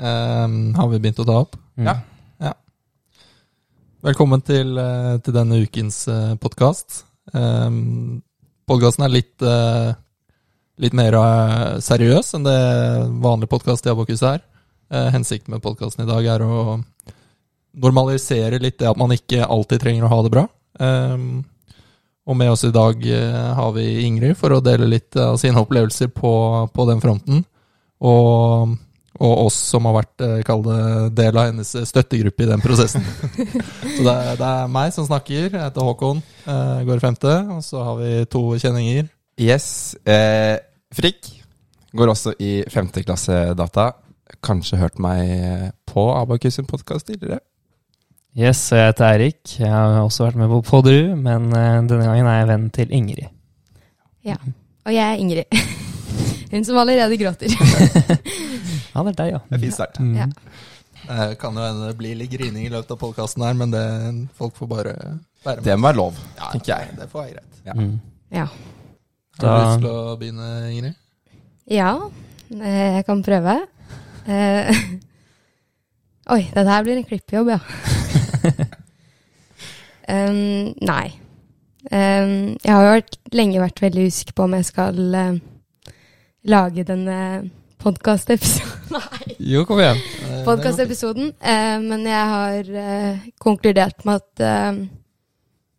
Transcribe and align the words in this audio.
Ehm, 0.00 0.74
har 0.76 0.88
vi 0.92 1.00
begynt 1.00 1.20
å 1.22 1.26
ta 1.28 1.40
opp? 1.44 1.56
Mm. 1.76 1.88
Ja. 1.88 2.52
Velkommen 4.06 4.42
til, 4.44 4.76
eh, 4.78 5.16
til 5.24 5.34
denne 5.34 5.60
ukens 5.64 6.04
uh, 6.08 6.34
podkast. 6.38 7.04
Um, 7.32 8.22
Podkasten 8.66 9.06
er 9.06 9.14
litt, 9.14 9.34
uh, 9.42 9.94
litt 10.82 10.94
mer 10.94 11.16
uh, 11.18 11.78
seriøs 11.82 12.34
enn 12.36 12.46
det 12.46 12.60
vanlige 13.22 13.50
podkast 13.50 13.86
i 13.86 13.90
Abokus 13.90 14.22
er. 14.26 14.44
Uh, 14.92 15.08
hensikten 15.14 15.54
med 15.54 15.64
podkasten 15.64 16.04
i 16.04 16.08
dag 16.10 16.28
er 16.36 16.44
å 16.46 16.78
normalisere 17.76 18.60
litt 18.62 18.78
det 18.78 18.88
at 18.90 18.98
man 18.98 19.14
ikke 19.14 19.46
alltid 19.46 19.82
trenger 19.82 20.06
å 20.06 20.12
ha 20.12 20.22
det 20.26 20.32
bra. 20.34 20.46
Um, 20.78 21.44
og 22.26 22.34
med 22.34 22.50
oss 22.50 22.64
i 22.66 22.74
dag 22.74 23.02
eh, 23.06 23.50
har 23.54 23.74
vi 23.76 23.84
Ingrid 24.02 24.34
for 24.38 24.50
å 24.50 24.62
dele 24.64 24.88
litt 24.90 25.14
av 25.20 25.36
sine 25.38 25.60
opplevelser 25.62 26.10
på, 26.10 26.32
på 26.74 26.86
den 26.88 27.02
fronten. 27.02 27.44
Og, 28.02 28.72
og 29.16 29.46
oss 29.46 29.56
som 29.72 29.86
har 29.88 29.96
vært 29.98 30.24
eh, 30.24 30.60
det, 30.66 30.78
del 31.16 31.40
av 31.40 31.48
hennes 31.50 31.72
støttegruppe 31.88 32.44
i 32.44 32.48
den 32.50 32.62
prosessen. 32.64 33.04
så 33.96 34.04
det 34.04 34.14
er, 34.14 34.38
det 34.38 34.50
er 34.50 34.72
meg 34.72 34.92
som 34.94 35.08
snakker. 35.08 35.48
Jeg 35.48 35.56
heter 35.56 35.88
Håkon, 35.88 36.22
eh, 36.46 36.84
går 36.88 37.02
femte. 37.02 37.34
Og 37.56 37.64
så 37.64 37.82
har 37.86 37.98
vi 38.00 38.12
to 38.32 38.44
kjenninger. 38.60 39.08
Yes. 39.40 39.68
Eh, 40.04 40.56
Frikk 40.96 41.32
går 41.96 42.12
også 42.12 42.36
i 42.42 42.60
femte 42.72 43.02
klasse 43.04 43.54
data. 43.56 43.90
Kanskje 44.44 44.80
hørt 44.80 44.98
meg 45.02 45.72
på 45.88 46.08
Abakus 46.14 46.58
sin 46.58 46.68
podkast 46.68 47.08
tidligere. 47.08 47.40
Yes, 48.36 48.66
og 48.68 48.76
jeg 48.76 48.90
heter 48.90 49.06
Eirik. 49.08 49.40
Jeg 49.62 49.70
har 49.72 50.02
også 50.02 50.26
vært 50.26 50.36
med 50.36 50.50
på 50.52 50.60
Podderud, 50.68 51.14
men 51.16 51.48
eh, 51.56 51.78
denne 51.88 52.04
gangen 52.04 52.28
er 52.28 52.42
jeg 52.42 52.48
venn 52.50 52.66
til 52.74 52.92
Ingrid. 52.92 53.30
Ja. 54.28 54.36
Og 54.84 54.92
jeg 54.92 55.04
er 55.06 55.22
Ingrid. 55.22 55.60
Hun 56.52 56.66
som 56.66 56.76
allerede 56.82 57.16
gråter. 57.16 57.48
Ja, 58.96 59.02
det 59.04 59.12
er 59.12 59.18
deg, 59.20 59.30
ja. 59.36 59.40
Det 59.50 59.56
er 59.58 59.62
fint 59.66 59.76
start. 59.76 59.98
Mm. 60.00 60.14
Ja. 60.16 60.26
Eh, 61.06 61.34
kan 61.38 61.54
jo 61.54 61.62
hende 61.62 61.90
det 61.90 61.96
blir 62.00 62.16
litt 62.18 62.32
grining 62.32 62.64
i 62.66 62.70
løpet 62.72 62.94
av 62.96 62.98
podkasten 63.02 63.44
her, 63.44 63.54
men 63.60 63.70
det, 63.74 63.82
folk 64.38 64.56
får 64.56 64.70
bare 64.70 64.94
være 65.44 65.56
med. 65.60 65.64
Det 65.68 65.76
må 65.78 65.86
være 65.90 66.00
lov, 66.00 66.16
Ja, 66.38 66.48
tenker 66.54 66.72
jeg. 66.72 66.94
Det 66.98 67.08
får 67.12 67.20
være 67.22 67.34
greit. 67.36 67.60
Ja. 67.68 67.74
Mm. 67.76 67.92
Ja. 68.32 68.46
Har 68.46 69.42
du 69.42 69.46
Da- 69.46 69.58
lyst 69.60 69.84
til 69.84 69.90
å 69.92 70.16
begynne, 70.18 70.48
Ingrid? 70.72 70.96
ja, 71.68 71.90
eh, 72.56 72.96
jeg 72.96 73.04
kan 73.06 73.22
prøve. 73.22 73.58
Eh, 74.26 74.72
Oi, 76.34 76.40
dette 76.54 76.66
her 76.72 76.82
blir 76.82 76.96
en 76.98 77.04
klippjobb, 77.06 77.52
ja. 77.52 77.60
um, 80.08 80.74
nei. 80.80 81.06
Um, 81.86 82.56
jeg 82.64 82.72
har 82.72 82.82
jo 82.88 83.02
lenge 83.36 83.60
vært 83.62 83.82
veldig 83.84 84.08
usikker 84.10 84.34
på 84.34 84.46
om 84.48 84.56
jeg 84.58 84.66
skal 84.66 84.96
uh, 85.14 85.36
lage 86.50 86.82
denne 86.88 87.18
podkastepisoden 87.86 88.74
Nei. 88.96 89.34
Jo, 89.52 89.64
kom 89.66 89.80
igjen. 89.82 89.98
Eh, 90.26 90.42
podkastepisoden, 90.46 91.32
eh, 91.40 91.76
men 91.82 92.06
jeg 92.06 92.28
har 92.32 92.68
eh, 92.82 93.24
konkludert 93.42 94.04
med 94.06 94.22
at 94.22 94.42
eh, 94.46 94.78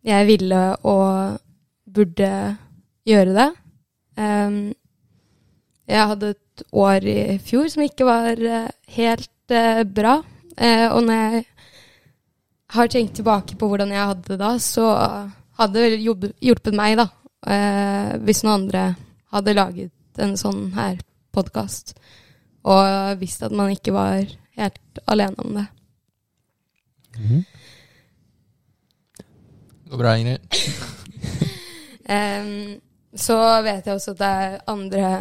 jeg 0.08 0.28
ville 0.28 0.62
og 0.88 1.40
burde 1.88 2.32
gjøre 3.08 3.34
det. 3.38 3.48
Um, 4.18 4.60
jeg 5.88 6.12
hadde 6.12 6.34
et 6.36 6.64
år 6.76 7.08
i 7.08 7.20
fjor 7.48 7.68
som 7.72 7.86
ikke 7.86 8.08
var 8.08 8.44
eh, 8.44 8.70
helt 8.98 9.56
eh, 9.56 9.84
bra, 9.88 10.18
eh, 10.58 10.88
og 10.92 11.08
når 11.08 11.22
jeg 11.24 11.44
har 12.76 12.92
tenkt 12.92 13.16
tilbake 13.20 13.56
på 13.56 13.72
hvordan 13.72 13.94
jeg 13.96 14.10
hadde 14.12 14.34
det 14.34 14.40
da, 14.42 14.54
så 14.60 14.88
hadde 15.58 15.92
det 15.96 16.02
hjulpet 16.04 16.76
meg, 16.76 17.00
da, 17.00 17.08
eh, 17.48 18.16
hvis 18.28 18.44
noen 18.44 18.66
andre 18.66 18.88
hadde 19.32 19.56
laget 19.56 20.24
en 20.24 20.36
sånn 20.40 20.66
her 20.76 20.98
podkast 21.38 21.96
og 22.68 23.22
visst 23.22 23.46
at 23.46 23.56
man 23.56 23.72
ikke 23.72 23.94
var 23.96 24.26
helt 24.58 25.02
alene 25.08 25.46
om 25.46 25.60
det. 25.60 25.66
Mm. 27.18 27.44
Det 29.84 29.94
går 29.94 30.02
bra, 30.02 30.16
Ingrid. 30.20 30.40
um, 32.18 32.76
så 33.18 33.38
vet 33.66 33.88
jeg 33.88 33.96
også 33.96 34.14
at 34.14 34.22
det 34.22 34.32
er 34.48 34.58
andre 34.68 35.12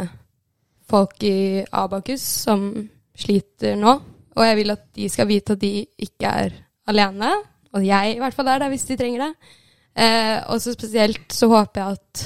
folk 0.87 1.23
i 1.23 1.63
Abakus 1.71 2.23
som 2.45 2.69
sliter 3.17 3.77
nå, 3.79 3.93
og 4.37 4.45
jeg 4.45 4.57
vil 4.59 4.75
at 4.75 4.83
de 4.95 5.07
skal 5.09 5.29
vite 5.29 5.55
at 5.55 5.61
de 5.63 5.71
ikke 5.97 6.29
er 6.43 6.59
alene, 6.87 7.31
og 7.73 7.85
jeg 7.85 8.15
i 8.15 8.19
hvert 8.21 8.35
fall 8.35 8.51
er 8.51 8.61
der 8.61 8.71
hvis 8.71 8.85
de 8.89 8.97
trenger 8.99 9.25
det. 9.25 9.55
Eh, 9.97 10.37
og 10.51 10.61
så 10.61 10.75
spesielt 10.75 11.33
så 11.33 11.49
håper 11.49 11.81
jeg 11.81 11.97
at 11.97 12.23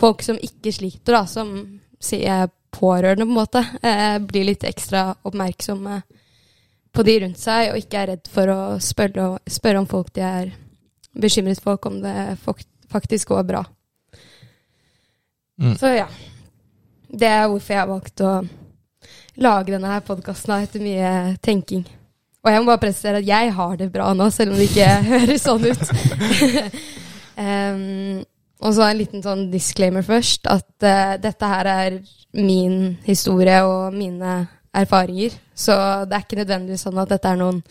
folk 0.00 0.22
som 0.22 0.38
ikke 0.42 0.74
sliter, 0.76 1.16
da, 1.16 1.24
som 1.30 1.54
sier 2.02 2.50
pårørende 2.76 3.24
på 3.24 3.32
en 3.32 3.40
måte, 3.40 3.64
eh, 3.82 4.18
blir 4.20 4.46
litt 4.50 4.64
ekstra 4.68 5.08
oppmerksomme 5.26 6.02
på 6.96 7.04
de 7.04 7.18
rundt 7.24 7.40
seg, 7.40 7.72
og 7.72 7.80
ikke 7.80 8.02
er 8.02 8.12
redd 8.12 8.30
for 8.32 8.52
å 8.52 8.60
spørre, 8.80 9.30
spørre 9.48 9.82
om 9.82 9.88
folk 9.88 10.12
de 10.16 10.24
er 10.24 10.52
bekymret 11.16 11.60
for, 11.64 11.80
om 11.88 12.00
det 12.04 12.36
faktisk 12.92 13.32
går 13.32 13.44
bra. 13.48 13.64
Mm. 15.60 15.76
Så 15.80 15.92
ja. 15.96 16.08
Det 17.08 17.28
er 17.28 17.46
hvorfor 17.48 17.72
jeg 17.72 17.80
har 17.80 17.88
valgt 17.88 18.20
å 18.20 18.32
lage 19.40 19.72
denne 19.72 19.92
her 19.92 20.02
podkasten 20.04 20.56
etter 20.58 20.82
mye 20.82 21.36
tenking. 21.44 21.84
Og 22.44 22.52
jeg 22.52 22.62
må 22.62 22.70
bare 22.70 22.82
presisere 22.82 23.20
at 23.22 23.28
jeg 23.28 23.52
har 23.56 23.76
det 23.78 23.90
bra 23.92 24.10
nå, 24.14 24.28
selv 24.34 24.54
om 24.54 24.60
det 24.60 24.68
ikke 24.70 24.88
høres 25.12 25.46
sånn 25.46 25.66
ut. 25.66 25.84
Em, 27.36 28.24
og 28.64 28.72
så 28.72 28.86
en 28.86 28.98
liten 28.98 29.24
sånn 29.24 29.46
disclaimer 29.52 30.04
først, 30.06 30.48
at 30.48 30.86
uh, 30.86 31.16
dette 31.20 31.50
her 31.50 31.68
er 31.70 31.98
min 32.36 32.96
historie 33.06 33.58
og 33.64 33.94
mine 33.96 34.38
erfaringer. 34.76 35.36
Så 35.56 35.74
det 36.08 36.16
er 36.16 36.24
ikke 36.24 36.40
nødvendigvis 36.40 36.86
sånn 36.86 37.00
at 37.00 37.12
dette 37.12 37.32
er 37.32 37.40
noen 37.40 37.62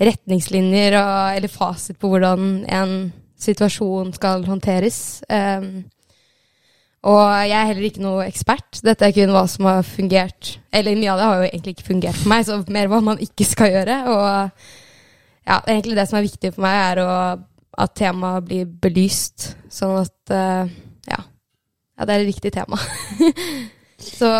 retningslinjer 0.00 0.96
og, 1.00 1.14
eller 1.36 1.52
fasit 1.52 1.98
på 2.00 2.10
hvordan 2.12 2.50
en 2.72 2.94
situasjon 3.40 4.12
skal 4.16 4.44
håndteres. 4.48 5.00
Um, 5.28 5.88
og 7.08 7.22
jeg 7.48 7.56
er 7.56 7.68
heller 7.70 7.86
ikke 7.88 8.04
noe 8.04 8.26
ekspert. 8.28 8.82
Dette 8.84 9.06
er 9.06 9.14
kun 9.16 9.32
hva 9.32 9.46
som 9.48 9.68
har 9.70 9.84
fungert. 9.88 10.58
Eller 10.72 10.98
mye 10.98 11.14
av 11.14 11.20
det 11.20 11.28
har 11.28 11.38
jo 11.38 11.48
egentlig 11.48 11.76
ikke 11.76 11.88
fungert 11.88 12.20
for 12.20 12.32
meg, 12.32 12.44
så 12.44 12.58
mer 12.68 12.90
hva 12.92 13.00
man 13.04 13.22
ikke 13.24 13.46
skal 13.48 13.72
gjøre. 13.72 13.96
Og 14.12 14.26
ja, 15.48 15.56
egentlig 15.64 15.96
det 15.96 16.04
som 16.10 16.20
er 16.20 16.26
viktig 16.28 16.52
for 16.52 16.66
meg, 16.66 16.80
er 16.90 17.00
å, 17.00 17.14
at 17.78 17.94
temaet 17.98 18.46
blir 18.48 18.70
belyst. 18.82 19.52
Sånn 19.72 19.98
at 20.00 20.34
eh, 20.34 20.72
ja. 21.10 21.20
ja, 21.20 22.06
det 22.06 22.14
er 22.14 22.24
et 22.24 22.30
viktig 22.30 22.52
tema. 22.54 22.80
så 24.18 24.30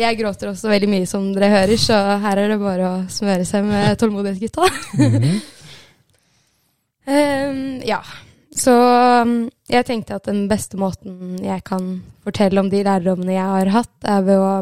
jeg 0.00 0.18
gråter 0.20 0.52
også 0.52 0.70
veldig 0.72 0.90
mye, 0.92 1.08
som 1.08 1.30
dere 1.34 1.52
hører, 1.54 1.80
så 1.80 1.98
her 2.24 2.42
er 2.42 2.54
det 2.54 2.60
bare 2.62 2.88
å 2.88 2.96
smøre 3.12 3.46
seg 3.48 3.66
med 3.68 3.98
tålmodighet, 4.00 4.42
gutta. 4.48 4.68
-hmm. 4.98 5.38
um, 7.14 7.62
ja. 7.86 8.02
Så 8.58 8.74
um, 9.22 9.50
jeg 9.70 9.86
tenkte 9.86 10.16
at 10.16 10.26
den 10.26 10.48
beste 10.50 10.76
måten 10.80 11.38
jeg 11.44 11.62
kan 11.64 12.02
fortelle 12.24 12.60
om 12.60 12.70
de 12.70 12.82
lærdommene 12.82 13.36
jeg 13.36 13.44
har 13.44 13.74
hatt, 13.76 13.96
er 14.02 14.22
ved 14.26 14.38
å 14.40 14.54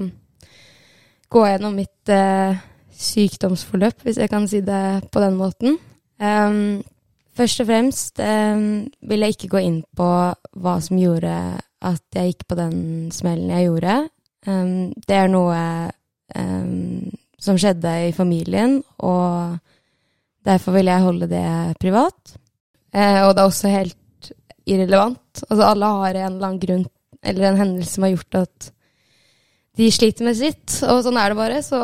gå 1.32 1.46
gjennom 1.46 1.78
mitt 1.78 2.12
uh, 2.12 2.58
sykdomsforløp, 2.96 4.02
hvis 4.04 4.20
jeg 4.20 4.30
kan 4.32 4.48
si 4.48 4.60
det 4.64 5.08
på 5.12 5.20
den 5.20 5.36
måten. 5.38 5.78
Ehm, 6.20 6.82
først 7.36 7.62
og 7.62 7.68
fremst 7.68 8.20
eh, 8.22 8.66
vil 9.08 9.24
jeg 9.24 9.36
ikke 9.36 9.52
gå 9.56 9.62
inn 9.66 9.80
på 9.96 10.08
hva 10.56 10.76
som 10.84 11.00
gjorde 11.00 11.36
at 11.86 12.16
jeg 12.16 12.32
gikk 12.32 12.46
på 12.50 12.58
den 12.58 12.78
smellen 13.14 13.52
jeg 13.52 13.68
gjorde. 13.68 13.96
Um, 14.46 14.92
det 15.08 15.16
er 15.18 15.30
noe 15.30 15.58
um, 16.34 17.12
som 17.42 17.58
skjedde 17.60 17.92
i 18.08 18.14
familien, 18.16 18.78
og 19.02 19.58
derfor 20.46 20.76
vil 20.78 20.90
jeg 20.90 21.04
holde 21.04 21.28
det 21.30 21.76
privat. 21.82 22.36
Eh, 22.94 23.20
og 23.26 23.34
det 23.34 23.42
er 23.42 23.50
også 23.50 23.72
helt 23.72 24.30
irrelevant. 24.66 25.44
Altså 25.50 25.68
alle 25.68 25.92
har 26.00 26.20
en 26.20 26.32
eller 26.32 26.48
annen 26.48 26.62
grunn 26.62 26.86
eller 27.26 27.48
en 27.48 27.60
hendelse 27.60 27.96
som 27.96 28.06
har 28.06 28.14
gjort 28.14 28.40
at 28.44 28.72
de 29.76 29.90
sliter 29.92 30.24
med 30.24 30.38
sitt, 30.38 30.78
og 30.86 31.02
sånn 31.04 31.18
er 31.20 31.32
det 31.32 31.38
bare. 31.38 31.60
Så. 31.64 31.80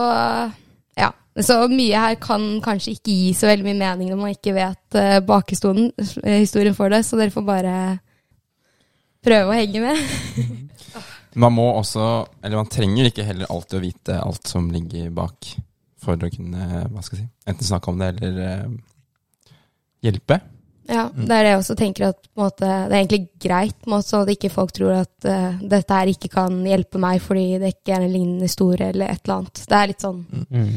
Så 1.41 1.55
mye 1.73 1.97
her 1.97 2.15
kan 2.21 2.43
kanskje 2.61 2.93
ikke 2.97 3.15
gi 3.17 3.31
så 3.39 3.49
veldig 3.49 3.65
mye 3.71 3.79
mening 3.81 4.11
når 4.13 4.19
man 4.21 4.35
ikke 4.35 4.53
vet 4.53 4.97
uh, 4.99 5.21
bakhistorien 5.25 5.89
eh, 6.25 6.43
historien 6.43 6.75
for 6.77 6.93
det, 6.93 7.01
så 7.09 7.17
dere 7.17 7.33
får 7.33 7.47
bare 7.49 7.77
prøve 9.25 9.49
å 9.53 9.57
henge 9.57 9.81
med. 9.81 9.97
Man 11.41 11.55
må 11.57 11.65
også, 11.79 12.27
eller 12.45 12.59
man 12.61 12.69
trenger 12.69 13.07
ikke 13.09 13.25
heller 13.25 13.49
alltid 13.49 13.79
å 13.79 13.81
vite 13.81 14.17
alt 14.21 14.51
som 14.51 14.67
ligger 14.69 15.07
bak 15.17 15.47
for 16.03 16.21
å 16.21 16.29
kunne, 16.29 16.83
hva 16.93 17.01
skal 17.07 17.23
jeg 17.23 17.25
si, 17.25 17.31
enten 17.49 17.65
snakke 17.71 17.89
om 17.89 18.03
det 18.03 18.11
eller 18.19 18.41
eh, 18.45 18.75
hjelpe. 20.05 20.37
Ja, 20.91 21.07
Mm. 21.09 21.25
det 21.31 21.37
er 21.39 21.45
det 21.47 21.51
jeg 21.55 21.61
også 21.63 21.77
tenker 21.79 22.09
at 22.11 22.19
på 22.27 22.37
en 22.37 22.45
måte, 22.45 22.67
det 22.67 22.93
er 22.93 22.99
egentlig 22.99 23.23
greit, 23.41 23.87
måte, 23.89 24.09
så 24.11 24.21
at 24.27 24.33
ikke 24.35 24.51
folk 24.53 24.73
tror 24.77 24.93
at 24.99 25.29
uh, 25.31 25.57
dette 25.63 25.95
her 26.03 26.11
ikke 26.13 26.29
kan 26.35 26.59
hjelpe 26.69 27.01
meg 27.01 27.23
fordi 27.25 27.47
det 27.63 27.71
ikke 27.79 27.95
er 27.97 28.05
en 28.05 28.13
lignende 28.13 28.51
historie 28.51 28.91
eller 28.93 29.15
et 29.15 29.23
eller 29.25 29.39
annet. 29.39 29.63
Det 29.71 29.79
er 29.79 29.93
litt 29.95 30.05
sånn 30.05 30.25
Mm. 30.51 30.73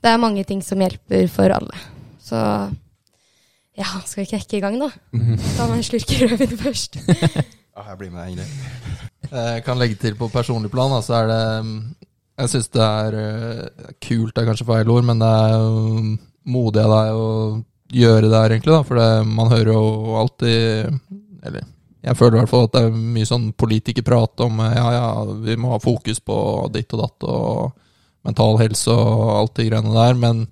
Det 0.00 0.10
er 0.10 0.20
mange 0.22 0.44
ting 0.48 0.62
som 0.64 0.80
hjelper 0.80 1.26
for 1.32 1.52
alle. 1.52 1.80
Så 2.24 2.38
ja, 3.78 3.86
skal 4.04 4.22
vi 4.24 4.28
knekke 4.32 4.58
i 4.58 4.62
gang, 4.64 4.76
da? 4.80 4.90
Ta 5.56 5.66
meg 5.68 5.80
en 5.80 5.86
slurk 5.86 6.12
rødvin 6.24 6.60
først. 6.60 7.00
Ja, 7.80 7.84
jeg 7.92 7.98
blir 8.00 8.10
med 8.12 8.26
deg, 8.26 8.32
Ingrid. 8.34 9.28
Jeg 9.30 9.62
kan 9.64 9.78
legge 9.78 9.94
til 10.02 10.16
på 10.18 10.26
personlig 10.28 10.72
plan, 10.72 10.90
da, 10.90 10.98
så 11.06 11.20
er 11.20 11.28
det 11.30 11.42
Jeg 12.42 12.50
syns 12.50 12.66
det 12.74 12.82
er 12.82 13.14
eh, 13.20 13.92
kult, 14.02 14.34
det 14.34 14.42
er 14.42 14.48
kanskje 14.50 14.66
feil 14.68 14.90
ord, 14.90 15.06
men 15.06 15.22
det 15.22 15.28
er 15.30 15.62
modig 16.50 16.82
av 16.82 16.90
deg 16.92 17.20
å 17.20 17.28
gjøre 18.02 18.26
det 18.26 18.40
her, 18.42 18.54
egentlig. 18.56 18.74
da, 18.74 18.82
For 18.88 19.00
det, 19.00 19.06
man 19.38 19.52
hører 19.54 19.70
jo 19.70 20.16
alltid 20.18 20.98
Eller 21.46 21.68
jeg 22.00 22.16
føler 22.16 22.36
i 22.36 22.40
hvert 22.40 22.52
fall 22.52 22.66
at 22.66 22.74
det 22.74 22.82
er 22.88 23.00
mye 23.14 23.28
sånn 23.28 23.48
politikerprat 23.60 24.40
om 24.46 24.60
eh, 24.66 24.76
ja, 24.76 24.86
ja, 24.98 25.08
vi 25.46 25.56
må 25.60 25.72
ha 25.74 25.80
fokus 25.80 26.20
på 26.24 26.36
ditt 26.74 26.90
og 26.96 27.02
datt 27.04 27.26
og 27.30 27.88
mental 28.26 28.58
helse 28.60 28.92
og 28.92 29.30
alt 29.38 29.56
de 29.56 29.68
greiene 29.70 29.94
der, 29.94 30.18
men 30.18 30.44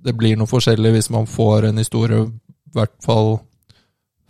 det 0.00 0.14
blir 0.16 0.38
noe 0.38 0.48
forskjellig 0.48 0.94
hvis 0.94 1.10
man 1.12 1.28
får 1.28 1.68
en 1.68 1.80
historie, 1.82 2.24
i 2.24 2.74
hvert 2.76 2.96
fall 3.04 3.38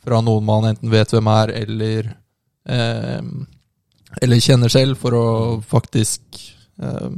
fra 0.01 0.19
noen 0.25 0.45
man 0.47 0.67
enten 0.71 0.91
vet 0.91 1.13
hvem 1.13 1.29
er, 1.31 1.53
eller 1.61 2.13
eh, 2.67 3.23
eller 4.21 4.43
kjenner 4.43 4.73
selv, 4.73 4.99
for 4.99 5.15
å 5.15 5.27
faktisk 5.71 6.41
eh, 6.83 7.11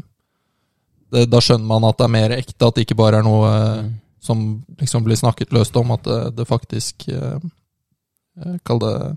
det, 1.12 1.26
Da 1.32 1.40
skjønner 1.40 1.68
man 1.68 1.86
at 1.88 1.96
det 2.00 2.04
er 2.04 2.16
mer 2.18 2.34
ekte, 2.36 2.66
at 2.66 2.76
det 2.76 2.84
ikke 2.84 2.98
bare 2.98 3.22
er 3.22 3.26
noe 3.26 3.52
eh, 3.52 3.82
Mm. 4.22 4.26
som 4.26 4.64
liksom 4.78 5.04
blir 5.04 5.16
snakket 5.16 5.52
løst 5.52 5.76
om, 5.76 5.90
at 5.90 6.04
det, 6.04 6.36
det 6.36 6.46
faktisk 6.46 7.08
eh, 7.08 7.38
eh, 8.38 8.56
Kall 8.62 8.78
det 8.78 9.16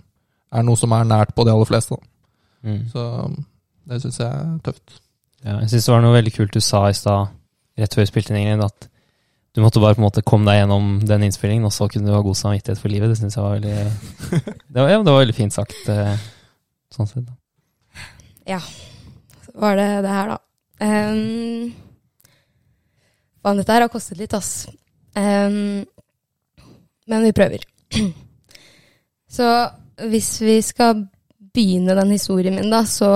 er 0.52 0.64
noe 0.64 0.76
som 0.76 0.92
er 0.98 1.06
nært 1.06 1.36
på 1.36 1.44
de 1.46 1.52
aller 1.54 1.66
fleste. 1.70 1.98
Mm. 2.64 2.88
Så 2.90 3.04
det 3.86 4.02
syns 4.02 4.20
jeg 4.20 4.30
er 4.30 4.56
tøft. 4.66 5.02
Ja, 5.46 5.60
jeg 5.62 5.70
syns 5.72 5.86
det 5.86 5.94
var 5.94 6.02
noe 6.02 6.16
veldig 6.16 6.34
kult 6.34 6.56
du 6.56 6.62
sa 6.64 6.88
i 6.90 6.98
stad, 6.98 7.34
rett 7.78 7.94
før 7.94 8.02
vi 8.02 8.10
spilte 8.10 8.34
inn, 8.34 8.42
Ingrid, 8.42 8.64
at 8.66 8.88
du 9.56 9.62
måtte 9.64 9.80
bare 9.80 9.96
på 9.96 10.02
en 10.02 10.08
måte 10.08 10.24
komme 10.26 10.50
deg 10.50 10.58
gjennom 10.64 10.88
den 11.08 11.28
innspillingen, 11.28 11.68
og 11.68 11.72
så 11.72 11.88
kunne 11.92 12.10
du 12.10 12.16
ha 12.16 12.24
god 12.26 12.36
samvittighet 12.36 12.82
for 12.82 12.92
livet. 12.92 13.14
Det 13.14 13.20
syns 13.22 13.38
jeg 13.38 13.46
var 13.46 13.54
veldig 13.56 13.76
det 14.74 14.82
var, 14.82 14.90
ja, 14.90 14.98
det 15.00 15.14
var 15.14 15.22
veldig 15.22 15.38
fint 15.38 15.56
sagt. 15.56 15.78
eh, 15.92 16.18
Sånn 16.96 17.08
sett. 17.10 17.28
da. 17.28 17.36
var 19.56 19.78
det 19.80 19.88
det 20.06 20.16
her, 20.16 20.34
da. 20.34 20.38
Um, 20.86 21.72
faen, 23.44 23.62
dette 23.62 23.78
her 23.78 23.86
har 23.86 23.94
kostet 23.94 24.20
litt, 24.20 24.36
ass. 24.36 24.68
Um, 25.16 25.86
men 27.08 27.28
vi 27.30 27.36
prøver. 27.38 27.64
så 29.38 29.52
hvis 30.12 30.34
vi 30.44 30.58
skal 30.66 31.06
begynne 31.56 31.96
den 31.96 32.12
historien 32.16 32.58
min, 32.60 32.72
da, 32.74 32.84
så 32.90 33.10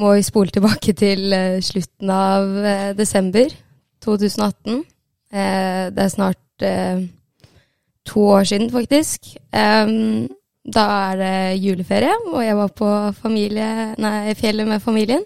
må 0.00 0.14
vi 0.16 0.24
spole 0.24 0.52
tilbake 0.52 0.94
til 0.96 1.32
eh, 1.36 1.60
slutten 1.64 2.12
av 2.12 2.56
eh, 2.64 2.88
desember 2.96 3.52
2018. 4.04 4.80
Eh, 5.32 5.84
det 5.92 6.06
er 6.06 6.12
snart 6.12 6.38
to 8.06 8.22
år 8.36 8.44
siden, 8.46 8.68
faktisk. 8.70 9.32
Da 9.50 10.82
er 11.08 11.16
det 11.18 11.62
juleferie, 11.64 12.12
og 12.30 12.44
jeg 12.44 12.54
var 12.54 12.68
på 12.78 12.90
familie, 13.18 13.70
nei, 13.98 14.34
fjellet 14.38 14.68
med 14.68 14.84
familien. 14.84 15.24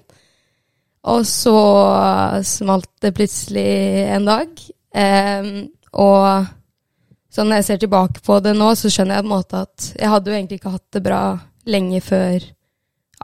Og 1.12 1.26
så 1.28 1.58
smalt 2.40 2.88
det 3.04 3.12
plutselig 3.18 3.66
en 4.16 4.30
dag. 4.30 4.62
Og 5.92 6.48
så 7.28 7.44
når 7.44 7.60
jeg 7.60 7.68
ser 7.68 7.82
tilbake 7.84 8.24
på 8.24 8.38
det 8.40 8.56
nå, 8.56 8.70
så 8.72 8.88
skjønner 8.88 9.18
jeg 9.18 9.26
på 9.26 9.28
en 9.28 9.34
måte 9.34 9.62
at 9.66 9.90
jeg 9.98 10.12
hadde 10.14 10.32
jo 10.32 10.38
egentlig 10.38 10.60
ikke 10.62 10.74
hatt 10.78 10.96
det 10.96 11.04
bra 11.04 11.22
lenge 11.68 12.00
før 12.06 12.48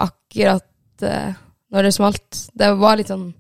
akkurat 0.05 0.69
eh, 1.03 1.35
når 1.73 1.87
det 1.87 1.95
smalt. 1.97 2.41
Det 2.55 2.71
var 2.79 2.99
litt 2.99 3.13
sånn 3.13 3.31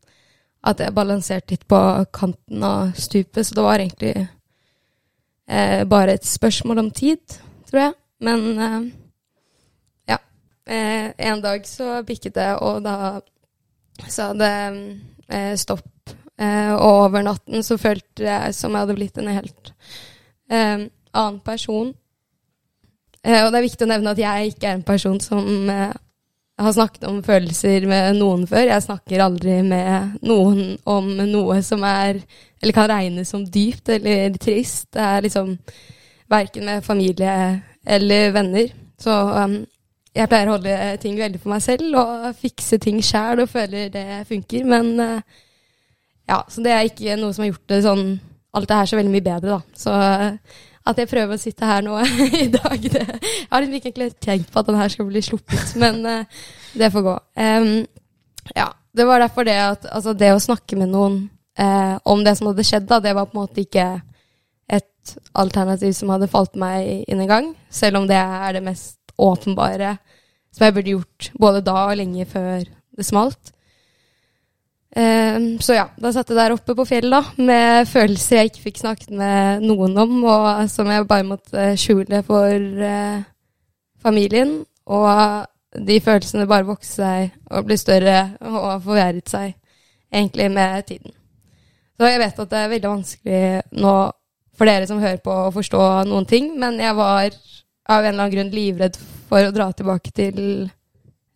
at 0.62 0.80
jeg 0.80 0.94
balanserte 0.94 1.56
litt 1.56 1.66
på 1.70 1.78
kanten 2.14 2.62
av 2.62 2.92
stupet, 2.94 3.46
så 3.46 3.56
det 3.56 3.64
var 3.66 3.82
egentlig 3.82 4.14
eh, 5.50 5.82
bare 5.90 6.16
et 6.16 6.26
spørsmål 6.28 6.84
om 6.84 6.90
tid, 6.94 7.22
tror 7.70 7.80
jeg. 7.80 7.94
Men 8.22 8.44
eh, 8.58 8.80
ja. 10.14 10.18
En 10.62 11.42
dag 11.42 11.66
så 11.66 11.96
bikket 12.06 12.36
det, 12.36 12.52
og 12.62 12.84
da 12.84 13.18
sa 14.06 14.30
det 14.38 14.52
stopp. 15.58 15.88
Og 16.42 16.86
over 17.06 17.24
natten 17.26 17.62
så 17.66 17.76
følte 17.78 18.24
jeg 18.24 18.54
som 18.54 18.72
jeg 18.72 18.84
hadde 18.84 18.94
blitt 18.96 19.18
en 19.18 19.28
helt 19.30 19.72
annen 20.48 21.40
person. 21.44 21.90
Og 21.90 23.50
det 23.50 23.58
er 23.58 23.66
viktig 23.66 23.86
å 23.86 23.90
nevne 23.90 24.14
at 24.14 24.22
jeg 24.22 24.54
ikke 24.54 24.70
er 24.70 24.78
en 24.78 24.86
person 24.86 25.20
som 25.22 25.42
eh, 26.58 26.64
har 26.64 26.72
snakket 26.76 27.04
om 27.08 27.22
følelser 27.24 27.86
med 27.90 28.18
noen 28.20 28.46
før. 28.46 28.66
Jeg 28.68 28.84
snakker 28.86 29.24
aldri 29.24 29.58
med 29.66 30.18
noen 30.22 30.76
om 30.84 31.10
noe 31.16 31.62
som 31.62 31.84
er 31.88 32.22
Eller 32.62 32.72
kan 32.76 32.86
regnes 32.86 33.28
som 33.28 33.42
dypt 33.42 33.88
eller 33.90 34.36
trist. 34.38 34.92
Det 34.94 35.02
er 35.02 35.24
liksom 35.24 35.56
verken 36.30 36.64
med 36.64 36.84
familie 36.84 37.62
eller 37.84 38.30
venner. 38.30 38.68
Så 39.02 39.10
um, 39.10 39.56
jeg 40.14 40.28
pleier 40.30 40.46
å 40.46 40.54
holde 40.54 40.76
ting 41.02 41.16
veldig 41.18 41.40
for 41.42 41.50
meg 41.50 41.64
selv 41.64 41.96
og 41.98 42.28
fikse 42.38 42.78
ting 42.78 43.00
sjæl 43.02 43.42
og 43.42 43.50
føler 43.50 43.90
det 43.90 44.22
funker. 44.28 44.62
Men 44.68 44.92
uh, 45.00 45.18
ja, 46.28 46.38
så 46.48 46.62
det 46.62 46.70
er 46.70 46.86
ikke 46.86 47.16
noe 47.18 47.34
som 47.34 47.42
har 47.42 47.50
gjort 47.50 47.72
det 47.74 47.80
sånn 47.88 48.04
alt 48.52 48.68
det 48.68 48.78
her 48.78 48.90
så 48.90 48.98
veldig 48.98 49.12
mye 49.14 49.24
bedre, 49.24 49.56
da. 49.56 49.78
Så 49.82 49.96
uh, 49.96 50.60
at 50.88 50.98
jeg 50.98 51.10
prøver 51.10 51.36
å 51.36 51.40
sitte 51.40 51.66
her 51.68 51.82
nå 51.84 51.98
i 52.44 52.48
dag 52.52 52.86
det, 52.86 53.02
Jeg 53.02 53.50
har 53.50 53.62
liksom 53.62 53.76
ikke 53.78 53.90
egentlig 53.90 54.10
tenkt 54.22 54.52
på 54.52 54.62
at 54.62 54.70
den 54.70 54.78
her 54.80 54.92
skal 54.92 55.08
bli 55.08 55.22
sluppet, 55.24 55.74
men 55.80 56.00
uh, 56.06 56.46
det 56.78 56.92
får 56.94 57.04
gå. 57.06 57.16
Um, 57.38 57.74
ja, 58.56 58.70
det 58.92 59.06
var 59.08 59.22
derfor 59.22 59.46
det 59.46 59.58
at 59.60 59.86
altså 59.90 60.16
det 60.18 60.32
å 60.34 60.42
snakke 60.42 60.78
med 60.80 60.92
noen 60.92 61.20
uh, 61.60 61.98
om 62.08 62.24
det 62.24 62.34
som 62.38 62.50
hadde 62.50 62.66
skjedd, 62.66 62.88
da, 62.90 63.00
det 63.04 63.14
var 63.16 63.30
på 63.30 63.36
en 63.36 63.44
måte 63.44 63.62
ikke 63.64 63.86
et 64.72 65.14
alternativ 65.38 65.94
som 65.96 66.10
hadde 66.14 66.30
falt 66.32 66.58
meg 66.58 67.06
inn 67.10 67.22
en 67.22 67.30
gang, 67.30 67.52
selv 67.70 68.02
om 68.02 68.10
det 68.10 68.18
er 68.18 68.58
det 68.58 68.66
mest 68.66 68.98
åpenbare 69.20 69.96
som 70.52 70.66
jeg 70.66 70.76
burde 70.76 70.94
gjort 70.94 71.30
både 71.40 71.64
da 71.64 71.78
og 71.88 71.98
lenge 72.00 72.26
før 72.28 72.64
det 72.66 73.06
smalt. 73.06 73.52
Ehm, 74.96 75.56
så 75.64 75.76
ja, 75.78 75.86
da 75.96 76.10
satt 76.12 76.28
jeg 76.28 76.36
der 76.36 76.52
oppe 76.52 76.74
på 76.76 76.84
fjellet 76.84 77.14
da, 77.14 77.22
med 77.40 77.88
følelser 77.88 78.42
jeg 78.42 78.50
ikke 78.50 78.66
fikk 78.66 78.82
snakket 78.82 79.14
med 79.16 79.64
noen 79.64 79.96
om, 80.02 80.18
og 80.28 80.68
som 80.72 80.90
jeg 80.92 81.08
bare 81.08 81.28
måtte 81.28 81.70
skjule 81.80 82.20
for 82.26 82.84
eh, 82.88 83.24
familien. 84.02 84.58
Og 84.92 85.48
de 85.72 85.96
følelsene 86.04 86.48
bare 86.50 86.68
vokste 86.68 86.98
seg 86.98 87.36
og 87.48 87.64
ble 87.68 87.78
større 87.80 88.16
og 88.44 88.82
forverret 88.84 89.30
seg 89.30 89.54
egentlig 90.12 90.50
med 90.52 90.84
tiden. 90.90 91.14
Så 91.96 92.10
jeg 92.10 92.20
vet 92.20 92.42
at 92.42 92.50
det 92.50 92.58
er 92.58 92.72
veldig 92.72 92.90
vanskelig 92.90 93.42
nå 93.80 93.94
for 94.58 94.68
dere 94.68 94.88
som 94.90 95.00
hører 95.00 95.22
på, 95.24 95.32
å 95.32 95.52
forstå 95.54 95.82
noen 96.10 96.26
ting, 96.28 96.50
men 96.60 96.76
jeg 96.82 96.92
var 96.98 97.30
av 97.88 98.04
en 98.04 98.12
eller 98.12 98.26
annen 98.26 98.34
grunn 98.34 98.52
livredd 98.52 98.98
for 99.30 99.46
å 99.46 99.54
dra 99.54 99.70
tilbake 99.72 100.12
til 100.14 100.38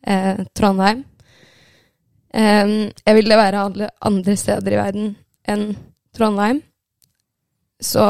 eh, 0.04 0.42
Trondheim. 0.52 1.06
Em, 2.36 2.90
jeg 3.00 3.16
ville 3.16 3.38
være 3.38 3.66
alle 3.68 3.90
andre 4.04 4.36
steder 4.36 4.74
i 4.74 4.80
verden 4.80 5.12
enn 5.48 5.70
Trondheim. 6.16 6.60
Så 7.80 8.02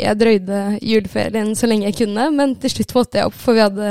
jeg 0.00 0.16
drøyde 0.20 0.78
juleferien 0.80 1.54
så 1.56 1.68
lenge 1.68 1.88
jeg 1.88 1.98
kunne, 2.02 2.30
men 2.32 2.54
til 2.60 2.72
slutt 2.72 2.94
måtte 2.96 3.20
jeg 3.20 3.28
opp, 3.28 3.36
for 3.36 3.56
vi 3.56 3.64
hadde 3.64 3.90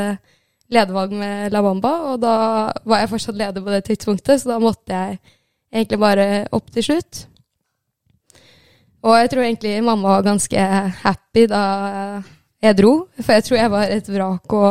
ledervalg 0.73 1.13
med 1.17 1.53
La 1.53 1.61
Bamba, 1.65 1.91
og 2.11 2.21
da 2.21 2.35
var 2.85 3.01
jeg 3.01 3.11
fortsatt 3.13 3.37
leder 3.37 3.65
på 3.65 3.73
det 3.73 3.83
tidspunktet, 3.87 4.41
så 4.41 4.53
da 4.53 4.59
måtte 4.61 4.93
jeg 4.93 5.19
egentlig 5.73 6.01
bare 6.01 6.27
opp 6.53 6.69
til 6.73 6.85
slutt. 6.85 7.23
Og 9.05 9.15
jeg 9.15 9.31
tror 9.31 9.45
egentlig 9.45 9.77
mamma 9.85 10.17
var 10.17 10.27
ganske 10.27 10.65
happy 11.05 11.45
da 11.49 11.63
jeg 12.59 12.77
dro, 12.81 12.93
for 13.21 13.37
jeg 13.37 13.45
tror 13.47 13.61
jeg 13.61 13.73
var 13.73 13.93
et 13.95 14.09
vrak 14.11 14.57
å 14.57 14.65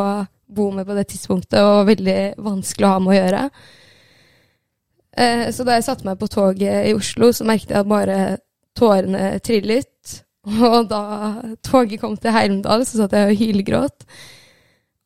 bo 0.49 0.69
med 0.75 0.87
på 0.87 0.95
det 0.97 1.07
tidspunktet, 1.11 1.59
og 1.63 1.87
veldig 1.89 2.19
vanskelig 2.45 2.87
å 2.87 2.93
ha 2.93 2.99
med 3.03 3.15
å 3.15 3.19
gjøre. 3.19 3.43
Eh, 5.17 5.49
Så 5.51 5.65
da 5.65 5.77
jeg 5.77 5.87
satte 5.87 6.05
meg 6.07 6.19
på 6.19 6.27
toget 6.31 6.89
i 6.89 6.93
Oslo, 6.97 7.31
så 7.33 7.47
merket 7.47 7.73
jeg 7.73 7.79
at 7.79 7.89
bare 7.89 8.17
tårene 8.77 9.39
trillet. 9.45 10.23
Og 10.69 10.89
da 10.89 11.01
toget 11.65 11.99
kom 12.01 12.17
til 12.17 12.31
Heimdal, 12.35 12.85
så 12.85 13.01
satt 13.03 13.15
jeg 13.17 13.31
og 13.31 13.39
hylgråt. 13.41 14.05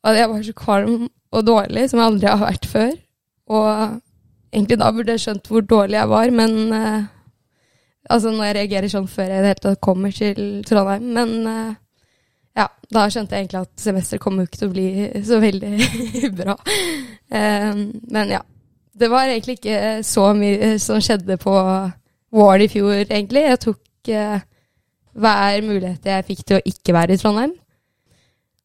Og 0.04 0.16
jeg 0.18 0.28
var 0.30 0.42
så 0.44 0.52
kvalm 0.56 1.08
og 1.34 1.46
dårlig 1.46 1.88
som 1.90 1.98
jeg 2.00 2.10
aldri 2.12 2.28
har 2.30 2.42
vært 2.44 2.66
før. 2.70 2.92
Og 3.50 3.70
egentlig 4.54 4.78
da 4.78 4.90
burde 4.94 5.16
jeg 5.16 5.24
skjønt 5.24 5.48
hvor 5.50 5.64
dårlig 5.66 5.98
jeg 5.98 6.08
var, 6.12 6.30
men 6.30 6.56
eh, 6.72 7.02
Altså 8.12 8.28
når 8.28 8.44
jeg 8.44 8.54
reagerer 8.58 8.90
sånn 8.92 9.06
før 9.08 9.30
jeg 9.32 9.38
i 9.38 9.40
det 9.40 9.48
hele 9.48 9.62
tatt 9.64 9.78
kommer 9.80 10.12
til 10.12 10.40
Trondheim. 10.68 11.06
Men 11.16 11.30
eh, 11.48 11.76
ja, 12.60 12.66
da 12.92 13.06
skjønte 13.08 13.32
jeg 13.32 13.46
egentlig 13.46 13.62
at 13.64 13.80
semesteret 13.80 14.20
kommer 14.20 14.44
jo 14.44 14.50
ikke 14.50 14.60
til 14.60 14.68
å 14.68 14.74
bli 14.74 15.22
så 15.24 15.38
veldig 15.40 16.28
bra. 16.42 16.56
Eh, 17.32 17.80
men 18.12 18.34
ja. 18.34 18.42
Det 18.94 19.10
var 19.10 19.26
egentlig 19.26 19.58
ikke 19.58 20.02
så 20.06 20.28
mye 20.38 20.76
som 20.78 21.00
skjedde 21.02 21.36
på 21.42 21.54
Wall 22.34 22.62
i 22.62 22.70
fjor, 22.70 23.04
egentlig. 23.04 23.42
Jeg 23.48 23.60
tok 23.62 24.10
eh, 24.10 24.40
hver 25.14 25.60
mulighet 25.66 26.06
jeg 26.06 26.26
fikk 26.26 26.42
til 26.46 26.58
å 26.58 26.64
ikke 26.66 26.94
være 26.94 27.14
i 27.14 27.20
Trondheim. 27.20 27.54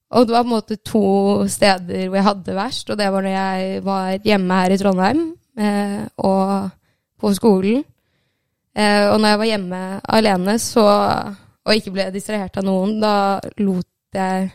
Og 0.09 0.25
det 0.25 0.33
var 0.33 0.45
på 0.45 0.49
en 0.49 0.55
måte 0.55 0.79
to 0.81 1.03
steder 1.49 2.07
hvor 2.07 2.17
jeg 2.17 2.25
hadde 2.25 2.57
verst, 2.57 2.89
og 2.89 2.97
det 2.97 3.09
var 3.13 3.25
når 3.25 3.35
jeg 3.35 3.83
var 3.85 4.25
hjemme 4.25 4.61
her 4.61 4.73
i 4.73 4.79
Trondheim 4.81 5.21
eh, 5.57 6.01
og 6.17 6.69
på 7.19 7.33
skolen. 7.37 7.83
Eh, 8.73 9.05
og 9.11 9.19
når 9.19 9.33
jeg 9.33 9.41
var 9.41 9.51
hjemme 9.51 9.81
alene 10.17 10.57
så, 10.61 10.87
og 11.65 11.75
ikke 11.75 11.93
ble 11.93 12.09
distrahert 12.13 12.57
av 12.57 12.65
noen, 12.65 12.97
da 13.01 13.13
lot 13.61 13.85
jeg 14.13 14.49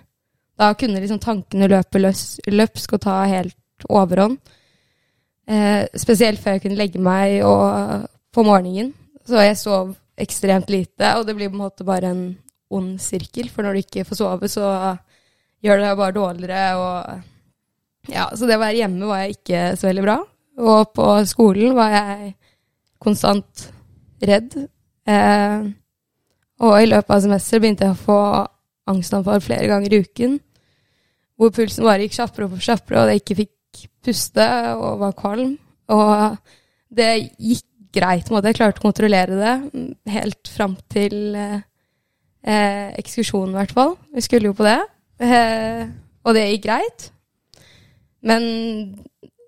Da 0.54 0.68
kunne 0.78 1.00
liksom 1.02 1.18
tankene 1.18 1.66
løpe 1.66 1.98
løs, 1.98 2.36
løpsk 2.46 2.92
og 2.94 3.00
ta 3.02 3.14
helt 3.26 3.86
overhånd. 3.90 4.36
Eh, 5.44 5.84
spesielt 6.00 6.40
før 6.40 6.56
jeg 6.56 6.64
kunne 6.64 6.78
legge 6.78 7.00
meg 7.02 7.42
og, 7.44 8.06
på 8.32 8.44
morgenen. 8.46 8.92
Så 9.28 9.40
jeg 9.40 9.60
sov 9.60 9.94
ekstremt 10.20 10.70
lite, 10.70 11.14
og 11.18 11.26
det 11.26 11.34
blir 11.36 11.50
på 11.50 11.58
en 11.58 11.64
måte 11.64 11.86
bare 11.86 12.12
en 12.12 12.24
ond 12.74 12.96
sirkel. 13.02 13.50
For 13.52 13.64
når 13.64 13.76
du 13.76 13.84
ikke 13.84 14.06
får 14.08 14.20
sove, 14.20 14.50
så 14.52 14.66
gjør 15.64 15.80
det 15.80 15.88
deg 15.88 16.00
bare 16.00 16.16
dårligere. 16.16 16.64
Og 16.80 18.12
ja, 18.12 18.28
så 18.32 18.48
det 18.48 18.58
å 18.58 18.64
være 18.64 18.80
hjemme 18.82 19.10
var 19.10 19.24
jeg 19.24 19.38
ikke 19.38 19.62
så 19.80 19.88
veldig 19.90 20.06
bra. 20.06 20.18
Og 20.64 20.92
på 20.94 21.08
skolen 21.28 21.74
var 21.76 21.96
jeg 21.96 22.34
konstant 23.02 23.68
redd. 24.24 24.56
Eh, 25.08 25.70
og 26.64 26.74
i 26.80 26.88
løpet 26.88 27.10
av 27.12 27.24
semesteret 27.24 27.64
begynte 27.64 27.88
jeg 27.88 27.96
å 27.96 28.04
få 28.04 28.20
angstanfall 28.90 29.42
flere 29.44 29.68
ganger 29.68 29.92
i 29.92 30.02
uken. 30.04 30.38
Hvor 31.40 31.50
pulsen 31.52 31.86
bare 31.86 32.04
gikk 32.04 32.14
kjappere 32.20 32.46
og 32.46 32.62
kjappere, 32.62 33.02
og 33.02 33.10
jeg 33.10 33.22
ikke 33.22 33.38
fikk 33.42 33.52
puste 34.04 34.48
og 34.74 35.00
var 35.02 35.14
kvalm. 35.18 35.54
Og 35.94 36.36
det 36.94 37.10
gikk 37.38 37.66
greit, 37.94 38.30
måte. 38.32 38.50
Jeg 38.50 38.58
klarte 38.58 38.82
å 38.82 38.86
kontrollere 38.88 39.38
det 39.38 39.54
helt 40.14 40.50
fram 40.50 40.74
til 40.90 41.36
eh, 41.38 41.62
eh, 42.42 42.90
ekskursjonen, 43.00 43.54
i 43.54 43.60
hvert 43.60 43.74
fall. 43.76 43.94
Vi 44.14 44.24
skulle 44.24 44.50
jo 44.50 44.56
på 44.58 44.66
det. 44.66 44.80
Eh, 45.22 45.84
og 46.24 46.36
det 46.36 46.48
gikk 46.50 46.66
greit. 46.66 47.08
Men 48.24 48.44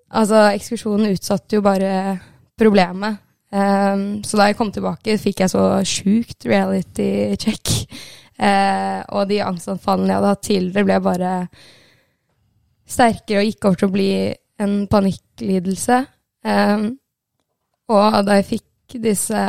altså, 0.07 0.47
ekskursjonen 0.53 1.15
utsatte 1.15 1.57
jo 1.57 1.65
bare 1.65 2.17
problemet. 2.57 3.23
Um, 3.47 4.23
så 4.27 4.35
da 4.35 4.49
jeg 4.49 4.57
kom 4.59 4.73
tilbake, 4.75 5.15
fikk 5.21 5.45
jeg 5.45 5.53
så 5.53 5.63
sjukt 5.87 6.47
reality 6.49 7.35
check. 7.39 7.71
Uh, 8.37 9.01
og 9.17 9.29
de 9.31 9.39
angstanfallene 9.41 10.11
jeg 10.11 10.19
hadde 10.19 10.31
hatt 10.33 10.43
tidligere, 10.45 10.87
ble 10.89 10.97
bare 11.05 11.31
sterkere 12.87 13.41
og 13.41 13.49
gikk 13.49 13.67
over 13.67 13.79
til 13.81 13.89
å 13.89 13.95
bli 13.95 14.11
en 14.63 14.75
panikklidelse. 14.89 15.99
Um, 16.47 16.89
og 17.93 18.19
da 18.27 18.39
jeg 18.39 18.49
fikk 18.51 18.97
disse, 19.03 19.41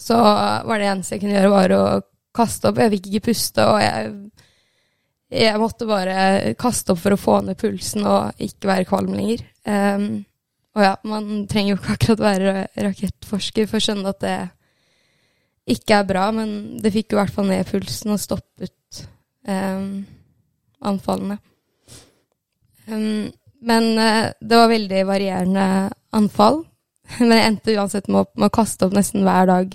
så 0.00 0.18
var 0.66 0.80
det 0.80 0.90
eneste 0.90 1.16
jeg 1.16 1.24
kunne 1.24 1.36
gjøre, 1.36 1.54
var 1.54 1.74
å 1.76 1.84
kaste 2.34 2.70
opp. 2.70 2.80
Jeg 2.82 2.94
fikk 2.96 3.10
ikke 3.10 3.28
puste, 3.30 3.66
og 3.70 3.80
jeg, 3.82 4.12
jeg 5.34 5.62
måtte 5.62 5.88
bare 5.88 6.54
kaste 6.60 6.94
opp 6.94 7.02
for 7.02 7.14
å 7.14 7.20
få 7.20 7.40
ned 7.46 7.58
pulsen 7.60 8.06
og 8.06 8.42
ikke 8.42 8.70
være 8.70 8.88
kvalm 8.90 9.14
lenger. 9.16 9.44
Um, 9.66 10.08
og 10.74 10.82
ja, 10.82 10.94
man 11.06 11.44
trenger 11.50 11.74
jo 11.74 11.78
ikke 11.78 11.94
akkurat 11.94 12.24
være 12.24 12.54
rakettforsker 12.82 13.68
for 13.70 13.78
å 13.78 13.84
skjønne 13.84 14.10
at 14.10 14.22
det 14.24 14.38
ikke 15.74 16.00
er 16.00 16.08
bra, 16.08 16.28
men 16.34 16.80
det 16.82 16.92
fikk 16.92 17.12
jo 17.12 17.18
i 17.18 17.22
hvert 17.22 17.34
fall 17.34 17.46
ned 17.48 17.68
pulsen 17.68 18.12
og 18.12 18.20
stoppet 18.20 19.04
um, 19.48 20.02
anfallene. 20.84 21.38
Um, 22.90 23.32
men 23.64 23.90
uh, 23.98 24.30
det 24.40 24.60
var 24.60 24.72
veldig 24.72 25.04
varierende 25.08 25.66
anfall. 26.14 26.62
Men 27.18 27.36
jeg 27.36 27.46
endte 27.50 27.74
uansett 27.76 28.06
med 28.08 28.22
å, 28.22 28.26
med 28.38 28.48
å, 28.48 28.54
kaste 28.54 28.86
opp 28.86 28.94
nesten 28.96 29.26
hver 29.26 29.48
dag 29.50 29.74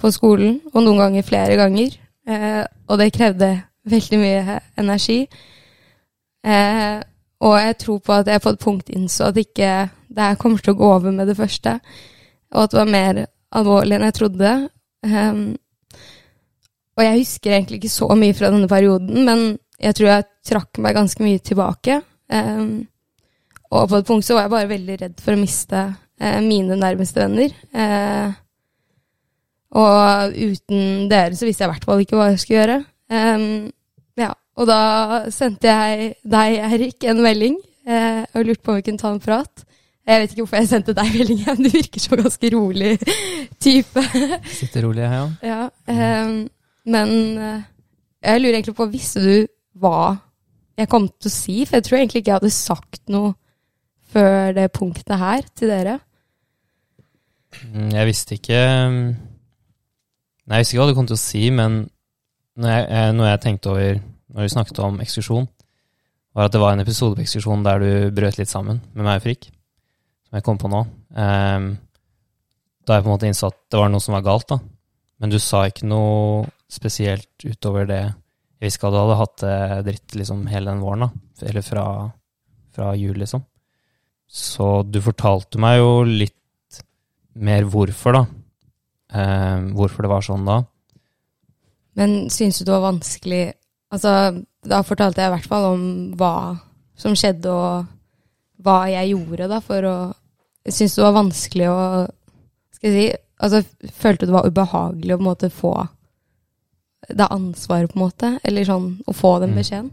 på 0.00 0.10
skolen, 0.14 0.62
og 0.72 0.80
noen 0.80 1.02
ganger 1.02 1.26
flere 1.26 1.58
ganger. 1.60 1.96
Uh, 2.28 2.64
og 2.88 3.00
det 3.00 3.12
krevde 3.16 3.50
veldig 3.88 4.20
mye 4.20 4.58
energi. 4.80 5.22
Uh, 6.46 7.00
og 7.44 7.54
jeg 7.60 7.78
tror 7.84 8.00
på 8.02 8.16
at 8.16 8.28
jeg 8.28 8.38
har 8.38 8.44
fått 8.44 8.62
punkt 8.62 8.90
innså 8.90 9.28
at 9.28 9.38
ikke 9.38 9.72
det 10.08 10.24
her 10.24 10.38
kommer 10.40 10.62
til 10.62 10.74
å 10.74 10.78
gå 10.78 10.88
over 10.96 11.14
med 11.14 11.28
det 11.30 11.36
første, 11.38 11.76
og 12.54 12.64
at 12.64 12.72
det 12.72 12.80
var 12.80 12.92
mer 12.92 13.22
alvorlig 13.54 13.96
enn 13.96 14.06
jeg 14.08 14.16
trodde. 14.18 14.52
Um, 15.04 15.42
og 16.98 17.04
jeg 17.04 17.20
husker 17.20 17.54
egentlig 17.54 17.78
ikke 17.78 17.94
så 17.94 18.08
mye 18.18 18.34
fra 18.34 18.50
denne 18.50 18.70
perioden, 18.70 19.24
men 19.28 19.44
jeg 19.78 19.94
tror 19.94 20.08
jeg 20.10 20.28
trakk 20.48 20.80
meg 20.82 20.96
ganske 20.96 21.22
mye 21.22 21.42
tilbake. 21.44 22.00
Um, 22.28 22.86
og 23.68 23.88
på 23.88 24.00
et 24.00 24.08
punkt 24.08 24.26
så 24.26 24.36
var 24.36 24.46
jeg 24.46 24.54
bare 24.54 24.70
veldig 24.70 24.98
redd 25.02 25.16
for 25.22 25.36
å 25.36 25.40
miste 25.40 25.80
uh, 25.92 26.40
mine 26.44 26.76
nærmeste 26.80 27.20
venner. 27.20 27.54
Uh, 27.72 28.36
og 29.78 30.32
uten 30.32 31.08
dere 31.10 31.36
så 31.36 31.44
visste 31.44 31.64
jeg 31.64 31.68
i 31.68 31.74
hvert 31.74 31.88
fall 31.88 32.04
ikke 32.04 32.16
hva 32.16 32.30
jeg 32.32 32.42
skulle 32.42 32.60
gjøre. 32.62 32.78
Um, 33.12 33.68
ja, 34.18 34.32
og 34.58 34.68
da 34.68 34.82
sendte 35.34 35.68
jeg 35.68 36.12
deg, 36.24 36.60
Erik, 36.68 37.04
en 37.08 37.22
melding 37.24 37.58
uh, 37.88 38.24
og 38.32 38.46
lurte 38.48 38.64
på 38.64 38.72
om 38.72 38.78
vi 38.78 38.86
kunne 38.88 39.02
ta 39.02 39.12
en 39.12 39.22
prat. 39.22 39.64
Jeg 40.08 40.22
vet 40.22 40.32
ikke 40.32 40.44
hvorfor 40.46 40.62
jeg 40.62 40.70
sendte 40.70 40.94
deg 40.96 41.10
melding, 41.18 41.42
men 41.44 41.60
du 41.66 41.68
virker 41.74 42.00
som 42.00 42.16
ganske 42.20 42.52
rolig 42.54 42.94
type. 43.60 44.04
Sitter 44.48 44.86
rolig, 44.88 45.04
ja. 45.04 45.26
ja 45.44 46.24
um, 46.24 46.40
men 46.88 47.12
uh, 47.36 47.60
jeg 48.24 48.40
lurer 48.40 48.56
egentlig 48.56 48.78
på, 48.78 48.88
visste 48.88 49.20
du 49.20 49.34
hva 49.78 50.16
jeg 50.78 50.90
kom 50.90 51.08
til 51.10 51.30
å 51.30 51.34
si? 51.34 51.56
For 51.66 51.78
jeg 51.78 51.86
tror 51.86 51.98
egentlig 51.98 52.22
ikke 52.22 52.32
jeg 52.32 52.40
hadde 52.40 52.54
sagt 52.54 53.02
noe 53.12 53.34
før 54.08 54.54
det 54.56 54.68
punktet 54.76 55.20
her 55.20 55.44
til 55.58 55.72
dere. 55.72 55.98
Mm, 57.72 57.90
jeg 57.96 58.08
visste 58.08 58.36
ikke 58.36 58.60
Nei, 60.48 60.56
jeg 60.56 60.62
visste 60.62 60.74
ikke 60.74 60.82
hva 60.82 60.88
du 60.90 60.96
kom 60.96 61.08
til 61.08 61.16
å 61.16 61.20
si, 61.20 61.42
men 61.52 61.82
når 62.58 62.72
jeg, 62.72 63.12
når 63.18 63.26
jeg 63.28 63.40
tenkte 63.44 63.70
over 63.74 63.98
når 64.28 64.44
vi 64.44 64.52
snakket 64.52 64.80
om 64.84 64.96
ekskursjon, 65.04 65.46
var 66.36 66.48
at 66.48 66.54
det 66.54 66.60
var 66.62 66.72
en 66.72 66.84
episode 66.84 67.16
på 67.16 67.24
ekskursjon 67.24 67.64
der 67.66 67.82
du 67.82 67.90
brøt 68.16 68.38
litt 68.40 68.50
sammen 68.50 68.80
med 68.94 69.04
meg 69.04 69.20
og 69.20 69.26
Frikk 69.26 69.48
som 70.28 70.36
jeg 70.36 70.44
kom 70.44 70.58
på 70.60 70.68
nå. 70.68 70.82
Um, 71.16 71.70
da 72.84 72.98
jeg 72.98 73.04
på 73.04 73.08
en 73.08 73.14
måte 73.14 73.28
innså 73.28 73.48
at 73.48 73.56
det 73.72 73.80
var 73.80 73.88
noe 73.92 74.04
som 74.04 74.16
var 74.16 74.26
galt, 74.26 74.48
da. 74.52 74.58
Men 75.18 75.32
du 75.32 75.38
sa 75.40 75.64
ikke 75.66 75.88
noe 75.88 76.44
spesielt 76.70 77.46
utover 77.48 77.88
det. 77.88 78.02
Jeg 78.58 78.66
visste 78.66 78.80
ikke 78.80 78.88
at 78.90 78.94
du 78.94 78.98
hadde 78.98 79.18
hatt 79.20 79.42
det 79.44 79.58
dritt 79.86 80.16
liksom 80.18 80.46
hele 80.50 80.72
den 80.72 80.82
våren, 80.82 81.06
da. 81.06 81.46
Eller 81.46 81.62
fra, 81.62 81.84
fra 82.74 82.90
jul, 82.98 83.14
liksom. 83.20 83.44
Så 84.28 84.82
du 84.82 84.98
fortalte 85.02 85.60
meg 85.62 85.78
jo 85.78 85.92
litt 86.04 86.82
mer 87.38 87.68
hvorfor, 87.70 88.18
da. 88.18 88.24
Eh, 89.14 89.68
hvorfor 89.78 90.04
det 90.04 90.10
var 90.10 90.26
sånn 90.26 90.48
da. 90.48 90.58
Men 91.98 92.18
syns 92.30 92.58
du 92.58 92.66
det 92.66 92.74
var 92.74 92.90
vanskelig 92.90 93.44
Altså, 93.88 94.10
da 94.68 94.82
fortalte 94.84 95.22
jeg 95.22 95.30
i 95.30 95.32
hvert 95.32 95.48
fall 95.48 95.66
om 95.70 95.84
hva 96.20 96.32
som 96.98 97.14
skjedde, 97.16 97.48
og 97.48 98.60
hva 98.60 98.82
jeg 98.92 99.14
gjorde 99.14 99.48
da 99.48 99.62
for 99.64 99.86
å 99.88 99.96
Jeg 100.68 100.76
syns 100.76 100.98
det 100.98 101.06
var 101.06 101.16
vanskelig 101.16 101.70
å 101.72 101.78
Skal 102.76 102.90
jeg 102.90 102.98
si 102.98 103.06
Altså, 103.38 103.62
følte 103.94 104.26
det 104.26 104.34
var 104.34 104.48
ubehagelig 104.50 105.14
å 105.14 105.18
på 105.18 105.22
en 105.22 105.30
måte 105.30 105.50
få 105.54 105.72
det 107.08 107.28
ansvaret, 107.32 107.90
på 107.90 107.98
en 107.98 108.04
måte? 108.04 108.32
Eller 108.44 108.66
sånn 108.68 108.90
å 109.08 109.14
få 109.16 109.38
den 109.42 109.54
mm. 109.54 109.60
beskjeden? 109.60 109.92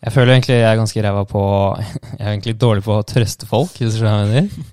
Jeg 0.00 0.14
føler 0.14 0.32
egentlig 0.32 0.56
jeg 0.56 0.68
er 0.70 0.78
ganske 0.80 1.02
ræva 1.04 1.24
på 1.28 1.40
Jeg 2.18 2.22
er 2.22 2.30
egentlig 2.30 2.54
dårlig 2.60 2.84
på 2.86 2.94
å 2.96 3.06
trøste 3.06 3.48
folk, 3.48 3.74
hvis 3.76 3.96
du 3.96 4.00
skjønner 4.00 4.14
hva 4.14 4.22
jeg 4.22 4.30
mener. 4.30 4.70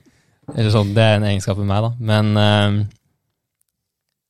Eller 0.56 0.72
sånn, 0.72 0.94
Det 0.96 1.04
er 1.04 1.18
en 1.18 1.28
egenskap 1.28 1.60
ved 1.60 1.68
meg, 1.68 1.84
da. 1.84 1.92
Men 2.12 2.40
uh, 2.40 2.78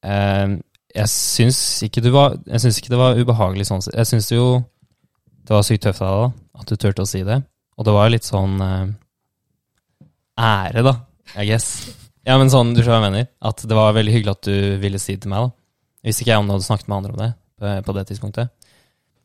uh, 0.07 0.55
jeg 0.97 1.13
syns 1.13 1.59
ikke, 1.85 2.01
var, 2.13 2.39
jeg 2.47 2.63
syns 2.63 2.81
ikke 2.81 2.95
det 2.95 3.01
var 3.01 3.19
ubehagelig 3.21 3.67
sånn. 3.69 3.85
Jeg 3.93 4.09
syns 4.09 4.31
jo 4.33 4.47
det 5.47 5.53
var 5.55 5.63
sykt 5.63 5.85
tøft 5.85 6.03
av 6.03 6.09
deg, 6.09 6.23
da, 6.25 6.63
at 6.63 6.71
du 6.71 6.81
turte 6.81 7.05
å 7.05 7.07
si 7.07 7.21
det. 7.23 7.37
Og 7.77 7.85
det 7.85 7.93
var 7.93 8.09
litt 8.11 8.25
sånn 8.25 8.57
uh, 8.59 8.89
ære, 10.41 10.83
da, 10.87 10.97
I 11.37 11.45
guess. 11.47 11.69
Ja, 12.27 12.35
men 12.41 12.49
sånn, 12.51 12.73
du 12.73 12.81
skjønner 12.81 12.97
hva 12.97 13.05
jeg 13.05 13.13
mener. 13.13 13.29
At 13.47 13.61
det 13.63 13.77
var 13.77 13.95
veldig 13.95 14.15
hyggelig 14.15 14.33
at 14.33 14.49
du 14.49 14.57
ville 14.81 14.99
si 14.99 15.15
det 15.15 15.23
til 15.23 15.31
meg. 15.31 15.45
da. 15.45 15.56
Jeg 16.07 16.13
visste 16.13 16.23
ikke 16.23 16.31
jeg 16.31 16.39
om 16.39 16.47
du 16.47 16.53
hadde 16.55 16.63
snakket 16.63 16.87
med 16.87 16.97
andre 16.97 17.11
om 17.11 17.19
det 17.19 17.31
på, 17.59 17.71
på 17.83 17.95
det 17.97 18.03
tidspunktet. 18.07 18.51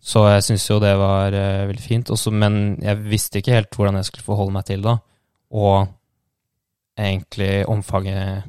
Så 0.02 0.24
jeg 0.26 0.42
syns 0.48 0.64
jo 0.66 0.80
det 0.82 0.96
var 0.98 1.30
uh, 1.30 1.68
veldig 1.68 1.82
fint. 1.84 2.10
Også, 2.10 2.32
men 2.34 2.74
jeg 2.82 2.98
visste 3.04 3.38
ikke 3.38 3.54
helt 3.54 3.76
hvordan 3.78 4.00
jeg 4.00 4.08
skulle 4.08 4.26
forholde 4.26 4.54
meg 4.56 4.66
til 4.66 4.82
det. 4.82 4.96
Og 5.54 5.86
egentlig 6.98 7.68
omfanget 7.70 8.48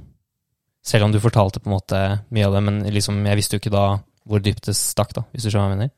Selv 0.83 1.05
om 1.05 1.13
du 1.13 1.19
fortalte 1.23 1.61
på 1.61 1.69
en 1.69 1.77
måte 1.77 1.99
mye 2.35 2.47
av 2.47 2.57
det, 2.57 2.61
men 2.65 2.81
liksom, 2.91 3.21
jeg 3.23 3.39
visste 3.39 3.55
jo 3.55 3.61
ikke 3.61 3.71
da 3.71 3.85
hvor 4.27 4.41
dypt 4.43 4.65
det 4.67 4.73
stakk, 4.75 5.13
da, 5.15 5.21
hvis 5.31 5.45
du 5.45 5.51
skjønner 5.51 5.69
hva 5.69 5.71
jeg 5.71 5.77
mener. 5.77 5.91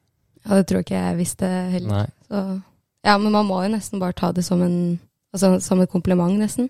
Ja, 0.43 0.49
det 0.59 0.67
tror 0.67 0.77
jeg 0.77 0.85
ikke 0.85 0.99
jeg 0.99 1.17
visste 1.17 1.49
heller. 1.71 2.11
Så 2.27 2.41
ja, 3.05 3.15
men 3.17 3.33
man 3.33 3.47
må 3.47 3.63
jo 3.63 3.71
nesten 3.73 4.01
bare 4.01 4.13
ta 4.13 4.29
det 4.33 4.43
som 4.45 4.61
en 4.61 4.99
altså, 5.33 5.55
som 5.57 5.81
et 5.81 5.89
kompliment, 5.89 6.37
nesten. 6.37 6.69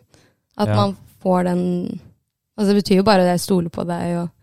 At 0.55 0.72
ja. 0.72 0.77
man 0.79 0.95
får 1.24 1.50
den 1.50 1.65
Altså, 2.55 2.69
det 2.72 2.75
betyr 2.75 3.01
jo 3.01 3.03
bare 3.03 3.25
at 3.25 3.34
jeg 3.34 3.39
stoler 3.43 3.67
på 3.67 3.84
deg, 3.84 4.13
og 4.15 4.24
eh, 4.24 4.35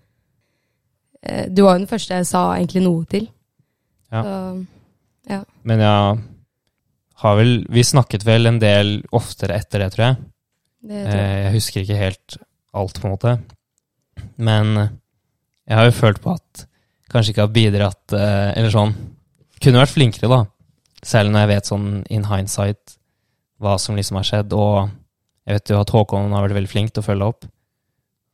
Du 1.22 1.62
var 1.62 1.76
jo 1.76 1.84
den 1.84 1.90
første 1.90 2.16
jeg 2.18 2.26
sa 2.26 2.40
egentlig 2.56 2.82
noe 2.82 3.04
til. 3.06 3.28
Ja. 4.12 4.22
Så, 4.26 4.36
ja. 5.30 5.40
Men 5.62 5.82
jeg 5.84 6.16
har 7.22 7.36
vel 7.38 7.52
Vi 7.70 7.84
snakket 7.86 8.24
vel 8.26 8.50
en 8.50 8.58
del 8.62 8.96
oftere 9.14 9.60
etter 9.60 9.84
det, 9.84 9.92
tror 9.94 10.06
jeg. 10.08 10.16
Det 10.82 11.04
tror 11.04 11.20
jeg. 11.20 11.28
Eh, 11.30 11.42
jeg 11.44 11.54
husker 11.56 11.84
ikke 11.84 12.00
helt 12.00 12.38
alt, 12.72 12.98
på 12.98 13.06
en 13.06 13.14
måte. 13.14 13.36
Men 14.36 14.72
jeg 14.80 15.78
har 15.78 15.86
jo 15.86 15.94
følt 15.94 16.22
på 16.24 16.34
at 16.34 16.64
kanskje 17.12 17.34
ikke 17.34 17.44
har 17.44 17.54
bidratt 17.54 18.14
eh, 18.16 18.50
Eller 18.58 18.72
sånn 18.72 18.92
Kunne 19.62 19.82
vært 19.82 19.94
flinkere, 19.94 20.30
da. 20.32 20.40
Særlig 21.06 21.32
når 21.32 21.44
jeg 21.44 21.50
vet 21.52 21.70
sånn 21.70 21.88
in 22.10 22.26
hindsight 22.26 22.96
hva 23.62 23.76
som 23.78 23.94
liksom 23.94 24.16
har 24.18 24.26
skjedd, 24.26 24.54
og 24.58 24.88
jeg 25.46 25.54
vet 25.54 25.70
jo 25.70 25.76
at 25.78 25.90
Håkon 25.94 26.32
har 26.34 26.42
vært 26.42 26.56
veldig 26.56 26.70
flink 26.70 26.90
til 26.90 27.02
å 27.02 27.06
følge 27.06 27.28
opp. 27.30 27.44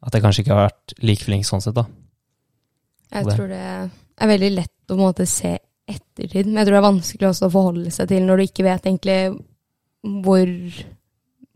At 0.09 0.14
jeg 0.16 0.25
kanskje 0.25 0.40
ikke 0.40 0.54
har 0.57 0.71
vært 0.71 0.95
like 1.04 1.26
flink 1.26 1.45
sånn 1.45 1.61
sett, 1.61 1.76
da. 1.76 1.85
Jeg 3.12 3.25
det. 3.27 3.35
tror 3.37 3.49
det 3.49 3.62
er 4.21 4.29
veldig 4.33 4.50
lett 4.55 4.93
å 4.93 4.97
måte, 4.99 5.27
se 5.27 5.59
ettertid, 5.88 6.47
men 6.47 6.59
jeg 6.61 6.67
tror 6.69 6.75
det 6.77 6.81
er 6.83 6.91
vanskelig 6.93 7.29
også 7.31 7.47
å 7.49 7.53
forholde 7.55 7.91
seg 7.95 8.09
til 8.11 8.23
når 8.29 8.37
du 8.37 8.43
ikke 8.45 8.65
vet 8.67 8.83
egentlig 8.91 9.19
hvor, 10.25 10.50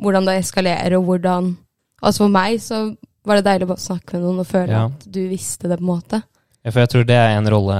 hvordan 0.03 0.29
det 0.29 0.39
eskalerer, 0.43 0.97
og 0.99 1.05
hvordan 1.11 1.57
Altså 2.03 2.25
for 2.25 2.33
meg 2.35 2.57
så 2.59 2.79
var 3.23 3.39
det 3.39 3.45
deilig 3.47 3.69
å 3.71 3.77
snakke 3.79 4.17
med 4.17 4.25
noen 4.25 4.41
og 4.43 4.47
føle 4.49 4.73
Ja. 4.75 4.87
at 4.87 5.05
du 5.07 5.21
visste 5.31 5.69
det, 5.71 5.77
på 5.79 5.85
en 5.85 5.91
måte. 5.93 6.19
Ja, 6.65 6.71
for 6.73 6.81
jeg 6.81 6.89
tror 6.91 7.05
det 7.07 7.15
er 7.15 7.37
en 7.37 7.47
rolle 7.47 7.77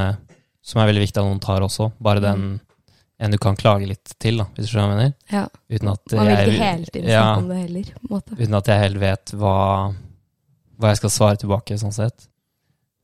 som 0.63 0.81
er 0.81 0.87
veldig 0.93 1.03
viktig 1.03 1.19
at 1.19 1.27
noen 1.27 1.41
tar 1.43 1.61
også. 1.67 1.89
Bare 2.01 2.21
den 2.21 2.39
Mm. 2.39 2.61
en 3.19 3.31
du 3.33 3.39
kan 3.39 3.57
klage 3.57 3.89
litt 3.89 4.15
til, 4.21 4.37
da, 4.39 4.45
hvis 4.55 4.71
du 4.71 4.77
skjønner 4.79 4.95
hva 4.95 5.01
jeg 5.03 5.03
mener. 5.03 5.15
Ja. 5.33 5.49
Uten 5.71 5.89
at 5.91 6.13
Man 6.13 6.27
vil 6.27 6.37
jeg, 6.37 6.47
ikke 6.49 6.63
hele 6.63 6.87
tiden 6.87 7.09
ja, 7.11 7.23
snakke 7.23 7.43
om 7.43 7.49
det 7.49 7.59
heller, 7.59 7.85
uten 8.39 8.55
at 8.55 8.67
jeg 8.67 8.79
helt 8.81 9.01
vet 9.01 9.25
hva, 9.33 9.95
hva 10.79 10.89
jeg 10.89 10.97
skal 10.97 11.11
svare 11.11 11.37
tilbake, 11.39 11.79
sånn 11.83 11.93
sett. 11.93 12.29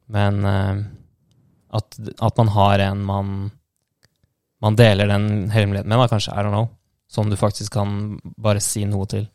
Men 0.08 0.44
eh, 0.44 0.82
at, 1.78 1.98
at 2.24 2.40
man 2.40 2.52
har 2.56 2.84
en 2.88 3.04
man 3.04 3.32
man 4.58 4.74
deler 4.74 5.06
den 5.06 5.50
hemmeligheten 5.50 5.88
med, 5.88 6.00
da, 6.00 6.08
kanskje. 6.10 6.34
I 6.34 6.42
don't 6.42 6.54
know. 6.54 6.68
Som 7.08 7.30
du 7.30 7.36
faktisk 7.36 7.72
kan 7.72 8.18
bare 8.36 8.60
si 8.60 8.82
noe 8.90 9.06
til. 9.06 9.28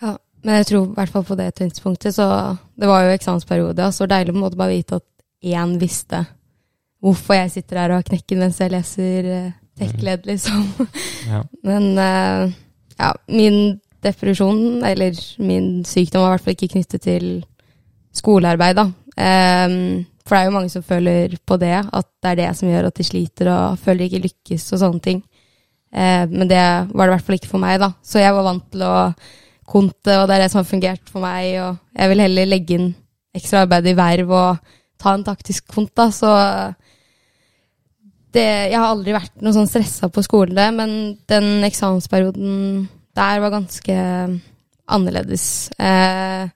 Ja, 0.00 0.14
men 0.44 0.60
jeg 0.60 0.68
tror 0.68 0.84
i 0.86 0.94
hvert 0.94 1.12
fall 1.12 1.24
på 1.26 1.36
det 1.38 1.48
tidspunktet, 1.58 2.14
så 2.14 2.56
Det 2.78 2.86
var 2.86 3.04
jo 3.04 3.16
eksamensperiode, 3.16 3.92
så 3.92 4.04
var 4.04 4.12
deilig 4.14 4.32
på 4.32 4.38
en 4.38 4.44
måte 4.44 4.60
bare 4.60 4.76
vite 4.76 5.00
at 5.00 5.06
én 5.42 5.78
visste 5.80 6.26
hvorfor 7.02 7.34
jeg 7.34 7.50
sitter 7.50 7.78
her 7.78 7.90
og 7.90 8.00
har 8.00 8.06
knekken 8.06 8.38
mens 8.42 8.60
jeg 8.60 8.72
leser 8.74 9.26
uh, 9.26 9.50
tech-led, 9.78 10.26
liksom. 10.26 10.64
Ja. 11.28 11.42
Men 11.62 11.98
eh, 11.98 12.54
ja, 12.98 13.12
min 13.28 13.78
depresjon, 14.02 14.82
eller 14.86 15.18
min 15.38 15.84
sykdom, 15.86 16.22
var 16.22 16.32
i 16.32 16.36
hvert 16.36 16.46
fall 16.46 16.56
ikke 16.56 16.72
knyttet 16.72 17.04
til 17.04 17.26
skolearbeid, 18.16 18.78
da. 18.78 18.88
Ehm, 19.18 20.06
for 20.22 20.36
det 20.36 20.40
er 20.40 20.48
jo 20.48 20.54
mange 20.54 20.70
som 20.72 20.84
føler 20.84 21.34
på 21.48 21.56
det, 21.60 21.74
at 21.74 22.08
det 22.22 22.30
er 22.30 22.40
det 22.42 22.48
som 22.58 22.68
gjør 22.68 22.90
at 22.90 22.98
de 22.98 23.06
sliter 23.06 23.50
og 23.52 23.78
føler 23.82 24.04
de 24.04 24.08
ikke 24.10 24.26
lykkes 24.28 24.66
og 24.76 24.82
sånne 24.82 25.04
ting. 25.04 25.22
Eh, 25.92 26.24
men 26.28 26.50
det 26.50 26.60
var 26.60 27.06
det 27.06 27.10
i 27.10 27.14
hvert 27.16 27.26
fall 27.26 27.38
ikke 27.38 27.52
for 27.52 27.62
meg, 27.62 27.78
da. 27.80 27.92
Så 28.04 28.20
jeg 28.20 28.34
var 28.36 28.46
vant 28.46 28.66
til 28.72 28.84
å 28.84 28.96
konte, 29.68 30.14
og 30.16 30.28
det 30.28 30.36
er 30.36 30.44
det 30.44 30.50
som 30.52 30.62
har 30.62 30.68
fungert 30.68 31.08
for 31.10 31.24
meg. 31.24 31.54
Og 31.62 31.78
jeg 31.96 32.12
vil 32.12 32.24
heller 32.24 32.50
legge 32.50 32.76
inn 32.76 32.90
ekstra 33.38 33.64
arbeid 33.64 33.88
i 33.88 33.96
verv 33.96 34.34
og 34.34 34.76
ta 35.00 35.14
en 35.14 35.24
taktisk 35.26 35.68
kont, 35.72 35.94
da. 35.96 36.10
Så 36.14 36.30
det, 38.36 38.44
jeg 38.44 38.76
har 38.76 38.92
aldri 38.92 39.16
vært 39.16 39.40
noe 39.40 39.56
sånn 39.56 39.70
stressa 39.70 40.10
på 40.12 40.24
skole, 40.26 40.68
men 40.76 40.92
den 41.30 41.64
eksamensperioden 41.66 42.86
der 43.18 43.42
var 43.42 43.54
ganske 43.56 43.96
annerledes. 44.88 45.46
Eh, 45.80 46.48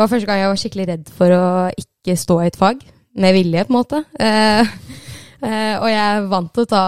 det 0.00 0.06
var 0.06 0.14
første 0.14 0.28
gang 0.30 0.38
jeg 0.40 0.48
var 0.48 0.58
skikkelig 0.60 0.84
redd 0.88 1.08
for 1.12 1.32
å 1.36 1.46
ikke 1.76 2.14
stå 2.16 2.34
i 2.40 2.44
et 2.48 2.54
fag, 2.56 2.78
med 3.20 3.34
vilje, 3.36 3.64
på 3.68 3.68
en 3.68 3.76
måte. 3.76 3.98
Eh, 4.16 4.70
eh, 5.44 5.74
og 5.76 5.84
jeg 5.90 5.98
er 6.00 6.28
vant 6.30 6.48
til 6.56 6.64
å 6.64 6.70
ta 6.70 6.84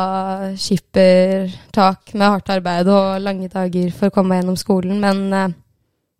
skippertak 0.56 2.14
med 2.14 2.24
hardt 2.24 2.48
arbeid 2.54 2.88
og 2.88 3.20
lange 3.20 3.50
dager 3.52 3.90
for 3.92 4.08
å 4.08 4.14
komme 4.14 4.32
meg 4.32 4.40
gjennom 4.40 4.56
skolen, 4.56 4.96
men 5.02 5.20
eh, 5.28 5.52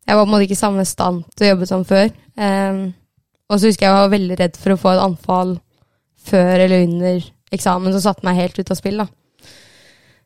jeg 0.05 0.19
var 0.19 0.27
på 0.27 0.29
en 0.29 0.35
måte 0.35 0.45
ikke 0.45 0.59
i 0.59 0.61
samme 0.61 0.85
stand 0.85 1.25
til 1.33 1.47
å 1.47 1.51
jobbe 1.55 1.71
som 1.73 1.89
før. 1.89 2.13
Eh, 2.13 2.85
og 3.49 3.57
så 3.57 3.73
husker 3.73 3.89
jeg 3.89 3.89
jeg 3.89 4.03
var 4.03 4.15
veldig 4.19 4.41
redd 4.43 4.61
for 4.61 4.77
å 4.77 4.81
få 4.85 4.93
et 4.93 5.05
anfall 5.07 5.57
før 6.29 6.55
eller 6.67 6.85
under 6.91 7.25
eksamen 7.57 7.97
som 7.97 8.05
satte 8.05 8.29
meg 8.29 8.37
helt 8.43 8.61
ut 8.61 8.77
av 8.77 8.83
spill. 8.83 9.01
da. 9.01 9.09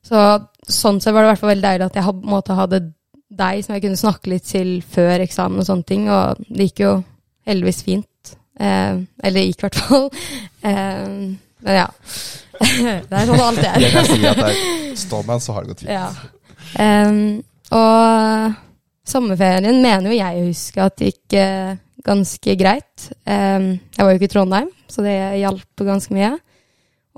Så 0.03 0.27
sånn 0.67 0.99
sett 0.99 1.15
var 1.15 1.23
det 1.23 1.31
i 1.31 1.37
hvert 1.37 1.47
fall 1.47 1.55
veldig 1.55 1.69
deilig 1.71 1.93
at 1.93 2.03
jeg 2.03 2.59
hadde 2.59 2.87
deg 3.39 3.65
som 3.65 3.77
jeg 3.77 3.85
kunne 3.85 4.01
snakke 4.01 4.33
litt 4.33 4.47
til 4.49 4.79
før 4.83 5.25
eksamen 5.25 5.63
og 5.63 5.69
sånne 5.69 5.89
ting, 5.89 6.09
og 6.13 6.43
det 6.49 6.71
gikk 6.71 6.85
jo 6.85 6.93
heldigvis 7.47 7.83
fint. 7.87 8.37
Eh, 8.59 9.03
eller 9.23 9.37
det 9.37 9.47
gikk 9.51 9.61
i 9.61 9.67
hvert 9.69 9.83
fall. 9.89 10.09
Eh, 10.67 11.11
men 11.63 11.77
ja. 11.77 11.85
det 13.07 13.15
er 13.15 13.29
sånn 13.29 13.43
alt 13.45 13.61
det 13.61 13.69
Jeg 13.69 13.87
er. 13.87 13.93
kan 13.95 14.07
si 14.09 14.17
at 14.27 14.41
det 14.41 14.47
er 14.49 14.97
står 14.99 15.29
så 15.45 15.55
har 15.55 15.63
det 15.63 15.71
gått 15.71 15.83
fint. 15.85 15.93
Ja. 15.95 16.09
Em, 16.83 17.21
og 17.71 18.57
sommerferien 19.07 19.79
mener 19.83 20.11
jo 20.11 20.17
jeg 20.17 20.41
å 20.41 20.49
huske 20.49 20.83
at 20.83 20.97
det 20.99 21.13
gikk 21.13 21.37
eh, 21.39 21.77
ganske 22.07 22.57
greit. 22.59 23.07
Em, 23.31 23.69
jeg 23.95 24.03
var 24.03 24.11
jo 24.11 24.19
ikke 24.19 24.31
i 24.31 24.35
Trondheim, 24.35 24.73
så 24.91 25.07
det 25.07 25.15
hjalp 25.39 25.87
ganske 25.87 26.17
mye. 26.17 26.33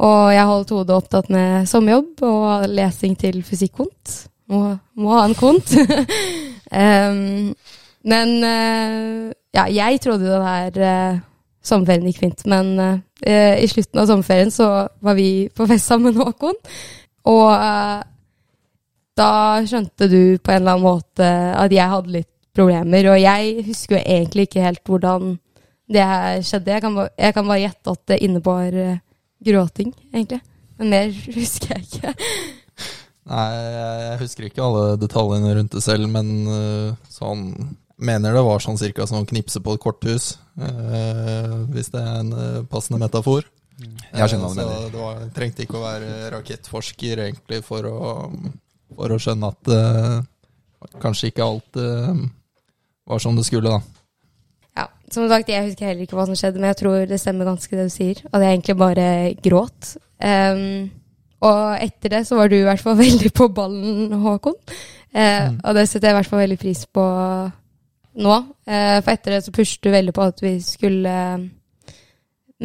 Og 0.05 0.29
jeg 0.31 0.49
holdt 0.53 0.75
hodet 0.77 0.95
opptatt 0.95 1.31
med 1.35 1.71
sommerjobb 1.71 2.23
og 2.29 2.69
lesing 2.71 3.17
til 3.19 3.41
fysikkont. 3.47 4.19
Må, 4.49 4.61
må 4.97 5.17
ha 5.17 5.25
en 5.29 5.37
kont. 5.37 5.75
um, 6.83 7.51
men 8.09 8.37
uh, 8.41 9.29
ja, 9.57 9.67
jeg 9.69 10.01
trodde 10.05 10.29
jo 10.29 10.39
den 10.39 10.47
her 10.49 10.79
uh, 10.81 11.19
sommerferien 11.65 12.09
gikk 12.09 12.23
fint, 12.23 12.47
men 12.49 12.73
uh, 12.81 12.97
i 13.29 13.67
slutten 13.69 14.01
av 14.01 14.09
sommerferien 14.09 14.53
så 14.55 14.71
var 15.05 15.19
vi 15.19 15.49
på 15.53 15.67
fest 15.69 15.91
sammen 15.91 16.15
med 16.15 16.25
Håkon. 16.25 16.57
Og 17.29 17.49
eh, 17.53 18.01
da 19.19 19.33
skjønte 19.67 20.09
du 20.11 20.21
på 20.39 20.53
en 20.53 20.63
eller 20.63 20.77
annen 20.77 20.87
måte 20.87 21.29
at 21.59 21.75
jeg 21.75 21.93
hadde 21.93 22.15
litt 22.15 22.31
problemer, 22.57 23.11
og 23.13 23.21
jeg 23.21 23.67
husker 23.69 23.99
jo 23.99 24.05
egentlig 24.05 24.49
ikke 24.49 24.65
helt 24.65 24.83
hvordan 24.87 25.37
det 25.89 26.05
her 26.05 26.41
skjedde. 26.45 26.73
Jeg 26.75 26.85
kan, 26.85 26.97
jeg 27.17 27.35
kan 27.35 27.49
bare 27.49 27.63
gjette 27.65 27.95
at 27.95 28.03
det 28.13 28.23
innebar 28.27 28.79
eh, 28.87 29.03
gråting, 29.45 29.93
egentlig. 30.13 30.41
Men 30.79 30.95
mer 30.95 31.13
husker 31.39 31.77
jeg 31.77 31.87
ikke. 31.89 32.15
Nei, 33.29 33.49
jeg 33.59 34.21
husker 34.23 34.47
ikke 34.49 34.65
alle 34.65 34.97
detaljene 35.01 35.53
rundt 35.59 35.75
det 35.77 35.83
selv, 35.85 36.09
men 36.09 36.31
sånn 37.13 37.51
Mener 37.99 38.37
det 38.37 38.45
var 38.47 38.63
sånn 38.63 38.79
cirka 38.79 39.09
som 39.11 39.25
å 39.25 39.27
knipse 39.27 39.59
på 39.59 39.73
et 39.75 39.83
korthus, 39.83 40.37
øh, 40.63 41.55
hvis 41.75 41.91
det 41.91 41.99
er 41.99 42.21
en 42.21 42.29
øh, 42.31 42.59
passende 42.71 43.01
metafor. 43.03 43.43
Jeg 43.79 44.31
skjønner 44.31 44.47
hva 44.47 44.55
du 44.55 44.61
Eh, 44.61 44.69
mener. 44.69 44.85
Så 44.85 44.93
det 44.93 45.01
var, 45.03 45.25
trengte 45.35 45.65
ikke 45.65 45.79
å 45.81 45.83
være 45.83 46.13
rakettforsker 46.37 47.25
egentlig 47.27 47.59
for 47.67 47.89
å, 47.91 48.13
for 48.95 49.15
å 49.15 49.19
skjønne 49.23 49.51
at 49.51 49.71
uh, 49.75 50.87
kanskje 51.03 51.33
ikke 51.33 51.47
alt 51.47 51.79
uh, 51.79 52.23
var 53.11 53.23
som 53.23 53.39
det 53.39 53.47
skulle, 53.47 53.75
da. 53.75 53.83
Ja, 54.79 54.87
som 55.11 55.27
sagt, 55.31 55.51
jeg 55.51 55.67
husker 55.67 55.91
heller 55.91 56.07
ikke 56.07 56.19
hva 56.19 56.29
som 56.31 56.39
skjedde, 56.39 56.63
men 56.63 56.71
jeg 56.71 56.81
tror 56.85 57.07
det 57.11 57.19
stemmer 57.19 57.51
ganske 57.51 57.81
det 57.81 57.89
du 57.91 57.95
sier. 57.95 58.23
At 58.31 58.47
jeg 58.47 58.61
egentlig 58.61 58.79
bare 58.79 59.09
gråt. 59.43 59.97
Ehm, 60.23 60.91
og 61.45 61.79
etter 61.85 62.17
det 62.17 62.23
så 62.27 62.39
var 62.39 62.51
du 62.51 62.57
i 62.59 62.65
hvert 62.67 62.83
fall 62.83 62.99
veldig 63.05 63.33
på 63.37 63.49
ballen, 63.55 64.13
Håkon. 64.25 64.59
Eh, 65.13 65.49
Mm. 65.49 65.61
Og 65.65 65.75
det 65.75 65.87
setter 65.89 66.09
jeg 66.09 66.15
i 66.15 66.19
hvert 66.19 66.29
fall 66.29 66.43
veldig 66.43 66.59
pris 66.61 66.83
på 66.93 67.05
nå. 68.19 68.35
Eh, 68.67 68.99
for 69.01 69.13
etter 69.13 69.33
det 69.33 69.45
så 69.45 69.55
pushet 69.55 69.81
du 69.83 69.91
veldig 69.91 70.13
på 70.13 70.27
at 70.27 70.43
vi 70.43 70.59
skulle 70.61 71.09
eh, 71.09 71.47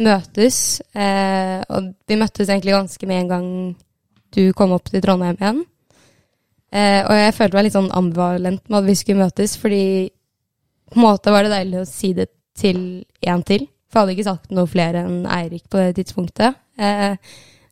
møtes. 0.04 0.58
Eh, 0.94 1.62
og 1.70 1.92
vi 2.08 2.18
møttes 2.20 2.48
egentlig 2.48 2.74
ganske 2.74 3.06
med 3.08 3.22
en 3.22 3.30
gang 3.30 3.48
du 4.34 4.52
kom 4.52 4.74
opp 4.74 4.90
til 4.90 5.02
Trondheim 5.02 5.38
igjen. 5.38 5.62
Eh, 6.74 7.00
og 7.06 7.14
jeg 7.14 7.34
følte 7.36 7.56
meg 7.56 7.68
litt 7.68 7.76
sånn 7.76 7.92
ambivalent 7.94 8.64
med 8.68 8.80
at 8.80 8.88
vi 8.88 8.96
skulle 8.98 9.22
møtes, 9.22 9.56
fordi 9.60 9.84
på 10.90 10.98
en 10.98 11.06
måte 11.06 11.32
var 11.32 11.46
det 11.46 11.54
deilig 11.54 11.80
å 11.80 11.88
si 11.88 12.12
det 12.16 12.28
til 12.58 13.04
en 13.30 13.44
til. 13.46 13.68
For 13.88 14.00
jeg 14.00 14.02
hadde 14.02 14.16
ikke 14.16 14.26
sagt 14.26 14.54
noe 14.54 14.70
flere 14.70 15.04
enn 15.06 15.20
Eirik 15.30 15.68
på 15.70 15.78
det 15.78 15.94
tidspunktet. 16.00 16.58
Eh, 16.78 17.14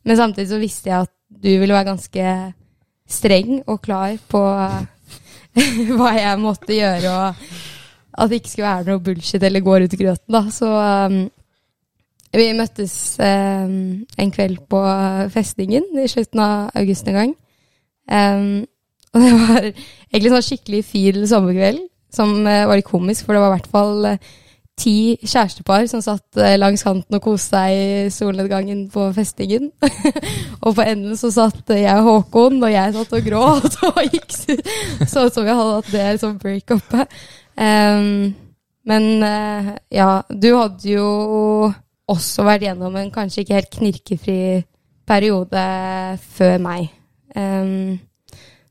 men 0.03 0.19
samtidig 0.19 0.49
så 0.49 0.59
visste 0.61 0.91
jeg 0.91 1.07
at 1.07 1.13
du 1.43 1.49
ville 1.59 1.73
være 1.73 1.89
ganske 1.91 2.33
streng 3.09 3.61
og 3.67 3.81
klar 3.83 4.15
på 4.31 4.41
hva 5.97 6.11
jeg 6.17 6.41
måtte 6.41 6.75
gjøre, 6.75 7.13
og 7.13 7.45
at 8.13 8.29
det 8.29 8.41
ikke 8.41 8.51
skulle 8.51 8.69
være 8.69 8.89
noe 8.89 9.03
bullshit 9.03 9.43
eller 9.43 9.63
gå 9.65 9.77
i 9.77 9.87
grøten. 9.87 10.33
Da. 10.33 10.43
Så 10.53 10.69
um, 10.69 11.17
vi 12.33 12.49
møttes 12.57 12.95
um, 13.21 14.03
en 14.17 14.33
kveld 14.33 14.61
på 14.69 14.81
festningen 15.33 15.85
i 16.01 16.09
slutten 16.09 16.41
av 16.41 16.71
august 16.77 17.09
en 17.09 17.19
gang. 17.19 17.33
Um, 18.09 18.63
og 19.13 19.21
det 19.21 19.33
var 19.37 19.67
egentlig 19.67 20.33
sånn 20.33 20.47
skikkelig 20.47 20.85
fin 20.89 21.19
sommerkveld, 21.29 21.83
som 22.13 22.33
uh, 22.45 22.65
var 22.69 22.79
litt 22.79 22.89
komisk, 22.89 23.25
for 23.25 23.35
det 23.35 23.43
var 23.43 23.53
i 23.53 23.57
hvert 23.57 23.73
fall 23.73 24.09
eh, 24.09 24.31
ti 24.79 25.15
kjærestepar 25.21 25.85
som 25.89 26.01
satt 26.01 26.39
eh, 26.41 26.55
langs 26.57 26.83
kanten 26.85 27.17
og 27.17 27.23
koste 27.23 27.53
seg 27.53 27.73
i 27.77 28.09
solnedgangen 28.13 28.87
på 28.93 29.05
festningen. 29.15 29.69
og 30.65 30.75
på 30.75 30.85
enden 30.85 31.17
så 31.19 31.29
satt 31.33 31.69
jeg 31.77 31.93
og 31.99 32.09
Håkon, 32.09 32.57
og 32.63 32.73
jeg 32.73 32.95
satt 32.95 33.13
og 33.17 33.27
gråt 33.27 33.79
og 33.89 34.01
gikk 34.07 34.33
sånn 34.33 34.63
så 35.13 35.27
som 35.33 35.47
jeg 35.47 35.59
hadde 35.59 35.77
hatt 35.77 35.93
det 35.93 36.07
som 36.23 36.39
breakupet. 36.41 37.21
Um, 37.53 38.33
men 38.89 39.07
uh, 39.23 39.73
ja, 39.93 40.09
du 40.27 40.49
hadde 40.57 40.89
jo 40.89 41.07
også 42.09 42.43
vært 42.43 42.65
gjennom 42.67 42.97
en 42.99 43.11
kanskje 43.13 43.43
ikke 43.43 43.59
helt 43.59 43.73
knirkefri 43.77 44.39
periode 45.07 45.63
før 46.33 46.57
meg. 46.63 46.89
Um, 47.35 47.99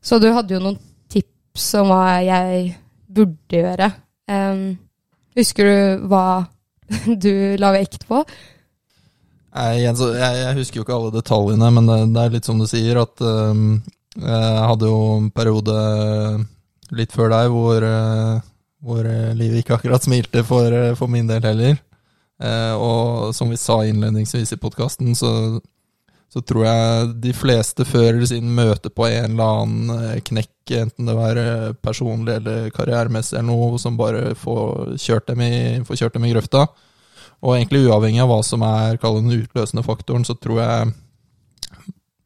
så 0.03 0.19
du 0.19 0.29
hadde 0.35 0.57
jo 0.57 0.61
noen 0.61 0.79
tips 1.11 1.71
om 1.79 1.93
hva 1.93 2.19
jeg 2.25 2.73
burde 3.13 3.63
gjøre. 3.63 3.89
Um, 4.29 4.73
husker 5.37 5.69
du 5.69 6.07
hva 6.11 6.25
du 7.25 7.33
la 7.59 7.73
vekt 7.75 8.07
på? 8.09 8.23
Nei, 9.53 9.83
jeg, 9.83 9.93
jeg 10.17 10.57
husker 10.57 10.79
jo 10.79 10.85
ikke 10.85 10.95
alle 10.97 11.13
detaljene, 11.13 11.69
men 11.75 11.89
det, 11.89 11.99
det 12.15 12.23
er 12.23 12.33
litt 12.33 12.47
som 12.49 12.61
du 12.61 12.65
sier, 12.69 12.97
at 13.03 13.21
øhm, 13.21 13.83
jeg 14.17 14.65
hadde 14.69 14.89
jo 14.89 15.01
en 15.19 15.29
periode 15.33 15.75
litt 16.93 17.13
før 17.13 17.29
deg 17.33 17.51
hvor, 17.53 17.85
øh, 17.85 18.39
hvor 18.81 19.09
øh, 19.09 19.33
livet 19.37 19.61
ikke 19.61 19.77
akkurat 19.77 20.05
smilte 20.05 20.41
for, 20.47 20.73
for 20.97 21.11
min 21.11 21.29
del 21.29 21.45
heller. 21.45 21.77
Uh, 22.43 22.75
og 22.75 23.35
som 23.37 23.51
vi 23.53 23.57
sa 23.61 23.77
innledningsvis 23.87 24.55
i 24.55 24.59
podkasten, 24.59 25.13
så, 25.15 25.61
så 26.33 26.41
tror 26.41 26.65
jeg 26.65 27.09
de 27.21 27.33
fleste 27.37 27.85
før 27.85 28.07
eller 28.15 28.25
siden 28.25 28.55
møter 28.57 28.89
på 28.89 29.05
en 29.05 29.35
eller 29.35 29.59
annen 29.61 29.91
eh, 29.93 30.21
knekk, 30.25 30.49
enten 30.79 31.09
det 31.09 31.13
er 31.27 31.75
personlig 31.83 32.39
eller 32.39 32.71
karrieremessig 32.73 33.37
eller 33.37 33.51
noe, 33.51 33.77
som 33.81 33.99
bare 33.99 34.31
får 34.39 34.95
kjørt 35.03 35.29
dem 35.29 35.43
i, 35.45 35.53
kjørt 35.91 36.17
dem 36.17 36.25
i 36.25 36.33
grøfta. 36.33 36.65
Og 37.43 37.57
egentlig 37.57 37.83
uavhengig 37.85 38.23
av 38.23 38.31
hva 38.31 38.39
som 38.47 38.63
er 38.65 38.97
den 39.03 39.35
utløsende 39.35 39.83
faktoren, 39.85 40.25
så 40.27 40.37
tror 40.39 40.61
jeg 40.63 40.93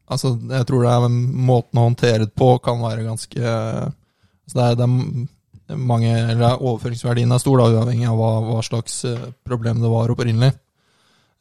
Altså, 0.08 0.30
jeg 0.40 0.64
tror 0.64 0.86
det 0.86 0.92
er 0.94 1.10
måten 1.12 1.76
å 1.76 1.82
håndtere 1.84 2.22
det 2.22 2.32
på 2.32 2.54
kan 2.64 2.78
være 2.80 3.02
ganske 3.04 3.42
altså 3.44 4.54
det, 4.54 4.64
er, 4.64 4.78
det 4.78 5.74
er 5.74 5.82
mange 5.90 6.14
Eller 6.14 6.62
overføringsverdien 6.62 7.34
er 7.34 7.42
stor, 7.42 7.60
da, 7.60 7.66
uavhengig 7.74 8.08
av 8.08 8.16
hva, 8.16 8.30
hva 8.46 8.62
slags 8.64 9.02
eh, 9.04 9.26
problem 9.44 9.82
det 9.82 9.90
var 9.92 10.14
opprinnelig. 10.14 10.54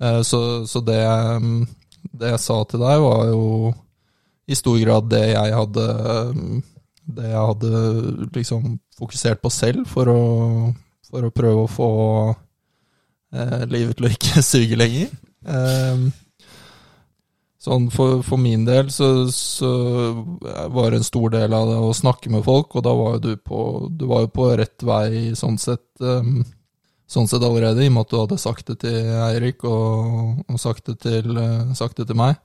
Eh, 0.03 0.19
Så, 0.27 0.41
så 0.67 0.81
det, 0.83 0.99
mm, 1.39 1.61
det 2.19 2.33
jeg 2.33 2.43
sa 2.43 2.57
til 2.69 2.81
deg, 2.83 3.03
var 3.03 3.29
jo 3.31 3.73
i 4.47 4.55
stor 4.55 4.77
grad 4.79 5.09
det 5.11 5.23
jeg 5.33 5.55
hadde 5.57 5.85
Det 7.17 7.23
jeg 7.31 7.47
hadde 7.49 7.71
liksom 8.35 8.77
fokusert 8.97 9.41
på 9.43 9.51
selv 9.53 9.87
for 9.87 10.09
å, 10.11 10.21
for 11.07 11.27
å 11.27 11.31
prøve 11.31 11.63
å 11.63 11.71
få 11.71 11.89
eh, 13.31 13.61
livet 13.69 13.95
til 13.97 14.07
å 14.07 14.11
ikke 14.11 14.43
suge 14.51 14.79
lenger. 14.79 15.11
Eh, 15.47 16.07
sånn 17.63 17.87
for, 17.93 18.19
for 18.27 18.41
min 18.41 18.65
del 18.67 18.89
så, 18.91 19.27
så 19.31 19.71
var 20.73 20.95
en 20.97 21.07
stor 21.07 21.31
del 21.37 21.55
av 21.55 21.69
det 21.71 21.79
å 21.83 21.95
snakke 21.95 22.31
med 22.33 22.43
folk, 22.47 22.75
og 22.75 22.85
da 22.87 22.95
var 22.97 23.17
jo 23.17 23.23
du 23.27 23.31
på, 23.39 23.61
du 23.91 24.07
var 24.09 24.25
jo 24.25 24.33
på 24.35 24.49
rett 24.59 24.87
vei 24.87 25.31
sånn 25.37 25.59
sett. 25.61 25.87
eh, 26.03 26.33
sånn 27.07 27.29
sett 27.29 27.43
allerede, 27.45 27.85
i 27.85 27.89
og 27.89 27.95
med 27.95 28.05
at 28.05 28.11
du 28.11 28.19
hadde 28.19 28.39
sagt 28.41 28.67
det 28.71 28.79
til 28.83 29.11
Eirik 29.29 29.63
og, 29.67 30.43
og 30.47 30.59
sagt, 30.59 30.89
det 30.89 30.99
til, 31.05 31.31
eh, 31.39 31.73
sagt 31.77 31.99
det 32.01 32.09
til 32.09 32.19
meg. 32.19 32.35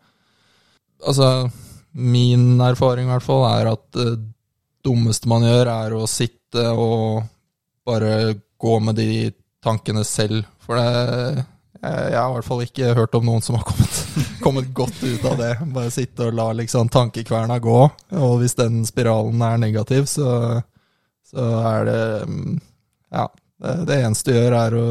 Altså, 1.02 1.50
min 1.92 2.60
erfaring 2.62 3.08
i 3.08 3.12
hvert 3.12 3.26
fall 3.26 3.46
er 3.50 3.72
at 3.74 3.84
det 3.96 4.10
dummeste 4.86 5.30
man 5.30 5.46
gjør, 5.46 5.70
er 5.70 5.96
å 5.96 6.08
sitte 6.10 6.68
og 6.78 7.24
bare 7.86 8.36
gå 8.62 8.78
med 8.82 8.98
de 8.98 9.32
tankene 9.62 10.04
selv. 10.06 10.46
For 10.62 10.78
det, 10.78 11.42
jeg, 11.82 12.14
har 12.14 12.30
i 12.30 12.36
hvert 12.36 12.46
fall 12.46 12.64
ikke 12.64 12.94
hørt 12.94 13.14
om 13.18 13.26
noen 13.26 13.42
som 13.42 13.58
har 13.58 13.66
kommet, 13.66 14.00
kommet 14.44 14.70
godt 14.74 15.02
ut 15.02 15.26
av 15.26 15.38
det. 15.40 15.52
Bare 15.74 15.94
sitte 15.94 16.28
og 16.28 16.38
la 16.38 16.48
liksom 16.54 16.90
tankekverna 16.92 17.58
gå. 17.62 17.78
Og 18.22 18.34
hvis 18.42 18.54
den 18.58 18.82
spiralen 18.86 19.42
er 19.46 19.62
negativ, 19.62 20.06
så, 20.10 20.60
så 21.26 21.48
er 21.74 21.88
det 21.90 22.02
mm, 22.30 22.60
Ja. 23.12 23.26
Det, 23.62 23.74
det 23.88 23.98
eneste 24.02 24.32
du 24.32 24.38
gjør, 24.38 24.56
er 24.58 24.76
å 24.78 24.86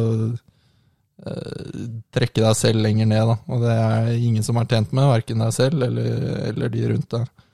eh, 1.28 1.88
trekke 2.16 2.44
deg 2.44 2.60
selv 2.60 2.86
lenger 2.86 3.10
ned, 3.12 3.34
da. 3.34 3.38
Og 3.52 3.66
det 3.66 3.78
er 3.78 4.12
ingen 4.18 4.46
som 4.48 4.60
er 4.62 4.70
tjent 4.72 4.94
med, 4.96 5.10
verken 5.12 5.44
deg 5.46 5.56
selv 5.56 5.88
eller, 5.90 6.30
eller 6.52 6.72
de 6.74 6.86
rundt 6.94 7.18
deg. 7.18 7.50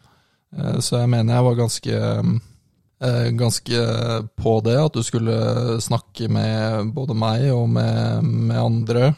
Eh, 0.58 0.78
så 0.84 1.02
jeg 1.02 1.14
mener 1.14 1.38
jeg 1.38 1.48
var 1.48 1.58
ganske 1.64 2.04
eh, 2.04 3.26
ganske 3.42 3.88
på 4.38 4.60
det, 4.68 4.78
at 4.84 5.00
du 5.00 5.02
skulle 5.06 5.82
snakke 5.84 6.30
med 6.32 6.94
både 6.98 7.18
meg 7.18 7.50
og 7.56 7.66
med, 7.80 8.30
med 8.52 8.62
andre. 8.62 9.12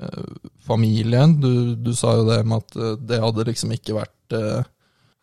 Eh, 0.00 0.24
familien. 0.66 1.40
Du, 1.40 1.74
du 1.74 1.94
sa 1.96 2.12
jo 2.18 2.26
det 2.28 2.42
med 2.44 2.60
at 2.60 2.76
eh, 2.76 2.96
det 3.08 3.20
hadde 3.22 3.46
liksom 3.48 3.72
ikke 3.72 3.96
vært 3.96 4.36
eh, 4.36 4.66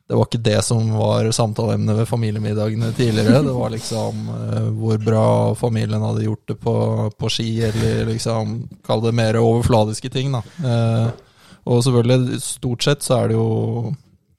Det 0.05 0.13
var 0.13 0.27
ikke 0.27 0.43
det 0.45 0.59
som 0.61 0.91
var 0.93 1.25
samtaleemnet 1.33 1.97
ved 1.97 2.05
familiemiddagene 2.05 2.91
tidligere. 2.93 3.41
Det 3.41 3.53
var 3.55 3.71
liksom 3.73 4.27
uh, 4.29 4.67
hvor 4.77 4.99
bra 5.01 5.29
familien 5.57 6.03
hadde 6.05 6.27
gjort 6.27 6.51
det 6.51 6.55
på, 6.61 6.75
på 7.17 7.29
ski, 7.33 7.47
eller 7.65 8.05
liksom 8.11 8.59
Kall 8.85 9.01
det 9.01 9.15
mer 9.17 9.39
overfladiske 9.41 10.11
ting, 10.13 10.35
da. 10.35 10.43
Uh, 10.61 11.09
og 11.65 11.81
selvfølgelig, 11.81 12.37
stort 12.45 12.85
sett 12.85 13.01
så 13.01 13.23
er 13.23 13.31
det 13.31 13.39
jo 13.39 13.95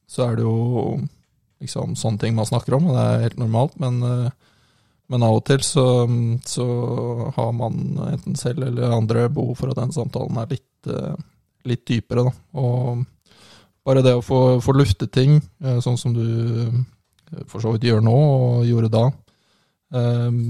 så 0.07 0.29
er 0.29 0.37
det 0.39 0.45
jo 0.47 1.01
liksom 1.59 1.97
sånne 1.99 2.23
ting 2.23 2.37
man 2.37 2.47
snakker 2.47 2.77
om, 2.79 2.87
og 2.87 2.95
det 2.95 3.03
er 3.03 3.27
helt 3.27 3.43
normalt. 3.43 3.75
Men, 3.83 3.99
uh, 4.07 4.63
men 5.11 5.27
av 5.27 5.41
og 5.41 5.45
til 5.51 5.67
så, 5.67 5.89
så 6.47 6.69
har 7.35 7.51
man 7.59 7.83
enten 8.07 8.39
selv 8.39 8.69
eller 8.69 8.95
andre 8.95 9.27
behov 9.35 9.59
for 9.59 9.75
at 9.75 9.83
den 9.83 9.91
samtalen 9.99 10.39
er 10.39 10.55
litt, 10.55 10.95
litt 11.67 11.85
dypere. 11.91 12.29
Da. 12.29 12.35
Og 12.63 13.05
bare 13.87 14.03
det 14.03 14.15
å 14.19 14.23
få, 14.25 14.39
få 14.65 14.75
lufte 14.77 15.07
ting, 15.13 15.39
eh, 15.65 15.79
sånn 15.85 15.99
som 16.01 16.15
du 16.17 16.23
eh, 16.67 17.43
for 17.51 17.63
så 17.63 17.73
vidt 17.77 17.87
gjør 17.89 18.03
nå, 18.07 18.15
og 18.17 18.65
gjorde 18.67 18.91
da, 18.93 19.05
eh, 19.95 20.41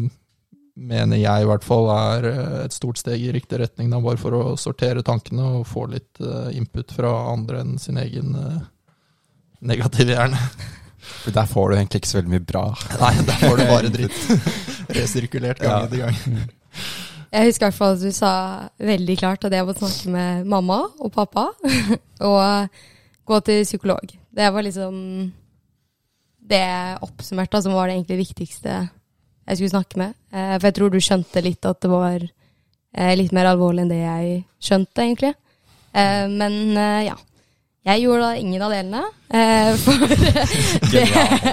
mener 0.76 1.16
jeg 1.20 1.44
i 1.44 1.48
hvert 1.48 1.64
fall 1.64 1.86
er 1.94 2.26
et 2.66 2.74
stort 2.76 2.98
steg 3.00 3.20
i 3.24 3.30
riktig 3.32 3.60
retning, 3.62 3.88
da, 3.92 4.00
bare 4.04 4.20
for 4.20 4.36
å 4.36 4.42
sortere 4.60 5.04
tankene 5.04 5.46
og 5.60 5.68
få 5.68 5.86
litt 5.88 6.20
input 6.52 6.92
fra 6.92 7.12
andre 7.32 7.62
enn 7.64 7.78
sin 7.80 7.96
egen 8.02 8.34
negative 9.64 10.12
hjerne. 10.12 10.40
For 11.22 11.30
der 11.30 11.46
får 11.46 11.70
du 11.70 11.76
egentlig 11.76 12.00
ikke 12.02 12.08
så 12.10 12.16
veldig 12.18 12.32
mye 12.32 12.44
bra. 12.46 12.62
Nei, 13.02 13.12
der 13.28 13.38
får 13.40 13.56
du 13.60 13.62
bare 13.70 13.90
dritt. 13.94 14.16
Resirkulert 14.98 15.60
gang 15.62 15.70
Ja. 15.72 15.84
etter 15.86 16.02
gang. 16.02 16.42
Jeg 17.32 17.48
husker 17.48 17.64
i 17.64 17.68
hvert 17.70 17.78
fall 17.78 17.94
at 17.96 18.02
du 18.02 18.12
sa 18.14 18.32
veldig 18.90 19.16
klart 19.20 19.46
at 19.46 19.54
jeg 19.54 19.66
måtte 19.68 19.86
snakke 19.86 20.12
med 20.12 20.50
mamma 20.50 20.80
og 20.98 21.12
pappa 21.14 21.46
og 22.26 22.68
gå 23.26 23.40
til 23.46 23.64
psykolog. 23.66 24.12
Det 24.36 24.48
var 24.54 24.62
liksom 24.66 25.32
det 26.46 26.62
oppsummerte, 27.02 27.58
som 27.62 27.72
som 27.72 27.74
var 27.74 27.88
det 27.90 27.96
egentlig 27.98 28.20
viktigste 28.22 28.74
jeg 29.46 29.56
skulle 29.58 29.72
snakke 29.74 29.98
med. 29.98 30.14
Eh, 30.32 30.56
For 30.58 30.68
jeg 30.68 30.74
tror 30.78 30.90
du 30.94 30.98
skjønte 31.02 31.42
litt 31.42 31.66
at 31.66 31.80
det 31.82 31.90
var 31.90 32.20
eh, 32.22 33.14
litt 33.18 33.32
mer 33.34 33.46
alvorlig 33.52 33.82
enn 33.84 33.90
det 33.92 33.98
jeg 34.02 34.44
skjønte, 34.62 35.02
egentlig. 35.02 35.34
Eh, 35.94 36.26
Men 36.28 36.60
ja. 37.06 37.16
Jeg 37.86 38.02
gjorde 38.02 38.22
da 38.24 38.30
ingen 38.34 38.62
av 38.66 38.72
delene. 38.74 39.02
eh, 39.30 39.76
For 39.84 39.94
det 40.90 41.04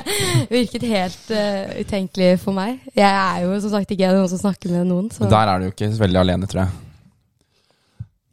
virket 0.55 0.85
helt 0.89 1.33
utenkelig 1.83 2.39
for 2.41 2.53
meg. 2.57 2.79
Jeg 2.97 3.05
er 3.09 3.43
jo 3.45 3.59
som 3.61 3.69
sagt 3.75 3.93
ikke 3.93 4.09
noen 4.13 4.29
som 4.31 4.41
snakker 4.41 4.73
med 4.73 4.89
noen. 4.89 5.11
Så. 5.13 5.29
Der 5.29 5.51
er 5.53 5.59
du 5.61 5.67
jo 5.69 5.73
ikke 5.75 5.91
veldig 5.99 6.19
alene, 6.23 6.49
tror 6.49 6.63
jeg. 6.65 6.73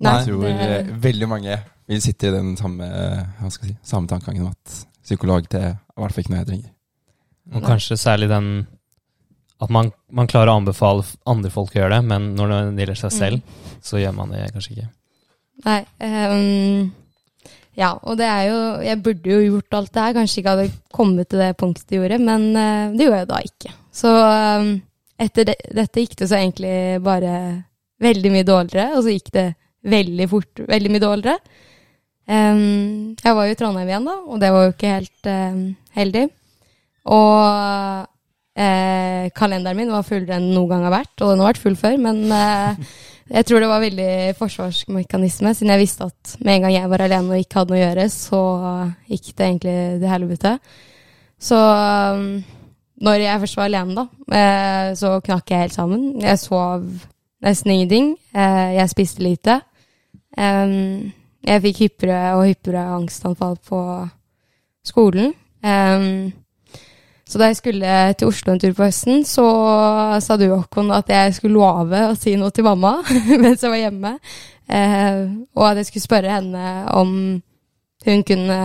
Nei, 0.01 0.15
jeg 0.17 0.31
tror 0.31 0.47
det- 0.49 0.95
veldig 1.05 1.29
mange 1.29 1.59
vil 1.91 2.03
sitte 2.05 2.31
i 2.31 2.35
den 2.35 2.53
samme, 2.59 2.87
hva 3.41 3.51
si, 3.53 3.75
samme 3.87 4.11
tankegangen 4.11 4.47
om 4.47 4.53
at 4.53 4.77
psykolog 5.03 5.49
det 5.51 5.63
er 5.63 5.73
i 5.75 6.03
hvert 6.03 6.15
fall 6.15 6.25
ikke 6.25 6.35
noe 6.35 6.43
jeg 6.43 6.51
trenger. 6.53 6.71
Og 7.51 7.67
kanskje 7.67 7.99
særlig 7.99 8.29
den 8.31 8.51
at 9.61 9.73
man, 9.73 9.91
man 10.09 10.29
klarer 10.31 10.53
å 10.53 10.61
anbefale 10.61 11.05
andre 11.29 11.51
folk 11.53 11.75
å 11.75 11.83
gjøre 11.83 11.99
det, 11.99 12.07
men 12.09 12.31
når 12.39 12.53
det 12.53 12.85
gjelder 12.85 13.01
seg 13.03 13.13
selv, 13.13 13.59
så 13.85 14.01
gjør 14.01 14.15
man 14.17 14.33
det 14.33 14.47
kanskje 14.55 14.73
ikke. 14.77 14.89
Nei. 15.67 15.81
Um, 16.01 16.93
ja, 17.77 17.91
og 18.01 18.17
det 18.17 18.27
er 18.27 18.47
jo 18.49 18.61
Jeg 18.83 19.01
burde 19.05 19.31
jo 19.31 19.41
gjort 19.45 19.77
alt 19.77 19.93
det 19.93 20.05
her. 20.05 20.15
Kanskje 20.17 20.41
ikke 20.41 20.55
hadde 20.55 20.71
kommet 20.97 21.29
til 21.31 21.43
det 21.43 21.51
punktet 21.61 21.93
jeg 21.93 22.01
gjorde, 22.01 22.21
men 22.25 22.47
uh, 22.57 22.95
det 22.95 23.05
gjorde 23.05 23.21
jeg 23.21 23.31
da 23.31 23.41
ikke. 23.51 23.75
Så 24.01 24.15
um, 24.17 24.71
etter 25.21 25.51
det, 25.51 25.57
dette 25.77 26.05
gikk 26.05 26.17
det 26.23 26.31
så 26.31 26.39
egentlig 26.39 26.75
bare 27.05 27.35
veldig 28.01 28.33
mye 28.33 28.49
dårligere, 28.49 28.95
og 28.97 29.05
så 29.05 29.13
gikk 29.13 29.29
det 29.37 29.49
veldig 29.91 30.29
fort 30.29 30.63
veldig 30.69 30.93
mye 30.95 31.05
dårligere. 31.05 31.67
Ehm, 32.31 33.17
jeg 33.19 33.35
var 33.35 33.47
jo 33.49 33.55
i 33.55 33.59
Trondheim 33.59 33.91
igjen, 33.91 34.07
da, 34.07 34.17
og 34.23 34.41
det 34.43 34.53
var 34.55 34.67
jo 34.67 34.75
ikke 34.75 34.95
helt 34.95 35.31
um, 35.31 35.63
heldig. 35.97 36.27
Og 37.11 38.07
eh, 38.61 39.31
kalenderen 39.35 39.79
min 39.79 39.91
var 39.91 40.07
fullere 40.07 40.37
enn 40.39 40.51
noen 40.53 40.71
gang 40.71 40.85
har 40.87 40.95
vært, 41.01 41.15
og 41.19 41.33
den 41.33 41.43
har 41.43 41.51
vært 41.51 41.63
full 41.65 41.79
før, 41.81 41.97
men 42.05 42.23
eh, 42.37 42.93
jeg 43.31 43.49
tror 43.49 43.63
det 43.63 43.71
var 43.73 43.83
veldig 43.83 44.13
forsvarsmekanisme, 44.39 45.55
siden 45.57 45.75
jeg 45.75 45.83
visste 45.83 46.07
at 46.11 46.37
med 46.45 46.55
en 46.55 46.67
gang 46.67 46.77
jeg 46.77 46.93
var 46.93 47.07
alene 47.07 47.35
og 47.35 47.43
ikke 47.43 47.61
hadde 47.61 47.75
noe 47.75 47.81
å 47.81 47.85
gjøre, 47.85 48.07
så 48.15 48.43
gikk 49.11 49.31
det 49.33 49.47
egentlig 49.49 49.77
til 50.03 50.11
helvete. 50.13 50.57
Så 51.41 51.59
um, 51.59 52.27
når 53.01 53.25
jeg 53.25 53.43
først 53.43 53.59
var 53.59 53.71
alene, 53.71 53.97
da, 53.97 54.35
eh, 54.39 54.91
så 55.01 55.17
knakk 55.25 55.51
jeg 55.51 55.67
helt 55.67 55.79
sammen. 55.79 56.11
Jeg 56.21 56.43
sov 56.43 56.85
nesten 57.41 57.73
ingenting. 57.73 58.13
Jeg 58.37 58.93
spiste 58.93 59.25
lite. 59.25 59.55
Em, 60.37 61.09
jeg 61.47 61.63
fikk 61.65 61.83
hyppigere 61.85 62.37
og 62.37 62.47
hyppigere 62.49 62.99
angstanfall 62.99 63.57
på 63.69 63.81
skolen. 64.87 65.33
Um, 65.65 66.31
så 67.31 67.39
da 67.39 67.51
jeg 67.51 67.61
skulle 67.61 67.91
til 68.19 68.31
Oslo 68.31 68.53
en 68.53 68.61
tur 68.61 68.73
på 68.75 68.89
høsten, 68.89 69.23
så 69.29 69.45
sa 70.25 70.37
du, 70.41 70.49
Håkon, 70.51 70.91
at 70.91 71.13
jeg 71.13 71.37
skulle 71.37 71.61
love 71.61 72.01
å 72.09 72.17
si 72.19 72.35
noe 72.39 72.51
til 72.51 72.67
mamma 72.67 72.97
mens 73.43 73.63
jeg 73.63 73.71
var 73.71 73.79
hjemme. 73.85 74.17
Eh, 74.71 75.21
og 75.55 75.69
at 75.69 75.79
jeg 75.79 75.91
skulle 75.91 76.09
spørre 76.09 76.33
henne 76.35 76.65
om 76.99 77.13
hun 78.07 78.27
kunne 78.27 78.59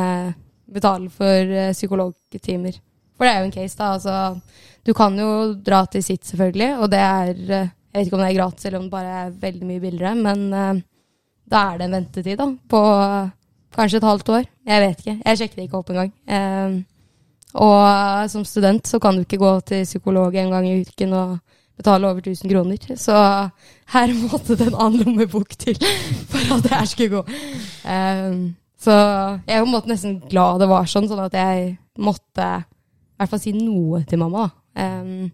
betale 0.66 1.12
for 1.14 1.54
eh, 1.62 1.74
psykologtimer. 1.78 2.80
For 3.16 3.28
det 3.28 3.36
er 3.36 3.44
jo 3.44 3.50
en 3.52 3.56
case, 3.56 3.78
da. 3.78 3.92
Altså, 3.96 4.16
du 4.86 4.94
kan 4.98 5.18
jo 5.20 5.30
dra 5.66 5.84
til 5.90 6.04
sitt, 6.06 6.26
selvfølgelig, 6.26 6.72
og 6.80 6.92
det 6.94 7.02
er 7.06 7.34
eh, 7.46 7.72
Jeg 7.96 8.02
vet 8.02 8.08
ikke 8.10 8.18
om 8.18 8.22
det 8.26 8.28
er 8.28 8.36
gratis 8.36 8.66
eller 8.66 8.80
om 8.80 8.88
det 8.90 8.92
bare 8.92 9.12
er 9.22 9.36
veldig 9.40 9.68
mye 9.70 9.80
billigere, 9.80 10.16
men 10.20 10.42
eh, 10.52 10.82
da 11.52 11.62
er 11.72 11.80
det 11.80 11.88
en 11.88 11.98
ventetid 12.00 12.40
da, 12.40 12.50
på 12.70 12.82
kanskje 13.76 14.02
et 14.02 14.10
halvt 14.10 14.34
år. 14.38 14.46
Jeg 14.66 14.84
vet 14.84 15.02
ikke. 15.02 15.18
Jeg 15.20 15.40
sjekket 15.40 15.60
det 15.60 15.68
ikke 15.68 15.82
opp 15.82 15.92
engang. 15.94 16.12
Eh, 16.26 16.78
og 17.56 18.30
som 18.32 18.44
student 18.48 18.88
så 18.88 19.00
kan 19.00 19.16
du 19.16 19.24
ikke 19.24 19.40
gå 19.40 19.52
til 19.70 19.86
psykolog 19.88 20.36
en 20.36 20.52
gang 20.52 20.68
i 20.68 20.80
uken 20.84 21.14
og 21.16 21.38
betale 21.78 22.08
over 22.08 22.20
1000 22.20 22.52
kroner. 22.52 22.98
Så 23.00 23.16
her 23.94 24.14
måtte 24.32 24.58
det 24.58 24.68
en 24.68 24.76
annen 24.80 25.04
lommebok 25.04 25.56
til 25.60 25.80
for 26.30 26.56
at 26.56 26.64
det 26.64 26.74
her 26.74 26.86
skulle 26.86 27.10
gå. 27.10 27.24
Um, 27.88 28.56
så 28.80 28.96
jeg 29.48 29.56
er 29.56 29.64
på 29.64 29.68
en 29.70 29.74
måte 29.74 29.92
nesten 29.92 30.20
glad 30.30 30.60
det 30.62 30.70
var 30.70 30.88
sånn, 30.90 31.08
sånn 31.10 31.24
at 31.26 31.36
jeg 31.36 31.76
måtte 31.98 32.50
i 32.66 33.20
hvert 33.22 33.32
fall 33.32 33.42
si 33.42 33.56
noe 33.56 34.04
til 34.08 34.20
mamma. 34.20 34.50
Um, 34.76 35.32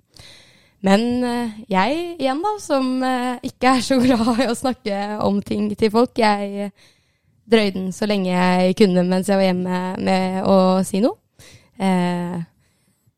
men 0.86 1.04
uh, 1.24 1.60
jeg 1.70 1.98
igjen, 2.18 2.42
da, 2.44 2.54
som 2.64 2.94
uh, 3.04 3.36
ikke 3.46 3.76
er 3.76 3.84
så 3.86 4.00
glad 4.06 4.42
i 4.42 4.50
å 4.50 4.58
snakke 4.58 5.02
om 5.26 5.42
ting 5.46 5.70
til 5.78 5.94
folk, 5.94 6.18
jeg 6.18 6.72
drøyde 7.52 7.76
den 7.80 7.92
så 7.96 8.08
lenge 8.08 8.32
jeg 8.32 8.78
kunne 8.80 9.04
mens 9.04 9.30
jeg 9.30 9.40
var 9.40 9.50
hjemme 9.50 9.82
med 10.00 10.48
å 10.48 10.58
si 10.88 11.02
noe. 11.04 11.18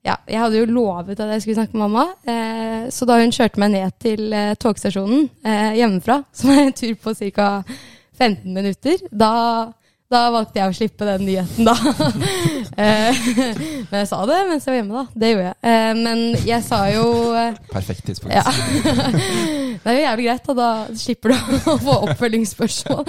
Ja, 0.03 0.17
jeg 0.27 0.39
hadde 0.41 0.59
jo 0.59 0.67
lovet 0.67 1.19
at 1.23 1.29
jeg 1.31 1.41
skulle 1.41 1.61
snakke 1.61 1.77
med 1.77 1.87
mamma, 1.87 2.03
eh, 2.27 2.89
så 2.91 3.05
da 3.07 3.21
hun 3.21 3.31
kjørte 3.31 3.61
meg 3.63 3.71
ned 3.71 3.93
til 4.03 4.33
eh, 4.35 4.55
togstasjonen 4.59 5.29
eh, 5.47 5.77
hjemmefra, 5.79 6.17
som 6.37 6.51
er 6.51 6.65
en 6.65 6.75
tur 6.75 6.97
på 6.99 7.13
ca. 7.31 7.47
15 8.19 8.51
minutter, 8.53 8.99
da, 9.09 9.71
da, 10.13 10.21
valgte 10.33 10.59
jeg 10.61 10.69
å 10.71 10.75
slippe 10.77 11.07
den 11.07 11.25
nyheten, 11.27 11.67
da. 11.67 11.75
Eh, 12.73 13.17
men 13.91 13.99
jeg 13.99 14.07
sa 14.09 14.23
det 14.25 14.37
mens 14.49 14.63
jeg 14.65 14.71
var 14.71 14.77
hjemme, 14.79 15.01
da. 15.03 15.19
Det 15.21 15.27
gjorde 15.29 15.43
jeg. 15.45 15.57
Eh, 15.69 15.91
men 15.99 16.21
jeg 16.41 16.65
sa 16.65 16.79
jo 16.89 17.03
eh, 17.37 17.59
Perfekt 17.69 18.07
tidspunkt. 18.07 18.33
ja. 18.33 18.41
det 19.83 19.91
er 19.91 19.97
jo 19.99 20.05
jævlig 20.07 20.25
greit, 20.25 20.47
da. 20.47 20.55
Da 20.57 20.97
slipper 20.97 21.33
du 21.33 21.53
å 21.73 21.75
få 21.83 21.97
oppfølgingsspørsmål. 22.07 23.05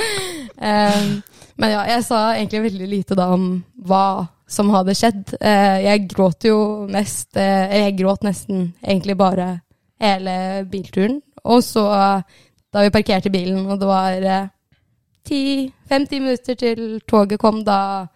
Men 0.61 1.73
ja, 1.73 1.85
jeg 1.95 2.05
sa 2.05 2.21
egentlig 2.35 2.65
veldig 2.67 2.91
lite 2.91 3.17
da 3.17 3.31
om 3.33 3.47
hva 3.89 4.05
som 4.51 4.73
hadde 4.75 4.97
skjedd. 4.99 5.37
Jeg 5.41 6.05
gråt 6.13 6.45
jo 6.45 6.59
mest 6.93 7.39
Eller 7.41 7.87
Jeg 7.87 7.97
gråt 8.03 8.27
nesten 8.27 8.67
egentlig 8.83 9.17
bare 9.17 9.49
hele 10.03 10.37
bilturen. 10.69 11.23
Og 11.49 11.65
så, 11.65 11.87
da 12.69 12.85
vi 12.85 12.93
parkerte 12.93 13.33
bilen, 13.33 13.65
og 13.65 13.81
det 13.81 13.89
var 13.89 14.29
10-50 15.25 16.21
minutter 16.21 16.59
til 16.61 16.85
toget 17.09 17.41
kom, 17.41 17.63
da 17.65 18.07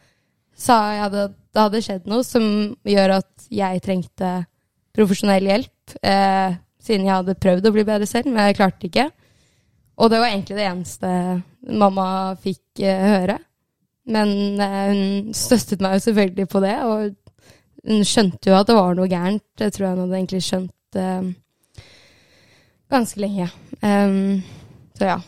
sa 0.58 0.78
jeg 0.92 1.04
at 1.06 1.16
det 1.54 1.62
hadde 1.62 1.82
skjedd 1.84 2.08
noe 2.10 2.24
som 2.26 2.44
gjør 2.86 3.18
at 3.20 3.48
jeg 3.54 3.82
trengte 3.84 4.32
profesjonell 4.96 5.46
hjelp. 5.48 5.96
Eh, 6.02 6.58
siden 6.82 7.06
jeg 7.06 7.14
hadde 7.14 7.38
prøvd 7.40 7.68
å 7.68 7.74
bli 7.74 7.84
bedre 7.88 8.08
selv, 8.08 8.30
men 8.30 8.48
jeg 8.48 8.58
klarte 8.58 8.88
ikke. 8.88 9.08
Og 9.98 10.10
det 10.12 10.20
var 10.22 10.30
egentlig 10.30 10.58
det 10.58 10.66
eneste 10.68 11.12
mamma 11.80 12.08
fikk 12.42 12.82
eh, 12.84 13.06
høre. 13.14 13.38
Men 14.08 14.60
eh, 14.62 14.84
hun 14.92 15.34
støttet 15.36 15.82
meg 15.84 15.96
jo 15.96 16.04
selvfølgelig 16.06 16.48
på 16.52 16.62
det, 16.64 16.76
og 16.84 17.88
hun 17.88 18.06
skjønte 18.06 18.50
jo 18.50 18.58
at 18.58 18.68
det 18.68 18.76
var 18.78 18.96
noe 18.98 19.10
gærent. 19.10 19.44
Det 19.58 19.72
tror 19.74 19.86
jeg 19.86 19.96
hun 19.96 20.04
hadde 20.04 20.20
egentlig 20.20 20.44
skjønt 20.46 21.00
eh, 21.02 21.84
ganske 22.92 23.20
lenge. 23.20 23.50
Um, 23.82 24.38
så 24.98 25.12
ja. 25.12 25.18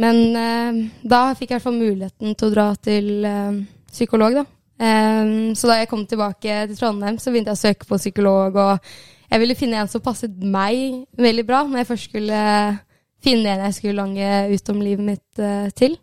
Men 0.00 0.20
eh, 0.36 0.82
da 1.06 1.28
fikk 1.38 1.50
jeg 1.50 1.54
i 1.54 1.58
hvert 1.58 1.68
fall 1.68 1.78
muligheten 1.78 2.34
til 2.34 2.48
å 2.48 2.54
dra 2.54 2.68
til 2.82 3.10
eh, 3.28 3.58
psykolog, 3.92 4.40
da. 4.40 4.44
Um, 4.74 5.52
så 5.54 5.68
da 5.70 5.76
jeg 5.78 5.86
kom 5.86 6.00
tilbake 6.10 6.64
til 6.66 6.78
Trondheim, 6.78 7.20
så 7.22 7.30
begynte 7.30 7.52
jeg 7.52 7.60
å 7.60 7.62
søke 7.62 7.86
på 7.86 7.98
psykolog, 8.00 8.56
og 8.58 8.88
jeg 9.30 9.42
ville 9.42 9.54
finne 9.54 9.78
en 9.78 9.90
som 9.90 10.02
passet 10.02 10.34
meg 10.34 11.04
veldig 11.14 11.44
bra 11.46 11.60
når 11.68 11.80
jeg 11.80 11.88
først 11.92 12.08
skulle 12.10 12.40
finne 13.24 13.52
en 13.52 13.62
jeg 13.68 13.76
skulle 13.78 14.00
lange 14.00 14.32
ut 14.50 14.72
om 14.74 14.82
livet 14.82 15.06
mitt 15.12 15.42
uh, 15.42 15.70
til. 15.78 15.94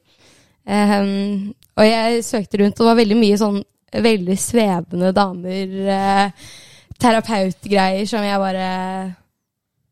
Um, 0.64 1.52
og 1.76 1.88
jeg 1.88 2.24
søkte 2.26 2.62
rundt, 2.62 2.80
og 2.80 2.86
det 2.86 2.92
var 2.94 3.02
veldig 3.02 3.20
mye 3.20 3.42
sånn 3.42 3.62
veldig 3.92 4.38
svevende 4.40 5.12
damer, 5.16 5.78
uh, 5.92 6.52
terapeutgreier 7.02 8.08
som 8.08 8.24
jeg 8.24 8.40
bare 8.40 8.68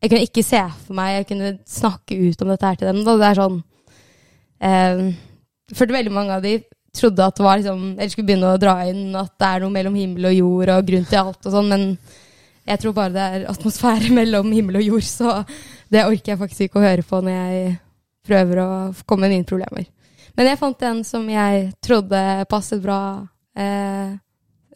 Jeg 0.00 0.08
kunne 0.08 0.24
ikke 0.24 0.44
se 0.46 0.60
for 0.86 0.96
meg 0.96 1.18
jeg 1.18 1.26
kunne 1.28 1.48
snakke 1.68 2.16
ut 2.16 2.42
om 2.42 2.48
dette 2.48 2.68
her 2.70 2.78
til 2.80 2.88
dem. 2.88 3.02
Da. 3.04 3.16
Det 3.20 3.26
er 3.28 3.40
sånn 3.42 3.58
um, 4.62 5.10
For 5.76 5.90
veldig 5.90 6.12
mange 6.14 6.36
av 6.36 6.44
de 6.44 6.58
trodde 6.96 7.26
at 7.26 7.36
det 7.38 7.44
var 7.44 7.60
liksom 7.60 7.84
Eller 7.92 8.10
skulle 8.12 8.26
begynne 8.26 8.54
å 8.54 8.60
dra 8.60 8.80
inn 8.90 9.14
at 9.18 9.36
det 9.38 9.50
er 9.50 9.62
noe 9.62 9.74
mellom 9.74 9.98
himmel 9.98 10.30
og 10.30 10.34
jord 10.36 10.74
og 10.74 10.88
grunn 10.88 11.06
til 11.06 11.20
alt 11.22 11.46
og 11.46 11.54
sånn, 11.54 11.70
men 11.70 11.86
jeg 12.70 12.82
tror 12.82 12.94
bare 12.96 13.14
det 13.14 13.26
er 13.26 13.46
atmosfære 13.50 14.10
mellom 14.20 14.50
himmel 14.54 14.80
og 14.80 14.88
jord, 14.88 15.06
så 15.06 15.38
det 15.90 16.06
orker 16.06 16.34
jeg 16.34 16.42
faktisk 16.42 16.66
ikke 16.66 16.82
å 16.82 16.86
høre 16.86 17.06
på 17.06 17.22
når 17.24 17.36
jeg 17.36 17.78
prøver 18.26 18.62
å 18.62 18.70
komme 19.08 19.26
med 19.26 19.38
mine 19.38 19.48
problemer. 19.48 19.88
Men 20.36 20.50
jeg 20.50 20.60
fant 20.60 20.82
en 20.86 21.00
som 21.06 21.24
jeg 21.28 21.70
trodde 21.82 22.20
passet 22.50 22.82
bra 22.82 23.00
eh, 23.58 24.12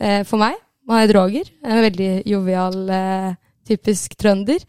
eh, 0.01 0.23
for 0.27 0.41
meg. 0.43 0.59
Han 0.91 1.01
het 1.01 1.15
Roger. 1.15 1.49
En 1.65 1.81
veldig 1.85 2.11
jovial, 2.29 2.77
eh, 2.93 3.37
typisk 3.69 4.17
trønder. 4.21 4.65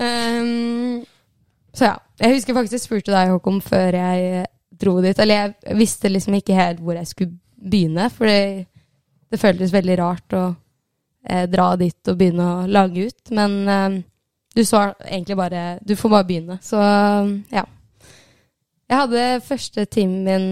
um, 0.00 1.04
så 1.76 1.92
ja. 1.92 1.94
Jeg 2.20 2.36
husker 2.36 2.54
faktisk 2.54 2.76
jeg 2.76 2.84
spurte 2.84 3.14
deg, 3.14 3.32
Håkon, 3.32 3.60
før 3.64 3.98
jeg 3.98 4.44
dro 4.80 4.98
dit. 5.02 5.18
Eller 5.18 5.40
jeg 5.40 5.78
visste 5.78 6.10
liksom 6.12 6.36
ikke 6.38 6.58
helt 6.58 6.82
hvor 6.84 6.98
jeg 6.98 7.10
skulle 7.10 7.38
begynne, 7.64 8.10
for 8.12 8.28
det 8.28 9.40
føltes 9.40 9.72
veldig 9.74 9.96
rart 9.98 10.36
å 10.36 10.44
eh, 11.26 11.46
dra 11.50 11.72
dit 11.80 12.10
og 12.10 12.18
begynne 12.18 12.50
å 12.50 12.66
lage 12.70 13.08
ut. 13.08 13.32
Men 13.34 13.56
eh, 13.68 13.96
du 14.54 14.62
sa 14.66 14.92
egentlig 15.02 15.36
bare 15.36 15.64
Du 15.82 15.96
får 15.98 16.12
bare 16.12 16.28
begynne. 16.28 16.58
Så 16.62 16.78
ja. 17.50 17.64
Jeg 18.84 19.00
hadde 19.00 19.40
første 19.42 19.84
timen 19.90 20.24
min 20.28 20.48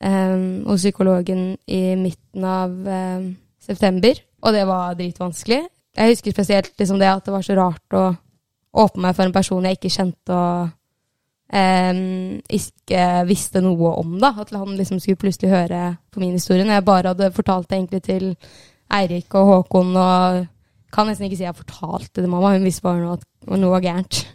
eh, 0.00 0.66
hos 0.68 0.84
psykologen 0.84 1.56
i 1.66 1.94
midten 1.98 2.44
av 2.46 2.72
eh, 2.88 3.32
september, 3.60 4.18
og 4.42 4.54
det 4.54 4.66
var 4.66 4.94
dritvanskelig. 4.98 5.64
Jeg 5.92 6.14
husker 6.14 6.32
spesielt 6.32 6.72
liksom 6.78 7.00
det 7.02 7.10
at 7.10 7.26
det 7.26 7.34
var 7.34 7.44
så 7.44 7.56
rart 7.58 7.96
å 7.98 8.06
åpne 8.80 9.04
meg 9.04 9.16
for 9.18 9.28
en 9.28 9.34
person 9.34 9.66
jeg 9.68 9.76
ikke 9.76 9.92
kjente 9.92 10.32
og 10.32 10.70
eh, 11.52 12.02
ikke 12.48 13.06
visste 13.28 13.62
noe 13.64 13.94
om. 14.00 14.16
da, 14.22 14.34
At 14.40 14.54
han 14.56 14.76
liksom 14.78 15.00
skulle 15.00 15.20
plutselig 15.20 15.52
høre 15.52 15.96
på 16.12 16.22
min 16.22 16.36
historie 16.38 16.64
når 16.64 16.80
jeg 16.80 16.88
bare 16.88 17.14
hadde 17.14 17.32
fortalt 17.36 17.68
det 17.68 17.78
egentlig 17.78 18.02
til 18.08 18.26
Eirik 18.92 19.34
og 19.38 19.48
Håkon. 19.52 19.96
og 19.96 20.46
kan 20.92 21.08
nesten 21.08 21.24
ikke 21.24 21.38
si 21.40 21.46
jeg 21.46 21.56
fortalte 21.56 22.20
det 22.20 22.28
mamma, 22.28 22.52
hun 22.52 22.66
visste 22.66 22.84
bare 22.84 23.00
noe, 23.00 23.16
at 23.16 23.48
noe 23.48 23.72
var 23.72 23.84
gærent. 23.84 24.26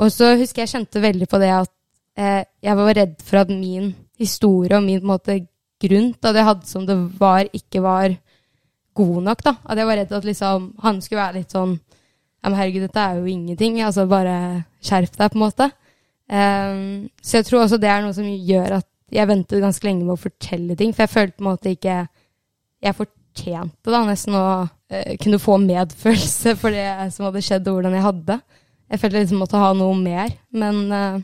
Og 0.00 0.12
så 0.12 0.34
husker 0.40 0.62
jeg 0.62 0.72
kjente 0.72 1.02
veldig 1.04 1.28
på 1.28 1.40
det 1.40 1.50
at 1.52 1.72
eh, 2.16 2.44
jeg 2.64 2.76
var 2.78 2.96
redd 2.96 3.18
for 3.24 3.42
at 3.42 3.52
min 3.52 3.94
historie 4.16 4.76
og 4.76 4.84
min 4.84 5.02
på 5.02 5.04
en 5.04 5.12
måte, 5.12 5.36
grunn 5.76 6.14
da 6.24 6.32
det 6.32 6.40
jeg 6.40 6.48
hadde 6.48 6.68
som 6.70 6.86
det 6.88 6.96
var, 7.20 7.48
ikke 7.52 7.82
var 7.84 8.14
god 8.96 9.18
nok. 9.28 9.42
da. 9.44 9.54
At 9.68 9.76
jeg 9.76 9.88
var 9.88 10.00
redd 10.00 10.14
at 10.16 10.24
liksom, 10.24 10.70
han 10.80 11.02
skulle 11.04 11.20
være 11.20 11.42
litt 11.42 11.52
sånn 11.52 11.76
herregud, 12.46 12.86
dette 12.86 13.02
er 13.02 13.18
jo 13.18 13.28
ingenting. 13.28 13.80
altså 13.82 14.06
Bare 14.08 14.64
skjerp 14.80 15.16
deg, 15.18 15.32
på 15.32 15.36
en 15.36 15.44
måte. 15.44 15.68
Um, 16.26 17.06
så 17.22 17.38
jeg 17.38 17.46
tror 17.46 17.62
også 17.62 17.78
det 17.78 17.90
er 17.90 18.02
noe 18.02 18.14
som 18.14 18.26
gjør 18.26 18.80
at 18.80 18.88
jeg 19.14 19.28
ventet 19.30 19.62
ganske 19.62 19.86
lenge 19.86 20.02
med 20.02 20.16
å 20.16 20.20
fortelle 20.20 20.76
ting. 20.78 20.94
For 20.94 21.06
jeg 21.06 21.14
følte 21.14 21.36
på 21.38 21.44
en 21.44 21.52
måte 21.52 21.74
ikke 21.76 22.06
Jeg 22.84 22.92
fortjente 22.98 23.92
da 23.92 24.02
nesten 24.04 24.34
å 24.36 24.46
uh, 24.66 25.12
kunne 25.22 25.40
få 25.40 25.56
medfølelse 25.62 26.56
for 26.60 26.74
det 26.74 27.12
som 27.14 27.28
hadde 27.28 27.44
skjedd, 27.44 27.70
og 27.70 27.78
hvordan 27.78 27.96
jeg 27.96 28.06
hadde. 28.06 28.40
Jeg 28.86 29.00
følte 29.02 29.18
jeg 29.18 29.26
liksom 29.26 29.40
måtte 29.42 29.62
ha 29.62 29.70
noe 29.74 29.94
mer. 29.98 30.34
Men 30.54 30.82
uh, 30.92 31.22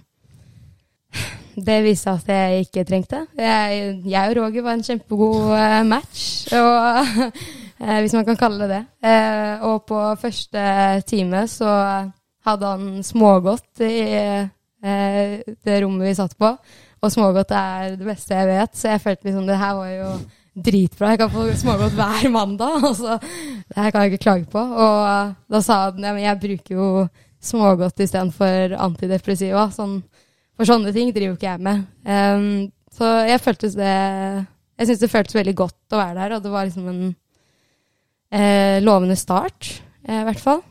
det 1.68 1.82
viste 1.84 2.14
at 2.14 2.30
jeg 2.30 2.64
ikke 2.68 2.86
trengte. 2.88 3.26
Jeg, 3.36 3.98
jeg 4.08 4.30
og 4.30 4.38
Roger 4.38 4.64
var 4.64 4.78
en 4.78 4.86
kjempegod 4.86 5.52
uh, 5.52 5.82
match, 5.86 6.48
og, 6.56 7.12
hvis 8.00 8.16
man 8.16 8.26
kan 8.30 8.38
kalle 8.38 8.64
det 8.64 8.78
det. 8.78 8.82
og 9.66 9.82
på 9.90 10.00
første 10.22 10.62
time 11.06 11.46
så 11.50 11.70
hadde 12.46 12.70
han 12.70 13.02
smågodt 13.02 13.82
i 13.82 14.02
det 14.82 15.76
rommet 15.84 16.08
vi 16.08 16.14
satt 16.18 16.32
på. 16.38 16.48
Og 17.02 17.10
smågodt 17.10 17.50
er 17.54 17.96
det 17.98 18.06
beste 18.06 18.34
jeg 18.34 18.48
vet, 18.50 18.72
så 18.78 18.92
jeg 18.92 19.02
følte 19.02 19.28
liksom 19.28 19.46
det 19.46 19.58
her 19.58 19.74
var 19.78 19.90
jo 19.90 20.08
dritbra. 20.52 21.12
Jeg 21.12 21.20
kan 21.22 21.32
få 21.32 21.46
smågodt 21.58 21.96
hver 21.98 22.28
mandag. 22.32 22.82
Altså, 22.90 23.18
det 23.18 23.78
her 23.78 23.90
kan 23.90 24.04
jeg 24.04 24.12
ikke 24.12 24.24
klage 24.26 24.48
på. 24.52 24.60
Og 24.60 25.34
da 25.50 25.62
sa 25.64 25.84
han 25.88 26.02
men 26.02 26.22
jeg 26.22 26.40
bruker 26.42 26.76
jo 26.76 26.88
smågodt 27.42 28.02
istedenfor 28.04 28.76
antidepressiva. 28.78 29.66
Sånn, 29.74 30.00
for 30.56 30.68
sånne 30.68 30.92
ting 30.94 31.10
driver 31.10 31.32
jo 31.32 31.38
ikke 31.38 31.50
jeg 31.50 31.64
med. 31.66 31.84
Um, 32.06 32.70
så 32.92 33.08
jeg 33.24 33.40
føltes 33.40 33.74
det 33.78 33.88
Jeg 33.88 34.88
syns 34.88 35.00
det 35.00 35.10
føltes 35.10 35.36
veldig 35.36 35.54
godt 35.56 35.94
å 35.94 36.00
være 36.00 36.18
der, 36.18 36.34
og 36.36 36.44
det 36.44 36.52
var 36.52 36.66
liksom 36.66 36.88
en 36.90 37.02
eh, 38.32 38.78
lovende 38.82 39.14
start, 39.20 39.68
eh, 40.08 40.22
i 40.22 40.24
hvert 40.26 40.42
fall. 40.42 40.62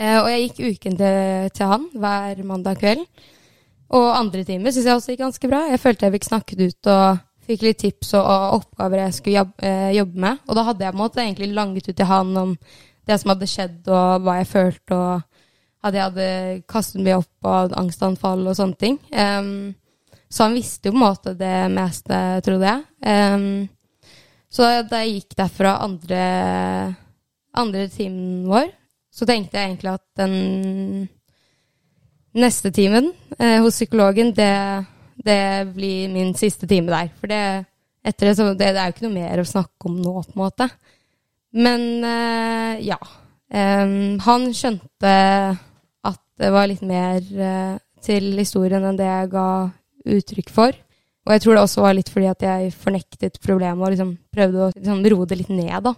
Eh, 0.00 0.18
og 0.18 0.28
jeg 0.32 0.46
gikk 0.46 0.60
uken 0.76 0.96
til, 0.96 1.48
til, 1.52 1.66
han 1.68 1.88
hver 2.00 2.44
mandag 2.48 2.80
kveld. 2.80 3.04
Og 3.96 4.06
andre 4.14 4.44
timer 4.46 4.72
syns 4.72 4.86
jeg 4.86 4.96
også 4.96 5.12
gikk 5.12 5.24
ganske 5.26 5.50
bra. 5.50 5.64
Jeg 5.68 5.82
følte 5.82 6.06
jeg 6.06 6.16
fikk 6.16 6.28
snakket 6.28 6.62
ut 6.62 6.90
og 6.92 7.24
fikk 7.50 7.64
litt 7.66 7.80
tips 7.82 8.14
og, 8.14 8.22
og 8.22 8.60
oppgaver 8.60 9.02
jeg 9.04 9.16
skulle 9.16 9.40
jobbe, 9.40 9.66
eh, 9.66 9.90
jobbe, 9.98 10.22
med. 10.26 10.40
Og 10.46 10.56
da 10.56 10.64
hadde 10.68 10.86
jeg 10.86 10.94
på 10.94 10.98
en 10.98 11.02
måte 11.02 11.24
egentlig 11.24 11.50
langet 11.56 11.90
ut 11.90 11.98
til 11.98 12.10
han 12.10 12.30
om 12.38 12.54
det 13.10 13.18
som 13.18 13.32
hadde 13.32 13.50
skjedd, 13.50 13.80
og 13.90 14.24
hva 14.24 14.38
jeg 14.38 14.48
følte, 14.50 14.96
og 14.96 15.86
at 15.88 15.96
jeg 15.96 16.04
hadde 16.04 16.30
kastet 16.70 17.02
meg 17.02 17.16
opp 17.18 17.48
og 17.48 17.76
angstanfall 17.80 18.44
og 18.46 18.56
sånne 18.58 18.78
ting. 18.78 18.98
Um, 19.10 19.72
så 20.30 20.46
han 20.46 20.54
visste 20.54 20.90
jo 20.90 20.94
på 20.94 21.00
en 21.00 21.06
måte 21.06 21.32
det 21.34 21.54
meste, 21.72 22.18
trodde 22.46 22.68
jeg. 22.68 22.84
Um, 23.02 23.64
så 24.52 24.68
da 24.86 25.00
jeg 25.02 25.16
gikk 25.16 25.38
derfra 25.40 25.78
andre 25.82 26.20
andre 27.56 27.88
timen 27.90 28.44
vår, 28.50 28.68
så 29.20 29.28
tenkte 29.28 29.58
jeg 29.58 29.74
egentlig 29.74 29.92
at 29.92 30.06
den 30.16 31.08
neste 32.40 32.70
timen 32.72 33.10
eh, 33.38 33.58
hos 33.60 33.76
psykologen, 33.76 34.32
det, 34.32 34.52
det 35.20 35.40
blir 35.74 36.08
min 36.12 36.32
siste 36.38 36.68
time 36.70 36.88
der. 36.92 37.10
For 37.20 37.30
det, 37.30 37.42
etter 38.06 38.30
det, 38.30 38.36
så 38.38 38.46
det, 38.52 38.70
det 38.72 38.80
er 38.80 38.88
jo 38.88 38.96
ikke 38.96 39.08
noe 39.08 39.18
mer 39.18 39.42
å 39.42 39.48
snakke 39.48 39.90
om 39.90 39.98
nå, 40.00 40.14
på 40.24 40.36
en 40.36 40.44
måte. 40.44 40.70
Men 41.52 41.88
eh, 42.06 42.86
ja. 42.86 43.00
Em, 43.50 44.20
han 44.22 44.44
skjønte 44.54 45.14
at 46.06 46.20
det 46.38 46.52
var 46.54 46.68
litt 46.70 46.84
mer 46.86 47.18
eh, 47.18 47.80
til 48.00 48.30
historien 48.38 48.86
enn 48.86 48.98
det 48.98 49.08
jeg 49.08 49.32
ga 49.32 49.48
uttrykk 50.16 50.52
for. 50.54 50.76
Og 51.26 51.34
jeg 51.34 51.42
tror 51.44 51.56
det 51.56 51.64
også 51.64 51.82
var 51.84 51.96
litt 51.98 52.08
fordi 52.10 52.30
at 52.30 52.46
jeg 52.46 52.70
fornektet 52.78 53.40
problemet 53.42 53.82
og 53.82 53.92
liksom 53.92 54.14
prøvde 54.32 54.62
å 54.62 54.70
liksom 54.72 55.02
roe 55.12 55.28
det 55.28 55.40
litt 55.42 55.50
ned, 55.52 55.76
da. 55.84 55.92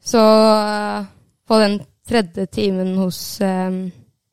Så 0.00 0.20
eh, 0.20 1.08
på 1.46 1.62
den 1.62 1.78
tredje 2.10 2.46
timen 2.50 2.96
hos 2.98 3.40
eh, 3.44 3.70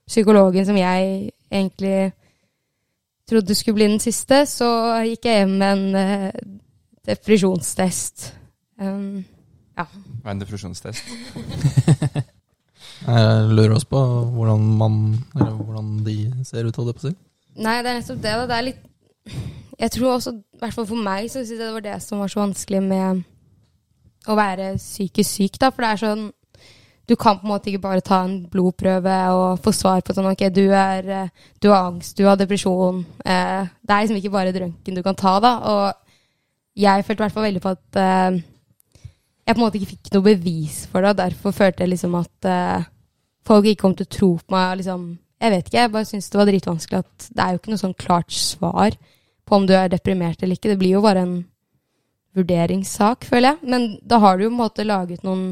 psykologen 0.08 0.66
som 0.66 0.80
jeg 0.80 1.32
egentlig 1.52 2.12
trodde 3.30 3.56
skulle 3.56 3.76
bli 3.76 3.90
den 3.92 4.00
siste, 4.00 4.46
så 4.48 4.70
gikk 5.06 5.28
jeg 5.28 5.42
hjem 5.42 5.56
med 5.60 5.74
en 5.74 5.96
uh, 6.00 6.56
depresjonstest. 7.08 8.32
Um, 8.80 9.26
Hva 9.76 9.86
er 10.24 10.32
en 10.32 10.42
depresjonstest? 10.42 11.04
Jeg 13.08 13.50
lurer 13.54 13.76
også 13.76 13.88
på 13.92 14.00
hvordan 14.34 14.64
man 14.78 14.94
Eller 15.36 15.52
hvordan 15.54 16.06
de 16.06 16.16
ser 16.46 16.66
ut, 16.66 16.76
holdt 16.76 16.90
jeg 16.90 16.96
på 16.98 17.04
å 17.04 17.10
si. 17.12 17.12
Nei, 17.62 17.76
det 17.86 17.92
er 17.92 18.00
nettopp 18.00 18.24
det. 18.24 18.32
da. 18.32 18.48
Det 18.50 18.56
er 18.56 18.66
litt 18.66 19.36
Jeg 19.78 19.92
tror 19.94 20.14
også, 20.16 20.34
i 20.34 20.60
hvert 20.64 20.74
fall 20.74 20.88
for 20.90 21.06
meg, 21.06 21.28
så 21.30 21.40
syns 21.40 21.52
jeg 21.54 21.60
det 21.62 21.74
var 21.76 21.86
det 21.86 21.98
som 22.02 22.24
var 22.24 22.32
så 22.34 22.42
vanskelig 22.42 22.82
med 22.84 23.22
å 24.28 24.36
være 24.36 24.72
psykisk 24.82 25.30
syk, 25.30 25.60
da. 25.62 25.70
For 25.70 25.86
det 25.86 25.92
er 25.92 26.02
sånn 26.02 26.26
Du 27.08 27.16
kan 27.16 27.38
på 27.40 27.48
en 27.48 27.54
måte 27.54 27.72
ikke 27.72 27.86
bare 27.86 28.04
ta 28.04 28.20
en 28.26 28.42
blodprøve 28.52 29.16
og 29.32 29.62
få 29.64 29.72
svar 29.76 30.02
på 30.04 30.16
sånn 30.16 30.28
Ok, 30.28 30.44
du, 30.52 30.66
er, 30.76 31.08
eh, 31.08 31.30
du 31.64 31.70
har 31.72 31.88
angst, 31.88 32.18
du 32.18 32.26
har 32.28 32.36
depresjon. 32.40 33.00
Eh, 33.24 33.64
det 33.64 33.96
er 33.96 34.04
liksom 34.04 34.20
ikke 34.20 34.34
bare 34.34 34.52
drønken 34.56 34.98
du 34.98 35.04
kan 35.06 35.16
ta, 35.16 35.38
da. 35.44 35.54
Og 35.72 36.82
jeg 36.84 37.06
følte 37.08 37.22
i 37.22 37.26
hvert 37.26 37.38
fall 37.38 37.48
veldig 37.48 37.64
på 37.64 37.74
at 37.78 38.02
eh, 38.04 38.42
jeg 39.48 39.56
på 39.56 39.62
en 39.62 39.64
måte 39.64 39.80
ikke 39.80 39.94
fikk 39.94 40.12
noe 40.18 40.28
bevis 40.28 40.82
for 40.92 41.00
det, 41.00 41.14
og 41.14 41.22
derfor 41.22 41.56
følte 41.56 41.86
jeg 41.86 41.94
liksom 41.94 42.18
at 42.20 42.50
folk 43.48 43.70
ikke 43.70 43.80
kom 43.86 43.94
til 43.96 44.08
å 44.08 44.14
tro 44.18 44.30
på 44.42 44.52
meg. 44.52 44.66
og 44.74 44.82
Liksom, 44.82 45.06
jeg 45.40 45.54
vet 45.54 45.70
ikke, 45.70 45.78
jeg 45.80 45.94
bare 45.94 46.10
syntes 46.10 46.32
det 46.34 46.42
var 46.42 46.50
dritvanskelig 46.50 47.00
at 47.06 47.28
det 47.30 47.44
er 47.44 47.54
jo 47.54 47.62
ikke 47.62 47.72
noe 47.72 47.84
sånn 47.84 48.02
klart 48.02 48.36
svar 48.36 48.98
på 49.48 49.56
om 49.56 49.68
du 49.70 49.72
er 49.78 49.88
deprimert 49.94 50.44
eller 50.44 50.60
ikke. 50.60 50.74
Det 50.74 50.82
blir 50.82 50.98
jo 50.98 51.06
bare 51.06 51.24
en 51.24 51.38
vurderingssak, 52.38 53.24
føler 53.30 53.54
jeg. 53.54 53.72
Men 53.72 53.88
da 54.04 54.20
har 54.24 54.38
du 54.38 54.44
jo 54.46 54.52
på 54.52 54.58
en 54.58 54.64
måte 54.66 54.88
laget 54.88 55.24
noen 55.24 55.46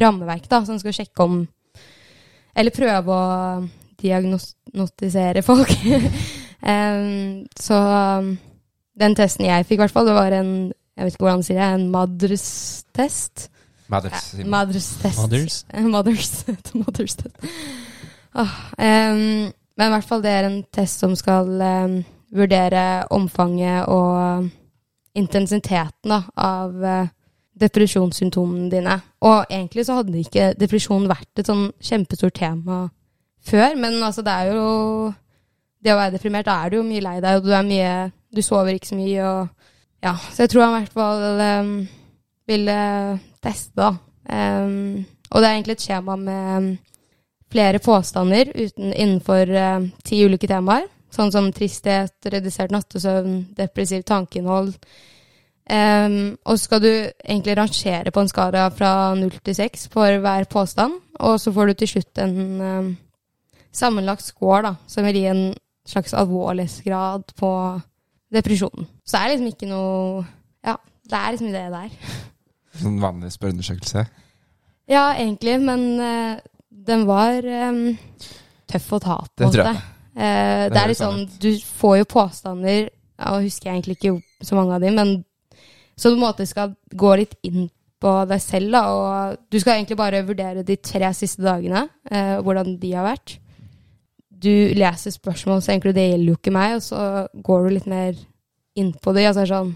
rammeverk 0.00 0.48
da, 0.50 0.62
som 0.66 0.78
skal 0.80 0.94
sjekke 0.96 1.24
om 1.24 1.42
Eller 2.56 2.72
prøve 2.72 3.12
å 3.12 3.66
diagnostisere 4.00 5.42
folk. 5.44 5.72
um, 6.72 7.44
så 7.52 7.78
den 8.96 9.16
testen 9.16 9.44
jeg 9.44 9.66
fikk, 9.68 9.76
i 9.76 9.82
hvert 9.84 9.92
fall, 9.92 10.08
det 10.08 10.16
var 10.16 10.36
en 10.36 10.52
jeg 10.96 11.04
vet 11.04 11.12
ikke 11.12 11.26
hvordan 11.26 11.42
man 11.42 11.44
sier 11.44 11.58
det, 11.60 11.66
en 11.76 11.90
Madres-test. 11.92 13.50
Mathers. 13.92 14.30
Ja, 14.32 14.46
Madres-test. 14.48 15.18
Mothers? 15.20 15.56
Mothers. 15.94 16.30
Mothers-test. 16.80 17.50
Oh, 18.36 18.54
um, 18.80 19.52
men 19.76 19.90
i 19.90 19.92
hvert 19.92 20.08
fall 20.08 20.24
det 20.24 20.32
er 20.32 20.48
en 20.48 20.62
test 20.72 21.04
som 21.04 21.12
skal 21.16 21.52
um, 21.60 21.98
vurdere 22.32 23.04
omfanget 23.12 23.84
og 23.92 24.48
intensiteten 25.16 26.12
da, 26.12 26.18
av 26.36 26.82
eh, 26.84 27.12
depresjonssymptomene 27.60 28.70
dine. 28.72 28.98
Og 29.24 29.46
egentlig 29.50 29.86
så 29.86 30.00
hadde 30.00 30.20
ikke 30.20 30.52
depresjon 30.60 31.08
vært 31.10 31.40
et 31.40 31.48
sånn 31.48 31.70
kjempestort 31.82 32.36
tema 32.36 32.86
før, 33.46 33.76
men 33.78 34.00
altså 34.02 34.24
det 34.26 34.34
er 34.34 34.56
jo 34.56 34.66
Det 35.86 35.92
å 35.92 35.98
være 36.00 36.16
deprimert, 36.16 36.48
da 36.48 36.64
er 36.64 36.72
du 36.72 36.80
jo 36.80 36.86
mye 36.86 37.02
lei 37.04 37.18
deg, 37.22 37.36
og 37.36 37.44
du 37.46 37.52
er 37.54 37.62
mye 37.62 37.90
Du 38.34 38.40
sover 38.42 38.74
ikke 38.74 38.88
så 38.88 38.96
mye, 38.98 39.22
og 39.22 40.02
ja, 40.02 40.16
så 40.32 40.44
jeg 40.44 40.50
tror 40.50 40.64
han 40.64 40.74
i 40.74 40.80
hvert 40.80 40.96
fall 40.96 41.40
um, 41.40 41.70
ville 42.46 42.74
teste, 43.42 43.74
da. 43.78 43.92
Um, 44.28 45.06
og 45.30 45.40
det 45.40 45.48
er 45.48 45.54
egentlig 45.54 45.76
et 45.76 45.86
skjema 45.86 46.16
med 46.20 46.68
flere 47.50 47.80
påstander 47.82 48.50
uten, 48.52 48.92
innenfor 48.92 49.50
uh, 49.56 49.86
ti 50.04 50.20
ulike 50.26 50.50
temaer. 50.50 50.86
Sånn 51.14 51.32
som 51.32 51.48
tristhet, 51.54 52.14
redusert 52.28 52.74
nattesøvn, 52.74 53.38
depressivt 53.56 54.06
tankeinnhold. 54.10 54.74
Um, 55.66 56.36
og 56.46 56.60
skal 56.62 56.78
du 56.78 56.90
egentlig 57.26 57.56
rangere 57.58 58.12
på 58.14 58.22
en 58.22 58.28
skala 58.30 58.68
fra 58.70 58.90
null 59.18 59.34
til 59.42 59.56
seks 59.58 59.88
for 59.90 60.20
hver 60.22 60.46
påstand. 60.50 60.94
Og 61.26 61.40
så 61.42 61.52
får 61.52 61.66
du 61.66 61.80
til 61.80 61.90
slutt 61.96 62.20
en 62.22 62.60
um, 62.60 62.92
sammenlagt 63.74 64.22
score, 64.22 64.62
da, 64.62 64.74
som 64.86 65.06
vil 65.08 65.18
gi 65.18 65.26
en 65.30 65.42
slags 65.86 66.14
alvorlighetsgrad 66.14 67.34
på 67.38 67.50
depresjonen. 68.34 68.86
Så 69.06 69.16
det 69.16 69.24
er 69.24 69.34
liksom 69.34 69.50
ikke 69.52 69.70
noe 69.70 70.24
Ja, 70.66 70.76
det 71.10 71.18
er 71.18 71.34
liksom 71.34 71.52
det 71.54 71.66
der. 71.74 72.14
Sånn 72.82 73.02
vanlig 73.02 73.32
spørreundersøkelse. 73.34 74.06
Ja, 74.86 75.08
egentlig, 75.18 75.58
men 75.66 75.86
uh, 75.98 76.38
den 76.86 77.06
var 77.08 77.42
um, 77.42 77.96
tøff 78.70 78.92
å 78.92 79.02
ta, 79.02 79.22
på 79.26 79.48
Det 79.48 79.54
tror 79.56 79.72
jeg. 79.72 79.86
Uh, 80.16 80.66
det 80.70 80.78
er 80.78 80.90
litt 80.92 80.96
sånn 80.96 81.24
sånn 81.26 81.40
Du 81.42 81.50
får 81.76 81.98
jo 81.98 82.04
påstander 82.08 82.86
ja, 82.86 83.32
husker 83.40 83.68
jeg 83.68 83.74
egentlig 83.74 83.96
ikke 83.98 84.46
så 84.46 84.56
mange 84.56 84.76
av 84.76 84.84
dem, 84.84 84.94
men 84.96 85.10
så 85.96 86.12
du 86.12 86.20
måte 86.20 86.46
skal 86.48 86.74
gå 86.92 87.14
litt 87.16 87.34
inn 87.46 87.70
på 88.02 88.12
deg 88.28 88.42
selv, 88.44 88.74
da, 88.74 88.82
og 88.92 89.38
du 89.50 89.58
skal 89.60 89.78
egentlig 89.78 89.96
bare 89.98 90.24
vurdere 90.26 90.64
de 90.66 90.76
tre 90.76 91.08
siste 91.16 91.44
dagene, 91.44 91.86
eh, 92.10 92.36
hvordan 92.44 92.76
de 92.82 92.92
har 92.92 93.06
vært. 93.08 93.38
Du 94.28 94.52
leser 94.76 95.14
spørsmål, 95.14 95.62
så 95.64 95.72
egentlig 95.72 95.94
det 95.96 96.10
gjelder 96.10 96.28
jo 96.34 96.36
ikke 96.36 96.52
meg, 96.52 96.76
og 96.76 96.84
så 96.84 97.00
går 97.32 97.64
du 97.64 97.74
litt 97.74 97.88
mer 97.88 98.18
inn 98.76 98.92
på 98.92 99.16
det. 99.16 99.24
Altså 99.30 99.46
sånn 99.48 99.74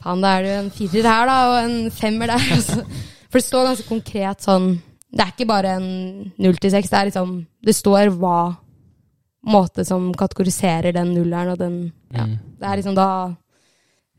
Faen, 0.00 0.22
da 0.24 0.32
er 0.32 0.42
det 0.42 0.50
jo 0.50 0.60
en 0.62 0.70
firer 0.72 1.06
her, 1.06 1.28
da, 1.28 1.38
og 1.50 1.56
en 1.60 1.90
femmer 1.92 2.32
der. 2.32 2.46
Altså. 2.56 2.84
For 3.30 3.38
det 3.38 3.46
står 3.46 3.68
ganske 3.68 3.86
konkret 3.86 4.42
sånn 4.42 4.72
Det 5.10 5.22
er 5.22 5.30
ikke 5.30 5.46
bare 5.46 5.76
en 5.78 6.32
null 6.42 6.56
til 6.58 6.72
seks, 6.72 6.90
det 6.90 6.98
er 6.98 7.10
liksom 7.10 7.34
Det 7.62 7.74
står 7.76 8.10
hva 8.18 8.40
måte 9.50 9.84
som 9.88 10.10
kategoriserer 10.18 10.92
den 10.92 11.14
nulleren 11.14 11.54
og 11.54 11.60
den 11.60 11.76
ja. 12.10 12.26
Mm. 12.26 12.34
Det 12.58 12.66
er 12.66 12.80
liksom 12.80 12.96
da 12.98 13.06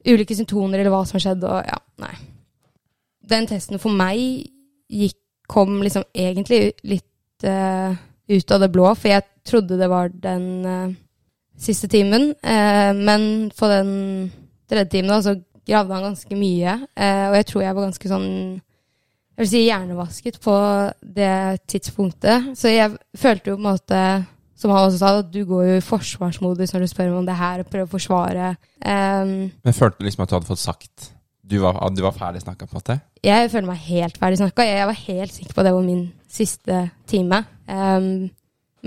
ulike 0.07 0.35
symptomer 0.37 0.79
eller 0.79 0.93
hva 0.93 1.03
som 1.05 1.17
har 1.17 1.25
skjedd, 1.25 1.45
og 1.47 1.67
ja, 1.67 1.77
nei. 2.01 2.13
Den 3.31 3.47
testen 3.49 3.81
for 3.81 3.93
meg 3.95 4.21
gikk, 4.91 5.17
kom 5.51 5.81
liksom 5.83 6.05
egentlig 6.15 6.77
litt 6.87 7.43
uh, 7.43 7.91
ut 8.31 8.51
av 8.55 8.61
det 8.63 8.69
blå, 8.71 8.85
for 8.95 9.11
jeg 9.11 9.25
trodde 9.43 9.75
det 9.75 9.89
var 9.91 10.13
den 10.23 10.45
uh, 10.63 10.93
siste 11.59 11.89
timen. 11.91 12.29
Uh, 12.39 12.95
men 12.95 13.25
på 13.51 13.67
den 13.67 13.91
tredje 14.71 14.93
timen 14.93 15.11
da, 15.11 15.19
så 15.25 15.35
gravde 15.67 15.97
han 15.97 16.07
ganske 16.07 16.35
mye, 16.39 16.77
og 16.97 17.35
jeg 17.37 17.45
tror 17.47 17.61
jeg 17.61 17.75
var 17.77 17.85
ganske 17.85 18.09
sånn 18.09 18.29
jeg 19.41 19.43
vil 19.43 19.49
si 19.49 19.59
hjernevasket 19.63 20.39
på 20.43 20.55
det 21.01 21.35
tidspunktet. 21.69 22.51
Så 22.57 22.71
jeg 22.71 22.91
følte 23.17 23.51
jo 23.51 23.55
på 23.57 23.61
en 23.61 23.67
måte, 23.69 24.01
som 24.61 24.69
han 24.73 24.85
også 24.85 24.99
sa, 25.01 25.11
at 25.23 25.31
du 25.33 25.39
går 25.49 25.63
jo 25.65 25.77
i 25.79 25.85
forsvarsmodus 25.85 26.73
når 26.75 26.83
du 26.85 26.89
spør 26.91 27.15
om 27.17 27.25
det 27.25 27.37
her, 27.39 27.63
og 27.63 27.69
prøver 27.71 27.87
å 27.87 27.91
forsvare. 27.95 28.49
Um, 28.85 29.31
Men 29.65 29.73
følte 29.77 29.97
du 29.99 30.05
liksom 30.05 30.23
at 30.25 30.29
du 30.29 30.35
hadde 30.37 30.49
fått 30.51 30.61
sagt 30.61 31.07
Du 31.51 31.57
var, 31.63 31.79
at 31.81 31.95
du 31.97 32.03
var 32.05 32.13
ferdig 32.15 32.43
snakka, 32.43 32.67
på 32.69 32.75
en 32.77 32.79
måte? 32.81 32.99
jeg 33.21 33.49
føler 33.51 33.67
meg 33.67 33.81
helt 33.85 34.17
ferdig 34.17 34.37
snakka. 34.39 34.63
Jeg 34.65 34.85
var 34.89 34.97
helt 34.97 35.33
sikker 35.33 35.53
på 35.53 35.61
at 35.61 35.67
det 35.67 35.73
var 35.75 35.83
min 35.85 36.05
siste 36.31 36.77
time. 37.09 37.41
Um, 37.67 38.29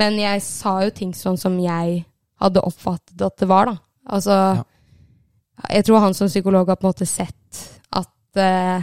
men 0.01 0.17
jeg 0.19 0.43
sa 0.43 0.73
jo 0.83 0.91
ting 0.95 1.13
sånn 1.15 1.39
som 1.39 1.59
jeg 1.63 2.01
hadde 2.43 2.63
oppfattet 2.67 3.21
at 3.23 3.37
det 3.39 3.47
var, 3.51 3.71
da. 3.71 3.77
Altså 4.15 4.65
Jeg 5.71 5.85
tror 5.87 6.03
han 6.03 6.15
som 6.15 6.27
psykolog 6.29 6.69
har 6.69 6.77
på 6.81 6.87
en 6.87 6.91
måte 6.91 7.07
sett 7.07 7.61
at 7.95 8.41
uh, 8.41 8.83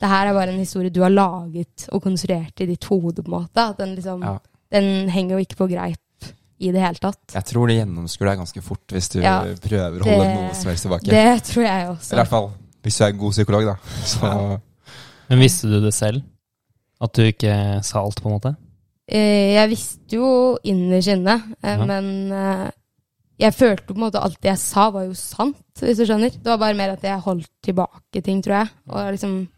det 0.00 0.10
her 0.10 0.28
er 0.28 0.36
bare 0.36 0.52
en 0.52 0.60
historie 0.60 0.92
du 0.92 1.00
har 1.00 1.12
laget 1.14 1.86
og 1.92 2.02
konstruert 2.04 2.60
i 2.60 2.66
ditt 2.68 2.84
hode, 2.90 3.22
på 3.22 3.30
en 3.30 3.38
måte. 3.38 3.60
At 3.70 3.78
den 3.80 3.94
liksom 3.96 4.22
Ja. 4.24 4.38
Den 4.74 5.08
henger 5.08 5.36
jo 5.36 5.44
ikke 5.44 5.56
på 5.60 5.66
greip 5.70 6.00
i 6.64 6.72
det 6.74 6.82
hele 6.82 7.00
tatt. 7.02 7.20
Jeg 7.36 7.44
tror 7.50 7.68
det 7.70 7.76
gjennomskuer 7.78 8.30
deg 8.30 8.38
ganske 8.42 8.62
fort 8.64 8.94
hvis 8.94 9.08
du 9.12 9.18
Ja, 9.22 9.38
prøver 9.62 10.00
å 10.00 10.04
holde 10.08 10.24
det- 10.24 10.34
noe 10.40 10.54
som 10.58 10.70
helst 10.72 10.86
tilbake. 10.86 11.08
Det 11.10 11.42
tror 11.50 11.62
jeg 11.64 11.72
Eller 11.82 11.92
i 11.92 11.96
også. 11.96 12.14
hvert 12.18 12.28
fall 12.32 12.50
hvis 12.84 12.98
du 12.98 13.04
er 13.04 13.08
en 13.14 13.18
god 13.18 13.32
psykolog, 13.32 13.64
da. 13.64 13.76
Så 14.04 14.60
Men 15.30 15.38
visste 15.40 15.68
du 15.68 15.80
det 15.80 15.94
selv? 15.94 16.22
At 17.00 17.12
du 17.16 17.22
ikke 17.22 17.82
sa 17.84 18.00
alt, 18.04 18.20
på 18.22 18.28
en 18.30 18.38
måte? 18.38 18.56
Eh, 19.08 19.54
Jeg 19.54 19.68
visste 19.70 20.16
jo 20.16 20.58
innerst 20.64 21.08
inne, 21.12 21.42
eh, 21.62 21.76
Ja. 21.76 21.84
men 21.84 22.32
eh, 22.32 22.70
jeg 23.40 23.52
følte 23.54 23.86
på 23.88 23.94
en 23.96 24.00
måte 24.10 24.22
alt 24.22 24.40
det 24.40 24.50
jeg 24.52 24.58
sa, 24.58 24.90
var 24.90 25.04
jo 25.04 25.12
sant, 25.14 25.56
hvis 25.80 25.96
du 25.98 26.04
skjønner. 26.06 26.30
Det 26.30 26.44
var 26.44 26.56
bare 26.58 26.74
mer 26.76 26.90
at 26.92 27.02
jeg 27.02 27.20
holdt 27.20 27.48
tilbake 27.62 28.22
ting, 28.22 28.40
tror 28.42 28.60
jeg. 28.64 28.68
Og 28.88 29.12
liksom 29.12 29.48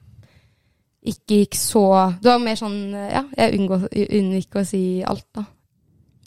ikke 1.07 1.47
gikk 1.47 1.55
så 1.55 1.83
Det 2.21 2.25
var 2.33 2.39
mer 2.43 2.57
sånn 2.59 2.91
Ja, 2.93 3.23
jeg 3.37 3.59
unngikk 3.61 4.57
å 4.59 4.65
si 4.67 5.03
alt, 5.07 5.27
da. 5.35 5.45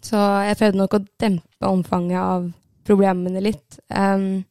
Så 0.04 0.20
jeg 0.46 0.58
prøvde 0.60 0.80
nok 0.80 0.94
å 0.96 1.06
dempe 1.20 1.70
omfanget 1.70 2.20
av 2.22 2.48
problemene 2.88 3.42
litt. 3.44 3.80
Um, 3.92 4.46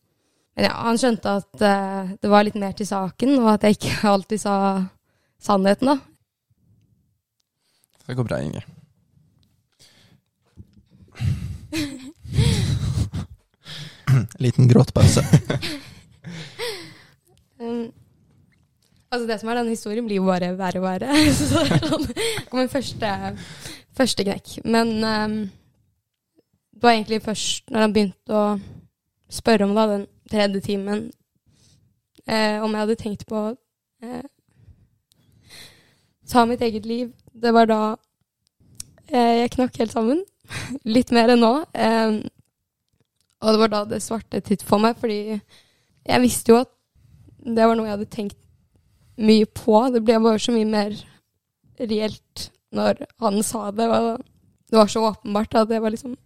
men 0.58 0.66
ja, 0.66 0.74
han 0.84 0.98
skjønte 1.00 1.36
at 1.40 1.62
uh, 1.62 2.10
det 2.18 2.30
var 2.30 2.42
litt 2.46 2.58
mer 2.58 2.72
til 2.78 2.86
saken, 2.88 3.38
og 3.42 3.48
at 3.54 3.62
jeg 3.66 3.78
ikke 3.78 4.08
alltid 4.14 4.38
sa 4.42 4.56
sannheten, 5.42 5.86
da. 5.92 5.96
Det 8.08 8.16
går 8.16 8.26
bra, 8.26 8.36
Inge. 8.42 8.62
Liten 14.44 14.68
gråtpause. 14.70 15.22
Um, 17.58 17.90
altså 19.10 19.26
det 19.26 19.40
som 19.40 19.48
er 19.50 19.56
denne 19.58 19.72
historien, 19.74 20.06
blir 20.06 20.20
jo 20.20 20.28
bare 20.28 20.52
verre 20.54 20.78
og 20.78 20.84
verre. 20.84 21.10
Så 21.34 21.48
det 21.50 21.74
er 21.74 21.80
sånn, 21.90 22.04
kommer 22.52 22.68
første, 22.70 23.08
første 23.98 24.24
knekk. 24.24 24.58
Men 24.64 24.94
um, 25.02 25.38
det 26.78 26.82
var 26.86 26.96
egentlig 26.96 27.22
først 27.24 27.70
når 27.74 27.84
han 27.84 27.94
begynte 27.94 28.38
å 28.38 28.44
spørre 29.28 29.66
om 29.66 29.74
da, 29.76 29.86
den 29.90 30.06
tredje 30.30 30.60
timen, 30.64 31.08
eh, 32.28 32.62
om 32.62 32.70
jeg 32.72 32.82
hadde 32.84 32.98
tenkt 33.00 33.24
på 33.28 33.40
å 33.40 33.54
eh, 34.04 34.26
ta 36.28 36.44
mitt 36.46 36.62
eget 36.64 36.86
liv. 36.86 37.10
Det 37.32 37.52
var 37.54 37.68
da 37.68 37.82
eh, 39.10 39.42
jeg 39.42 39.54
knakk 39.56 39.80
helt 39.82 39.94
sammen. 39.94 40.22
Litt 40.96 41.12
mer 41.12 41.34
enn 41.34 41.42
nå. 41.42 41.52
Eh, 41.74 42.20
og 43.38 43.54
det 43.54 43.62
var 43.62 43.72
da 43.72 43.84
det 43.90 44.02
svarte 44.02 44.40
titt 44.44 44.64
for 44.66 44.82
meg, 44.82 44.98
fordi 44.98 45.38
jeg 45.38 46.22
visste 46.24 46.52
jo 46.52 46.60
at 46.62 46.70
det 47.38 47.66
var 47.66 47.78
noe 47.78 47.86
jeg 47.86 47.96
hadde 47.96 48.12
tenkt 48.12 48.38
mye 49.18 49.46
på. 49.50 49.80
Det 49.94 50.02
ble 50.04 50.18
bare 50.22 50.42
så 50.42 50.54
mye 50.54 50.68
mer 50.68 50.94
reelt 51.78 52.48
når 52.74 53.04
han 53.22 53.40
sa 53.42 53.70
det. 53.70 53.88
Var, 53.88 54.18
det 54.70 54.76
var 54.76 54.90
så 54.92 55.04
åpenbart 55.08 55.54
at 55.54 55.70
det 55.70 55.80
var 55.80 55.94
liksom 55.94 56.16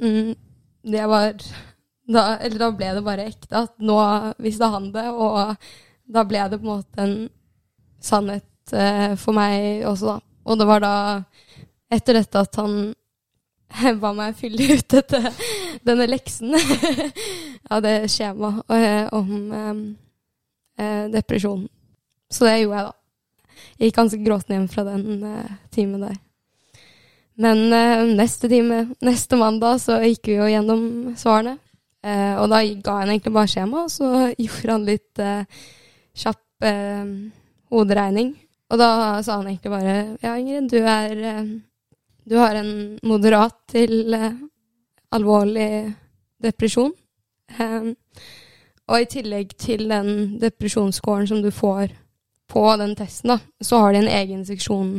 mm, 0.00 0.34
Det 0.82 1.06
var 1.06 1.34
da, 2.08 2.38
Eller 2.38 2.58
da 2.58 2.70
ble 2.74 2.94
det 2.96 3.04
bare 3.06 3.28
ekte. 3.30 3.64
At 3.64 3.76
nå 3.78 3.98
visste 4.42 4.70
han 4.72 4.90
det, 4.94 5.08
og 5.10 5.54
da 6.12 6.24
ble 6.28 6.48
det 6.50 6.58
på 6.60 6.66
en 6.66 6.72
måte 6.72 7.04
en 7.04 7.16
sannhet 8.02 8.74
eh, 8.74 9.14
for 9.20 9.36
meg 9.36 9.86
også, 9.86 10.16
da. 10.16 10.18
Og 10.42 10.58
det 10.58 10.66
var 10.66 10.82
da 10.82 10.94
etter 11.92 12.18
dette 12.18 12.42
at 12.42 12.58
han 12.58 12.92
ba 14.02 14.12
meg 14.16 14.36
fylle 14.36 14.76
ut 14.76 14.88
dette, 14.92 15.20
denne 15.86 16.08
leksen 16.10 16.56
av 17.72 17.84
det 17.84 17.96
skjemaet 18.12 18.74
eh, 18.76 19.06
om 19.14 19.30
eh, 19.60 19.78
eh, 20.82 21.04
depresjon. 21.12 21.64
Så 22.32 22.48
det 22.48 22.58
gjorde 22.62 22.80
jeg, 22.80 22.90
da. 22.90 22.98
Jeg 23.78 23.90
gikk 23.90 23.98
ganske 23.98 24.20
gråtende 24.24 24.58
hjem 24.58 24.68
fra 24.70 24.84
den 24.86 25.24
eh, 25.26 25.56
timen 25.74 26.04
der. 26.04 26.20
Men 27.42 27.72
eh, 27.72 28.04
neste 28.16 28.48
time, 28.48 28.84
neste 29.00 29.38
mandag, 29.40 29.80
så 29.80 29.98
gikk 30.04 30.28
vi 30.30 30.38
jo 30.38 30.48
gjennom 30.50 30.82
svarene. 31.18 31.56
Eh, 32.02 32.34
og 32.36 32.48
da 32.50 32.60
ga 32.82 32.98
han 33.00 33.12
egentlig 33.12 33.34
bare 33.34 33.50
skjema, 33.50 33.84
og 33.84 33.92
så 33.92 34.08
gjorde 34.34 34.74
han 34.74 34.86
litt 34.88 35.22
eh, 35.22 35.60
kjapp 36.18 36.66
eh, 36.66 37.12
hoderegning. 37.72 38.34
Og 38.72 38.80
da 38.80 38.90
sa 39.24 39.38
han 39.38 39.50
egentlig 39.50 39.72
bare 39.72 39.96
Ja, 40.22 40.36
Ingrid, 40.38 40.70
du 40.72 40.80
er 40.80 41.24
eh, 41.28 41.52
Du 42.24 42.38
har 42.38 42.56
en 42.56 42.98
moderat 43.02 43.56
til 43.68 44.14
alvorlig 45.12 45.92
depresjon. 46.42 46.92
Og 48.88 48.94
i 48.94 49.08
tillegg 49.10 49.56
til 49.58 49.88
den 49.90 50.38
depresjonsscoren 50.40 51.26
som 51.26 51.42
du 51.42 51.50
får 51.50 51.90
på 52.52 52.64
den 52.80 52.94
testen, 52.98 53.34
da, 53.34 53.38
så 53.64 53.80
har 53.80 53.94
de 53.94 54.02
en 54.02 54.12
egen 54.20 54.44
seksjon 54.46 54.90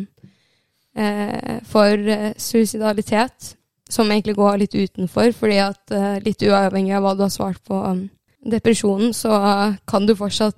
eh, 0.98 1.60
for 1.70 2.10
eh, 2.16 2.32
suicidalitet, 2.38 3.54
som 3.90 4.10
egentlig 4.10 4.36
går 4.40 4.58
litt 4.64 4.76
utenfor, 4.76 5.32
fordi 5.38 5.60
at 5.62 5.94
eh, 5.94 6.18
litt 6.26 6.42
uavhengig 6.42 6.96
av 6.98 7.06
hva 7.06 7.14
du 7.18 7.24
har 7.28 7.34
svart 7.34 7.62
på 7.68 7.78
um, 7.78 8.08
depresjonen, 8.50 9.14
så 9.14 9.38
kan 9.88 10.10
du 10.10 10.16
fortsatt 10.18 10.58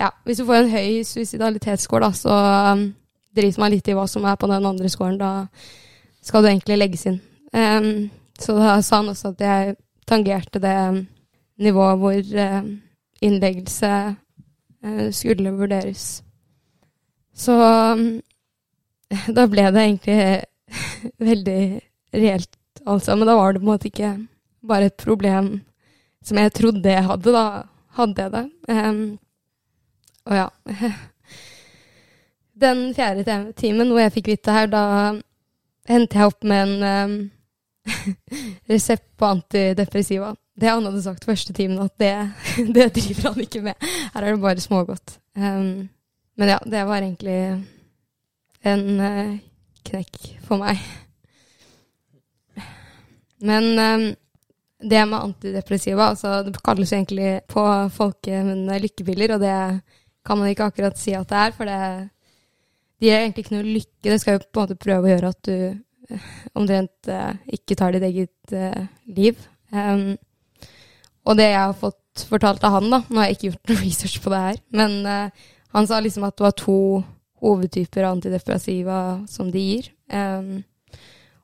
Ja, 0.00 0.08
hvis 0.24 0.40
du 0.40 0.46
får 0.48 0.64
en 0.64 0.72
høy 0.72 1.04
suicidalitetsscore, 1.06 2.08
da, 2.08 2.16
så 2.16 2.38
um, 2.72 2.88
driter 3.36 3.60
man 3.60 3.70
litt 3.70 3.88
i 3.88 3.94
hva 3.94 4.08
som 4.10 4.24
er 4.26 4.38
på 4.40 4.48
den 4.50 4.66
andre 4.66 4.88
scoren. 4.90 5.20
Da 5.20 5.46
skal 6.24 6.42
du 6.42 6.48
egentlig 6.50 6.78
legges 6.80 7.06
inn. 7.06 7.20
Um, 7.52 8.08
så 8.40 8.56
da 8.56 8.80
sa 8.82 9.02
han 9.02 9.12
også 9.12 9.34
at 9.34 9.44
jeg 9.44 9.76
tangerte 10.08 10.58
det 10.62 11.06
nivået 11.62 11.98
hvor 11.98 12.12
eh, 12.44 12.62
innleggelse 13.22 13.90
skulle 15.14 15.52
vurderes. 15.54 16.22
Så 17.32 17.54
um, 17.92 18.20
da 19.28 19.46
ble 19.50 19.68
det 19.72 19.84
egentlig 19.84 20.18
veldig 21.30 21.62
reelt, 22.14 22.56
altså. 22.86 23.16
Men 23.16 23.28
da 23.28 23.36
var 23.38 23.52
det 23.52 23.62
på 23.62 23.66
en 23.66 23.72
måte 23.72 23.90
ikke 23.90 24.12
bare 24.66 24.90
et 24.90 24.98
problem 25.00 25.54
som 26.22 26.38
jeg 26.38 26.54
trodde 26.54 26.94
jeg 26.94 27.06
hadde. 27.08 27.34
Da 27.34 27.46
hadde 27.98 28.26
jeg 28.26 28.34
det. 28.36 28.44
Um, 28.68 29.02
og 30.28 30.36
ja. 30.38 30.48
Den 32.62 32.92
fjerde 32.94 33.38
timen 33.58 33.90
hvor 33.90 34.04
jeg 34.04 34.14
fikk 34.14 34.28
vite 34.34 34.54
her, 34.54 34.68
da 34.70 34.84
endte 35.90 36.18
jeg 36.18 36.30
opp 36.30 36.44
med 36.46 36.62
en 36.62 36.84
um, 37.12 37.16
resept 38.70 39.08
på 39.18 39.32
antidepressiva. 39.34 40.34
Det 40.54 40.68
han 40.68 40.84
hadde 40.84 41.02
sagt 41.04 41.24
første 41.24 41.54
timen, 41.56 41.80
at 41.80 41.94
det, 42.00 42.14
det 42.76 42.90
driver 42.98 43.30
han 43.30 43.44
ikke 43.44 43.62
med. 43.64 43.86
Her 44.14 44.22
er 44.24 44.34
det 44.34 44.42
bare 44.42 44.64
smågodt. 44.64 45.16
Um, 45.36 45.88
men 46.36 46.52
ja, 46.54 46.58
det 46.64 46.82
var 46.88 47.00
egentlig 47.00 47.38
en 48.68 48.84
uh, 49.00 49.38
knekk 49.88 50.18
for 50.46 50.60
meg. 50.62 50.82
Men 53.42 53.72
um, 53.78 54.04
det 54.82 55.04
med 55.08 55.18
antidepressiva, 55.18 56.10
altså 56.12 56.40
det 56.46 56.60
kalles 56.62 56.92
egentlig 56.92 57.40
på 57.50 57.64
folkemunne 57.94 58.78
lykkepiller, 58.82 59.34
og 59.36 59.42
det 59.42 59.56
kan 60.26 60.38
man 60.38 60.50
ikke 60.50 60.68
akkurat 60.70 60.98
si 60.98 61.14
at 61.16 61.28
det 61.30 61.38
er, 61.38 61.54
for 61.56 61.70
det 61.70 61.80
de 63.02 63.08
gir 63.08 63.18
egentlig 63.18 63.42
ikke 63.42 63.56
noe 63.56 63.66
lykke. 63.66 64.06
Det 64.06 64.18
skal 64.22 64.36
jo 64.36 64.44
på 64.44 64.60
en 64.60 64.62
måte 64.62 64.78
prøve 64.78 65.08
å 65.08 65.10
gjøre 65.10 65.30
at 65.32 65.48
du 65.48 65.56
eh, 66.14 66.26
omtrent 66.58 67.10
uh, 67.10 67.32
ikke 67.50 67.74
tar 67.78 67.96
ditt 67.96 68.06
eget 68.06 68.54
uh, 68.54 68.84
liv. 69.10 69.40
Um, 69.74 70.12
og 71.26 71.38
det 71.38 71.48
jeg 71.50 71.60
har 71.60 71.78
fått 71.78 72.26
fortalt 72.28 72.64
av 72.66 72.76
han, 72.76 72.90
da 72.92 73.00
Nå 73.08 73.20
har 73.20 73.30
jeg 73.30 73.38
ikke 73.38 73.48
gjort 73.50 73.68
noe 73.70 73.82
research 73.82 74.18
på 74.22 74.32
det 74.32 74.42
her, 74.46 74.60
men 74.80 74.98
uh, 75.06 75.48
han 75.72 75.88
sa 75.88 76.00
liksom 76.02 76.26
at 76.28 76.36
det 76.36 76.46
var 76.46 76.58
to 76.58 76.78
hovedtyper 77.42 78.06
antidepressiva 78.06 78.98
som 79.30 79.48
de 79.50 79.62
gir. 79.62 79.88
Um, 80.12 80.60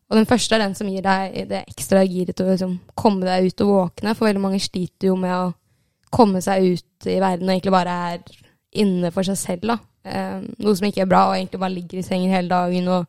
og 0.09 0.17
den 0.17 0.29
første 0.29 0.55
er 0.57 0.63
den 0.63 0.77
som 0.79 0.89
gir 0.89 1.03
deg 1.05 1.49
det 1.51 1.65
ekstra 1.67 2.05
giret 2.07 2.37
til 2.37 2.47
å 2.47 2.53
liksom, 2.53 2.77
komme 2.97 3.27
deg 3.27 3.49
ut 3.49 3.65
og 3.65 3.73
våkne, 3.75 4.15
for 4.15 4.29
veldig 4.29 4.45
mange 4.45 4.61
sliter 4.63 5.11
jo 5.11 5.17
med 5.21 5.35
å 5.35 5.51
komme 6.15 6.41
seg 6.45 6.65
ut 6.65 7.09
i 7.09 7.19
verden 7.21 7.49
og 7.49 7.53
egentlig 7.53 7.75
bare 7.75 7.97
er 8.13 8.23
inne 8.79 9.11
for 9.13 9.27
seg 9.27 9.41
selv, 9.41 9.73
da. 9.73 9.79
Um, 10.09 10.47
noe 10.63 10.77
som 10.79 10.87
ikke 10.89 11.03
er 11.05 11.11
bra, 11.11 11.27
og 11.29 11.37
egentlig 11.37 11.61
bare 11.61 11.75
ligger 11.75 12.01
i 12.01 12.07
sengen 12.07 12.33
hele 12.33 12.49
dagen 12.53 12.89
og 12.93 13.09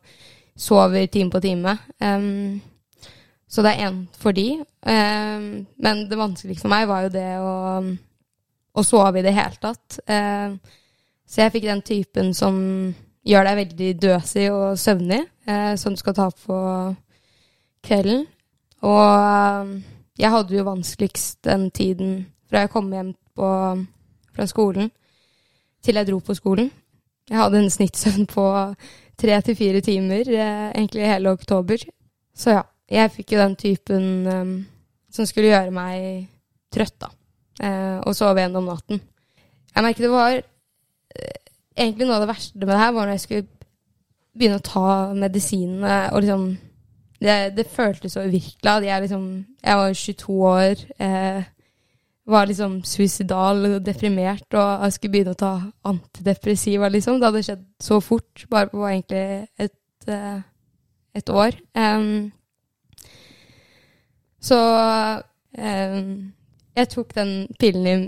sover 0.60 1.06
time 1.08 1.32
på 1.32 1.40
time. 1.44 1.76
Um, 2.02 2.60
så 3.50 3.64
det 3.66 3.72
er 3.74 3.88
én 3.88 4.04
for 4.20 4.36
de. 4.36 4.60
Um, 4.86 5.66
men 5.82 6.04
det 6.10 6.18
vanskeligste 6.18 6.64
for 6.64 6.72
meg 6.72 6.86
var 6.88 7.06
jo 7.06 7.14
det 7.14 7.30
å, 7.42 7.54
å 8.78 8.84
sove 8.86 9.20
i 9.20 9.24
det 9.26 9.34
hele 9.34 9.58
tatt. 9.58 9.98
Um, 10.06 10.60
så 11.26 11.44
jeg 11.44 11.54
fikk 11.56 11.66
den 11.66 11.82
typen 11.86 12.30
som 12.34 12.60
gjør 13.26 13.46
deg 13.46 13.58
veldig 13.64 13.90
døsig 14.02 14.46
og 14.50 14.78
søvnig, 14.80 15.20
eh, 15.46 15.74
som 15.78 15.94
du 15.94 16.00
skal 16.00 16.16
ta 16.16 16.28
på 16.32 16.60
kvelden. 17.86 18.24
Og 18.86 19.66
um, 19.66 19.74
jeg 20.18 20.32
hadde 20.32 20.56
jo 20.56 20.66
vanskeligst 20.66 21.44
den 21.46 21.68
tiden 21.70 22.14
fra 22.50 22.64
jeg 22.64 22.72
kom 22.72 22.90
hjem 22.92 23.12
på, 23.36 23.50
fra 24.34 24.46
skolen 24.50 24.90
til 25.84 25.96
jeg 25.96 26.08
dro 26.08 26.18
på 26.24 26.34
skolen. 26.36 26.70
Jeg 27.30 27.38
hadde 27.38 27.60
en 27.62 27.70
snittsøvn 27.70 28.26
på 28.30 28.46
tre 29.20 29.38
til 29.46 29.56
fire 29.56 29.80
timer 29.84 30.28
eh, 30.28 30.66
egentlig 30.74 31.06
hele 31.06 31.34
oktober. 31.36 31.84
Så 32.34 32.56
ja, 32.56 32.62
jeg 32.90 33.12
fikk 33.14 33.34
jo 33.34 33.40
den 33.42 33.56
typen 33.58 34.06
um, 34.26 34.54
som 35.12 35.26
skulle 35.28 35.52
gjøre 35.52 35.74
meg 35.74 36.26
trøtt, 36.74 36.96
da. 37.02 37.10
Uh, 37.60 37.98
og 38.08 38.16
sove 38.16 38.40
igjen 38.40 38.56
om 38.56 38.66
natten. 38.70 39.02
Jeg 39.70 39.84
merket 39.84 40.06
det 40.06 40.12
var 40.14 40.38
uh, 40.40 41.36
Egentlig 41.80 42.06
noe 42.08 42.16
av 42.18 42.24
det 42.24 42.32
verste 42.32 42.58
med 42.58 42.68
det 42.68 42.80
her 42.80 42.90
var 42.92 43.06
når 43.06 43.14
jeg 43.14 43.22
skulle 43.24 43.46
begynne 44.36 44.58
å 44.58 44.64
ta 44.64 44.90
medisinene 45.16 46.00
og 46.10 46.24
liksom 46.24 46.44
Det, 47.20 47.36
det 47.52 47.66
føltes 47.68 48.14
så 48.16 48.22
uvirkelig. 48.24 48.86
Jeg, 48.88 49.02
liksom, 49.04 49.24
jeg 49.60 49.76
var 49.76 49.90
22 49.92 50.36
år. 50.48 50.84
Eh, 51.04 51.42
var 52.32 52.46
liksom 52.48 52.78
suicidal 52.88 53.60
og 53.68 53.84
deprimert 53.84 54.56
og 54.56 54.86
jeg 54.86 54.94
skulle 54.94 55.12
begynne 55.12 55.34
å 55.34 55.40
ta 55.42 55.50
antidepressiva, 55.84 56.88
liksom. 56.88 57.18
Det 57.20 57.28
hadde 57.28 57.42
skjedd 57.44 57.66
så 57.84 58.00
fort, 58.00 58.46
bare 58.48 58.70
på 58.72 58.86
egentlig 58.88 59.24
et, 59.60 60.14
et 61.20 61.34
år. 61.42 61.60
Em, 61.76 62.30
så 64.40 64.58
eh, 65.58 65.98
jeg 66.76 66.90
tok 66.94 67.14
den 67.16 67.34
pillen 67.60 67.86
i 67.86 67.98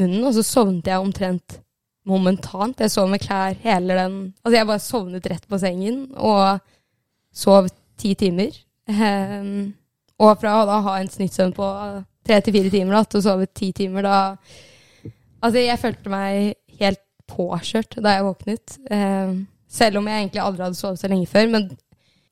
munnen, 0.00 0.24
og 0.26 0.34
så 0.36 0.44
sovnet 0.44 0.90
jeg 0.90 1.02
omtrent 1.02 1.60
momentant. 2.06 2.78
Jeg 2.80 2.92
sov 2.94 3.08
med 3.10 3.22
klær 3.22 3.56
hele 3.64 3.96
den 3.98 4.18
Altså, 4.42 4.56
jeg 4.56 4.68
bare 4.68 4.82
sovnet 4.84 5.26
rett 5.30 5.48
på 5.50 5.58
sengen 5.58 6.04
og 6.14 6.60
sov 7.34 7.68
ti 7.98 8.14
timer. 8.18 8.54
Eh, 8.90 9.50
og 10.16 10.38
fra 10.40 10.60
å 10.62 10.68
da 10.68 10.80
ha 10.86 10.98
en 11.00 11.10
snittsøvn 11.12 11.52
på 11.56 11.70
tre 12.26 12.38
til 12.42 12.54
fire 12.56 12.70
timer 12.72 12.96
da, 12.96 13.02
til 13.04 13.20
å 13.20 13.26
sove 13.26 13.50
ti 13.54 13.72
timer, 13.76 14.06
da 14.06 14.20
Altså, 15.44 15.60
jeg 15.60 15.78
følte 15.78 16.10
meg 16.10 16.54
helt 16.80 17.02
påkjørt 17.30 17.98
da 18.02 18.16
jeg 18.16 18.24
våknet. 18.26 18.78
Eh, 18.90 19.36
Selv 19.76 19.98
om 20.00 20.06
jeg 20.08 20.22
egentlig 20.22 20.40
aldri 20.40 20.64
hadde 20.64 20.78
sovet 20.78 21.00
så 21.02 21.08
lenge 21.10 21.26
før. 21.28 21.48
Men 21.52 21.64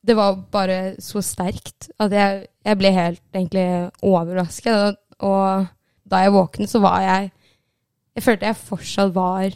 det 0.05 0.17
var 0.19 0.37
bare 0.53 0.79
så 1.03 1.23
sterkt 1.25 1.89
at 2.03 2.13
jeg, 2.13 2.47
jeg 2.67 2.81
ble 2.81 2.91
helt 2.93 3.23
egentlig 3.35 3.67
overrasket. 4.05 4.75
Og, 4.77 5.29
og 5.31 6.11
da 6.11 6.21
jeg 6.25 6.35
våknet, 6.35 6.71
så 6.73 6.83
var 6.85 7.01
jeg 7.05 7.31
Jeg 8.15 8.23
følte 8.23 8.47
jeg 8.47 8.57
fortsatt 8.63 9.15
var 9.15 9.55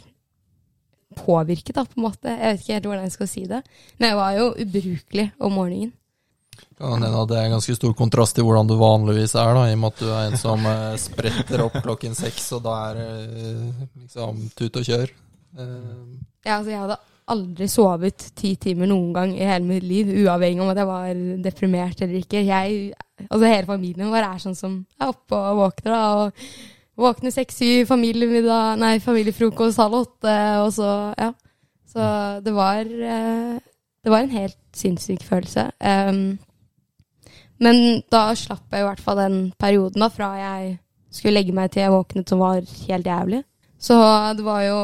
påvirket, 1.15 1.75
da, 1.77 1.85
på 1.87 1.95
en 1.95 2.03
måte. 2.09 2.27
Jeg 2.33 2.57
vet 2.57 2.63
ikke 2.63 2.73
helt 2.75 2.89
hvordan 2.89 3.05
jeg 3.07 3.13
skal 3.13 3.29
si 3.31 3.43
det. 3.47 3.61
Men 3.97 4.09
jeg 4.09 4.17
var 4.19 4.33
jo 4.35 4.49
ubrukelig 4.65 5.25
om 5.39 5.55
morgenen. 5.55 5.93
Ja, 6.79 6.95
det 7.27 7.37
er 7.39 7.51
ganske 7.51 7.75
stor 7.75 7.93
kontrast 7.95 8.35
til 8.35 8.43
hvordan 8.47 8.67
du 8.67 8.75
vanligvis 8.79 9.33
er, 9.39 9.53
da, 9.55 9.63
i 9.67 9.75
og 9.75 9.79
med 9.79 9.93
at 9.93 10.01
du 10.03 10.09
er 10.11 10.27
en 10.29 10.37
som 10.39 10.65
eh, 10.67 10.95
spretter 10.99 11.63
opp 11.63 11.75
klokken 11.83 12.15
seks, 12.15 12.49
og 12.55 12.63
da 12.67 12.75
er 12.89 12.99
det 12.99 13.07
eh, 13.43 13.85
liksom 14.03 14.41
tut 14.59 14.79
og 14.81 14.87
kjør. 14.87 15.13
Eh, 15.59 16.03
Ja, 16.47 16.57
altså, 16.57 16.71
jeg 16.71 16.79
hadde 16.79 16.99
aldri 17.33 17.67
sovet 17.69 18.29
ti 18.37 18.55
timer 18.61 18.89
noen 18.89 19.13
gang 19.15 19.35
i 19.35 19.45
hele 19.45 19.65
mitt 19.67 19.85
liv, 19.85 20.09
uavhengig 20.23 20.63
om 20.63 20.71
at 20.71 20.81
jeg 20.81 20.89
var 20.89 21.21
deprimert 21.45 22.01
eller 22.01 22.19
ikke. 22.23 22.43
Jeg, 22.47 22.91
altså 23.27 23.45
Hele 23.45 23.69
familien 23.69 24.11
vår 24.11 24.25
er 24.25 24.43
sånn 24.43 24.57
som 24.57 24.81
er 24.99 25.13
oppe 25.13 25.37
og 25.37 25.63
våkner, 25.63 25.93
da. 25.93 26.03
og 26.25 26.77
Våkner 26.99 27.31
seks-syv, 27.31 27.85
familiemiddag, 27.87 28.75
nei, 28.81 28.97
familiefrokost 28.99 29.79
halv 29.79 30.01
åtte, 30.01 30.35
og 30.65 30.73
så 30.75 30.89
Ja. 31.17 31.31
Så 31.89 32.03
det 32.45 32.51
var 32.53 32.85
eh, 32.85 33.57
Det 34.03 34.11
var 34.11 34.19
en 34.19 34.29
helt 34.29 34.57
sinnssyk 34.73 35.23
følelse. 35.25 35.71
Em, 35.81 36.37
men 37.59 38.03
da 38.11 38.29
slapp 38.35 38.71
jeg 38.71 38.83
i 38.83 38.87
hvert 38.87 39.01
fall 39.03 39.17
den 39.17 39.39
perioden 39.59 39.99
da, 39.99 40.07
fra 40.07 40.29
jeg 40.37 40.77
skulle 41.11 41.33
legge 41.39 41.55
meg 41.55 41.71
til 41.71 41.83
jeg 41.83 41.91
våknet, 41.91 42.29
som 42.29 42.39
var 42.39 42.61
helt 42.61 43.09
jævlig. 43.09 43.41
Så 43.79 43.95
det 44.35 44.43
var 44.43 44.63
jo 44.65 44.79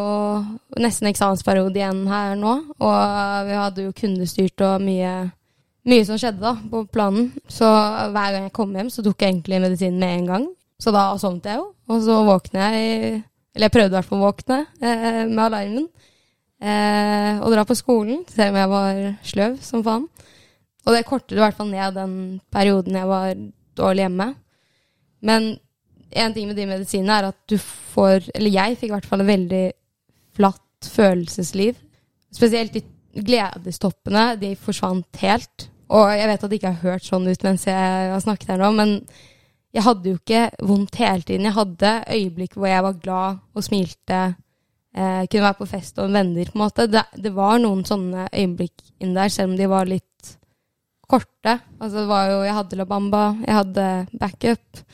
nesten 0.79 1.09
eksamensperiode 1.09 1.75
igjen 1.75 2.05
her 2.07 2.37
nå, 2.39 2.53
og 2.79 3.47
vi 3.49 3.57
hadde 3.59 3.87
jo 3.89 3.95
kundestyrt 3.95 4.63
og 4.63 4.85
mye, 4.85 5.11
mye 5.83 6.05
som 6.07 6.19
skjedde 6.19 6.39
da 6.39 6.53
på 6.71 6.85
planen. 6.87 7.33
Så 7.51 7.67
hver 7.67 8.31
gang 8.31 8.47
jeg 8.47 8.55
kom 8.55 8.71
hjem, 8.71 8.91
så 8.93 9.03
tok 9.03 9.19
jeg 9.19 9.33
egentlig 9.33 9.59
medisin 9.65 9.99
med 9.99 10.21
en 10.21 10.29
gang. 10.31 10.47
Så 10.79 10.95
da 10.95 11.09
sovnet 11.19 11.51
jeg 11.51 11.59
jo, 11.59 11.67
og 11.91 12.03
så 12.03 12.19
våkner 12.27 12.75
jeg 12.75 13.23
Eller 13.55 13.69
jeg 13.69 13.71
prøvde 13.71 13.93
i 13.93 13.95
hvert 13.95 14.07
fall 14.09 14.19
å 14.19 14.25
våkne 14.25 14.55
eh, 14.83 15.21
med 15.29 15.43
alarmen. 15.45 15.85
Eh, 16.59 17.37
og 17.39 17.53
dra 17.53 17.63
på 17.63 17.77
skolen, 17.79 18.25
selv 18.27 18.51
om 18.51 18.57
jeg 18.59 18.71
var 18.73 18.97
sløv 19.23 19.53
som 19.63 19.83
faen. 19.85 20.09
Og 20.83 20.91
det 20.91 21.05
kortet 21.07 21.37
i 21.37 21.39
hvert 21.39 21.55
fall 21.55 21.69
ned 21.71 21.95
den 21.95 22.17
perioden 22.51 22.97
jeg 22.99 23.07
var 23.07 23.31
dårlig 23.79 24.03
hjemme. 24.03 24.27
Men 25.23 25.47
en 26.15 26.33
ting 26.35 26.47
med 26.49 26.57
de 26.57 26.67
medisinene 26.69 27.19
er 27.19 27.29
at 27.29 27.37
du 27.49 27.57
får 27.59 28.29
Eller 28.35 28.53
jeg 28.53 28.77
fikk 28.79 28.89
i 28.89 28.95
hvert 28.95 29.07
fall 29.09 29.23
et 29.23 29.29
veldig 29.29 29.65
flatt 30.35 30.89
følelsesliv. 30.91 31.77
Spesielt 32.33 32.75
de 32.75 32.83
gledestoppene. 33.15 34.25
De 34.39 34.55
forsvant 34.59 35.21
helt. 35.21 35.69
Og 35.95 36.09
jeg 36.11 36.29
vet 36.29 36.43
at 36.43 36.51
det 36.51 36.59
ikke 36.59 36.73
har 36.73 36.91
hørt 36.91 37.05
sånn 37.05 37.27
ut 37.29 37.45
mens 37.45 37.67
jeg 37.69 38.11
har 38.11 38.23
snakket 38.23 38.55
her 38.55 38.61
nå, 38.61 38.71
men 38.73 38.95
jeg 39.75 39.83
hadde 39.85 40.09
jo 40.09 40.17
ikke 40.17 40.65
vondt 40.65 40.97
hele 41.01 41.21
tiden. 41.27 41.45
Jeg 41.49 41.57
hadde 41.57 41.91
øyeblikk 42.15 42.55
hvor 42.55 42.69
jeg 42.71 42.85
var 42.85 42.99
glad 43.03 43.41
og 43.53 43.65
smilte. 43.65 44.21
Eh, 44.95 45.23
kunne 45.27 45.43
være 45.43 45.59
på 45.59 45.67
fest 45.67 45.99
og 45.99 46.13
venner, 46.15 46.47
på 46.47 46.55
en 46.55 46.63
måte. 46.63 46.87
Det, 46.87 47.03
det 47.19 47.33
var 47.35 47.59
noen 47.59 47.83
sånne 47.87 48.29
øyeblikk 48.31 48.85
inn 49.03 49.11
der, 49.17 49.31
selv 49.33 49.51
om 49.51 49.57
de 49.59 49.67
var 49.67 49.89
litt 49.89 50.31
korte. 51.11 51.57
Altså, 51.77 51.99
det 51.99 52.07
var 52.09 52.31
jo 52.31 52.39
Jeg 52.47 52.55
hadde 52.55 52.79
La 52.79 52.87
Bamba, 52.89 53.25
jeg 53.43 53.59
hadde 53.59 53.89
backup. 54.21 54.85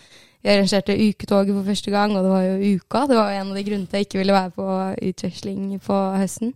Jeg 0.42 0.58
arrangerte 0.58 0.98
uketoget 0.98 1.54
for 1.54 1.68
første 1.68 1.92
gang, 1.94 2.16
og 2.18 2.24
det 2.26 2.32
var 2.32 2.46
jo 2.48 2.76
uka. 2.76 3.02
Det 3.08 3.18
var 3.18 3.32
jo 3.32 3.42
en 3.42 3.52
av 3.52 3.58
de 3.58 3.64
grunnene 3.68 3.90
til 3.90 4.00
jeg 4.00 4.08
ikke 4.08 4.22
ville 4.22 4.34
være 4.34 4.54
på 4.56 4.68
utveksling 5.10 5.82
på 5.86 5.98
høsten. 6.18 6.54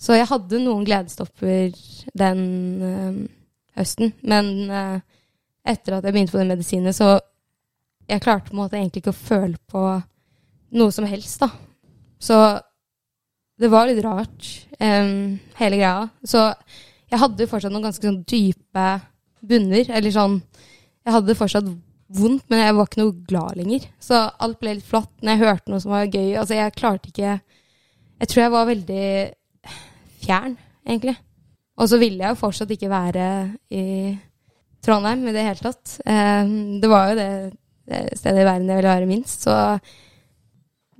Så 0.00 0.16
jeg 0.16 0.28
hadde 0.30 0.62
noen 0.64 0.86
gledestopper 0.88 1.76
den 2.18 2.40
øh, 2.82 3.18
høsten. 3.76 4.14
Men 4.22 4.70
øh, 4.70 5.00
etter 5.68 5.98
at 5.98 6.04
jeg 6.04 6.12
begynte 6.12 6.32
på 6.32 6.40
den 6.40 6.52
medisinen, 6.54 6.92
så 6.92 7.18
jeg 8.08 8.20
klarte 8.24 8.50
på 8.50 8.56
en 8.56 8.62
måte 8.62 8.76
egentlig 8.76 9.04
ikke 9.04 9.14
å 9.14 9.20
føle 9.20 9.60
på 9.70 9.84
noe 10.74 10.92
som 10.92 11.06
helst, 11.08 11.40
da. 11.40 11.50
Så 12.20 12.38
det 13.60 13.70
var 13.70 13.86
litt 13.88 14.02
rart, 14.04 14.48
um, 14.80 15.36
hele 15.60 15.78
greia. 15.78 16.08
Så 16.26 16.42
jeg 17.10 17.20
hadde 17.20 17.44
jo 17.44 17.50
fortsatt 17.50 17.72
noen 17.72 17.86
ganske 17.86 18.04
sånn 18.04 18.22
dype 18.28 18.86
bunner, 19.44 19.90
eller 19.92 20.14
sånn 20.14 20.40
Jeg 21.04 21.12
hadde 21.12 21.34
fortsatt 21.36 21.66
vondt, 22.14 22.44
men 22.50 22.62
jeg 22.62 22.76
var 22.76 22.88
ikke 22.88 23.00
noe 23.02 23.14
glad 23.28 23.58
lenger. 23.60 23.86
Så 24.02 24.20
alt 24.46 24.60
ble 24.60 24.76
litt 24.76 24.86
flatt 24.88 25.10
når 25.20 25.34
jeg 25.34 25.42
hørte 25.44 25.72
noe 25.72 25.82
som 25.82 25.94
var 25.94 26.06
gøy. 26.10 26.30
Altså, 26.40 26.56
jeg 26.58 26.76
klarte 26.78 27.10
ikke 27.10 27.32
Jeg 27.34 28.30
tror 28.30 28.42
jeg 28.44 28.52
var 28.54 28.68
veldig 28.70 29.06
fjern, 30.24 30.54
egentlig. 30.86 31.16
Og 31.74 31.90
så 31.90 31.98
ville 31.98 32.22
jeg 32.22 32.30
jo 32.36 32.38
fortsatt 32.38 32.70
ikke 32.70 32.92
være 32.92 33.26
i 33.74 33.84
Trondheim 34.84 35.24
i 35.26 35.34
det 35.34 35.42
hele 35.44 35.62
tatt. 35.64 35.96
Eh, 36.06 36.54
det 36.80 36.90
var 36.90 37.10
jo 37.10 37.16
det, 37.18 37.30
det 37.90 38.02
stedet 38.20 38.44
i 38.44 38.46
verden 38.46 38.70
jeg 38.70 38.78
ville 38.80 38.94
være 38.94 39.10
minst, 39.10 39.46
så 39.48 39.78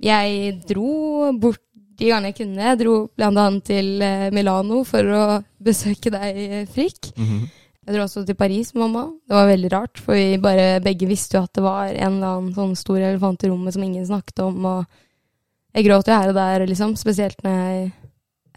jeg 0.03 0.57
dro 0.67 1.31
bort 1.39 1.61
de 1.95 2.09
gangene 2.11 2.33
jeg 2.33 2.39
kunne. 2.41 2.65
Jeg 2.67 2.79
dro 2.81 2.95
bl.a. 3.15 3.45
til 3.65 3.93
eh, 4.03 4.27
Milano 4.35 4.81
for 4.87 5.11
å 5.15 5.21
besøke 5.63 6.11
deg, 6.13 6.41
Frikk. 6.75 7.13
Mhm. 7.15 7.45
Jeg 7.85 7.93
dro 7.93 8.05
også 8.07 8.23
til 8.25 8.37
Paris 8.37 8.71
med 8.73 8.81
mamma. 8.87 9.03
Det 9.29 9.35
var 9.37 9.49
veldig 9.51 9.69
rart, 9.69 9.99
for 10.01 10.17
vi 10.17 10.39
bare 10.41 10.79
begge 10.81 11.05
visste 11.05 11.37
jo 11.37 11.43
at 11.45 11.53
det 11.53 11.61
var 11.61 11.91
en 11.91 12.15
eller 12.15 12.31
annen 12.31 12.53
sånn 12.55 12.73
stor 12.79 12.97
elefant 12.97 13.43
i 13.45 13.49
rommet 13.51 13.75
som 13.75 13.83
ingen 13.85 14.07
snakket 14.09 14.41
om. 14.41 14.57
Og 14.65 15.75
jeg 15.75 15.85
gråt 15.85 16.09
jo 16.09 16.15
her 16.17 16.31
og 16.31 16.37
der, 16.39 16.65
liksom. 16.65 16.95
Spesielt 16.97 17.43
når 17.45 17.59
jeg 17.59 17.91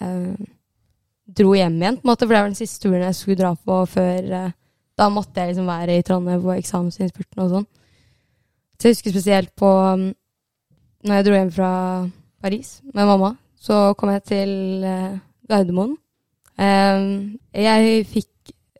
eh, 0.00 0.46
dro 1.40 1.52
hjem 1.58 1.76
igjen, 1.76 1.98
på 2.00 2.06
en 2.06 2.12
måte. 2.12 2.24
For 2.24 2.32
det 2.32 2.40
var 2.40 2.48
den 2.48 2.56
siste 2.56 2.86
turen 2.86 3.04
jeg 3.04 3.18
skulle 3.18 3.40
dra 3.42 3.52
på 3.52 3.82
før 3.92 4.32
eh, 4.38 4.54
Da 4.98 5.10
måtte 5.14 5.38
jeg 5.38 5.52
liksom 5.52 5.68
være 5.70 5.98
i 5.98 6.06
Trondheim 6.06 6.40
på 6.42 6.56
eksamensinnspurten 6.56 7.44
og 7.44 7.52
sånn. 7.52 7.68
Så 8.78 8.88
jeg 8.88 8.96
husker 8.96 9.12
spesielt 9.14 9.52
på 9.58 9.68
um, 9.68 10.08
Når 11.04 11.20
jeg 11.20 11.26
dro 11.26 11.36
hjem 11.36 11.52
fra 11.54 11.70
Paris 12.42 12.78
med 12.94 13.06
mamma, 13.06 13.34
så 13.60 13.92
kom 13.98 14.10
jeg 14.14 14.24
til 14.30 14.50
eh, 14.86 15.20
Gardermoen. 15.50 15.96
Eh, 16.58 17.06
jeg 17.60 18.08
fikk 18.08 18.32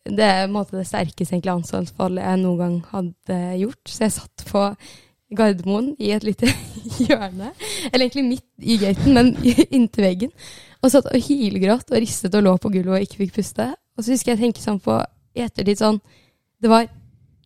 det 0.09 0.25
er 0.25 0.47
en 0.47 0.55
måte 0.55 0.79
det 0.79 0.87
sterkeste 0.89 1.35
egentlig 1.35 1.53
ansalgsfallet 1.53 2.25
jeg 2.25 2.41
noen 2.41 2.59
gang 2.63 2.77
hadde 2.93 3.39
gjort. 3.61 3.83
Så 3.91 4.07
jeg 4.07 4.15
satt 4.17 4.45
på 4.49 4.65
Gardermoen 5.37 5.91
i 6.01 6.13
et 6.17 6.25
lite 6.25 6.49
hjørne, 7.05 7.53
eller 7.91 8.07
egentlig 8.07 8.25
midt 8.25 8.65
i 8.65 8.79
gaten, 8.81 9.13
men 9.17 9.35
inntil 9.77 10.07
veggen, 10.07 10.33
og 10.81 10.93
satt 10.95 11.11
og 11.11 11.29
hylgråt 11.29 11.93
og 11.93 12.01
ristet 12.01 12.37
og 12.39 12.47
lå 12.47 12.55
på 12.63 12.73
gulvet 12.73 12.97
og 12.97 13.05
ikke 13.05 13.23
fikk 13.25 13.35
puste. 13.41 13.69
Og 13.99 14.05
så 14.05 14.15
husker 14.15 14.33
jeg 14.33 14.45
tenke 14.47 14.63
sånn 14.63 14.81
på 14.81 14.97
i 15.37 15.43
ettertid 15.45 15.81
sånn 15.81 15.99
Det 16.63 16.71
var 16.71 16.87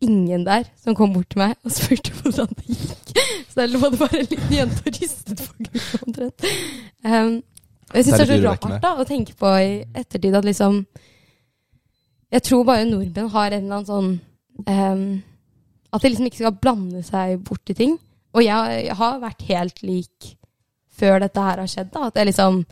ingen 0.03 0.43
der 0.45 0.67
som 0.81 0.95
kom 0.97 1.13
bort 1.13 1.29
til 1.31 1.41
meg 1.41 1.57
og 1.63 1.73
spurte 1.73 2.13
hvordan 2.19 2.53
det 2.59 2.77
gikk. 2.77 3.23
Så 3.49 3.59
der 3.59 3.73
lå 3.73 3.89
det 3.89 3.99
bare 3.99 4.21
en 4.21 4.29
liten 4.29 4.53
jente 4.55 4.85
og 4.85 5.01
ristet 5.01 5.43
på 5.43 5.65
gulvet 5.65 6.05
omtrent. 6.07 6.47
Um, 7.03 7.33
jeg 7.93 8.05
syns 8.05 8.15
det 8.15 8.23
er 8.23 8.31
så 8.31 8.37
rart 8.47 8.81
da, 8.81 8.93
å 8.97 9.05
tenke 9.05 9.35
på 9.37 9.49
i 9.59 9.73
ettertid 9.99 10.37
at 10.37 10.47
liksom 10.47 10.85
Jeg 12.33 12.45
tror 12.47 12.63
bare 12.65 12.87
nordmenn 12.89 13.29
har 13.29 13.53
en 13.53 13.65
eller 13.65 13.75
annen 13.77 13.89
sånn 13.89 14.13
um, 14.65 15.03
At 15.93 16.01
de 16.01 16.09
liksom 16.09 16.29
ikke 16.29 16.41
skal 16.41 16.55
blande 16.57 17.03
seg 17.05 17.43
bort 17.45 17.69
i 17.69 17.75
ting. 17.77 17.99
Og 18.33 18.41
jeg, 18.41 18.79
jeg 18.87 18.97
har 18.97 19.21
vært 19.21 19.45
helt 19.51 19.83
lik 19.85 20.31
før 20.93 21.21
dette 21.21 21.43
her 21.45 21.61
har 21.61 21.69
skjedd. 21.69 21.91
da, 21.93 22.09
At 22.09 22.17
jeg 22.17 22.31
liksom 22.31 22.63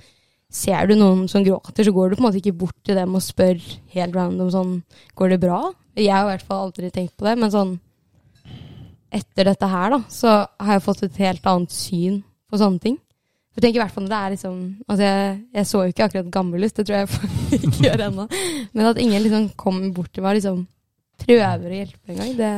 Ser 0.51 0.89
du 0.89 0.97
noen 0.99 1.29
som 1.31 1.45
gråter, 1.45 1.85
så 1.87 1.93
går 1.95 2.09
du 2.09 2.17
på 2.17 2.19
en 2.19 2.25
måte 2.25 2.41
ikke 2.41 2.57
bort 2.59 2.75
til 2.83 2.97
dem 2.99 3.13
og 3.15 3.23
spør 3.23 3.55
helt 3.93 4.17
random 4.17 4.49
sånn 4.51 4.73
Går 5.15 5.31
det 5.31 5.37
bra? 5.45 5.61
Jeg 5.95 6.11
har 6.11 6.25
i 6.25 6.33
hvert 6.33 6.43
fall 6.47 6.65
aldri 6.65 6.89
tenkt 6.91 7.13
på 7.15 7.27
det, 7.27 7.37
men 7.39 7.53
sånn 7.53 7.77
Etter 9.11 9.47
dette 9.47 9.67
her, 9.67 9.91
da, 9.91 10.01
så 10.11 10.33
har 10.47 10.77
jeg 10.77 10.83
fått 10.83 11.05
et 11.07 11.17
helt 11.19 11.47
annet 11.47 11.73
syn 11.75 12.21
på 12.47 12.59
sånne 12.59 12.79
ting. 12.79 12.93
For 13.51 13.67
jeg 13.67 13.75
i 13.75 13.81
hvert 13.81 13.91
fall 13.91 14.05
når 14.05 14.13
det 14.13 14.17
er 14.17 14.33
liksom 14.35 14.59
Altså, 14.85 15.01
jeg, 15.03 15.31
jeg 15.57 15.67
så 15.67 15.81
jo 15.83 15.91
ikke 15.91 16.05
akkurat 16.07 16.29
gammel 16.31 16.63
ut, 16.63 16.75
det 16.77 16.85
tror 16.87 17.01
jeg 17.01 17.09
ikke 17.57 17.83
gjør 17.85 18.05
ennå. 18.07 18.27
Men 18.71 18.89
at 18.91 19.01
ingen 19.03 19.25
liksom 19.25 19.49
kommer 19.59 19.91
bort 19.95 20.13
til 20.15 20.23
meg 20.23 20.33
og 20.33 20.39
liksom 20.39 20.63
prøver 21.21 21.67
å 21.67 21.79
hjelpe 21.81 22.13
engang, 22.13 22.33
det 22.39 22.51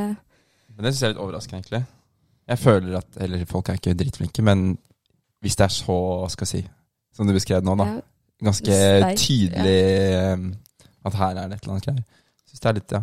Men 0.75 0.85
det 0.85 0.93
syns 0.93 1.01
jeg 1.01 1.09
er 1.09 1.15
litt 1.15 1.23
overraskende, 1.25 1.59
egentlig. 1.61 1.83
Jeg 2.53 2.59
føler 2.59 2.97
at 2.99 3.19
Eller 3.23 3.45
folk 3.49 3.69
er 3.69 3.79
ikke 3.79 3.95
dritflinke, 3.97 4.45
men 4.45 4.73
hvis 5.43 5.57
det 5.59 5.65
er 5.65 5.73
så, 5.75 5.97
skal 6.31 6.47
jeg 6.47 6.51
si, 6.51 6.61
som 7.17 7.27
du 7.27 7.33
beskrev 7.35 7.65
nå, 7.65 7.75
da. 7.79 7.87
Ganske 8.43 8.77
tydelig 9.19 9.73
ja. 9.75 10.37
at 11.07 11.17
her 11.19 11.41
er 11.41 11.49
det 11.49 11.57
et 11.57 11.65
eller 11.65 11.73
annet 11.75 11.87
greier. 11.89 12.05
Syns 12.47 12.63
det 12.63 12.69
er 12.69 12.77
litt, 12.79 12.95
ja. 12.95 13.01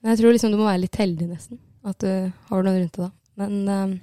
Men 0.00 0.14
jeg 0.14 0.22
tror 0.22 0.34
liksom 0.34 0.54
du 0.54 0.58
må 0.60 0.70
være 0.70 0.82
litt 0.86 0.98
heldig, 0.98 1.28
nesten. 1.30 1.60
At 1.86 2.00
du 2.00 2.08
har 2.48 2.64
noen 2.64 2.80
rundt 2.80 2.96
deg 2.96 3.04
da. 3.04 3.10
Men 3.42 3.60
eh, 3.74 3.94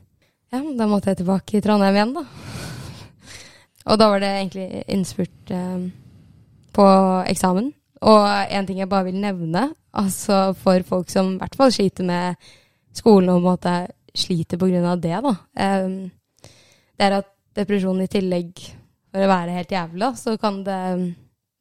ja, 0.54 0.62
da 0.80 0.88
måtte 0.90 1.12
jeg 1.12 1.22
tilbake 1.22 1.60
i 1.60 1.64
Trondheim 1.66 1.98
igjen, 1.98 2.16
da. 2.20 2.24
Og 3.90 3.98
da 3.98 4.10
var 4.12 4.22
det 4.22 4.30
egentlig 4.30 4.84
innspurt 4.88 5.54
eh, 5.54 5.88
på 6.76 6.88
eksamen. 7.30 7.72
Og 8.06 8.26
en 8.56 8.68
ting 8.68 8.80
jeg 8.80 8.90
bare 8.92 9.10
vil 9.10 9.20
nevne, 9.20 9.72
altså 9.98 10.54
for 10.56 10.86
folk 10.88 11.10
som 11.12 11.34
i 11.34 11.40
hvert 11.42 11.58
fall 11.60 11.74
sliter 11.76 12.08
med 12.08 12.52
skolen 12.96 13.34
og 13.34 13.40
på 13.40 13.42
en 13.42 13.48
måte 13.50 13.74
sliter 14.20 14.60
på 14.60 14.70
grunn 14.70 14.88
av 14.88 15.02
det, 15.02 15.18
da, 15.26 15.34
eh, 15.60 16.46
det 17.00 17.08
er 17.08 17.18
at 17.20 17.28
depresjon 17.60 18.00
i 18.04 18.12
tillegg 18.12 18.62
for 19.10 19.26
å 19.26 19.32
være 19.32 19.58
helt 19.58 19.74
jævla, 19.74 20.14
så 20.16 20.36
kan 20.40 20.62
det 20.64 20.80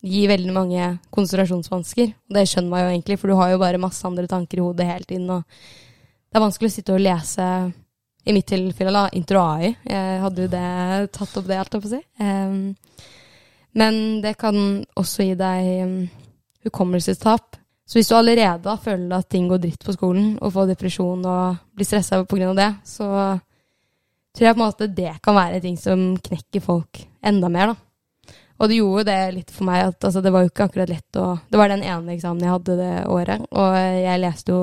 gi 0.05 0.27
veldig 0.31 0.55
mange 0.55 0.89
konsentrasjonsvansker. 1.15 2.13
Og 2.29 2.37
det 2.37 2.47
skjønner 2.47 2.71
man 2.71 2.83
jo 2.85 2.91
egentlig, 2.93 3.19
for 3.19 3.31
du 3.31 3.39
har 3.39 3.53
jo 3.53 3.61
bare 3.63 3.81
masse 3.83 4.07
andre 4.07 4.29
tanker 4.31 4.61
i 4.61 4.65
hodet 4.65 4.87
hele 4.87 5.09
tiden. 5.09 5.31
Og 5.33 5.43
det 6.29 6.39
er 6.39 6.45
vanskelig 6.45 6.71
å 6.71 6.75
sitte 6.77 6.95
og 6.95 7.03
lese, 7.03 7.49
i 8.29 8.33
mitt 8.37 8.47
tilfelle, 8.47 8.93
da, 8.93 9.07
intro 9.17 9.41
AI. 9.41 9.71
Jeg 9.89 10.21
hadde 10.21 10.45
jo 10.45 10.51
det, 10.53 10.65
tatt 11.17 11.37
opp 11.41 11.47
det, 11.49 11.57
alt 11.57 11.73
jeg 11.73 11.85
på 11.85 11.89
å 11.89 11.93
si. 11.95 12.01
Um, 12.21 12.59
men 13.81 14.01
det 14.21 14.35
kan 14.41 14.59
også 15.01 15.25
gi 15.25 15.39
deg 15.39 15.71
um, 15.87 15.95
hukommelsestap. 16.69 17.57
Så 17.89 17.97
hvis 17.97 18.11
du 18.11 18.19
allerede 18.19 18.75
føler 18.85 19.17
at 19.17 19.31
ting 19.33 19.49
går 19.49 19.63
dritt 19.63 19.85
på 19.87 19.97
skolen, 19.97 20.35
og 20.45 20.53
får 20.53 20.75
depresjon 20.75 21.25
og 21.25 21.63
blir 21.73 21.89
stressa 21.89 22.21
pga. 22.29 22.53
det, 22.59 22.69
så 22.85 23.09
tror 24.37 24.47
jeg 24.47 24.59
på 24.59 24.61
en 24.61 24.67
måte 24.67 24.93
det 24.93 25.15
kan 25.25 25.39
være 25.39 25.63
ting 25.65 25.81
som 25.81 26.11
knekker 26.21 26.61
folk 26.61 27.01
enda 27.25 27.49
mer, 27.49 27.73
da. 27.73 28.35
Og 28.59 28.69
det 28.69 28.81
gjorde 28.81 29.07
det 29.09 29.19
litt 29.37 29.53
for 29.55 29.71
meg 29.71 29.87
at 29.87 30.05
altså, 30.05 30.21
det 30.21 30.33
var 30.35 30.45
jo 30.45 30.51
ikke 30.51 30.67
akkurat 30.67 30.91
lett 30.91 31.17
å 31.17 31.27
Det 31.49 31.61
var 31.61 31.71
den 31.71 31.85
ene 31.87 32.13
eksamen 32.17 32.43
jeg 32.43 32.57
hadde 32.57 32.77
det 32.77 32.95
året, 33.07 33.45
og 33.55 33.77
jeg 33.79 34.21
leste 34.21 34.53
jo 34.53 34.63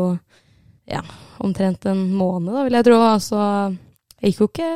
ja, 0.89 1.01
omtrent 1.43 1.85
en 1.89 2.07
måned, 2.13 2.53
da, 2.53 2.63
vil 2.67 2.77
jeg 2.77 2.87
tro. 2.87 3.01
Altså, 3.03 3.41
det 4.19 4.31
gikk 4.31 4.41
jo 4.43 4.49
ikke 4.51 4.71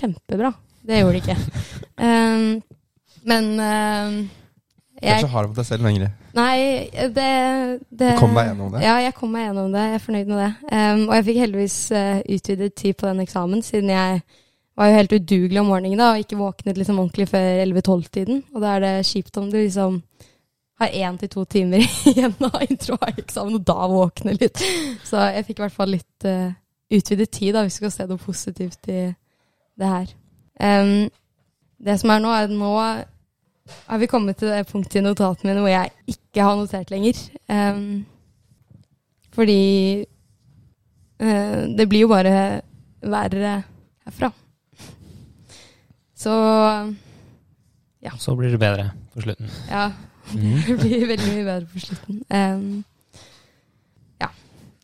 kjempebra. 0.00 0.52
Det 0.88 1.02
gjorde 1.02 1.18
det 1.18 1.22
ikke. 1.24 1.38
um, 2.00 2.50
men 3.30 3.50
um, 3.60 4.18
Du 4.98 5.06
er 5.12 5.22
så 5.22 5.30
hard 5.32 5.52
på 5.52 5.60
deg 5.60 5.68
selv 5.68 5.86
lenger. 5.86 6.10
Nei, 6.38 6.88
det, 7.14 7.30
det 7.90 8.12
Du 8.14 8.20
kom 8.20 8.36
deg 8.36 8.52
gjennom 8.52 8.74
det? 8.74 8.82
Ja, 8.86 8.98
jeg 9.02 9.14
kom 9.16 9.32
meg 9.34 9.48
gjennom 9.48 9.72
det. 9.74 9.86
Jeg 9.88 9.98
er 9.98 10.04
fornøyd 10.04 10.28
med 10.30 10.42
det. 10.44 10.50
Um, 10.70 11.06
og 11.08 11.16
jeg 11.18 11.26
fikk 11.30 11.40
heldigvis 11.42 11.78
uh, 11.94 12.20
utvidet 12.36 12.76
tid 12.78 12.98
på 12.98 13.08
den 13.08 13.24
eksamen, 13.24 13.64
siden 13.66 13.90
jeg 13.94 14.20
var 14.78 14.90
jo 14.92 14.98
helt 15.00 15.14
udugelig 15.16 15.60
om 15.60 15.72
morgenen 15.72 15.98
da, 15.98 16.12
og 16.12 16.22
ikke 16.22 16.38
våknet 16.38 16.78
liksom 16.78 17.00
ordentlig 17.02 17.26
før 17.32 17.64
11-12-tiden. 17.64 18.42
Og 18.54 18.62
da 18.62 18.76
er 18.76 18.84
det 18.84 18.92
kjipt 19.08 19.40
om 19.40 19.48
du 19.50 19.56
liksom 19.58 20.02
har 20.78 20.94
én 20.94 21.18
til 21.18 21.30
to 21.32 21.44
timer 21.50 21.82
igjen 22.10 22.34
av 22.46 22.62
intro-eksamen, 22.62 23.58
og 23.58 23.66
da 23.66 23.88
våkner 23.90 24.38
litt. 24.38 24.62
Så 25.06 25.20
jeg 25.34 25.46
fikk 25.48 25.60
i 25.60 25.66
hvert 25.66 25.76
fall 25.76 25.94
litt 25.96 26.28
uh, 26.28 26.50
utvidet 26.94 27.30
tid, 27.34 27.54
da, 27.56 27.64
hvis 27.66 27.78
vi 27.78 27.86
skal 27.86 27.94
se 27.94 28.08
noe 28.10 28.22
positivt 28.22 28.90
i 28.92 29.00
det 29.78 29.92
her. 29.92 30.12
Um, 30.58 31.08
det 31.78 31.98
som 32.00 32.10
er 32.10 32.22
nå, 32.22 32.30
er 32.34 32.48
at 32.48 32.54
nå 32.54 32.72
har 33.88 34.00
vi 34.00 34.08
kommet 34.10 34.38
til 34.40 34.50
det 34.50 34.66
punktet 34.70 35.00
i 35.00 35.04
notatene 35.04 35.50
mine 35.50 35.64
hvor 35.64 35.72
jeg 35.72 36.14
ikke 36.14 36.46
har 36.46 36.56
notert 36.58 36.94
lenger. 36.94 37.20
Um, 37.50 38.06
fordi 39.34 39.60
uh, 41.22 41.62
det 41.78 41.88
blir 41.90 42.06
jo 42.06 42.12
bare 42.14 42.34
verre 43.02 43.58
herfra. 44.06 44.32
Så 46.18 46.34
ja. 48.02 48.10
Så 48.18 48.34
blir 48.34 48.50
det 48.50 48.58
bedre 48.58 48.90
på 49.14 49.22
slutten. 49.22 49.50
Ja. 49.70 49.90
Mhm. 50.34 50.62
Det 50.68 50.76
blir 50.80 51.06
veldig 51.08 51.28
mye 51.32 51.44
bedre 51.44 51.66
på 51.72 51.80
slutten. 51.80 52.22
Um, 52.30 52.84
ja. 54.20 54.28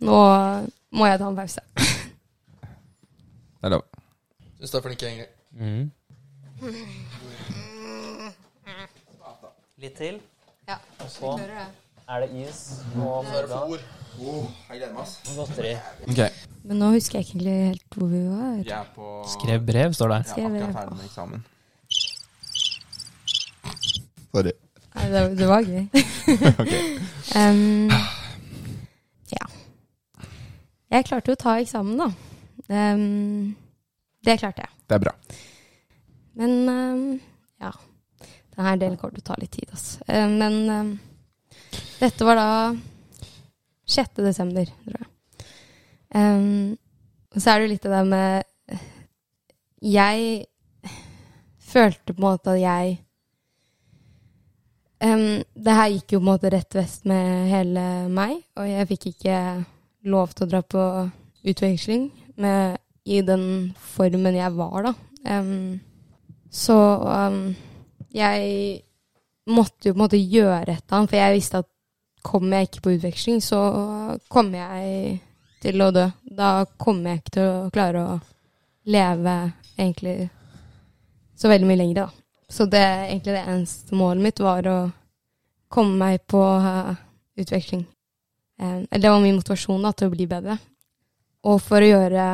Nå 0.01 0.19
må 0.95 1.07
jeg 1.11 1.19
ta 1.21 1.29
en 1.29 1.37
pause. 1.37 1.61
Det 3.61 3.69
er 3.69 3.75
lov. 3.77 3.85
Syns 4.59 4.71
du 4.73 4.77
er 4.79 4.85
flink, 4.85 5.03
Ingrid. 5.03 5.31
Mm. 5.55 5.91
Litt 9.85 9.97
til. 9.99 10.21
Ja. 10.69 10.77
Og 11.05 11.09
så 11.13 11.35
er 12.09 12.21
det 12.25 12.29
is 12.45 12.61
og 12.97 13.25
godteri. 15.37 15.75
Okay. 16.09 16.31
Men 16.65 16.79
nå 16.81 16.91
husker 16.95 17.19
jeg 17.19 17.27
ikke 17.27 17.35
egentlig 17.35 17.57
helt 17.69 17.97
hvor 17.99 18.09
vi 18.09 18.21
var. 18.29 18.53
jeg 18.65 18.77
er 18.79 18.93
på 18.95 19.09
Skrev 19.35 19.67
brev, 19.67 19.93
står 19.97 20.09
det. 20.09 20.21
Jeg 20.21 20.25
er 20.27 20.31
Skrev 20.33 20.51
brev. 20.51 20.63
akkurat 20.63 20.77
ferdig 20.79 20.97
med 20.97 21.05
eksamen. 21.05 21.45
Sorry. 24.35 24.53
Det, 24.95 25.23
det 25.39 25.47
var 25.49 25.67
gøy. 25.67 25.87
ok. 26.63 26.75
Um, 27.35 27.91
ja. 29.33 29.49
Jeg 30.95 31.07
klarte 31.09 31.33
jo 31.33 31.37
å 31.37 31.41
ta 31.41 31.57
eksamen, 31.59 31.99
da. 31.99 32.09
Um, 32.69 33.57
det 34.25 34.39
klarte 34.41 34.65
jeg. 34.65 34.73
Det 34.87 34.97
er 34.97 35.03
bra. 35.03 35.15
Men 36.39 36.55
um, 36.69 37.03
ja. 37.63 37.73
Denne 38.55 38.77
delen 38.79 38.97
kommer 39.01 39.19
til 39.19 39.25
å 39.25 39.29
ta 39.33 39.39
litt 39.41 39.55
tid, 39.57 39.67
altså. 39.75 40.05
Men 40.31 40.99
dette 41.99 42.27
var 42.27 42.39
da 42.39 42.51
6. 43.91 44.21
desember, 44.23 44.71
tror 44.87 45.01
jeg. 45.01 45.09
Og 47.35 47.43
så 47.43 47.51
er 47.51 47.59
det 47.59 47.67
jo 47.67 47.73
litt 47.73 47.83
det 47.83 47.91
der 47.91 48.07
med 48.07 48.79
Jeg 49.83 50.45
følte 51.59 52.15
på 52.15 52.21
en 52.21 52.27
måte 52.29 52.55
at 52.55 52.63
jeg 52.63 53.04
um, 55.05 55.43
Det 55.55 55.77
her 55.79 55.93
gikk 55.93 56.15
jo 56.15 56.21
på 56.21 56.25
en 56.25 56.31
måte 56.31 56.53
rett 56.53 56.77
vest 56.77 57.05
med 57.09 57.51
hele 57.53 57.85
meg, 58.13 58.39
og 58.59 58.69
jeg 58.69 58.89
fikk 58.93 59.07
ikke 59.13 59.39
lov 60.11 60.33
til 60.35 60.47
å 60.47 60.51
dra 60.53 60.63
på 60.65 60.87
utveksling 61.45 62.09
med, 62.41 62.81
i 63.05 63.21
den 63.25 63.75
formen 63.95 64.37
jeg 64.37 64.57
var, 64.57 64.89
da. 64.89 64.95
Um, 65.29 65.81
så 66.53 66.79
um, 67.05 67.55
jeg 68.15 68.83
måtte 69.51 69.91
jo 69.91 69.95
på 69.95 69.99
en 69.99 70.05
måte 70.05 70.21
gjøre 70.21 70.73
et 70.73 70.85
eller 70.85 70.99
annet, 70.99 71.11
for 71.13 71.21
jeg 71.21 71.37
visste 71.37 71.63
at 71.65 71.71
kommer 72.25 72.57
jeg 72.57 72.71
ikke 72.71 72.85
på 72.85 72.95
utveksling, 72.97 73.41
så 73.45 73.61
kommer 74.33 74.63
jeg 74.63 75.19
til 75.65 75.85
å 75.85 75.91
dø. 75.93 76.07
Da 76.25 76.65
kommer 76.81 77.13
jeg 77.13 77.21
ikke 77.21 77.35
til 77.37 77.51
å 77.51 77.73
klare 77.75 78.05
å 78.05 78.15
leve 78.89 79.35
egentlig 79.77 80.31
så 81.37 81.51
veldig 81.51 81.69
mye 81.69 81.81
lenger, 81.81 82.05
da. 82.05 82.24
Så 82.55 82.69
det 82.71 82.85
egentlig 82.85 83.35
det 83.35 83.47
eneste 83.51 83.97
målet 83.99 84.23
mitt 84.23 84.41
var 84.43 84.67
å 84.71 84.79
komme 85.75 85.97
meg 85.99 86.21
på 86.31 86.39
uh, 86.39 86.95
utveksling. 87.35 87.83
Um, 88.63 88.85
det 88.87 89.11
var 89.11 89.19
min 89.19 89.41
motivasjon 89.41 89.83
da, 89.83 89.91
til 89.91 90.07
å 90.07 90.15
bli 90.15 90.29
bedre. 90.31 90.55
Og 91.51 91.59
for 91.65 91.83
å 91.83 91.89
gjøre 91.89 92.29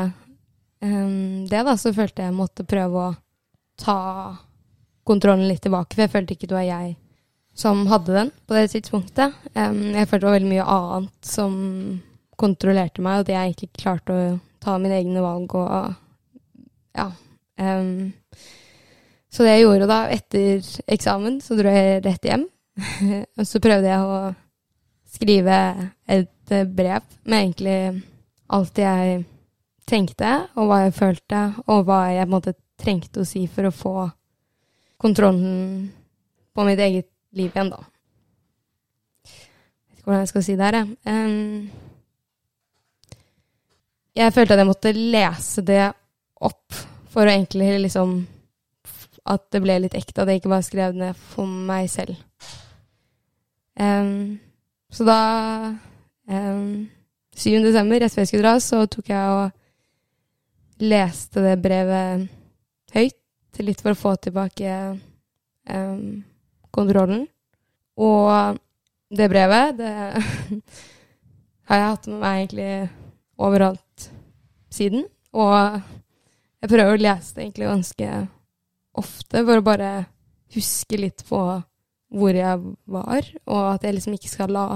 um, 0.85 1.47
det, 1.49 1.63
da, 1.65 1.77
så 1.81 1.95
følte 1.97 2.27
jeg 2.27 2.37
måtte 2.37 2.69
prøve 2.69 3.07
å 3.07 3.17
ta 3.81 3.97
kontrollen 5.09 5.49
litt 5.49 5.65
tilbake, 5.65 5.97
for 5.97 6.05
jeg 6.05 6.13
følte 6.13 6.37
ikke 6.37 6.51
det 6.51 6.59
var 6.59 6.69
jeg 6.69 6.93
som 7.57 7.83
hadde 7.89 8.13
den 8.15 8.37
på 8.45 8.59
det 8.59 8.69
tidspunktet. 8.75 9.41
Um, 9.57 9.83
jeg 9.97 10.05
følte 10.05 10.27
det 10.27 10.29
var 10.29 10.39
veldig 10.39 10.53
mye 10.53 10.71
annet 10.77 11.33
som 11.33 11.59
kontrollerte 12.41 13.01
meg, 13.05 13.23
og 13.23 13.25
at 13.25 13.33
jeg 13.33 13.49
egentlig 13.49 13.71
ikke 13.71 13.85
klarte 13.87 14.21
å 14.21 14.31
ta 14.61 14.77
mine 14.77 15.01
egne 15.01 15.25
valg 15.25 15.57
og 15.57 15.97
ja. 16.93 17.09
Um, 17.61 18.13
så 19.31 19.47
det 19.47 19.55
jeg 19.55 19.67
gjorde 19.67 19.89
da, 19.91 20.01
etter 20.11 20.71
eksamen, 20.91 21.39
så 21.45 21.57
dro 21.59 21.71
jeg 21.71 22.01
rett 22.05 22.27
hjem. 22.27 22.47
og 23.39 23.47
så 23.47 23.61
prøvde 23.63 23.91
jeg 23.91 24.07
å 24.07 24.21
skrive 25.11 25.59
et 26.11 26.55
brev 26.71 27.05
med 27.29 27.45
egentlig 27.45 27.79
alt 28.51 28.79
jeg 28.79 29.21
tenkte, 29.91 30.33
og 30.59 30.71
hva 30.71 30.81
jeg 30.85 30.97
følte, 30.97 31.45
og 31.71 31.87
hva 31.87 32.01
jeg 32.11 32.27
på 32.27 32.29
en 32.29 32.35
måte 32.35 32.57
trengte 32.81 33.23
å 33.23 33.29
si 33.29 33.45
for 33.51 33.69
å 33.69 33.75
få 33.75 33.95
kontrollen 35.01 35.87
på 36.55 36.67
mitt 36.67 36.83
eget 36.83 37.09
liv 37.37 37.55
igjen, 37.55 37.71
da. 37.71 37.81
Jeg 39.31 39.87
vet 39.87 40.01
ikke 40.01 40.11
hvordan 40.11 40.25
jeg 40.25 40.33
skal 40.33 40.47
si 40.47 40.59
det 40.59 40.67
her, 40.67 40.81
jeg. 40.81 41.71
Jeg 44.21 44.35
følte 44.35 44.57
at 44.57 44.61
jeg 44.61 44.69
måtte 44.69 44.91
lese 44.97 45.63
det 45.65 45.85
opp 46.43 46.79
for 47.13 47.27
å 47.27 47.31
egentlig 47.31 47.71
liksom 47.87 48.19
At 49.29 49.47
det 49.53 49.61
ble 49.63 49.77
litt 49.85 49.97
ekte, 49.99 50.23
at 50.23 50.31
jeg 50.31 50.41
ikke 50.41 50.53
bare 50.53 50.67
skrev 50.67 50.95
det 50.95 51.03
ned 51.03 51.19
for 51.33 51.49
meg 51.49 51.91
selv. 51.93 52.17
Um, 53.81 54.39
så 54.93 55.07
da 55.07 55.21
um, 56.29 56.89
7. 57.37 57.61
desember, 57.65 58.01
rett 58.01 58.13
før 58.13 58.25
jeg 58.25 58.33
skulle 58.33 58.45
dra, 58.45 58.57
så 58.61 58.85
tok 58.91 59.11
jeg 59.13 59.37
og 59.37 60.85
leste 60.85 61.45
det 61.45 61.59
brevet 61.63 62.27
høyt, 62.95 63.17
litt 63.61 63.83
for 63.85 63.93
å 63.93 63.99
få 63.99 64.15
tilbake 64.25 64.75
um, 65.69 66.23
kontrollen. 66.73 67.27
Og 68.01 68.59
det 69.13 69.29
brevet, 69.29 69.77
det 69.77 69.95
har 71.69 71.81
jeg 71.81 71.91
hatt 71.93 72.09
med 72.09 72.23
meg 72.23 72.39
egentlig 72.41 72.71
overalt 73.41 74.11
siden. 74.73 75.05
Og 75.37 75.55
jeg 76.61 76.73
prøver 76.73 76.95
å 76.95 77.01
lese 77.01 77.37
det 77.37 77.45
egentlig 77.45 77.71
ganske 77.71 78.11
ofte 78.99 79.45
for 79.45 79.61
å 79.61 79.65
bare 79.65 79.91
huske 80.55 80.99
litt 80.99 81.25
på 81.29 81.41
hvor 82.11 82.35
jeg 82.35 82.63
var, 82.91 83.27
og 83.47 83.67
at 83.75 83.85
jeg 83.87 83.95
liksom 83.95 84.17
ikke 84.17 84.33
skal 84.33 84.51
la 84.55 84.67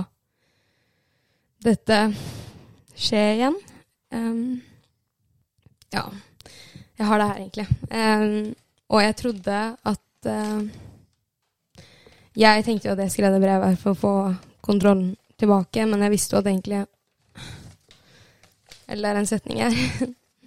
dette 1.64 1.98
skje 2.94 3.22
igjen. 3.34 3.56
Um, 4.14 4.60
ja. 5.94 6.04
Jeg 6.94 7.08
har 7.08 7.18
det 7.18 7.26
her, 7.26 7.40
egentlig. 7.42 7.66
Um, 7.90 8.54
og 8.94 9.02
jeg 9.02 9.16
trodde 9.18 9.60
at 9.90 10.28
uh, 10.30 10.62
Jeg 12.36 12.64
tenkte 12.64 12.88
jo 12.88 12.94
at 12.94 13.02
jeg 13.02 13.14
skrev 13.14 13.34
det 13.34 13.42
brevet 13.42 13.78
for 13.78 13.94
å 13.94 13.98
få 13.98 14.14
kontrollen 14.62 15.14
tilbake, 15.38 15.86
men 15.86 16.02
jeg 16.02 16.14
visste 16.14 16.36
jo 16.36 16.42
at 16.42 16.50
egentlig 16.50 16.84
Eller 18.88 19.02
det 19.02 19.10
er 19.10 19.20
en 19.20 19.26
setning 19.26 19.62
her. 19.64 19.74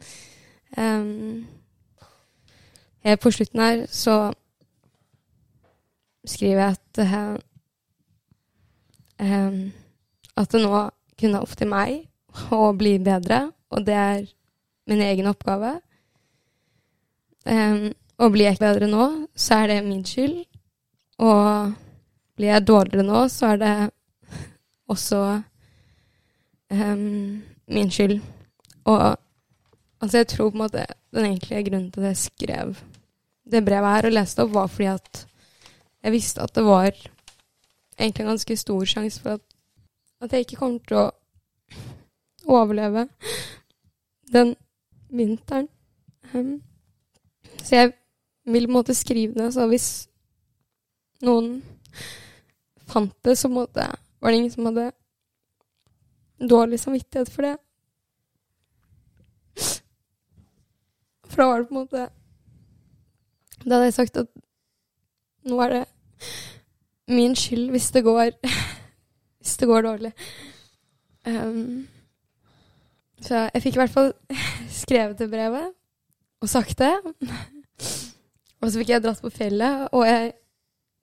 um, 0.84 1.48
på 3.16 3.32
slutten 3.32 3.62
her 3.64 3.86
så 3.94 4.34
skriver 6.28 6.62
jeg 6.62 6.76
at 6.76 7.00
eh, 9.24 9.58
at 10.38 10.52
det 10.52 10.62
nå 10.62 10.82
kun 11.18 11.34
er 11.34 11.42
opp 11.42 11.56
til 11.58 11.70
meg 11.72 12.52
å 12.54 12.74
bli 12.78 12.98
bedre, 13.02 13.48
og 13.74 13.86
det 13.88 13.96
er 13.98 14.26
min 14.88 15.02
egen 15.02 15.30
oppgave. 15.32 15.78
Eh, 17.48 17.90
og 18.18 18.34
blir 18.34 18.48
jeg 18.48 18.58
ikke 18.58 18.66
bedre 18.68 18.90
nå, 18.92 19.08
så 19.38 19.62
er 19.62 19.72
det 19.72 19.86
min 19.86 20.06
skyld. 20.06 20.40
Og 21.22 21.74
blir 22.38 22.52
jeg 22.52 22.68
dårligere 22.68 23.06
nå, 23.06 23.24
så 23.34 23.54
er 23.54 23.62
det 23.62 23.74
også 24.92 25.22
eh, 26.74 26.98
min 27.68 27.92
skyld. 27.94 28.20
Og 28.86 29.02
altså, 30.02 30.18
jeg 30.18 30.28
tror 30.34 30.52
på 30.52 30.58
en 30.58 30.64
måte 30.66 30.86
den 31.14 31.26
egentlige 31.32 31.64
grunnen 31.70 31.92
til 31.92 32.06
at 32.06 32.14
jeg 32.14 32.24
skrev 32.28 32.76
det 33.52 33.66
brevet 33.66 33.96
her 33.96 34.10
og 34.10 34.16
leste 34.16 34.44
opp, 34.44 34.54
var 34.54 34.72
fordi 34.72 34.90
at 34.92 35.24
jeg 36.04 36.12
visste 36.14 36.44
at 36.44 36.56
det 36.56 36.64
var 36.66 36.92
egentlig 37.98 38.24
en 38.24 38.32
ganske 38.34 38.58
stor 38.58 38.86
sjanse 38.86 39.22
for 39.22 39.38
at, 39.38 39.46
at 40.22 40.34
jeg 40.34 40.46
ikke 40.46 40.60
kommer 40.60 40.80
til 40.88 41.00
å 41.02 41.08
overleve 42.48 43.08
den 44.34 44.56
vinteren. 45.10 45.68
Um, 46.34 46.62
så 47.64 47.76
jeg 47.76 47.94
vil 48.46 48.68
på 48.68 48.72
en 48.72 48.78
måte 48.78 48.96
skrive 48.96 49.34
det, 49.34 49.54
så 49.54 49.68
hvis 49.68 50.08
noen 51.26 51.62
fant 52.88 53.16
det, 53.26 53.38
så 53.38 53.50
måte 53.52 53.88
var 54.20 54.32
det 54.32 54.38
ingen 54.38 54.52
som 54.52 54.70
hadde 54.70 54.92
dårlig 56.50 56.80
samvittighet 56.80 57.32
for 57.32 57.48
det. 57.48 57.56
For 61.28 61.42
da 61.42 61.48
var 61.50 61.60
det 61.60 61.68
på 61.68 61.76
en 61.76 61.82
måte 61.82 62.08
Da 63.68 63.76
hadde 63.76 63.90
jeg 63.90 63.98
sagt 63.98 64.18
at 64.22 64.30
nå 65.48 65.60
er 65.64 65.74
det 65.74 65.84
min 67.12 67.36
skyld 67.36 67.70
hvis 67.74 67.92
det 67.96 68.04
går 68.08 68.32
Hvis 69.38 69.58
det 69.62 69.68
går 69.68 69.82
dårlig. 69.86 70.12
Um, 71.28 71.88
så 73.24 73.46
jeg 73.54 73.62
fikk 73.64 73.78
i 73.78 73.80
hvert 73.80 73.94
fall 73.94 74.10
skrevet 74.82 75.20
det 75.20 75.30
brevet 75.32 75.70
og 76.42 76.50
sagt 76.50 76.80
det. 76.80 76.92
Og 78.62 78.72
så 78.72 78.82
fikk 78.82 78.90
jeg 78.90 79.04
dratt 79.06 79.22
på 79.22 79.30
fjellet, 79.30 79.88
og 79.94 80.02
jeg 80.08 80.32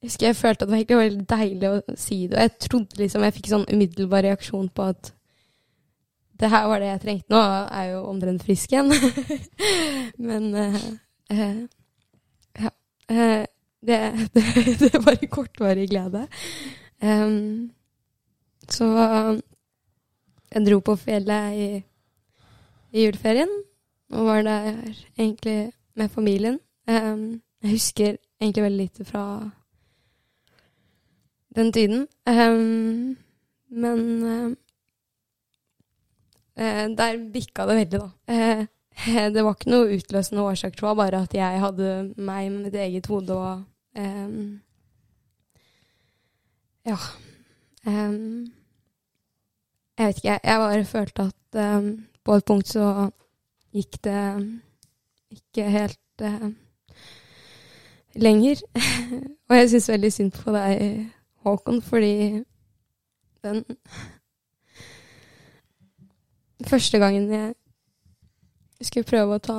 husker 0.02 0.26
jeg 0.26 0.36
følte 0.36 0.66
at 0.66 0.72
det 0.74 0.96
var 0.96 1.04
veldig 1.04 1.26
deilig 1.30 1.68
å 1.70 1.76
si 1.96 2.16
det. 2.26 2.34
Og 2.34 2.42
jeg 2.42 2.52
trodde 2.66 2.98
liksom 2.98 3.24
Jeg 3.24 3.34
fikk 3.36 3.50
sånn 3.52 3.66
umiddelbar 3.70 4.26
reaksjon 4.26 4.66
på 4.74 4.88
at 4.90 5.12
det 6.42 6.50
her 6.50 6.66
var 6.68 6.82
det 6.82 6.88
jeg 6.90 7.02
trengte. 7.04 7.30
Nå 7.30 7.40
er 7.78 7.86
jo 7.92 8.02
omtrent 8.10 8.42
frisk 8.44 8.74
igjen. 8.74 8.90
Men 10.28 10.50
uh. 10.52 10.80
Eh, 11.32 11.62
det, 13.88 13.98
det, 14.34 14.44
det 14.80 15.00
var 15.04 15.18
en 15.20 15.28
kortvarig 15.28 15.88
glede. 15.90 16.26
Um, 17.02 17.70
så 18.68 18.86
jeg 20.54 20.66
dro 20.66 20.78
på 20.80 20.96
fjellet 20.96 21.58
i, 21.58 21.68
i 22.94 23.04
juleferien, 23.04 23.50
og 24.14 24.26
var 24.26 24.42
der 24.46 24.70
egentlig 25.18 25.72
med 25.94 26.08
familien. 26.08 26.58
Um, 26.88 27.42
jeg 27.62 27.70
husker 27.70 28.16
egentlig 28.40 28.62
veldig 28.62 28.84
lite 28.84 29.04
fra 29.04 29.50
den 31.56 31.72
tiden. 31.72 32.06
Um, 32.26 33.16
men 33.68 34.56
eh, 36.56 36.86
der 36.88 37.18
bikka 37.32 37.66
det 37.66 37.76
veldig, 37.80 38.00
da. 38.00 38.10
Eh, 38.32 38.66
det 39.34 39.44
var 39.44 39.56
ikke 39.56 39.72
noe 39.72 39.96
utløsende 39.96 40.42
årsak, 40.42 40.76
tror 40.76 40.92
jeg, 40.92 40.96
bare 40.96 41.22
at 41.26 41.34
jeg 41.34 41.60
hadde 41.60 41.94
meg 42.16 42.50
med 42.52 42.60
mitt 42.68 42.74
eget 42.78 43.06
hode 43.10 43.36
og 43.36 43.64
um, 43.98 44.60
Ja. 46.84 46.96
Um, 47.86 48.52
jeg 49.98 50.06
vet 50.06 50.16
ikke, 50.16 50.38
jeg 50.44 50.58
bare 50.58 50.84
følte 50.84 51.22
at 51.22 51.76
um, 51.76 52.06
på 52.24 52.34
et 52.34 52.44
punkt 52.44 52.68
så 52.68 53.10
gikk 53.72 53.98
det 54.04 54.20
ikke 55.30 55.70
helt 55.70 56.22
uh, 56.22 56.50
lenger. 58.14 58.62
og 59.48 59.56
jeg 59.56 59.70
syns 59.70 59.88
veldig 59.88 60.12
synd 60.12 60.32
på 60.32 60.54
deg, 60.54 61.06
Håkon, 61.44 61.82
fordi 61.82 62.42
den 63.44 63.64
første 66.64 66.98
gangen 66.98 67.32
jeg 67.32 67.54
skulle 68.86 69.08
prøve 69.08 69.38
å 69.38 69.42
ta 69.42 69.58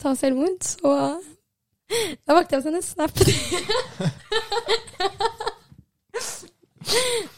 ta 0.00 0.14
selvmord, 0.16 0.62
så 0.64 0.92
da 2.24 2.36
valgte 2.36 2.56
jeg 2.56 2.62
å 2.62 2.64
sende 2.64 2.82
snap. 2.84 3.12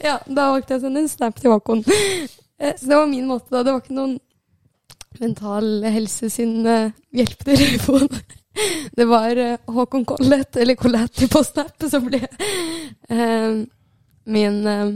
ja, 0.06 0.18
da 0.26 0.50
valgte 0.52 0.74
jeg 0.74 0.80
å 0.80 0.84
sende 0.84 1.02
en 1.02 1.10
snap 1.10 1.40
til 1.40 1.50
Håkon. 1.54 1.82
Eh, 1.88 2.74
Så 2.76 2.86
det 2.86 2.96
var 2.96 3.08
min 3.10 3.26
måte, 3.26 3.50
da. 3.50 3.62
Det 3.64 3.72
var 3.72 3.82
ikke 3.82 3.96
noen 3.96 4.18
Mental 5.20 5.82
Helse 5.92 6.30
sin 6.30 6.62
til 6.62 6.92
hjelpetelefon. 7.18 8.08
Det 8.98 9.06
var 9.08 9.36
eh, 9.40 9.58
Håkon 9.72 10.04
Collett, 10.04 10.56
eller 10.60 10.76
Colletti 10.76 11.24
på 11.32 11.40
Snap, 11.44 11.86
som 11.88 12.04
ble 12.04 12.20
eh, 13.08 13.62
min 14.28 14.58
eh, 14.68 14.90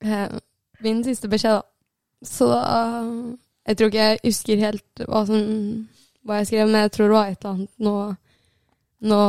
eh, 0.00 0.38
Min 0.80 1.02
siste 1.04 1.28
beskjed, 1.28 1.58
da. 1.58 1.75
Så 2.24 2.48
da 2.50 2.62
Jeg 3.66 3.76
tror 3.76 3.90
ikke 3.90 4.04
jeg 4.04 4.20
husker 4.24 4.62
helt 4.62 5.04
hva, 5.08 5.24
som, 5.26 5.40
hva 6.24 6.40
jeg 6.40 6.50
skrev, 6.50 6.68
men 6.70 6.84
jeg 6.86 6.92
tror 6.94 7.08
det 7.08 7.16
var 7.16 7.30
et 7.32 7.40
eller 7.40 7.54
annet 7.54 7.72
Nå 7.82 7.94
Nå 9.10 9.22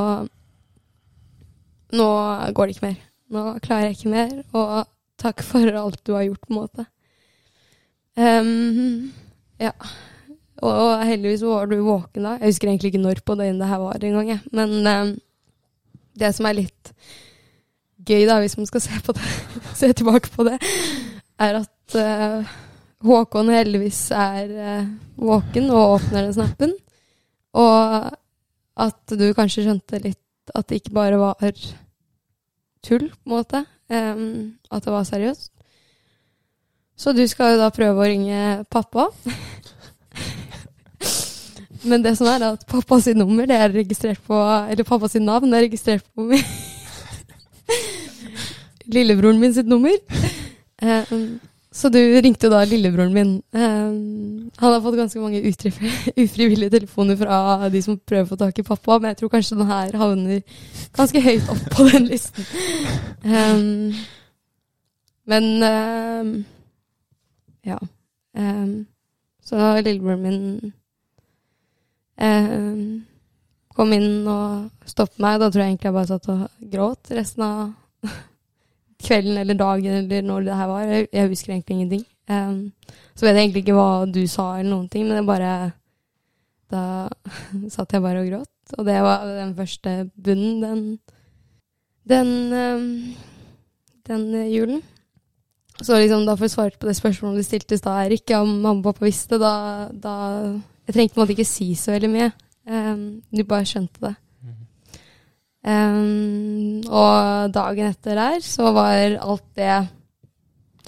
Nå 1.97 2.07
går 2.51 2.67
det 2.67 2.75
ikke 2.75 2.87
mer. 2.87 2.99
Nå 3.31 3.43
klarer 3.63 3.87
jeg 3.87 3.97
ikke 3.97 4.11
mer, 4.11 4.31
og 4.55 4.87
takk 5.19 5.43
for 5.43 5.79
alt 5.79 6.01
du 6.03 6.11
har 6.15 6.25
gjort, 6.27 6.41
på 6.43 6.51
en 6.51 6.57
måte. 6.59 6.83
Um, 8.17 9.13
ja. 9.61 9.71
Og 10.67 11.05
heldigvis 11.05 11.45
var 11.47 11.69
du 11.71 11.77
våken 11.85 12.27
da. 12.27 12.33
Jeg 12.41 12.51
husker 12.51 12.67
egentlig 12.67 12.91
ikke 12.91 13.03
når 13.03 13.21
på 13.23 13.37
døgnet 13.39 13.61
det 13.61 13.69
her 13.71 13.81
var 13.83 14.03
engang, 14.03 14.33
jeg. 14.33 14.39
Men 14.51 14.75
um, 14.83 15.13
det 16.19 16.33
som 16.35 16.49
er 16.49 16.59
litt 16.59 16.93
gøy, 18.07 18.23
da, 18.27 18.39
hvis 18.41 18.57
man 18.57 18.69
skal 18.69 18.83
se, 18.83 18.99
på 19.05 19.15
det, 19.17 19.27
se 19.79 19.91
tilbake 19.93 20.31
på 20.33 20.47
det, 20.47 20.57
er 21.39 21.59
at 21.61 21.97
eh, 21.99 22.55
Håkon 23.05 23.51
heldigvis 23.53 24.07
er 24.15 24.53
eh, 24.57 24.87
våken 25.21 25.69
og 25.69 25.97
åpner 25.97 26.25
den 26.25 26.33
snappen. 26.33 26.73
Og 27.57 28.07
at 28.77 29.17
du 29.17 29.33
kanskje 29.37 29.63
skjønte 29.65 30.01
litt 30.03 30.51
at 30.55 30.69
det 30.69 30.75
ikke 30.81 30.95
bare 30.95 31.17
var 31.19 31.35
tull, 32.85 33.09
på 33.09 33.27
en 33.27 33.33
måte. 33.33 33.65
Um, 33.87 34.57
at 34.71 34.83
det 34.83 34.91
var 34.91 35.03
seriøst. 35.07 35.51
Så 36.97 37.13
du 37.13 37.27
skal 37.29 37.53
jo 37.53 37.59
da 37.61 37.69
prøve 37.73 38.01
å 38.01 38.09
ringe 38.09 38.63
pappa. 38.73 39.07
Men 41.87 42.03
det 42.03 42.17
som 42.17 42.27
er, 42.27 42.41
er 42.41 42.53
at 42.57 42.65
pappa 42.67 42.99
sitt 43.03 43.17
nummer 43.19 43.45
det 43.47 43.55
er 43.55 43.69
registrert 43.69 44.19
på 44.25 44.33
Eller 44.67 44.83
pappa 44.83 45.07
sitt 45.11 45.21
navn 45.21 45.53
er 45.53 45.61
registrert 45.67 46.03
på 46.17 46.23
min 46.25 46.41
Lillebroren 48.95 49.39
min 49.39 49.53
sitt 49.53 49.67
nummer. 49.69 49.93
Ehm, 50.81 51.39
så 51.77 51.89
du 51.93 51.99
ringte 51.99 52.47
jo 52.47 52.51
da 52.51 52.63
lillebroren 52.65 53.13
min. 53.13 53.31
Ehm, 53.53 54.49
han 54.57 54.73
har 54.73 54.81
fått 54.81 54.97
ganske 54.97 55.21
mange 55.21 55.41
ufrivillige 56.23 56.73
telefoner 56.73 57.19
fra 57.19 57.69
de 57.69 57.81
som 57.85 57.99
prøver 57.99 58.25
å 58.25 58.31
få 58.31 58.37
tak 58.41 58.59
i 58.59 58.65
pappa, 58.65 58.97
men 58.97 59.11
jeg 59.11 59.19
tror 59.21 59.33
kanskje 59.35 59.59
den 59.59 59.69
her 59.69 59.97
havner 60.01 60.41
ganske 60.97 61.21
høyt 61.21 61.51
opp 61.53 61.67
på 61.75 61.85
den 61.91 62.09
listen. 62.09 62.49
Ehm, 63.23 63.93
men 65.29 65.49
ehm, 65.69 66.33
ja. 67.67 67.77
Så 69.47 69.57
lillebroren 69.81 70.23
min 70.23 70.39
kom 73.77 73.93
inn 73.93 74.27
og 74.27 74.89
stoppet 74.89 75.21
meg. 75.23 75.39
Da 75.41 75.49
tror 75.49 75.63
jeg 75.63 75.75
egentlig 75.75 75.89
jeg 75.89 75.97
bare 75.97 76.09
satt 76.09 76.29
og 76.33 76.71
gråt 76.73 77.13
resten 77.13 77.45
av 77.45 77.59
kvelden 79.03 79.37
eller 79.37 79.57
dagen 79.57 79.99
eller 80.03 80.21
når 80.25 80.47
det 80.47 80.55
her 80.59 80.69
var. 80.71 80.85
Jeg, 81.13 81.27
husker 81.29 81.53
egentlig 81.53 81.75
ingenting. 81.75 82.05
Um, 82.29 82.71
så 83.15 83.25
vet 83.25 83.35
jeg 83.35 83.43
egentlig 83.45 83.63
ikke 83.63 83.77
hva 83.77 84.05
du 84.09 84.23
sa 84.27 84.57
eller 84.57 84.71
noen 84.71 84.89
ting, 84.91 85.07
men 85.07 85.21
det 85.21 85.27
bare 85.27 85.71
Da 86.67 86.81
satt 87.75 87.93
jeg 87.93 88.03
bare 88.03 88.23
og 88.23 88.31
gråt. 88.31 88.75
Og 88.77 88.85
det 88.85 88.97
var 89.03 89.23
den 89.25 89.55
første 89.55 90.09
bunnen 90.19 90.63
den 90.63 90.81
den, 92.07 92.53
ehm, 92.53 93.15
den 94.07 94.51
julen. 94.51 94.81
Så 95.81 95.97
liksom 95.99 96.25
da 96.25 96.35
for 96.35 96.47
jeg 96.47 96.51
svart 96.51 96.79
på 96.79 96.87
det 96.87 96.95
spørsmålet 96.97 97.37
du 97.37 97.45
stilte 97.45 97.75
i 97.75 97.77
stad, 97.77 98.05
Erik, 98.05 98.31
om 98.33 98.47
mamma 98.47 98.79
og 98.79 98.83
pappa 98.83 99.05
visste, 99.05 99.37
da, 99.37 99.89
da 99.93 100.13
Jeg 100.87 100.95
trengte 100.95 101.13
på 101.13 101.19
en 101.19 101.25
måte 101.25 101.35
ikke 101.35 101.45
si 101.45 101.73
så 101.75 101.91
veldig 101.91 102.09
mye. 102.09 102.31
Um, 102.67 103.21
du 103.35 103.43
bare 103.43 103.67
skjønte 103.67 103.99
det. 103.99 104.13
Ehm, 105.65 106.83
og 106.85 107.53
dagen 107.55 107.89
etter 107.89 108.19
der 108.19 108.43
så 108.45 108.71
var 108.75 109.17
alt 109.17 109.47
det 109.57 109.77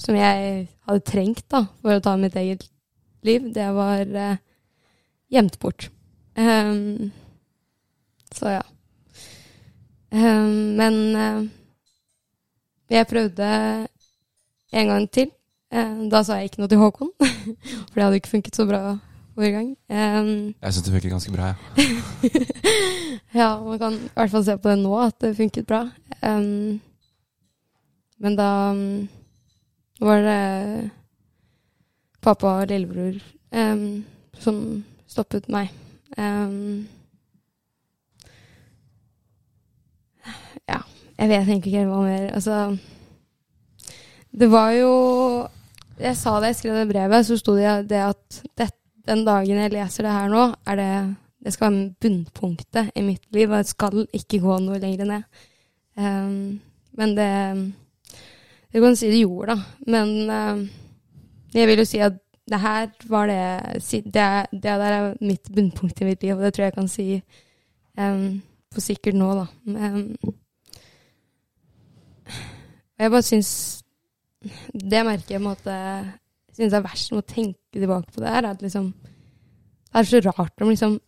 som 0.00 0.16
jeg 0.16 0.68
hadde 0.86 1.06
trengt 1.06 1.46
da, 1.52 1.64
for 1.82 1.96
å 1.96 2.04
ta 2.04 2.14
mitt 2.16 2.36
eget 2.38 2.64
liv, 3.26 3.50
det 3.52 3.66
var 3.76 4.06
uh, 4.08 4.38
gjemt 5.28 5.58
bort. 5.60 5.90
Um, 6.38 7.10
så 8.32 8.54
ja. 8.54 8.62
Um, 10.10 10.78
men 10.78 10.96
uh, 11.14 11.42
Jeg 12.90 13.06
prøvde 13.06 13.50
en 14.72 14.88
gang 14.90 15.04
til. 15.12 15.28
Eh, 15.70 15.98
da 16.10 16.24
sa 16.26 16.40
jeg 16.40 16.48
ikke 16.48 16.64
noe 16.64 16.70
til 16.72 16.80
Håkon, 16.80 17.12
for 17.20 17.94
det 17.94 18.02
hadde 18.02 18.18
ikke 18.18 18.32
funket 18.32 18.56
så 18.58 18.64
bra 18.66 18.80
forrige 19.40 19.56
gang. 19.56 19.70
Um, 19.88 20.30
Jeg 20.60 20.74
syns 20.74 20.84
det 20.86 20.92
funker 20.94 21.14
ganske 21.14 21.32
bra, 21.34 21.50
jeg. 21.50 21.56
ja, 23.40 23.48
man 23.64 23.80
kan 23.80 23.98
i 23.98 24.12
hvert 24.14 24.30
fall 24.34 24.44
se 24.46 24.56
på 24.60 24.70
det 24.70 24.78
nå, 24.82 24.94
at 25.00 25.18
det 25.24 25.36
funket 25.38 25.66
bra. 25.66 25.82
Um, 26.22 26.80
men 28.20 28.36
da 28.38 28.48
um, 28.70 29.08
var 30.00 30.24
det 30.24 30.90
pappa 32.20 32.60
og 32.60 32.68
lillebror 32.68 33.20
som 34.40 34.56
stoppet 35.08 35.48
meg. 35.50 35.72
Ja, 40.70 40.80
jeg 41.18 41.28
vet 41.28 41.48
egentlig 41.48 41.72
ikke 41.72 41.86
hva 41.88 42.02
mer 42.04 42.28
Altså 42.34 42.76
Det 44.30 44.50
var 44.50 44.70
jo 44.76 44.92
Jeg 46.00 46.16
sa 46.16 46.36
det, 46.40 46.52
jeg 46.52 46.56
skrev 46.56 46.78
det 46.78 46.88
brevet, 46.88 47.26
så 47.26 47.36
sto 47.36 47.54
det 47.56 47.90
det 47.90 48.02
at 48.04 48.42
det, 48.58 48.70
den 49.06 49.24
dagen 49.26 49.62
jeg 49.62 49.72
leser 49.72 50.06
det 50.06 50.14
her 50.14 50.30
nå, 50.32 50.46
er 50.68 50.80
det 50.80 50.92
det 51.40 51.52
skal 51.54 51.72
være 51.72 51.94
bunnpunktet 52.00 52.90
i 52.94 53.02
mitt 53.02 53.22
liv, 53.32 53.48
og 53.48 53.56
jeg 53.56 53.70
skal 53.70 54.02
ikke 54.12 54.42
gå 54.42 54.58
noe 54.60 54.80
lenger 54.80 55.08
ned. 55.08 55.22
Um, 55.96 56.60
men 56.92 57.16
det 57.16 57.30
Du 58.72 58.80
kan 58.80 58.96
si 58.96 59.08
det 59.10 59.22
gjorde, 59.24 59.56
da. 59.56 59.62
Men 59.86 60.30
um, 60.30 60.68
jeg 61.54 61.68
vil 61.68 61.78
jo 61.78 61.84
si 61.84 61.98
at 61.98 62.12
det 62.50 62.60
her 62.60 62.88
var 63.08 63.26
det 63.26 63.82
Det, 63.90 64.46
det 64.52 64.62
der 64.62 64.92
er 64.92 65.14
mitt 65.20 65.52
bunnpunkt 65.54 66.00
i 66.00 66.04
mitt 66.04 66.22
liv, 66.22 66.36
og 66.36 66.42
det 66.42 66.54
tror 66.54 66.64
jeg 66.64 66.72
jeg 66.72 66.78
kan 66.78 66.88
si 66.88 67.22
um, 67.98 68.42
for 68.72 68.80
sikkert 68.80 69.14
nå, 69.14 69.34
da. 69.34 69.46
Men, 69.64 70.16
jeg 72.98 73.10
bare 73.10 73.22
syns 73.22 73.82
Det 74.72 75.06
merker 75.06 75.34
jeg 75.34 75.40
på 75.40 75.42
en 75.42 75.42
måte 75.42 75.74
syns 76.54 76.72
det 76.72 76.78
er 76.78 76.84
verst 76.84 77.12
å 77.12 77.20
tenke 77.20 77.59
tilbake 77.78 78.10
på 78.12 78.20
det 78.22 78.34
her, 78.34 78.50
at 78.50 78.62
liksom 78.62 78.92
Det 79.90 79.98
er 79.98 80.06
så 80.06 80.20
rart 80.22 80.62
om 80.62 80.68
liksom 80.68 81.00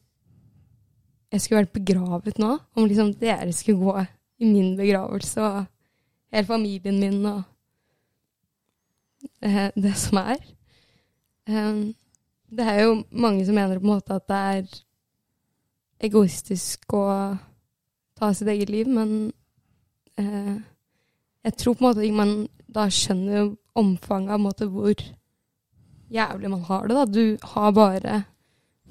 jeg 1.32 1.40
skulle 1.40 1.62
vært 1.62 1.72
begravet 1.72 2.38
nå. 2.38 2.58
Om 2.76 2.86
liksom 2.88 3.14
dere 3.16 3.52
skulle 3.56 3.80
gå 3.80 4.04
i 4.42 4.48
min 4.50 4.74
begravelse, 4.76 5.40
og 5.40 5.64
hele 6.32 6.46
familien 6.46 6.98
min 7.00 7.26
og 7.26 7.42
det, 9.40 9.70
det 9.76 9.94
som 9.96 10.18
er. 10.18 10.42
Um, 11.48 11.94
det 12.52 12.66
er 12.68 12.82
jo 12.82 13.04
mange 13.10 13.46
som 13.46 13.54
mener 13.54 13.78
på 13.78 13.86
en 13.86 13.94
måte 13.94 14.18
at 14.18 14.28
det 14.28 14.40
er 14.56 14.82
egoistisk 16.10 16.92
å 16.98 17.06
ta 18.18 18.32
sitt 18.34 18.50
eget 18.52 18.70
liv, 18.70 18.90
men 18.90 19.32
uh, 20.20 20.58
jeg 21.42 21.56
tror 21.56 21.74
på 21.74 21.84
en 21.84 21.88
måte 21.88 22.04
ikke 22.04 22.20
man 22.20 22.36
da 22.72 22.88
skjønner 22.92 23.54
omfanget 23.78 24.36
av 24.36 24.42
måte, 24.42 24.68
hvor 24.68 24.94
jævlig 26.12 26.50
man 26.52 26.64
har 26.68 26.86
det. 26.86 26.94
da. 26.94 27.04
Du 27.04 27.38
har 27.54 27.72
bare 27.76 28.22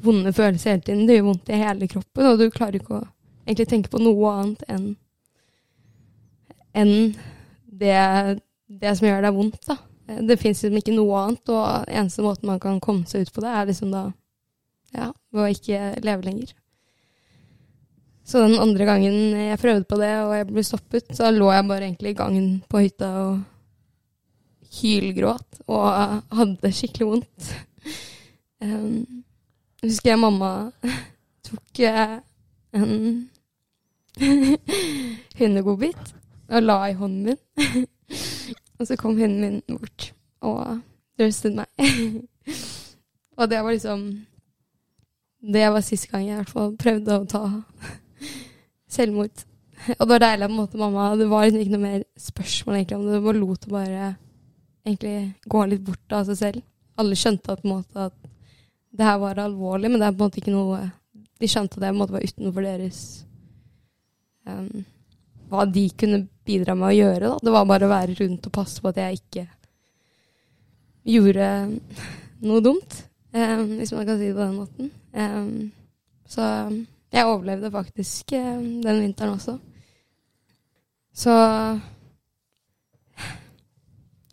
vonde 0.02 0.34
følelser 0.34 0.76
hele 0.76 0.86
tiden. 0.86 1.06
Det 1.08 1.18
gjør 1.20 1.28
vondt 1.30 1.50
i 1.50 1.62
hele 1.62 1.88
kroppen, 1.88 2.26
og 2.28 2.40
du 2.40 2.50
klarer 2.50 2.80
ikke 2.80 2.98
å 3.00 3.06
egentlig 3.46 3.70
tenke 3.70 3.92
på 3.94 4.02
noe 4.02 4.34
annet 4.38 4.66
enn 4.72 4.90
enn 6.72 7.14
det, 7.82 8.40
det 8.82 8.94
som 8.96 9.08
gjør 9.08 9.26
deg 9.26 9.36
vondt. 9.36 9.60
da. 9.68 9.78
Det 10.22 10.40
fins 10.40 10.64
liksom 10.64 10.80
ikke 10.80 10.96
noe 10.96 11.20
annet, 11.26 11.52
og 11.52 11.92
eneste 11.92 12.24
måten 12.26 12.50
man 12.50 12.62
kan 12.64 12.80
komme 12.84 13.08
seg 13.10 13.26
ut 13.26 13.34
på 13.36 13.44
det, 13.44 13.52
er 13.52 13.70
liksom 13.70 13.92
da 13.94 14.06
ja, 14.96 15.12
ved 15.32 15.44
å 15.44 15.52
ikke 15.52 15.94
leve 16.04 16.28
lenger. 16.28 16.54
Så 18.28 18.44
den 18.46 18.60
andre 18.62 18.88
gangen 18.88 19.16
jeg 19.36 19.60
prøvde 19.60 19.88
på 19.90 20.00
det, 20.00 20.12
og 20.24 20.34
jeg 20.38 20.48
ble 20.52 20.64
stoppet, 20.64 21.12
så 21.18 21.32
lå 21.34 21.50
jeg 21.52 21.68
bare 21.68 21.88
egentlig 21.88 22.14
i 22.14 22.20
gangen 22.20 22.52
på 22.72 22.84
hytta 22.86 23.12
og 23.26 23.40
hylgråt 24.72 25.62
og 25.68 25.86
hadde 26.32 26.58
det 26.64 26.74
skikkelig 26.76 27.08
vondt. 27.08 27.52
Um, 28.62 29.24
husker 29.82 30.14
jeg 30.14 30.22
mamma 30.22 30.52
tok 31.48 31.82
eh, 31.84 32.18
en 32.78 33.30
hundegodbit 35.40 36.16
og 36.52 36.64
la 36.64 36.80
i 36.92 36.98
hånden 36.98 37.32
min. 37.32 37.88
og 38.80 38.88
så 38.88 38.98
kom 39.00 39.18
hunden 39.20 39.42
min 39.42 39.78
bort 39.80 40.12
og 40.46 40.80
røstet 41.20 41.56
meg. 41.58 41.70
og 43.40 43.50
det 43.50 43.64
var 43.64 43.72
liksom 43.72 44.04
Det 45.42 45.72
var 45.74 45.82
siste 45.82 46.08
gang 46.12 46.26
jeg 46.26 46.34
i 46.34 46.38
hvert 46.38 46.54
fall 46.54 46.76
prøvde 46.78 47.16
å 47.18 47.26
ta 47.26 47.46
selvmord. 48.92 49.46
Og 49.98 50.04
det 50.06 50.12
var 50.12 50.22
deilig 50.22 50.50
måte 50.54 50.78
mamma 50.78 51.16
Det 51.18 51.26
var 51.30 51.48
liksom 51.48 51.62
ikke 51.64 51.74
noe 51.74 51.88
mer 51.88 52.04
spørsmål 52.18 52.76
egentlig 52.76 52.98
om 52.98 53.06
det. 53.08 53.16
Det 53.16 53.24
var 53.26 53.40
lot 53.40 53.66
å 53.66 53.72
bare 53.74 54.12
egentlig 54.86 55.34
gå 55.46 55.66
litt 55.70 55.84
bort 55.86 56.16
av 56.16 56.28
seg 56.30 56.40
selv. 56.40 56.64
Alle 57.00 57.18
skjønte 57.18 57.56
at, 57.56 57.68
måte, 57.68 58.08
at 58.10 58.32
det 58.92 59.08
her 59.08 59.20
var 59.22 59.40
alvorlig, 59.40 59.92
men 59.92 60.02
det 60.02 60.08
er 60.08 60.16
på 60.16 60.22
en 60.22 60.30
måte 60.30 60.42
ikke 60.42 60.56
noe 60.56 60.82
De 61.42 61.50
skjønte 61.50 61.80
at 61.80 61.86
det 61.86 61.94
måte 61.98 62.14
var 62.14 62.26
utenfor 62.28 62.66
deres 62.66 63.00
um, 64.46 64.84
Hva 65.50 65.66
de 65.66 65.86
kunne 65.98 66.20
bidra 66.46 66.76
med 66.78 66.92
å 66.92 66.96
gjøre. 66.96 67.30
Da. 67.32 67.38
Det 67.42 67.54
var 67.56 67.70
bare 67.70 67.88
å 67.88 67.92
være 67.94 68.18
rundt 68.20 68.48
og 68.50 68.56
passe 68.56 68.84
på 68.84 68.92
at 68.92 69.00
jeg 69.02 69.22
ikke 69.22 69.46
gjorde 71.12 71.48
noe 72.46 72.62
dumt, 72.62 72.98
um, 73.34 73.78
hvis 73.80 73.94
man 73.96 74.06
kan 74.06 74.20
si 74.20 74.30
det 74.30 74.36
på 74.38 74.44
den 74.44 74.60
måten. 74.60 74.92
Um, 75.14 75.72
så 76.30 76.46
jeg 77.12 77.28
overlevde 77.28 77.74
faktisk 77.74 78.36
den 78.36 79.02
vinteren 79.02 79.36
også. 79.36 79.58
Så 81.12 81.34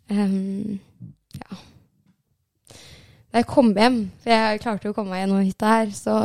ja. 0.09 1.59
Da 3.29 3.43
jeg 3.43 3.49
kom 3.49 3.73
hjem, 3.77 3.99
for 4.23 4.33
jeg 4.33 4.61
klarte 4.63 4.89
å 4.89 4.95
komme 4.95 5.13
meg 5.13 5.21
gjennom 5.23 5.43
hytta 5.45 5.73
her, 5.73 5.91
så 5.93 6.15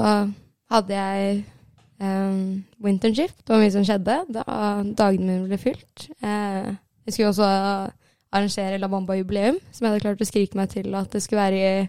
hadde 0.72 0.96
jeg 0.96 1.42
um, 2.00 2.62
winternshift. 2.82 3.36
Det 3.44 3.52
var 3.52 3.60
mye 3.62 3.74
som 3.74 3.84
skjedde 3.86 4.16
da 4.32 4.44
dagene 4.96 5.26
mine 5.26 5.50
ble 5.50 5.58
fylt. 5.60 6.08
Uh, 6.24 6.72
jeg 7.04 7.16
skulle 7.16 7.32
også 7.34 7.50
arrangere 8.34 8.80
La 8.80 8.88
Bamba-jubileum, 8.90 9.60
som 9.70 9.84
jeg 9.84 9.92
hadde 9.92 10.04
klart 10.06 10.24
å 10.24 10.28
skrike 10.28 10.58
meg 10.58 10.72
til 10.72 10.96
at 10.98 11.12
det 11.12 11.22
skulle 11.22 11.44
være 11.44 11.60
i 11.60 11.84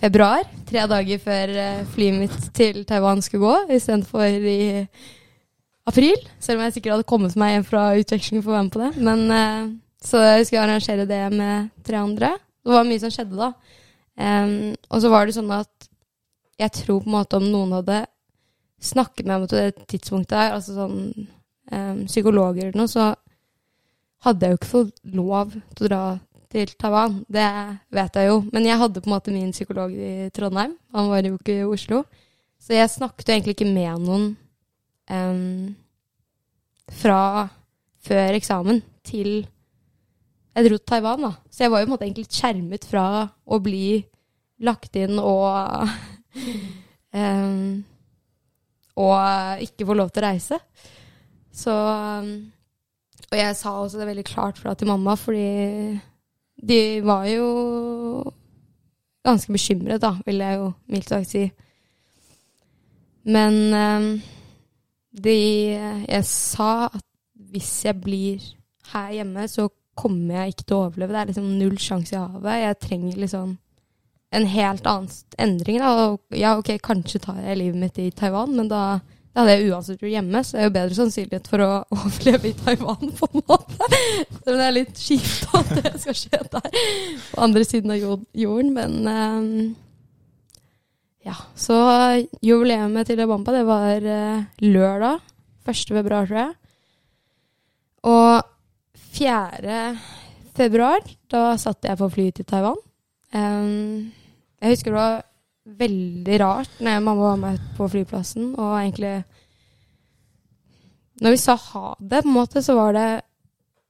februar. 0.00 0.44
Tre 0.68 0.86
dager 0.90 1.22
før 1.22 1.54
uh, 1.56 1.84
flyet 1.94 2.20
mitt 2.24 2.50
til 2.56 2.82
Taiwan 2.88 3.22
skulle 3.24 3.46
gå, 3.46 3.76
istedenfor 3.76 4.26
i 4.26 4.58
april. 5.88 6.26
Selv 6.42 6.60
om 6.60 6.66
jeg 6.66 6.76
sikkert 6.76 6.98
hadde 6.98 7.08
kommet 7.12 7.38
meg 7.40 7.54
hjem 7.54 7.70
fra 7.70 7.86
utveksling 8.00 8.42
for 8.42 8.52
å 8.52 8.58
være 8.58 8.66
med 8.68 8.74
på 8.74 8.82
det. 8.84 8.90
Men, 9.06 9.24
uh, 9.30 9.70
så 10.04 10.22
jeg 10.24 10.46
skulle 10.48 10.64
arrangere 10.64 11.06
det 11.08 11.20
med 11.34 11.70
tre 11.84 12.00
andre. 12.00 12.32
Det 12.64 12.72
var 12.72 12.88
mye 12.88 13.02
som 13.02 13.12
skjedde 13.12 13.38
da. 13.38 13.50
Um, 14.20 14.72
og 14.90 15.02
så 15.02 15.10
var 15.12 15.26
det 15.26 15.36
sånn 15.36 15.52
at 15.54 15.90
jeg 16.60 16.72
tror 16.76 17.02
på 17.02 17.08
en 17.08 17.16
måte 17.16 17.38
om 17.40 17.46
noen 17.48 17.76
hadde 17.78 18.02
snakket 18.84 19.26
med 19.26 19.42
meg 19.42 19.50
på 19.50 19.56
det 19.56 19.86
tidspunktet 19.92 20.36
her, 20.36 20.54
altså 20.56 20.76
sånn 20.76 20.98
um, 21.72 22.02
psykologer 22.08 22.68
eller 22.68 22.80
noe, 22.80 22.90
så 22.90 23.10
hadde 24.24 24.46
jeg 24.46 24.52
jo 24.52 24.60
ikke 24.60 24.72
fått 24.74 24.98
lov 25.16 25.54
til 25.76 25.86
å 25.86 25.88
dra 25.88 26.02
til 26.50 26.72
Taiwan. 26.80 27.20
Det 27.30 27.46
vet 27.94 28.18
jeg 28.18 28.28
jo. 28.28 28.40
Men 28.52 28.66
jeg 28.66 28.80
hadde 28.80 29.00
på 29.00 29.08
en 29.08 29.14
måte 29.14 29.34
min 29.34 29.52
psykolog 29.54 29.94
i 29.94 30.28
Trondheim. 30.34 30.74
Han 30.96 31.08
var 31.12 31.24
jo 31.24 31.36
ikke 31.38 31.60
i 31.60 31.68
Oslo. 31.68 32.02
Så 32.60 32.74
jeg 32.76 32.92
snakket 32.92 33.28
jo 33.28 33.36
egentlig 33.36 33.54
ikke 33.56 33.70
med 33.70 34.02
noen 34.04 34.26
um, 35.08 35.70
fra 37.00 37.48
før 38.04 38.36
eksamen 38.36 38.82
til 39.06 39.46
jeg 40.54 40.66
dro 40.66 40.78
til 40.78 40.86
Taiwan, 40.88 41.26
da. 41.26 41.32
Så 41.50 41.64
jeg 41.64 41.72
var 41.72 41.82
jo 41.82 41.86
på 41.86 41.90
en 41.90 41.94
måte 41.94 42.06
egentlig 42.08 42.30
skjermet 42.30 42.86
fra 42.90 43.04
å 43.46 43.60
bli 43.62 43.84
lagt 44.66 44.96
inn 45.00 45.18
og 45.22 45.86
um, 47.16 47.84
Og 49.00 49.62
ikke 49.64 49.86
få 49.88 49.96
lov 49.96 50.10
til 50.10 50.22
å 50.22 50.26
reise. 50.26 50.58
Så 51.54 51.72
um, 51.72 52.32
Og 53.30 53.38
jeg 53.38 53.56
sa 53.56 53.76
også 53.78 54.00
det 54.00 54.10
veldig 54.10 54.26
klart 54.26 54.58
fra 54.58 54.74
til 54.74 54.90
mamma, 54.90 55.16
fordi 55.16 55.98
de 56.60 57.00
var 57.06 57.24
jo 57.30 57.46
ganske 59.24 59.52
bekymret, 59.52 60.00
da, 60.02 60.16
vil 60.26 60.42
jeg 60.42 60.58
jo 60.58 60.66
mildt 60.92 61.08
sagt 61.08 61.30
si. 61.30 61.46
Men 63.24 63.56
um, 63.72 64.10
de 65.10 65.38
Jeg 66.08 66.24
sa 66.28 66.90
at 66.90 67.06
hvis 67.50 67.84
jeg 67.84 68.00
blir 68.00 68.42
her 68.92 69.12
hjemme, 69.12 69.48
så 69.48 69.68
kommer 70.00 70.40
jeg 70.40 70.54
ikke 70.54 70.66
til 70.66 70.76
å 70.76 70.84
overleve. 70.88 71.14
Det 71.14 71.20
er 71.20 71.32
liksom 71.32 71.50
null 71.60 71.76
sjanse 71.80 72.16
i 72.16 72.20
havet. 72.20 72.62
Jeg 72.64 72.80
trenger 72.86 73.20
liksom 73.24 73.58
en 74.30 74.46
helt 74.46 74.86
annen 74.86 75.10
endring. 75.38 75.80
Da. 75.82 76.04
Ja, 76.38 76.56
ok, 76.58 76.76
kanskje 76.82 77.22
tar 77.22 77.40
jeg 77.42 77.58
livet 77.58 77.80
mitt 77.80 77.98
i 77.98 78.10
Taiwan, 78.14 78.54
men 78.56 78.70
da, 78.70 79.00
da 79.34 79.42
hadde 79.42 79.56
jeg 79.56 79.72
uansett 79.72 80.04
vært 80.04 80.14
hjemme, 80.14 80.42
så 80.46 80.56
det 80.56 80.62
er 80.62 80.68
jo 80.68 80.74
bedre 80.76 80.98
sannsynlighet 81.00 81.50
for 81.50 81.64
å 81.66 81.70
overleve 81.98 82.52
i 82.52 82.56
Taiwan, 82.62 83.14
på 83.18 83.30
en 83.30 83.46
måte. 83.50 83.90
Så 84.38 84.54
det 84.54 84.66
er 84.66 84.76
litt 84.76 85.02
kjipt 85.02 85.56
at 85.58 85.74
det 85.80 85.94
skal 86.04 86.18
skje 86.22 86.42
der, 86.54 86.80
på 87.32 87.44
andre 87.48 87.66
siden 87.66 87.94
av 87.96 88.04
jorden, 88.44 88.74
men 88.76 88.98
um, 89.10 89.50
ja. 91.26 91.36
Så 91.58 91.76
jubileet 92.40 93.10
til 93.10 93.26
Bamba, 93.28 93.52
det 93.52 93.66
var 93.68 94.06
uh, 94.06 94.46
lørdag. 94.64 95.26
1. 95.68 95.92
februar, 95.92 96.24
tror 96.26 96.38
jeg. 96.40 96.54
Og 98.08 98.46
4. 98.94 99.98
februar, 100.56 101.04
da 101.30 101.56
satt 101.60 101.86
jeg 101.86 101.98
på 102.00 102.08
flyet 102.12 102.40
til 102.40 102.48
Taiwan. 102.48 102.78
Um, 103.34 104.10
jeg 104.60 104.74
husker 104.74 104.90
det 104.90 105.00
var 105.00 105.20
veldig 105.80 106.38
rart 106.42 106.80
når 106.82 107.02
mamma 107.04 107.28
var 107.28 107.36
med 107.38 107.60
på 107.76 107.86
flyplassen, 107.92 108.54
og 108.58 108.72
egentlig 108.80 109.22
Når 111.20 111.30
vi 111.30 111.36
sa 111.36 111.54
ha 111.54 111.94
det, 112.00 112.22
på 112.22 112.28
en 112.28 112.34
måte, 112.34 112.62
så 112.62 112.74
var 112.74 112.92
det 112.96 113.22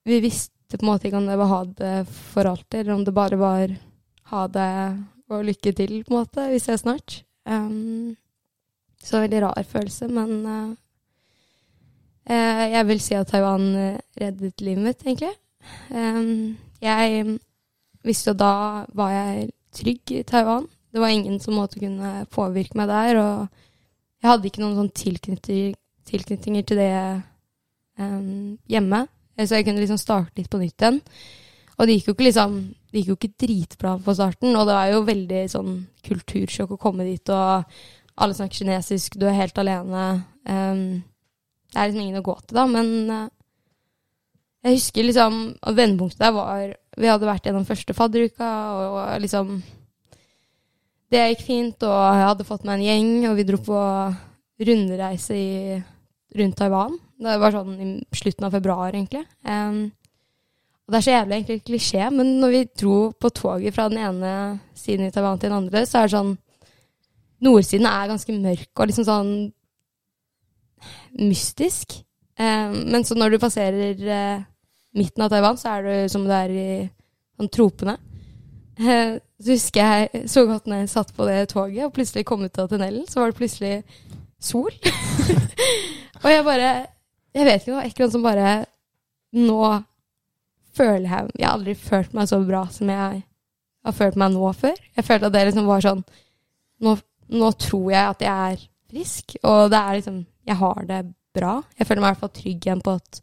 Vi 0.04 0.20
visste 0.20 0.76
på 0.76 0.84
en 0.84 0.90
måte 0.90 1.08
ikke 1.08 1.16
om 1.16 1.26
det 1.26 1.38
var 1.38 1.50
ha 1.50 1.64
det 1.64 1.94
for 2.10 2.44
alltid, 2.44 2.80
eller 2.80 2.94
om 2.94 3.04
det 3.04 3.14
bare 3.14 3.36
var 3.36 3.76
ha 4.30 4.46
det 4.46 4.70
og 5.30 5.44
lykke 5.46 5.72
til, 5.72 6.02
på 6.04 6.10
en 6.10 6.18
måte. 6.18 6.48
Vi 6.50 6.58
ses 6.58 6.82
snart. 6.82 7.22
Um, 7.46 8.16
så 9.02 9.22
veldig 9.22 9.42
rar 9.42 9.66
følelse, 9.66 10.08
men 10.10 10.46
uh, 10.46 10.74
jeg 12.30 12.86
vil 12.88 13.00
si 13.02 13.16
at 13.18 13.30
Taiwan 13.30 13.68
eh, 13.76 14.02
reddet 14.20 14.62
livet 14.64 14.84
mitt, 14.84 15.06
egentlig. 15.06 15.32
Jeg 16.80 17.38
visste 18.06 18.32
jo 18.32 18.36
da 18.38 18.54
var 18.96 19.10
jeg 19.12 19.50
trygg 19.76 20.12
i 20.14 20.22
Taiwan. 20.26 20.68
Det 20.90 21.02
var 21.02 21.12
ingen 21.14 21.38
som 21.42 21.58
måtte 21.58 21.80
kunne 21.82 22.24
påvirke 22.32 22.78
meg 22.78 22.88
der, 22.90 23.20
og 23.20 24.22
jeg 24.22 24.30
hadde 24.30 24.48
ikke 24.48 24.62
noen 24.62 24.78
sånn 24.78 24.94
tilknytninger, 24.96 25.76
til 26.66 26.80
det 26.80 26.90
hjemme. 28.70 29.04
Så 29.38 29.54
jeg 29.54 29.66
kunne 29.68 29.82
liksom 29.82 30.00
starte 30.00 30.40
litt 30.40 30.50
på 30.50 30.58
nytt 30.58 30.82
igjen. 30.82 30.98
Og 31.78 31.86
det 31.86 31.94
gikk 31.96 32.10
jo 32.10 32.14
ikke 32.16 32.26
liksom 32.26 32.56
det 32.90 33.00
gikk 33.00 33.12
jo 33.12 33.16
ikke 33.18 33.44
dritbra 33.44 33.94
på 34.02 34.14
starten, 34.18 34.56
og 34.58 34.66
det 34.66 34.74
var 34.74 34.90
jo 34.90 35.04
veldig 35.06 35.44
sånn 35.52 35.74
kultursjokk 36.06 36.74
å 36.74 36.80
komme 36.80 37.06
dit, 37.06 37.30
og 37.30 37.62
alle 38.20 38.36
snakker 38.36 38.64
kinesisk, 38.64 39.14
du 39.16 39.28
er 39.30 39.38
helt 39.38 39.60
alene. 39.62 40.06
Um, 40.42 40.82
det 41.70 41.78
er 41.78 41.90
liksom 41.90 42.02
ingen 42.02 42.20
å 42.20 42.26
gå 42.26 42.36
til, 42.42 42.56
da, 42.56 42.64
men 42.70 42.88
uh, 43.10 43.28
jeg 44.60 44.76
husker 44.76 45.06
liksom 45.06 45.36
at 45.56 45.76
vendepunktet 45.76 46.20
der 46.20 46.34
var 46.36 46.74
Vi 47.00 47.08
hadde 47.08 47.28
vært 47.28 47.46
gjennom 47.48 47.68
første 47.68 47.94
fadderuka, 47.96 48.48
og, 48.74 48.96
og 49.00 49.22
liksom 49.22 49.54
Det 51.10 51.22
gikk 51.30 51.46
fint, 51.46 51.86
og 51.86 51.96
jeg 51.96 52.26
hadde 52.28 52.48
fått 52.48 52.66
meg 52.68 52.78
en 52.78 52.88
gjeng, 52.88 53.14
og 53.30 53.38
vi 53.38 53.46
dro 53.48 53.62
på 53.64 53.78
rundreise 54.60 55.34
i, 55.34 55.78
rundt 56.36 56.58
Taiwan. 56.58 56.98
Det 57.20 57.38
var 57.40 57.54
sånn 57.54 57.72
i 57.80 57.88
slutten 58.14 58.46
av 58.46 58.52
februar, 58.54 58.92
egentlig. 58.92 59.24
Um, 59.42 59.88
og 60.84 60.92
det 60.92 60.98
er 60.98 61.06
så 61.06 61.14
jævlig 61.16 61.36
egentlig 61.38 61.64
klisjé, 61.66 62.04
men 62.14 62.30
når 62.42 62.54
vi 62.54 62.60
dro 62.82 62.98
på 63.16 63.32
toget 63.34 63.74
fra 63.74 63.88
den 63.90 64.02
ene 64.04 64.32
siden 64.76 65.08
i 65.08 65.12
Taiwan 65.14 65.40
til 65.40 65.50
den 65.50 65.58
andre, 65.64 65.82
så 65.86 66.00
er 66.00 66.08
det 66.08 66.16
sånn 66.18 66.36
Nordsiden 67.40 67.86
er 67.88 68.10
ganske 68.10 68.34
mørk 68.36 68.82
og 68.82 68.90
liksom 68.90 69.06
sånn 69.08 69.30
mystisk. 71.18 72.00
Eh, 72.40 72.70
men 72.70 73.04
så 73.04 73.16
når 73.18 73.34
du 73.34 73.42
passerer 73.42 74.04
eh, 74.04 74.46
midten 74.96 75.24
av 75.24 75.32
Taiwan, 75.32 75.58
så 75.60 75.76
er 75.76 75.86
du 75.86 76.12
som 76.12 76.24
du 76.26 76.32
er 76.34 76.54
i 76.54 76.70
sånn 77.38 77.50
tropene. 77.52 77.96
Eh, 78.80 79.18
så 79.40 79.54
husker 79.54 79.80
jeg 79.80 80.28
så 80.30 80.46
godt 80.48 80.68
når 80.68 80.82
jeg 80.82 80.92
satt 80.94 81.12
på 81.16 81.26
det 81.28 81.50
toget 81.52 81.86
og 81.86 81.94
plutselig 81.96 82.26
kom 82.28 82.44
ut 82.44 82.60
av 82.60 82.70
tunnelen, 82.70 83.06
så 83.08 83.20
var 83.20 83.32
det 83.32 83.40
plutselig 83.40 83.74
sol. 84.40 84.72
og 86.22 86.28
jeg 86.30 86.46
bare 86.46 86.70
Jeg 87.30 87.46
vet 87.46 87.60
ikke, 87.60 87.72
noe 87.74 87.86
ekkoen 87.86 88.10
som 88.10 88.24
bare 88.24 88.52
Nå 89.36 89.58
føler 90.74 91.04
jeg 91.06 91.28
Jeg 91.36 91.44
har 91.44 91.52
aldri 91.52 91.74
følt 91.78 92.16
meg 92.16 92.26
så 92.26 92.40
bra 92.42 92.64
som 92.72 92.90
jeg 92.90 93.20
har 93.86 93.94
følt 93.96 94.16
meg 94.18 94.32
nå 94.34 94.50
før. 94.56 94.80
Jeg 94.96 95.06
følte 95.06 95.28
at 95.28 95.36
det 95.36 95.44
liksom 95.48 95.68
var 95.68 95.84
sånn 95.84 96.02
Nå, 96.80 96.96
nå 97.36 97.52
tror 97.60 97.86
jeg 97.92 98.14
at 98.16 98.24
jeg 98.24 98.54
er 98.54 98.66
frisk, 98.90 99.36
og 99.46 99.70
det 99.70 99.78
er 99.78 99.98
liksom 100.00 100.18
Jeg 100.48 100.56
har 100.60 100.84
det 100.88 101.00
bra. 101.36 101.60
Jeg 101.78 101.86
føler 101.86 102.02
meg 102.02 102.10
i 102.10 102.14
hvert 102.14 102.24
fall 102.24 102.34
trygg 102.34 102.66
igjen 102.66 102.82
på 102.84 102.96
at 102.98 103.20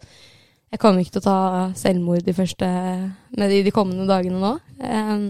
jeg 0.67 0.81
kommer 0.81 1.01
ikke 1.01 1.15
til 1.15 1.23
å 1.23 1.27
ta 1.27 1.41
selvmord 1.79 2.25
de 2.25 2.35
første 2.35 2.67
de, 2.67 3.59
de 3.63 3.73
kommende 3.75 4.07
dagene 4.09 4.39
nå. 4.41 4.53
Um, 4.83 5.29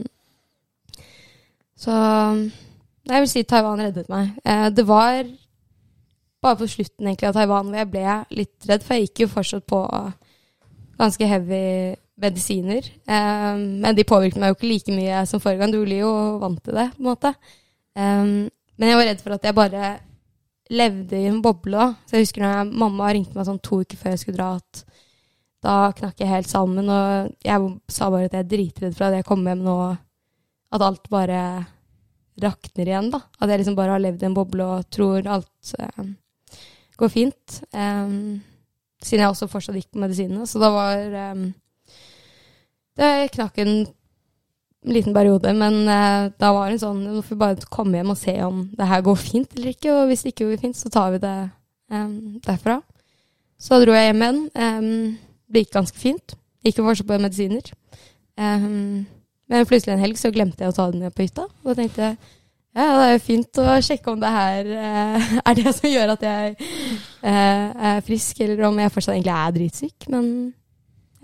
så 1.78 1.94
jeg 3.08 3.22
vil 3.24 3.30
si 3.30 3.44
Taiwan 3.46 3.84
reddet 3.86 4.10
meg. 4.10 4.34
Uh, 4.42 4.70
det 4.74 4.86
var 4.88 5.22
bare 6.42 6.58
på 6.58 6.70
slutten 6.70 7.10
egentlig 7.10 7.30
av 7.30 7.38
Taiwan 7.38 7.70
hvor 7.70 7.80
jeg 7.82 7.92
ble 7.94 8.18
litt 8.40 8.70
redd, 8.70 8.86
for 8.86 8.98
jeg 8.98 9.08
gikk 9.08 9.26
jo 9.26 9.30
fortsatt 9.36 9.68
på 9.70 9.84
ganske 10.98 11.30
heavy 11.30 11.94
medisiner. 12.18 12.90
Um, 13.06 13.78
men 13.84 13.98
de 13.98 14.08
påvirket 14.10 14.42
meg 14.42 14.52
jo 14.54 14.58
ikke 14.58 14.72
like 14.72 14.98
mye 14.98 15.22
som 15.30 15.42
forrige 15.42 15.62
gang. 15.62 15.74
Du 15.74 15.84
blir 15.84 16.02
jo 16.02 16.14
vant 16.42 16.62
til 16.66 16.78
det, 16.78 16.90
på 16.96 17.04
en 17.04 17.12
måte. 17.12 17.34
Um, 17.94 18.50
men 18.78 18.92
jeg 18.92 19.00
var 19.00 19.10
redd 19.12 19.22
for 19.22 19.38
at 19.38 19.46
jeg 19.46 19.58
bare 19.58 19.92
levde 20.74 21.20
i 21.20 21.28
en 21.30 21.42
boble. 21.44 21.92
Så 22.08 22.18
jeg 22.18 22.28
husker 22.28 22.44
når 22.44 22.56
jeg, 22.56 22.72
mamma 22.84 23.12
ringte 23.14 23.38
meg 23.38 23.48
sånn 23.48 23.62
to 23.64 23.82
uker 23.84 24.00
før 24.00 24.16
jeg 24.16 24.24
skulle 24.24 24.40
dra, 24.40 24.50
at 24.58 24.84
da 25.64 25.78
knakk 25.98 26.22
jeg 26.22 26.32
helt 26.32 26.52
sammen. 26.52 26.92
Og 26.92 27.32
jeg 27.46 27.72
sa 27.92 28.12
bare 28.14 28.30
at 28.30 28.38
jeg 28.38 28.46
er 28.46 28.52
dritredd 28.54 28.98
for 28.98 29.08
at 29.10 29.18
jeg 29.20 29.28
kommer 29.28 29.54
hjem 29.54 29.66
nå, 29.68 29.80
at 30.76 30.84
alt 30.84 31.10
bare 31.14 31.42
rakner 32.42 32.92
igjen. 32.92 33.12
da. 33.14 33.22
At 33.40 33.50
jeg 33.50 33.64
liksom 33.64 33.78
bare 33.78 33.96
har 33.96 34.04
levd 34.04 34.24
i 34.24 34.30
en 34.30 34.38
boble 34.38 34.68
og 34.68 34.90
tror 34.94 35.28
alt 35.38 35.74
eh, 35.80 36.12
går 36.98 37.14
fint. 37.14 37.62
Um, 37.74 38.40
siden 39.04 39.24
jeg 39.24 39.32
også 39.32 39.50
fortsatt 39.52 39.78
gikk 39.78 39.92
på 39.94 40.04
medisinene. 40.04 40.48
Så 40.50 40.62
da 40.62 40.72
var 40.74 41.18
um, 41.34 41.48
Det 42.98 43.30
knakk 43.36 43.60
en 43.62 43.76
liten 44.86 45.16
periode, 45.16 45.54
men 45.58 45.80
uh, 45.88 46.28
da 46.40 46.52
var 46.56 46.70
det 46.70 46.78
en 46.78 46.84
sånn 46.84 47.00
Nå 47.08 47.22
får 47.26 47.36
vi 47.36 47.40
bare 47.42 47.70
komme 47.74 47.98
hjem 47.98 48.14
og 48.14 48.20
se 48.20 48.36
om 48.46 48.62
det 48.78 48.90
her 48.90 49.02
går 49.06 49.18
fint 49.20 49.58
eller 49.58 49.74
ikke. 49.74 49.94
Og 49.96 50.12
hvis 50.12 50.24
det 50.24 50.34
ikke 50.34 50.52
går 50.52 50.62
fint, 50.62 50.78
så 50.78 50.92
tar 50.94 51.16
vi 51.16 51.24
det 51.24 51.36
um, 51.92 52.38
derfra. 52.46 52.80
Så 53.58 53.82
dro 53.82 53.96
jeg 53.98 54.12
hjem 54.12 54.24
igjen. 54.24 54.42
Um, 54.54 55.18
det 55.50 55.66
gikk 55.66 55.76
ganske 55.80 56.02
fint. 56.02 56.38
Gikk 56.66 56.82
jo 56.82 56.88
fortsatt 56.88 57.10
på 57.10 57.20
medisiner. 57.22 57.74
men 58.38 59.66
plutselig 59.66 59.94
en 59.96 60.04
helg 60.04 60.18
så 60.20 60.30
glemte 60.30 60.62
jeg 60.62 60.74
å 60.74 60.76
ta 60.76 60.90
den 60.92 61.06
med 61.06 61.16
på 61.16 61.24
hytta. 61.24 61.48
Og 61.64 61.72
da 61.72 61.78
tenkte 61.80 62.04
jeg 62.04 62.18
ja, 62.78 62.86
det 62.94 63.06
er 63.08 63.16
jo 63.16 63.22
fint 63.26 63.60
å 63.64 63.66
sjekke 63.82 64.12
om 64.12 64.20
det 64.22 64.30
her 64.30 64.68
uh, 64.70 65.30
er 65.50 65.58
det 65.58 65.72
som 65.74 65.90
gjør 65.90 66.12
at 66.14 66.26
jeg 66.28 66.52
uh, 67.24 67.70
er 67.90 68.04
frisk, 68.06 68.44
eller 68.46 68.68
om 68.68 68.78
jeg 68.78 68.94
fortsatt 68.94 69.16
egentlig 69.16 69.34
er 69.34 69.56
dritsyk. 69.56 70.08
Men 70.14 70.28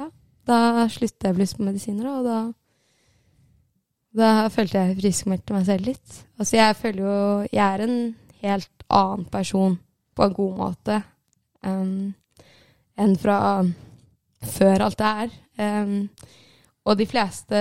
ja, 0.01 0.07
da 0.49 0.59
sluttet 0.89 1.27
jeg 1.29 1.37
plutselig 1.37 1.59
på 1.59 1.67
medisiner, 1.67 2.07
og 2.09 2.25
da, 2.25 2.39
da 4.13 4.49
følte 4.53 4.81
jeg 4.81 4.99
friskmeldte 4.99 5.55
meg 5.55 5.65
selv 5.67 5.89
litt. 5.89 6.19
Altså, 6.37 6.57
jeg 6.59 6.75
føler 6.77 7.01
jo 7.03 7.47
Jeg 7.51 7.63
er 7.63 7.85
en 7.85 7.97
helt 8.43 8.85
annen 8.93 9.25
person 9.31 9.79
på 10.13 10.27
en 10.27 10.35
god 10.37 10.57
måte 10.59 10.99
um, 11.65 12.13
enn 12.99 13.15
fra 13.17 13.37
før 14.43 14.85
alt 14.85 14.99
det 14.99 15.11
her. 15.17 15.33
Um, 15.57 16.09
og 16.83 16.99
de 16.99 17.07
fleste 17.07 17.57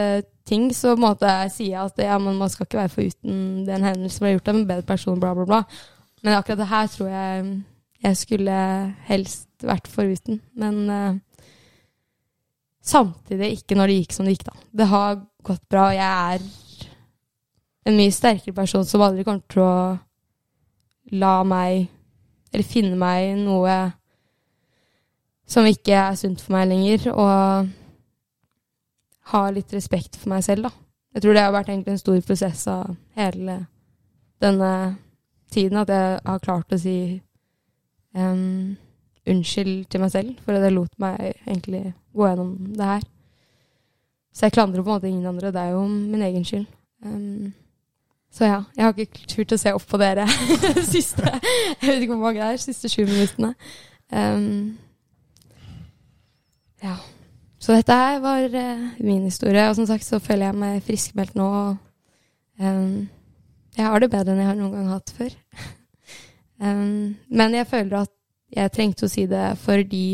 ting 0.48 0.68
så 0.74 0.96
måte 0.98 1.30
sier 1.54 1.76
jeg 1.76 1.90
at 1.92 2.00
ja, 2.02 2.18
man 2.18 2.50
skal 2.50 2.66
ikke 2.66 2.80
være 2.80 2.92
foruten 2.92 3.66
den 3.68 3.86
hendelsen 3.86 4.16
som 4.18 4.26
ble 4.26 4.34
gjort 4.34 4.50
av 4.50 4.58
en 4.58 4.68
bedre 4.68 4.86
person, 4.86 5.20
bla, 5.22 5.32
bla, 5.38 5.46
bla. 5.48 5.60
Men 6.22 6.36
akkurat 6.36 6.58
det 6.58 6.70
her 6.72 6.90
tror 6.90 7.12
jeg 7.12 7.52
jeg 8.02 8.18
skulle 8.18 8.56
helst 9.06 9.62
vært 9.62 9.86
foruten. 9.90 10.40
Men 10.58 10.80
uh, 10.90 11.46
samtidig 12.82 13.54
ikke 13.60 13.78
når 13.78 13.92
det 13.92 14.00
gikk 14.00 14.16
som 14.16 14.26
det 14.26 14.36
gikk, 14.36 14.48
da. 14.50 14.56
Det 14.82 14.88
har 14.90 15.20
gått 15.42 15.64
bra, 15.70 15.88
og 15.90 15.96
jeg 15.96 16.34
er 16.34 16.40
en 17.88 17.98
mye 17.98 18.14
sterkere 18.14 18.54
person 18.54 18.84
som 18.86 19.02
aldri 19.02 19.24
kommer 19.26 19.42
til 19.50 19.64
å 19.64 19.98
la 21.18 21.42
meg 21.44 21.88
Eller 22.52 22.68
finne 22.68 22.96
meg 23.00 23.38
noe 23.40 23.74
som 25.48 25.64
ikke 25.64 25.94
er 25.96 26.18
sunt 26.20 26.42
for 26.44 26.52
meg 26.52 26.66
lenger. 26.68 27.06
Og 27.16 27.70
ha 29.32 29.42
litt 29.54 29.72
respekt 29.72 30.18
for 30.20 30.34
meg 30.34 30.44
selv, 30.44 30.68
da. 30.68 30.72
Jeg 31.14 31.24
tror 31.24 31.36
det 31.36 31.44
har 31.46 31.54
vært 31.54 31.70
egentlig 31.72 31.94
en 31.94 32.02
stor 32.02 32.20
prosess 32.26 32.66
av 32.68 32.94
hele 33.16 33.56
denne 34.42 34.72
tiden, 35.52 35.80
at 35.80 35.92
jeg 35.92 36.20
har 36.26 36.44
klart 36.44 36.72
å 36.72 36.80
si 36.80 36.96
um, 38.16 38.76
unnskyld 39.28 39.86
til 39.92 40.04
meg 40.04 40.12
selv, 40.12 40.38
for 40.44 40.56
det 40.56 40.72
lot 40.72 40.92
meg 41.00 41.34
egentlig 41.46 41.84
gå 42.16 42.28
gjennom 42.28 42.54
det 42.76 42.92
her. 42.94 43.11
Så 44.32 44.46
jeg 44.46 44.54
klandrer 44.56 44.82
på 44.82 44.88
en 44.88 44.94
måte 44.96 45.08
ingen 45.10 45.26
andre, 45.28 45.52
det 45.52 45.60
er 45.60 45.74
jo 45.74 45.82
min 45.86 46.22
egen 46.22 46.44
skyld. 46.44 46.66
Um, 47.04 47.52
så 48.32 48.44
ja, 48.48 48.60
jeg 48.76 48.84
har 48.84 48.94
ikke 48.96 49.26
turt 49.28 49.52
å 49.52 49.58
se 49.60 49.72
opp 49.76 49.84
på 49.90 49.98
dere 50.00 50.24
siste 50.94 51.24
Jeg 51.26 51.82
vet 51.82 52.04
ikke 52.04 52.14
hvor 52.14 52.22
mange 52.22 52.40
det 52.40 52.46
er, 52.54 52.62
siste 52.62 52.88
sju 52.88 53.02
minuttene. 53.04 53.52
Um, 54.08 54.78
ja. 56.82 56.96
Så 57.62 57.76
dette 57.76 57.94
her 57.94 58.22
var 58.24 58.48
uh, 58.48 58.86
min 59.04 59.26
historie. 59.28 59.68
Og 59.68 59.76
som 59.76 59.86
sagt 59.86 60.06
så 60.06 60.18
føler 60.22 60.48
jeg 60.48 60.60
meg 60.62 60.80
friskmeldt 60.86 61.36
nå. 61.38 61.50
Um, 62.62 63.10
jeg 63.76 63.86
har 63.86 64.00
det 64.00 64.10
bedre 64.12 64.32
enn 64.32 64.42
jeg 64.42 64.50
har 64.50 64.58
noen 64.58 64.74
gang 64.78 64.90
hatt 64.94 65.12
før. 65.16 65.36
um, 66.64 67.14
men 67.28 67.60
jeg 67.60 67.68
føler 67.68 68.00
at 68.00 68.14
jeg 68.52 68.72
trengte 68.72 69.08
å 69.08 69.12
si 69.12 69.28
det 69.28 69.46
fordi 69.62 70.06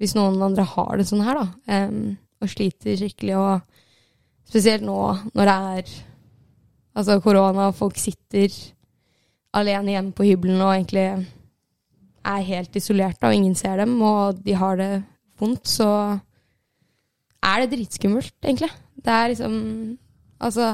hvis 0.00 0.16
noen 0.16 0.40
andre 0.42 0.64
har 0.64 0.96
det 0.96 1.10
sånn 1.10 1.26
her, 1.26 1.42
da, 1.42 1.88
um, 1.90 2.14
og 2.40 2.48
sliter 2.48 2.96
skikkelig, 2.96 3.36
og 3.36 3.60
spesielt 4.48 4.84
nå 4.86 4.98
når 5.34 5.50
det 5.50 5.56
er 5.56 5.92
altså 6.96 7.20
korona, 7.22 7.70
folk 7.76 7.98
sitter 8.00 8.54
alene 9.56 9.94
hjemme 9.94 10.16
på 10.16 10.26
hybelen 10.26 10.60
og 10.62 10.74
egentlig 10.74 11.06
er 12.20 12.48
helt 12.48 12.76
isolerte, 12.76 13.26
og 13.26 13.34
ingen 13.34 13.54
ser 13.56 13.80
dem, 13.80 13.94
og 14.02 14.42
de 14.44 14.54
har 14.54 14.76
det 14.76 14.90
vondt, 15.40 15.68
så 15.68 16.18
er 17.40 17.62
det 17.62 17.70
dritskummelt, 17.72 18.34
egentlig. 18.44 18.70
Det 18.96 19.12
er 19.12 19.32
liksom 19.32 19.98
Altså 20.40 20.64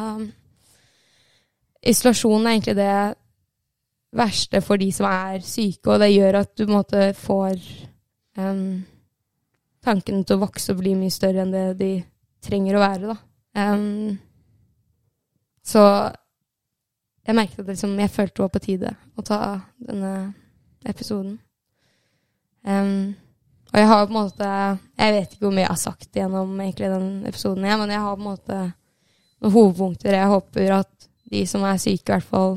Isolasjon 1.83 2.47
er 2.47 2.51
egentlig 2.51 2.77
det 2.77 3.15
verste 4.17 4.61
for 4.63 4.79
de 4.79 4.93
som 4.95 5.07
er 5.11 5.41
syke, 5.43 5.91
og 5.91 6.01
det 6.01 6.13
gjør 6.13 6.39
at 6.41 6.53
du 6.55 6.65
på 6.65 6.71
en 6.71 6.77
måte 6.77 7.09
får 7.19 7.57
um, 8.39 8.85
tankene 9.87 10.27
til 10.27 10.37
å 10.37 10.45
vokse 10.45 10.75
og 10.75 10.83
bli 10.83 10.95
mye 10.99 11.15
større 11.15 11.45
enn 11.45 11.55
det 11.55 11.67
de 11.81 11.91
trenger 12.47 12.77
å 12.77 12.83
være, 12.83 13.15
da. 13.15 13.17
Um, 13.57 14.17
så 15.67 15.83
jeg 17.27 17.35
merket 17.35 17.63
at 17.63 17.71
liksom, 17.73 17.97
jeg 17.99 18.13
følte 18.13 18.37
det 18.37 18.45
var 18.45 18.55
på 18.55 18.63
tide 18.63 18.93
å 19.19 19.25
ta 19.27 19.39
denne 19.83 20.13
episoden. 20.87 21.39
Um, 22.67 23.15
og 23.73 23.81
jeg 23.81 23.89
har 23.91 24.07
på 24.07 24.11
en 24.11 24.17
måte 24.17 24.47
Jeg 24.99 25.13
vet 25.15 25.35
ikke 25.35 25.45
hvor 25.45 25.53
mye 25.55 25.63
jeg 25.63 25.71
har 25.71 25.79
sagt 25.79 26.17
gjennom 26.19 26.55
egentlig 26.61 26.89
den 26.91 27.11
episoden, 27.29 27.67
jeg, 27.67 27.79
men 27.79 27.93
jeg 27.93 28.03
har 28.03 28.17
på 28.17 28.23
en 28.23 28.29
måte 28.31 28.57
noen 29.37 29.53
hovedpunkter 29.55 30.17
jeg 30.17 30.31
håper 30.33 30.73
at 30.81 31.09
de 31.31 31.43
som 31.51 31.65
er 31.67 31.79
syke, 31.83 32.07
i 32.07 32.15
hvert 32.15 32.27
fall 32.27 32.57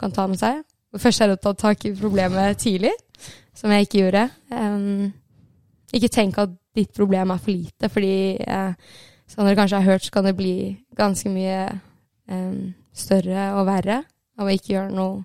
kan 0.00 0.14
ta 0.14 0.26
med 0.26 0.40
seg. 0.40 0.62
Det 0.92 1.00
første 1.00 1.24
er 1.24 1.34
å 1.34 1.40
ta 1.40 1.54
tak 1.56 1.86
i 1.86 1.94
problemet 1.96 2.58
tidlig, 2.60 2.92
som 3.54 3.70
jeg 3.72 3.86
ikke 3.86 4.00
gjorde. 4.02 4.24
Um, 4.50 5.12
ikke 5.92 6.12
tenk 6.12 6.38
at 6.40 6.52
ditt 6.76 6.92
problem 6.96 7.32
er 7.34 7.40
for 7.42 7.52
lite, 7.52 7.90
fordi 7.92 8.14
eh, 8.40 8.94
som 9.28 9.44
dere 9.44 9.58
kanskje 9.58 9.80
har 9.80 9.90
hørt, 9.92 10.06
så 10.06 10.14
kan 10.14 10.28
det 10.28 10.36
bli 10.38 10.54
ganske 10.98 11.32
mye 11.32 11.58
eh, 11.68 12.56
større 12.96 13.50
og 13.58 13.68
verre 13.68 14.02
av 14.40 14.48
å 14.48 14.54
ikke 14.54 14.74
gjøre 14.74 14.96
noe 14.96 15.22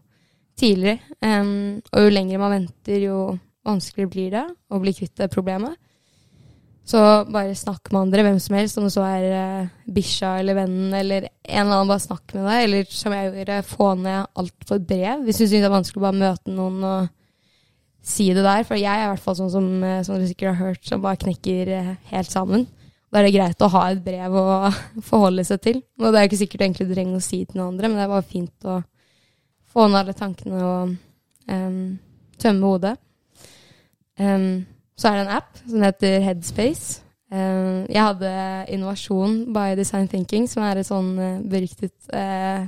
tidligere. 0.57 0.99
Um, 1.21 1.81
og 1.93 2.05
jo 2.05 2.13
lenger 2.13 2.41
man 2.41 2.55
venter, 2.55 3.03
jo 3.03 3.19
vanskeligere 3.67 4.13
blir 4.13 4.31
det 4.33 4.45
å 4.73 4.79
bli 4.81 4.93
kvitt 4.95 5.17
det 5.19 5.29
problemet. 5.33 5.77
Så 6.87 7.01
bare 7.27 7.55
snakk 7.57 7.91
med 7.91 8.05
andre, 8.05 8.23
hvem 8.23 8.37
som 8.39 8.55
helst, 8.55 8.77
om 8.79 8.85
det 8.87 8.93
så 8.95 9.03
er 9.03 9.25
uh, 9.27 9.71
bikkja 9.91 10.37
eller 10.39 10.55
vennen 10.55 10.95
eller 10.95 11.27
en 11.27 11.65
eller 11.65 11.81
annen, 11.81 11.91
bare 11.91 12.05
snakk 12.05 12.31
med 12.37 12.47
deg. 12.47 12.61
Eller 12.63 12.93
som 12.95 13.15
jeg 13.15 13.33
gjorde, 13.33 13.59
få 13.67 13.89
ned 13.99 14.39
alt 14.39 14.67
på 14.69 14.77
et 14.77 14.87
brev. 14.87 15.25
Hvis 15.27 15.41
du 15.41 15.45
syns 15.45 15.57
det 15.59 15.67
er 15.67 15.75
vanskelig 15.75 16.01
å 16.01 16.07
bare 16.07 16.21
møte 16.23 16.55
noen 16.55 16.87
og 16.87 17.13
si 18.07 18.29
det 18.35 18.45
der. 18.45 18.65
For 18.67 18.79
jeg 18.79 18.91
er 18.91 19.07
i 19.07 19.11
hvert 19.11 19.23
fall 19.23 19.37
sånn 19.39 19.53
som, 19.53 19.69
eh, 19.83 20.01
som 20.05 20.15
dere 20.15 20.29
sikkert 20.29 20.53
har 20.53 20.61
hørt, 20.71 20.83
som 20.87 21.03
bare 21.03 21.19
knekker 21.21 21.73
uh, 21.75 21.95
helt 22.11 22.31
sammen. 22.31 22.67
Da 23.11 23.19
er 23.19 23.27
det 23.27 23.35
greit 23.35 23.63
å 23.63 23.71
ha 23.71 23.83
et 23.91 24.03
brev 24.03 24.37
å 24.39 24.45
forholde 25.09 25.45
seg 25.47 25.63
til. 25.63 25.81
Og 25.99 26.09
det 26.09 26.19
er 26.19 26.25
jo 26.25 26.31
ikke 26.31 26.43
sikkert 26.43 26.65
egentlig 26.65 26.87
du 26.87 26.95
trenger 26.95 27.19
å 27.19 27.25
si 27.25 27.43
til 27.43 27.59
noen 27.59 27.75
andre, 27.75 27.89
men 27.91 27.99
det 27.99 28.07
er 28.07 28.15
bare 28.15 28.31
fint 28.31 28.67
å 28.67 28.79
få 29.67 29.87
ned 29.87 29.99
alle 30.01 30.15
tankene 30.17 30.63
og 30.63 30.95
um, 31.51 31.81
tømme 32.41 32.71
hodet. 32.71 32.95
Um, 34.17 34.65
så 34.97 35.11
er 35.11 35.19
det 35.19 35.25
en 35.27 35.35
app 35.35 35.59
som 35.61 35.83
heter 35.85 36.23
Headspace. 36.25 37.03
Um, 37.27 37.83
jeg 37.91 38.01
hadde 38.01 38.31
innovasjon 38.73 39.39
by 39.53 39.75
design 39.77 40.07
thinking, 40.09 40.47
som 40.49 40.63
er 40.65 40.79
et 40.79 40.87
sånn 40.87 41.13
uh, 41.19 41.39
beryktet 41.43 41.95
uh, 42.15 42.67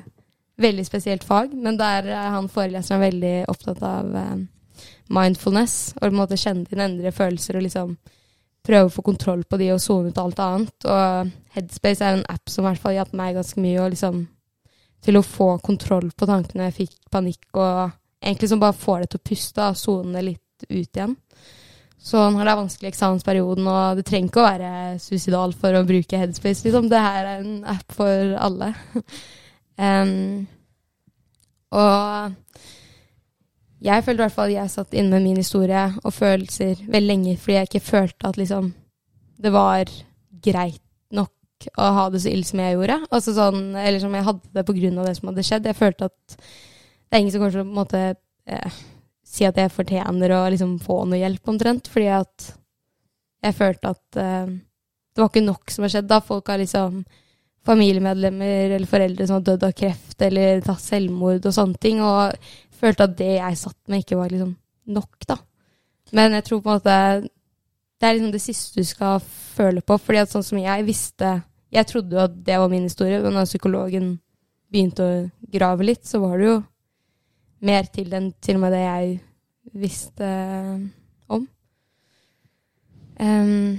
Veldig 0.60 0.84
spesielt 0.84 1.24
fag, 1.24 1.54
men 1.56 1.78
der 1.80 2.10
er 2.12 2.34
han 2.34 2.50
foreleseren 2.52 3.00
veldig 3.00 3.46
opptatt 3.48 3.78
av 3.88 4.10
uh, 4.12 4.34
mindfulness. 5.10 5.94
Og 5.98 6.06
på 6.06 6.12
en 6.12 6.20
måte 6.22 6.40
kjenne 6.40 6.68
dine 6.70 6.88
endre 6.90 7.14
følelser 7.16 7.60
og 7.60 7.66
liksom 7.66 7.94
prøve 8.66 8.90
å 8.90 8.94
få 8.94 9.06
kontroll 9.06 9.46
på 9.48 9.60
de 9.62 9.72
og 9.74 9.82
sone 9.84 10.12
ut 10.12 10.20
alt 10.22 10.42
annet. 10.44 10.90
Og 10.90 11.32
Headspace 11.56 12.06
er 12.06 12.18
en 12.18 12.28
app 12.30 12.52
som 12.52 12.66
i 12.66 12.70
hvert 12.70 12.84
fall 12.84 12.98
hjalp 12.98 13.16
meg 13.18 13.38
ganske 13.40 13.64
mye 13.64 13.80
og 13.84 13.94
liksom, 13.96 14.22
til 15.06 15.20
å 15.20 15.26
få 15.26 15.54
kontroll 15.66 16.12
på 16.12 16.30
tankene. 16.30 16.70
Jeg 16.70 16.78
fikk 16.84 16.98
panikk 17.14 17.48
og 17.56 17.90
egentlig 18.20 18.52
som 18.52 18.62
bare 18.62 18.78
får 18.78 19.04
det 19.04 19.12
til 19.14 19.22
å 19.22 19.28
puste 19.32 19.72
og 19.72 19.80
sone 19.80 20.26
litt 20.26 20.70
ut 20.70 21.00
igjen. 21.00 21.16
Så 22.00 22.22
når 22.32 22.46
det 22.46 22.52
er 22.52 22.60
vanskelig 22.62 22.88
i 22.88 22.92
eksamensperioden, 22.94 23.66
og 23.68 23.98
det 24.00 24.06
trenger 24.08 24.30
ikke 24.30 24.40
å 24.40 24.48
være 24.48 25.00
suicidal 25.04 25.52
for 25.60 25.76
å 25.76 25.84
bruke 25.88 26.20
Headspace, 26.20 26.64
liksom. 26.64 26.88
Det 26.92 27.02
her 27.04 27.26
er 27.26 27.42
en 27.42 27.58
app 27.68 27.92
for 27.92 28.36
alle. 28.40 28.70
um, 29.84 30.46
og 31.76 32.62
jeg 33.84 34.04
følte 34.04 34.20
i 34.20 34.26
hvert 34.26 34.36
fall 34.36 34.52
at 34.52 34.58
jeg 34.58 34.74
satt 34.74 34.96
inne 34.98 35.16
med 35.16 35.26
min 35.30 35.40
historie 35.40 35.86
og 36.04 36.14
følelser 36.14 36.82
veldig 36.84 37.08
lenge 37.08 37.36
fordi 37.40 37.58
jeg 37.58 37.70
ikke 37.70 37.86
følte 37.86 38.28
at 38.28 38.40
liksom 38.40 38.74
det 39.40 39.52
var 39.56 39.92
greit 40.44 40.82
nok 41.16 41.70
å 41.80 41.90
ha 41.96 42.06
det 42.12 42.22
så 42.24 42.32
ille 42.32 42.48
som 42.48 42.60
jeg 42.60 42.76
gjorde. 42.76 42.98
Altså 43.08 43.34
sånn, 43.36 43.62
eller 43.76 44.02
som 44.04 44.16
jeg 44.16 44.26
hadde 44.28 44.52
det 44.56 44.66
av 44.66 45.06
det 45.08 45.16
som 45.18 45.32
hadde 45.32 45.46
skjedd. 45.48 45.70
Jeg 45.70 45.80
følte 45.80 46.10
at 46.10 46.36
det 46.40 47.16
er 47.16 47.24
ingen 47.24 47.34
som 47.34 47.42
kommer 47.42 47.56
til 47.56 47.64
å 47.64 47.78
måte 47.80 48.02
eh, 48.52 48.80
si 49.26 49.48
at 49.48 49.58
jeg 49.60 49.74
fortjener 49.74 50.36
å 50.36 50.42
liksom 50.52 50.78
få 50.84 51.02
noe 51.08 51.20
hjelp, 51.22 51.42
omtrent. 51.52 51.90
Fordi 51.92 52.10
at 52.20 52.50
jeg 53.46 53.58
følte 53.58 53.94
at 53.96 54.20
eh, 54.20 54.54
det 55.16 55.24
var 55.24 55.32
ikke 55.32 55.48
nok 55.48 55.74
som 55.74 55.86
har 55.86 55.96
skjedd. 55.96 56.10
da 56.12 56.22
Folk 56.24 56.52
har 56.52 56.62
liksom 56.62 57.02
familiemedlemmer 57.70 58.76
eller 58.78 58.90
foreldre 58.90 59.28
som 59.28 59.40
har 59.40 59.48
dødd 59.50 59.66
av 59.68 59.76
kreft 59.78 60.22
eller 60.26 60.62
tatt 60.66 60.84
selvmord 60.84 61.44
og 61.46 61.56
sånne 61.56 61.82
ting. 61.82 62.04
Og 62.04 62.36
følte 62.80 63.06
at 63.06 63.18
det 63.20 63.34
jeg 63.36 63.60
satt 63.60 63.80
med, 63.88 64.04
ikke 64.04 64.18
var 64.20 64.32
liksom 64.32 64.56
nok, 64.90 65.28
da. 65.28 65.38
Men 66.16 66.38
jeg 66.38 66.48
tror 66.48 66.64
på 66.64 66.72
en 66.72 66.80
måte 66.80 67.30
det 68.00 68.08
er 68.08 68.16
liksom 68.16 68.32
det 68.32 68.42
siste 68.42 68.80
du 68.80 68.88
skal 68.88 69.20
føle 69.20 69.82
på. 69.82 69.98
fordi 69.98 70.22
at 70.22 70.32
sånn 70.32 70.46
som 70.46 70.60
jeg 70.62 70.86
visste 70.88 71.42
Jeg 71.70 71.86
trodde 71.86 72.16
jo 72.16 72.24
at 72.24 72.38
det 72.46 72.56
var 72.58 72.70
min 72.72 72.88
historie, 72.88 73.20
men 73.22 73.36
da 73.38 73.44
psykologen 73.46 74.16
begynte 74.74 75.06
å 75.06 75.18
grave 75.54 75.86
litt, 75.86 76.02
så 76.02 76.18
var 76.18 76.40
det 76.40 76.48
jo 76.48 76.56
mer 77.62 77.86
til 77.94 78.16
enn 78.18 78.32
til 78.42 78.58
og 78.58 78.64
med 78.64 78.74
det 78.74 78.80
jeg 78.82 79.12
visste 79.78 80.30
om. 81.30 81.44
Um, 83.22 83.78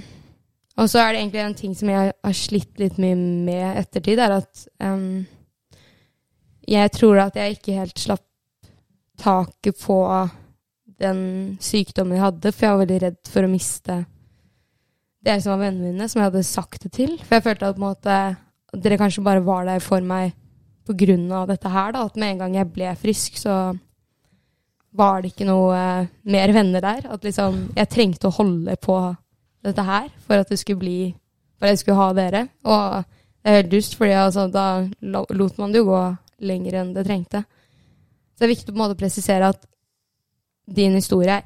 og 0.79 0.87
så 0.87 1.01
er 1.01 1.11
det 1.11 1.19
egentlig 1.19 1.43
en 1.43 1.57
ting 1.59 1.75
som 1.75 1.91
jeg 1.91 2.13
har 2.15 2.37
slitt 2.37 2.79
litt 2.79 2.95
mye 3.01 3.17
med 3.19 3.81
ettertid, 3.83 4.23
er 4.23 4.37
at 4.37 4.63
um, 4.79 5.25
jeg 6.71 6.95
tror 6.95 7.25
at 7.25 7.35
jeg 7.35 7.57
ikke 7.57 7.75
helt 7.75 7.99
slapp 7.99 8.23
taket 9.21 9.77
på 9.81 9.97
den 11.01 11.21
sykdommen 11.63 12.17
jeg 12.17 12.25
hadde, 12.25 12.53
for 12.53 12.65
jeg 12.65 12.73
var 12.73 12.83
veldig 12.83 12.99
redd 13.05 13.31
for 13.31 13.45
å 13.45 13.51
miste 13.51 14.01
dere 15.21 15.41
som 15.41 15.53
var 15.53 15.67
vennene 15.67 15.91
mine, 15.91 16.09
som 16.09 16.21
jeg 16.21 16.31
hadde 16.31 16.43
sagt 16.47 16.85
det 16.85 16.93
til. 16.97 17.15
For 17.21 17.37
jeg 17.37 17.45
følte 17.45 17.69
at 17.69 17.81
måte, 17.81 18.17
dere 18.73 18.97
kanskje 18.99 19.25
bare 19.25 19.43
var 19.45 19.67
der 19.69 19.83
for 19.83 20.03
meg 20.05 20.33
på 20.87 20.95
grunn 20.97 21.27
av 21.35 21.47
dette 21.51 21.69
her. 21.69 21.93
Da. 21.93 22.05
At 22.07 22.17
med 22.19 22.35
en 22.35 22.43
gang 22.43 22.57
jeg 22.57 22.71
ble 22.73 22.93
frisk, 22.99 23.37
så 23.41 23.57
var 24.97 25.21
det 25.21 25.31
ikke 25.31 25.47
noe 25.47 25.77
uh, 25.77 26.09
mer 26.33 26.53
venner 26.55 26.83
der. 26.83 27.05
At 27.13 27.25
liksom 27.27 27.67
jeg 27.77 27.91
trengte 27.93 28.31
å 28.31 28.35
holde 28.39 28.75
på 28.81 28.97
dette 29.61 29.85
her 29.85 30.09
for 30.25 30.41
at 30.41 30.49
det 30.49 30.57
skulle 30.57 30.81
bli 30.81 31.01
For 31.61 31.69
jeg 31.69 31.77
skulle 31.83 32.01
ha 32.01 32.13
dere. 32.17 32.39
Og 32.65 33.03
det 33.05 33.51
er 33.51 33.59
helt 33.59 33.71
dust, 33.71 33.93
for 33.93 34.09
altså, 34.09 34.47
da 34.49 34.81
lot 35.05 35.59
man 35.61 35.73
det 35.73 35.83
jo 35.83 35.91
gå 35.91 36.01
lenger 36.41 36.79
enn 36.79 36.95
det 36.95 37.03
trengte. 37.05 37.43
Så 38.41 38.47
det 38.47 38.55
er 38.55 38.55
viktig 38.55 38.71
på 38.71 38.79
en 38.79 38.81
måte 38.81 38.95
å 38.95 38.97
presisere 38.97 39.49
at 39.53 39.65
din 40.65 40.95
historie 40.97 41.35
er 41.35 41.43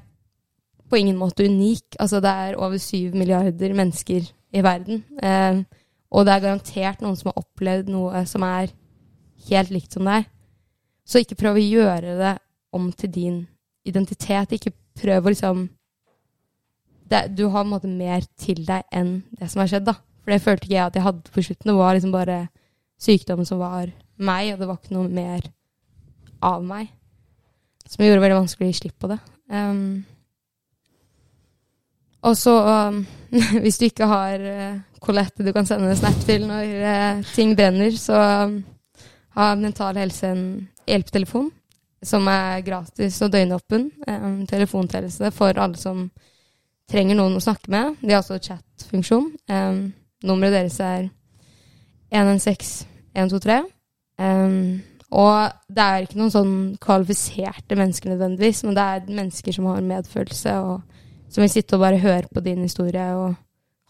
på 0.88 0.96
ingen 0.96 1.18
måte 1.20 1.44
unik. 1.44 1.98
Altså, 2.00 2.22
det 2.24 2.32
er 2.32 2.56
over 2.56 2.80
syv 2.80 3.18
milliarder 3.20 3.74
mennesker 3.76 4.30
i 4.56 4.62
verden. 4.64 5.02
Eh, 5.20 5.60
og 6.16 6.24
det 6.24 6.32
er 6.32 6.44
garantert 6.46 7.04
noen 7.04 7.18
som 7.20 7.34
har 7.34 7.42
opplevd 7.42 7.90
noe 7.92 8.22
som 8.32 8.46
er 8.48 8.72
helt 9.50 9.74
likt 9.76 9.98
som 9.98 10.08
deg. 10.08 10.30
Så 11.04 11.20
ikke 11.20 11.36
prøv 11.42 11.60
å 11.60 11.66
gjøre 11.66 12.16
det 12.22 12.32
om 12.80 12.88
til 12.96 13.12
din 13.12 13.42
identitet. 13.84 14.56
Ikke 14.56 14.72
prøv 14.96 15.28
å 15.28 15.36
liksom 15.36 15.66
det, 17.12 17.26
Du 17.36 17.50
har 17.50 17.60
på 17.60 17.66
en 17.66 17.74
måte 17.74 17.92
mer 17.92 18.24
til 18.40 18.64
deg 18.64 18.88
enn 18.96 19.18
det 19.36 19.52
som 19.52 19.66
har 19.66 19.74
skjedd, 19.74 19.90
da. 19.92 19.98
For 20.24 20.32
det 20.32 20.40
følte 20.48 20.70
ikke 20.70 20.78
jeg 20.78 20.88
at 20.88 20.96
jeg 20.96 21.08
hadde 21.10 21.36
på 21.36 21.44
slutten. 21.44 21.74
Det 21.74 21.78
var 21.78 22.00
liksom 22.00 22.16
bare 22.16 22.40
sykdommen 23.04 23.52
som 23.52 23.60
var 23.60 23.92
meg, 24.16 24.54
og 24.54 24.64
det 24.64 24.72
var 24.72 24.80
ikke 24.80 24.96
noe 24.96 25.12
mer 25.12 25.52
av 26.46 26.66
meg. 26.66 26.92
Som 27.86 28.04
gjorde 28.04 28.20
det 28.20 28.26
veldig 28.26 28.42
vanskelig 28.42 28.68
å 28.68 28.72
gi 28.72 28.78
slipp 28.80 29.00
på 29.02 29.10
det. 29.12 29.20
Um, 29.54 30.06
og 32.26 32.38
så, 32.38 32.56
um, 32.90 33.04
hvis 33.64 33.78
du 33.82 33.88
ikke 33.90 34.10
har 34.10 34.42
uh, 34.42 34.80
Colette 35.06 35.46
du 35.46 35.52
kan 35.54 35.68
sende 35.70 35.92
en 35.92 36.00
snap 36.00 36.18
til 36.26 36.48
når 36.50 36.72
uh, 36.82 37.34
ting 37.36 37.54
brenner, 37.58 37.94
så 38.00 38.22
um, 38.48 38.58
har 39.38 39.60
Mental 39.62 40.00
Helse 40.02 40.32
en 40.32 40.48
hjelpetelefon 40.88 41.52
som 42.06 42.28
er 42.30 42.62
gratis 42.66 43.18
og 43.26 43.32
døgnåpen. 43.34 43.90
Um, 44.08 44.46
telefontjeneste 44.50 45.32
for 45.34 45.58
alle 45.62 45.78
som 45.80 46.08
trenger 46.92 47.18
noen 47.18 47.38
å 47.38 47.44
snakke 47.44 47.72
med. 47.74 48.02
De 48.02 48.14
har 48.14 48.22
også 48.22 48.40
chat-funksjon. 48.42 49.32
Um, 49.50 49.86
nummeret 50.26 50.54
deres 50.54 50.80
er 50.82 51.08
116 52.14 52.86
123. 53.16 53.62
Um, 54.22 54.82
og 55.16 55.72
det 55.72 55.84
er 55.84 56.04
ikke 56.04 56.20
noen 56.20 56.34
sånn 56.34 56.56
kvalifiserte 56.84 57.78
mennesker 57.80 58.12
nødvendigvis, 58.12 58.64
men 58.66 58.76
det 58.76 58.84
er 58.84 59.16
mennesker 59.22 59.56
som 59.56 59.70
har 59.72 59.86
medfølelse, 59.86 60.56
og 60.60 61.32
som 61.32 61.44
vil 61.44 61.52
sitte 61.54 61.78
og 61.78 61.86
bare 61.86 62.02
høre 62.04 62.28
på 62.34 62.44
din 62.44 62.66
historie 62.66 63.06
og 63.16 63.36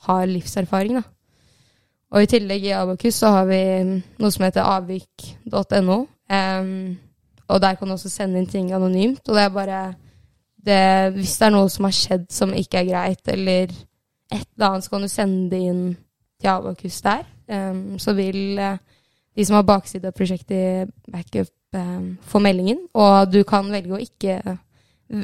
har 0.05 0.29
livserfaring, 0.29 0.99
da. 0.99 1.05
Og 2.13 2.23
i 2.23 2.29
tillegg 2.29 2.67
i 2.67 2.75
Abakus 2.77 3.17
så 3.19 3.31
har 3.33 3.47
vi 3.49 3.59
noe 4.21 4.31
som 4.31 4.45
heter 4.45 4.63
avvik.no. 4.69 5.97
Um, 6.31 6.69
og 7.49 7.61
der 7.61 7.75
kan 7.75 7.89
du 7.89 7.95
også 7.95 8.09
sende 8.09 8.39
inn 8.39 8.49
ting 8.49 8.71
anonymt. 8.73 9.25
Og 9.27 9.35
det 9.35 9.43
er 9.43 9.49
bare 9.53 9.81
det, 10.65 11.13
Hvis 11.17 11.37
det 11.37 11.47
er 11.47 11.53
noe 11.53 11.69
som 11.69 11.89
har 11.89 11.93
skjedd 11.93 12.29
som 12.33 12.53
ikke 12.53 12.81
er 12.83 12.89
greit, 12.89 13.27
eller 13.27 13.73
et 14.31 14.47
eller 14.55 14.69
annet, 14.69 14.85
så 14.85 14.93
kan 14.93 15.01
du 15.01 15.11
sende 15.11 15.49
det 15.51 15.61
inn 15.71 15.83
til 16.41 16.49
Abakus 16.49 17.01
der, 17.01 17.25
um, 17.49 17.99
så 17.99 18.13
vil 18.17 18.59
uh, 18.59 18.77
de 19.35 19.45
som 19.45 19.57
har 19.57 19.67
bakside 19.67 20.09
av 20.09 20.15
prosjektet 20.15 20.91
backup, 21.11 21.51
um, 21.75 22.15
få 22.23 22.39
meldingen. 22.43 22.85
Og 22.95 23.31
du 23.31 23.41
kan 23.47 23.67
velge 23.71 23.95
å 23.95 24.01
ikke 24.01 24.39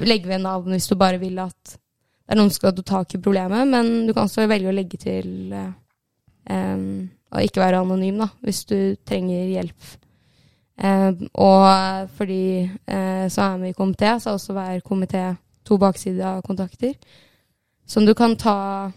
legge 0.06 0.30
ved 0.30 0.44
navn 0.44 0.76
hvis 0.76 0.90
du 0.92 0.98
bare 1.00 1.18
vil 1.22 1.40
at 1.42 1.76
det 1.76 2.36
er 2.36 2.38
noen 2.38 2.52
som 2.52 2.60
skal 2.60 2.76
ta 2.78 2.84
tak 2.86 3.16
i 3.16 3.22
problemet, 3.24 3.68
men 3.68 4.06
du 4.08 4.14
kan 4.14 4.28
også 4.28 4.46
velge 4.48 4.70
å 4.70 4.76
legge 4.76 5.00
til 5.02 5.52
uh, 5.52 5.72
um, 6.48 7.10
å 7.32 7.42
ikke 7.44 7.64
være 7.64 7.82
anonym, 7.82 8.22
da, 8.22 8.30
hvis 8.46 8.62
du 8.70 8.78
trenger 9.08 9.50
hjelp. 9.52 9.90
Um, 10.82 11.26
og 11.44 12.12
fordi 12.18 12.44
uh, 12.68 13.26
så 13.32 13.50
er 13.50 13.60
vi 13.66 13.74
i 13.74 13.78
komité, 13.78 14.14
så 14.20 14.32
er 14.32 14.40
også 14.40 14.56
hver 14.56 14.80
komité 14.86 15.26
to 15.68 15.78
baksider 15.82 16.38
av 16.38 16.46
kontakter 16.46 16.96
som 17.92 18.06
du 18.06 18.14
kan 18.16 18.36
ta 18.40 18.92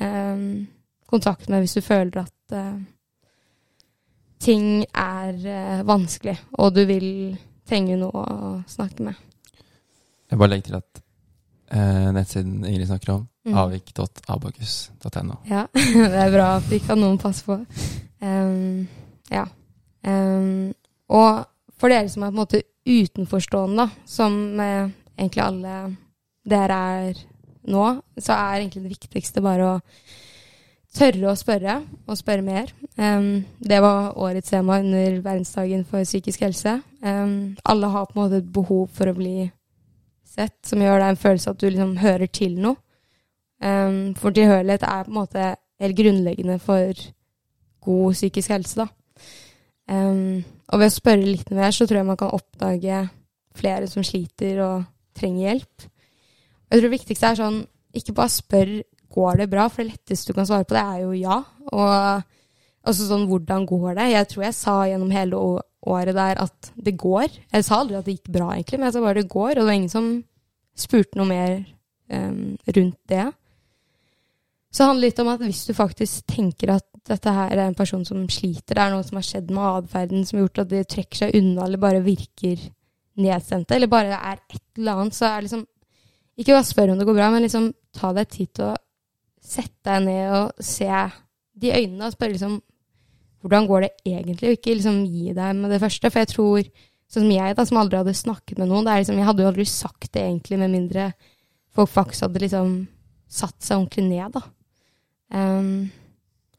um, 0.00 0.66
kontakt 1.06 1.48
med 1.48 1.64
hvis 1.64 1.78
du 1.78 1.80
føler 1.84 2.24
at 2.24 2.56
uh, 2.56 2.76
ting 4.44 4.84
er 4.90 5.32
uh, 5.34 5.84
vanskelig, 5.88 6.36
og 6.60 6.74
du 6.76 6.82
vil 6.88 7.08
trenge 7.68 7.96
noe 8.00 8.24
å 8.24 8.50
snakke 8.68 9.06
med. 9.06 9.16
Jeg 10.30 10.40
bare 10.40 10.52
legger 10.52 10.66
til 10.68 10.76
at 10.80 11.00
eh, 11.72 12.08
nettsiden 12.12 12.64
Ingrid 12.64 12.90
snakker 12.90 13.16
om, 13.18 13.28
Mm. 13.44 13.58
avvik.abakus.no. 13.60 15.34
Ja, 15.50 15.66
det 15.74 16.16
er 16.16 16.30
bra 16.32 16.46
at 16.56 16.64
vi 16.70 16.78
ikke 16.80 16.94
noen 16.96 17.18
passe 17.20 17.44
på. 17.44 17.58
Um, 18.24 18.86
ja. 19.28 19.42
Um, 20.00 20.70
og 21.12 21.42
for 21.76 21.92
dere 21.92 22.08
som 22.08 22.24
er 22.24 22.32
på 22.32 22.38
en 22.38 22.40
måte 22.40 22.62
utenforstående, 22.88 23.84
som 24.08 24.60
eh, 24.64 24.88
egentlig 25.18 25.44
alle 25.44 25.74
dere 26.48 26.78
er 27.04 27.20
nå, 27.68 27.84
så 28.16 28.32
er 28.32 28.62
egentlig 28.62 28.86
det 28.86 28.94
viktigste 28.94 29.44
bare 29.44 29.68
å 29.74 29.76
tørre 30.94 31.30
å 31.30 31.36
spørre, 31.38 31.80
og 32.06 32.18
spørre 32.18 32.44
mer. 32.46 32.70
Um, 32.96 33.44
det 33.58 33.80
var 33.82 34.14
årets 34.20 34.52
tema 34.52 34.78
under 34.82 35.18
verdensdagen 35.24 35.84
for 35.88 36.06
psykisk 36.06 36.44
helse. 36.46 36.78
Um, 37.02 37.56
alle 37.66 37.90
har 37.90 38.06
på 38.06 38.16
en 38.16 38.22
måte 38.22 38.40
et 38.42 38.52
behov 38.54 38.88
for 38.94 39.10
å 39.10 39.16
bli 39.16 39.48
sett, 40.34 40.56
som 40.66 40.82
gjør 40.82 41.00
deg 41.02 41.12
en 41.12 41.20
følelse 41.24 41.50
at 41.50 41.60
du 41.60 41.68
liksom 41.68 41.96
hører 42.02 42.30
til 42.30 42.56
noe. 42.62 42.78
Um, 43.64 44.14
for 44.18 44.34
tilhørighet 44.34 44.82
er 44.86 45.06
på 45.06 45.12
en 45.12 45.18
måte 45.18 45.50
helt 45.82 45.98
grunnleggende 45.98 46.58
for 46.62 47.04
god 47.84 48.16
psykisk 48.16 48.54
helse, 48.54 48.84
da. 48.84 48.90
Og 49.94 50.80
ved 50.80 50.88
å 50.88 50.94
spørre 50.94 51.26
litt 51.26 51.50
mer, 51.52 51.74
så 51.74 51.84
tror 51.86 52.00
jeg 52.00 52.08
man 52.08 52.18
kan 52.18 52.32
oppdage 52.32 53.02
flere 53.54 53.88
som 53.90 54.04
sliter 54.06 54.62
og 54.64 54.86
trenger 55.18 55.50
hjelp. 55.50 55.84
Jeg 55.84 56.78
tror 56.78 56.86
det 56.88 56.94
viktigste 56.94 57.30
er 57.30 57.38
sånn, 57.38 57.58
ikke 57.94 58.14
bare 58.16 58.32
spør 58.32 58.72
går 59.14 59.42
det 59.42 59.50
bra, 59.52 59.68
for 59.70 59.82
det 59.82 59.94
letteste 59.94 60.32
du 60.32 60.36
kan 60.36 60.48
svare 60.48 60.66
på 60.66 60.76
det, 60.76 60.82
er 60.84 61.04
jo 61.04 61.12
ja. 61.18 61.38
Og 61.72 62.88
også 62.90 63.08
sånn 63.08 63.28
hvordan 63.30 63.64
går 63.68 63.94
det? 63.98 64.10
Jeg 64.12 64.30
tror 64.30 64.46
jeg 64.46 64.56
sa 64.58 64.74
gjennom 64.88 65.14
hele 65.14 65.40
året 65.84 66.16
der 66.16 66.40
at 66.42 66.72
det 66.74 66.96
går. 67.00 67.38
Jeg 67.52 67.66
sa 67.66 67.80
aldri 67.80 67.98
at 67.98 68.08
det 68.08 68.18
gikk 68.18 68.32
bra, 68.34 68.50
egentlig, 68.54 68.80
men 68.80 68.88
jeg 68.88 68.96
sa 68.96 69.04
bare 69.04 69.20
det 69.22 69.32
går, 69.32 69.52
og 69.54 69.62
det 69.62 69.70
var 69.70 69.78
ingen 69.78 69.92
som 69.92 70.10
spurte 70.74 71.18
noe 71.20 71.30
mer 71.30 71.56
um, 72.10 72.54
rundt 72.76 73.00
det. 73.10 73.28
Så 74.74 74.82
det 74.82 74.88
handler 74.90 75.06
litt 75.06 75.20
om 75.22 75.30
at 75.30 75.42
hvis 75.44 75.62
du 75.68 75.74
faktisk 75.76 76.24
tenker 76.34 76.74
at 76.74 76.86
dette 77.06 77.34
her 77.36 77.52
er 77.52 77.68
en 77.68 77.76
person 77.78 78.02
som 78.06 78.24
sliter, 78.32 78.74
det 78.74 78.82
er 78.82 78.94
noe 78.94 79.04
som 79.06 79.20
har 79.20 79.26
skjedd 79.26 79.52
med 79.54 79.84
atferden 79.84 80.24
som 80.26 80.38
har 80.38 80.46
gjort 80.48 80.64
at 80.64 80.72
de 80.72 80.80
trekker 80.88 81.20
seg 81.20 81.36
unna 81.38 81.68
eller 81.68 81.82
bare 81.82 82.00
virker 82.02 82.64
nedstemte, 83.20 83.76
eller 83.76 83.92
bare 83.92 84.10
det 84.10 84.18
er 84.18 84.40
et 84.40 84.80
eller 84.80 85.04
annet, 85.04 85.16
så 85.16 85.30
er 85.30 85.46
liksom 85.46 85.68
Ikke 86.34 86.50
bare 86.50 86.66
spør 86.66 86.90
om 86.90 86.98
det 86.98 87.04
går 87.06 87.14
bra, 87.14 87.28
men 87.30 87.44
liksom 87.44 87.68
ta 87.94 88.08
deg 88.10 88.26
tid 88.26 88.48
til 88.58 88.64
å 88.66 88.72
sette 89.44 89.84
deg 89.90 90.06
ned 90.06 90.36
og 90.38 90.64
se 90.64 90.88
de 91.60 91.74
øynene 91.74 92.08
og 92.08 92.16
spørre 92.16 92.34
liksom 92.34 92.60
hvordan 93.44 93.66
går 93.68 93.84
det 93.84 93.90
egentlig, 94.08 94.48
og 94.48 94.56
ikke 94.56 94.74
liksom 94.78 95.02
gi 95.04 95.34
deg 95.36 95.56
med 95.58 95.74
det 95.74 95.80
første. 95.82 96.08
For 96.08 96.22
jeg 96.22 96.30
tror, 96.30 96.68
sånn 97.12 97.26
som 97.26 97.32
jeg, 97.34 97.56
da, 97.58 97.66
som 97.68 97.80
aldri 97.82 97.98
hadde 98.00 98.14
snakket 98.16 98.60
med 98.62 98.70
noen, 98.70 98.86
det 98.86 98.94
er 98.94 99.02
liksom, 99.02 99.18
jeg 99.20 99.28
hadde 99.28 99.44
jo 99.44 99.50
aldri 99.50 99.66
sagt 99.68 100.08
det 100.14 100.22
egentlig, 100.22 100.60
med 100.62 100.72
mindre 100.72 101.10
folk 101.76 101.92
faktisk 101.92 102.24
hadde 102.24 102.40
liksom 102.40 102.72
satt 103.34 103.58
seg 103.60 103.82
ordentlig 103.82 104.06
ned, 104.08 104.38
da. 104.38 104.42
Um, 105.34 105.90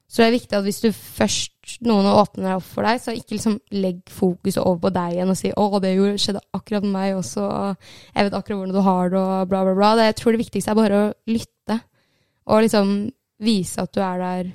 så 0.06 0.22
det 0.22 0.28
er 0.28 0.36
viktig 0.36 0.56
at 0.56 0.66
hvis 0.68 0.82
du 0.84 0.90
først 0.94 1.80
noen 1.84 2.06
åpner 2.08 2.60
opp 2.60 2.68
for 2.68 2.86
deg, 2.86 3.02
så 3.02 3.16
ikke 3.16 3.36
liksom 3.36 3.58
legg 3.74 4.04
fokuset 4.14 4.62
over 4.62 4.84
på 4.86 4.92
deg 4.94 5.16
igjen 5.16 5.34
og 5.34 5.40
si 5.40 5.50
'Å, 5.50 5.82
det 5.82 5.96
skjedde 6.22 6.44
akkurat 6.54 6.86
med 6.86 6.94
meg 6.94 7.18
også', 7.18 7.42
og 7.42 7.76
'Jeg 8.14 8.28
vet 8.28 8.38
akkurat 8.38 8.58
hvordan 8.60 8.76
du 8.76 8.82
har 8.86 9.10
det', 9.10 9.18
og 9.18 9.50
bla, 9.50 9.64
bla, 9.66 9.74
bla. 9.74 9.96
Det, 9.96 10.06
jeg 10.06 10.16
tror 10.22 10.32
det 10.32 10.44
viktigste 10.46 10.72
er 10.72 10.76
bare 10.76 11.02
å 11.02 11.14
lytte, 11.28 11.82
og 12.46 12.66
liksom 12.66 12.92
vise 13.42 13.82
at 13.82 13.94
du 13.96 14.02
er 14.04 14.22
der 14.22 14.52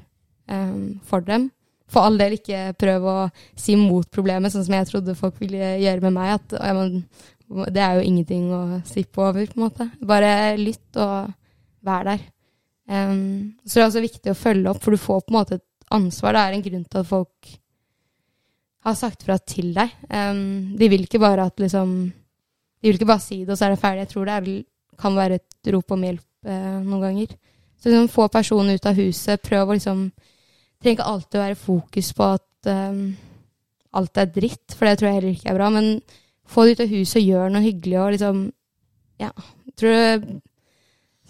um, 0.50 1.00
for 1.06 1.24
dem. 1.26 1.48
For 1.90 2.06
all 2.06 2.18
del 2.20 2.36
ikke 2.36 2.70
prøv 2.78 3.06
å 3.10 3.16
si 3.58 3.74
mot 3.78 4.06
problemet, 4.14 4.52
sånn 4.52 4.66
som 4.66 4.76
jeg 4.76 4.88
trodde 4.88 5.18
folk 5.18 5.40
ville 5.42 5.74
gjøre 5.82 6.04
med 6.06 6.14
meg. 6.14 6.36
At 6.38 6.54
ja, 6.60 6.74
men, 6.76 7.00
det 7.74 7.82
er 7.82 7.98
jo 7.98 8.06
ingenting 8.06 8.50
å 8.54 8.62
sippe 8.86 9.24
over, 9.24 9.48
på 9.50 9.58
en 9.58 9.64
måte. 9.66 9.88
Bare 10.06 10.54
lytt 10.60 11.00
og 11.02 11.32
vær 11.86 12.06
der. 12.12 12.22
Um, 12.90 13.56
så 13.64 13.78
det 13.78 13.82
er 13.82 13.88
også 13.88 14.04
viktig 14.06 14.32
å 14.32 14.38
følge 14.38 14.70
opp, 14.70 14.80
for 14.84 14.94
du 14.94 15.02
får 15.02 15.24
på 15.24 15.34
en 15.34 15.40
måte 15.40 15.58
et 15.58 15.66
ansvar. 15.94 16.36
Det 16.36 16.44
er 16.44 16.56
en 16.56 16.64
grunn 16.68 16.86
til 16.86 17.02
at 17.02 17.10
folk 17.10 17.52
har 18.86 18.96
sagt 18.96 19.26
fra 19.26 19.36
til 19.42 19.74
deg. 19.76 19.92
Um, 20.08 20.76
de 20.78 20.88
vil 20.92 21.04
ikke 21.04 21.20
bare 21.22 21.50
at 21.50 21.60
liksom 21.60 21.92
De 22.80 22.88
vil 22.88 22.96
ikke 22.96 23.10
bare 23.10 23.20
si 23.20 23.42
det, 23.42 23.52
og 23.52 23.58
så 23.60 23.66
er 23.66 23.74
det 23.74 23.82
ferdig. 23.82 24.06
Jeg 24.06 24.12
tror 24.14 24.28
det 24.28 24.34
er, 24.38 24.52
kan 25.00 25.16
være 25.18 25.36
et 25.36 25.72
rop 25.74 25.92
om 25.92 26.04
hjelp 26.06 26.48
eh, 26.48 26.78
noen 26.80 27.02
ganger. 27.02 27.34
Så 27.80 27.88
liksom, 27.88 28.08
få 28.12 28.28
personen 28.28 28.76
ut 28.76 28.86
av 28.86 28.98
huset. 28.98 29.42
Prøv 29.42 29.70
å 29.70 29.76
liksom 29.76 30.10
trenger 30.80 30.96
ikke 30.96 31.08
alltid 31.12 31.38
å 31.38 31.44
være 31.44 31.60
fokus 31.60 32.12
på 32.16 32.28
at 32.36 32.70
um, 32.72 33.00
alt 34.00 34.20
er 34.20 34.30
dritt, 34.32 34.76
for 34.76 34.88
det 34.88 34.98
tror 34.98 35.10
jeg 35.10 35.18
heller 35.18 35.34
ikke 35.34 35.50
er 35.52 35.58
bra. 35.58 35.70
Men 35.74 35.90
få 36.50 36.64
det 36.64 36.76
ut 36.76 36.84
av 36.84 36.94
huset 36.94 37.20
og 37.20 37.26
gjør 37.28 37.52
noe 37.54 37.66
hyggelig 37.66 38.00
og 38.00 38.14
liksom 38.16 38.46
Ja. 39.20 39.32
Tror 39.76 39.92
du 39.92 40.40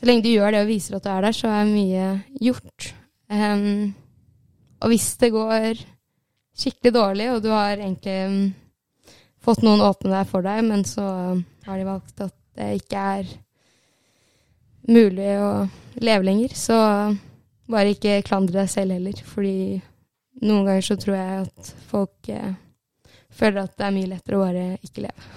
så 0.01 0.06
lenge 0.09 0.24
du 0.24 0.31
gjør 0.31 0.55
det 0.55 0.60
og 0.62 0.70
viser 0.70 0.97
at 0.97 1.05
du 1.05 1.10
er 1.12 1.24
der, 1.27 1.35
så 1.36 1.51
er 1.52 1.66
mye 1.68 2.05
gjort. 2.40 2.86
Um, 3.28 3.90
og 4.81 4.94
hvis 4.94 5.10
det 5.20 5.28
går 5.35 5.82
skikkelig 6.56 6.93
dårlig, 6.94 7.27
og 7.35 7.43
du 7.44 7.51
har 7.52 7.74
egentlig 7.74 8.16
um, 8.31 8.39
fått 9.44 9.60
noen 9.66 9.85
åpne 9.85 10.14
deg 10.14 10.31
for 10.31 10.47
deg, 10.47 10.62
men 10.64 10.86
så 10.89 11.05
har 11.66 11.77
de 11.77 11.85
valgt 11.85 12.24
at 12.24 12.32
det 12.56 12.70
ikke 12.81 13.05
er 13.18 13.35
mulig 14.91 15.31
å 15.41 15.51
leve 16.01 16.27
lenger, 16.27 16.55
så 16.59 16.79
bare 17.71 17.95
ikke 17.95 18.21
klandre 18.27 18.62
deg 18.62 18.71
selv 18.73 18.97
heller. 18.97 19.23
Fordi 19.27 19.81
noen 20.45 20.67
ganger 20.69 20.87
så 20.87 20.97
tror 21.01 21.17
jeg 21.19 21.43
at 21.45 21.73
folk 21.91 22.31
eh, 22.33 22.55
føler 23.31 23.65
at 23.65 23.77
det 23.79 23.87
er 23.87 23.97
mye 23.97 24.11
lettere 24.11 24.39
å 24.39 24.45
bare 24.45 24.65
ikke 24.87 25.07
leve. 25.07 25.29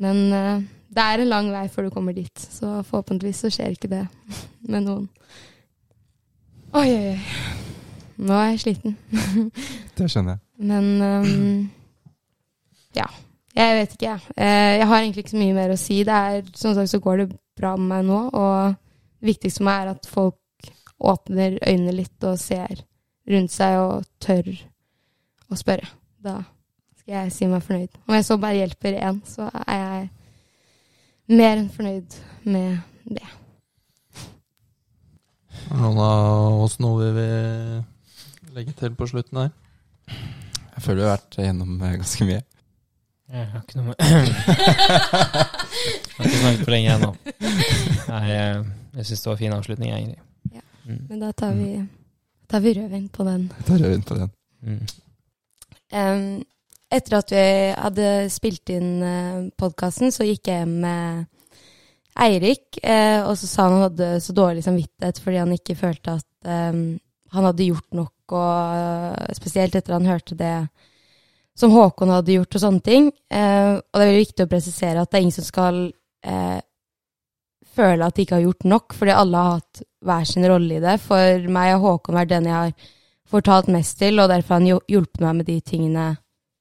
Men 0.00 0.20
eh, 0.36 0.68
det 0.90 1.06
er 1.06 1.22
en 1.22 1.32
lang 1.32 1.50
vei 1.54 1.66
før 1.70 1.86
du 1.86 1.94
kommer 1.94 2.16
dit, 2.16 2.46
så 2.58 2.80
forhåpentligvis 2.88 3.44
så 3.44 3.52
skjer 3.54 3.76
ikke 3.76 3.92
det 3.92 4.04
med 4.72 4.86
noen. 4.86 5.08
Oi, 6.70 6.86
oi, 6.86 7.16
oi. 7.16 7.58
Nå 8.20 8.36
er 8.36 8.50
jeg 8.52 8.60
sliten. 8.62 8.96
Det 9.96 10.06
skjønner 10.12 10.36
jeg. 10.36 10.42
Men 10.68 10.86
um, 11.00 11.70
ja. 12.96 13.06
Jeg 13.56 13.78
vet 13.80 13.94
ikke, 13.96 14.10
jeg. 14.12 14.34
Eh, 14.36 14.76
jeg 14.78 14.86
har 14.86 15.00
egentlig 15.00 15.24
ikke 15.24 15.32
så 15.32 15.40
mye 15.40 15.56
mer 15.56 15.72
å 15.74 15.78
si. 15.80 15.96
Det 16.06 16.18
er, 16.30 16.44
som 16.56 16.76
sagt 16.76 16.92
så 16.92 17.00
går 17.02 17.22
det 17.22 17.26
bra 17.60 17.74
med 17.78 17.90
meg 17.92 18.06
nå, 18.08 18.20
og 18.32 18.76
det 19.20 19.34
viktigste 19.34 19.60
for 19.60 19.68
meg 19.68 19.82
er 19.82 19.92
at 19.94 20.08
folk 20.08 20.70
åpner 21.00 21.58
øynene 21.60 21.96
litt 21.96 22.28
og 22.28 22.40
ser 22.40 22.82
rundt 23.30 23.52
seg 23.54 23.78
og 23.80 24.08
tør 24.22 24.48
å 25.50 25.58
spørre. 25.58 25.88
Da 26.20 26.40
skal 27.00 27.16
jeg 27.16 27.34
si 27.34 27.48
meg 27.50 27.64
fornøyd. 27.64 28.00
Om 28.06 28.16
jeg 28.16 28.26
så 28.28 28.38
bare 28.40 28.60
hjelper 28.60 28.98
én, 29.00 29.20
så 29.28 29.48
er 29.64 29.80
jeg 29.80 30.08
mer 31.40 31.56
enn 31.56 31.70
fornøyd 31.72 32.18
med 32.50 32.80
det. 33.08 33.28
Er 35.70 35.80
noen 35.80 36.00
av 36.02 36.64
oss 36.64 36.78
noe 36.82 36.98
vi 37.00 37.10
vil 37.16 38.54
legge 38.56 38.74
til 38.78 38.94
på 38.98 39.08
slutten 39.10 39.44
her? 39.44 39.52
Jeg 40.10 40.84
føler 40.84 41.02
vi 41.02 41.08
har 41.08 41.18
vært 41.18 41.36
gjennom 41.38 41.76
eh, 41.84 41.96
ganske 42.00 42.26
mye. 42.26 42.42
Jeg 43.30 43.46
har 43.52 43.62
ikke 43.62 43.78
noe 43.78 43.94
Jeg 44.00 44.08
har 46.16 46.26
ikke 46.26 46.40
snakket 46.40 46.64
for 46.64 46.74
lenge 46.74 46.94
ennå. 46.96 47.10
Jeg, 47.40 48.64
jeg 48.96 49.06
syns 49.06 49.22
det 49.22 49.30
var 49.30 49.38
fin 49.38 49.54
avslutning, 49.54 49.92
egentlig. 49.94 50.22
Ja. 50.54 50.64
Mm. 50.84 51.02
Men 51.08 51.20
da 51.22 51.30
tar 51.32 51.52
vi, 51.54 51.68
tar 52.50 52.64
vi 52.64 52.74
rødvin 52.76 53.08
på 53.14 53.26
den. 53.28 53.46
Jeg 53.60 53.66
tar 53.68 53.82
rødvin 53.84 54.06
på 54.08 54.18
den. 54.18 54.32
Mm. 54.66 54.80
Um, 55.90 56.24
etter 56.90 57.18
at 57.20 57.32
vi 57.34 57.44
hadde 57.70 58.08
spilt 58.34 58.72
inn 58.74 58.90
uh, 59.02 59.46
podkasten, 59.58 60.10
så 60.14 60.26
gikk 60.26 60.50
jeg 60.50 60.64
hjem 60.64 60.74
med 60.82 61.28
Eirik, 62.20 62.80
eh, 62.82 63.22
og 63.22 63.36
så 63.38 63.46
sa 63.46 63.68
han 63.68 63.78
han 63.78 63.86
hadde 63.86 64.08
så 64.20 64.34
dårlig 64.36 64.64
samvittighet 64.66 65.20
fordi 65.22 65.38
han 65.40 65.54
ikke 65.54 65.78
følte 65.78 66.16
at 66.18 66.50
um, 66.74 66.98
han 67.30 67.46
hadde 67.46 67.68
gjort 67.68 67.86
nok, 67.94 68.34
og 68.34 68.74
eh, 68.74 69.36
spesielt 69.38 69.76
etter 69.78 69.94
han 69.94 70.08
hørte 70.10 70.36
det 70.38 70.54
som 71.58 71.72
Håkon 71.74 72.12
hadde 72.14 72.36
gjort 72.36 72.56
og 72.56 72.62
sånne 72.62 72.84
ting. 72.84 73.10
Eh, 73.32 73.76
og 73.78 73.94
det 73.94 74.02
er 74.02 74.10
veldig 74.10 74.24
viktig 74.24 74.46
å 74.46 74.50
presisere 74.50 75.02
at 75.02 75.10
det 75.10 75.18
er 75.18 75.26
ingen 75.26 75.36
som 75.36 75.46
skal 75.46 75.80
eh, 76.24 76.60
føle 77.76 78.06
at 78.06 78.16
de 78.16 78.24
ikke 78.24 78.38
har 78.38 78.46
gjort 78.46 78.68
nok, 78.68 78.96
fordi 78.96 79.16
alle 79.16 79.42
har 79.42 79.58
hatt 79.58 79.82
hver 80.06 80.24
sin 80.28 80.46
rolle 80.48 80.78
i 80.78 80.82
det. 80.84 80.96
For 81.04 81.50
meg 81.52 81.74
har 81.74 81.84
Håkon 81.84 82.18
vært 82.18 82.32
den 82.32 82.48
jeg 82.48 82.56
har 82.56 82.88
fortalt 83.30 83.70
mest 83.70 83.98
til, 84.00 84.18
og 84.18 84.30
derfor 84.30 84.56
har 84.56 84.62
han 84.62 84.82
hjulpet 84.90 85.24
meg 85.24 85.40
med 85.40 85.50
de 85.50 85.58
tingene 85.62 86.06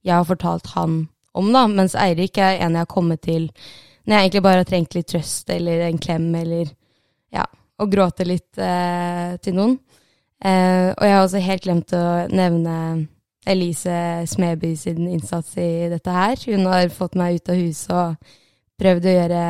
jeg 0.06 0.16
har 0.16 0.28
fortalt 0.28 0.70
han 0.76 0.99
om, 1.34 1.52
da. 1.53 1.66
Mens 1.68 1.95
Eirik 1.98 2.40
er 2.40 2.60
en 2.60 2.78
jeg 2.78 2.86
har 2.86 2.91
kommet 2.91 3.24
til 3.26 3.49
når 4.06 4.16
jeg 4.16 4.26
egentlig 4.26 4.44
bare 4.45 4.61
har 4.64 4.68
trengt 4.70 4.95
litt 4.95 5.10
trøst 5.11 5.52
eller 5.53 5.84
en 5.86 5.99
klem 6.02 6.30
eller 6.40 6.70
ja, 7.36 7.44
og 7.78 7.91
gråte 7.94 8.26
litt 8.26 8.57
eh, 8.57 9.36
til 9.44 9.57
noen. 9.57 9.76
Eh, 10.40 10.90
og 10.95 11.03
jeg 11.03 11.14
har 11.14 11.26
også 11.26 11.41
helt 11.44 11.66
glemt 11.66 11.94
å 11.94 12.03
nevne 12.32 12.76
Elise 13.49 14.26
Smeby 14.30 14.76
sin 14.77 15.07
innsats 15.07 15.57
i 15.57 15.89
dette 15.91 16.13
her. 16.13 16.39
Hun 16.45 16.67
har 16.69 16.91
fått 16.93 17.17
meg 17.19 17.39
ut 17.39 17.51
av 17.51 17.59
huset 17.59 17.93
og 17.95 18.34
prøvd 18.80 19.07
å 19.09 19.15
gjøre 19.15 19.43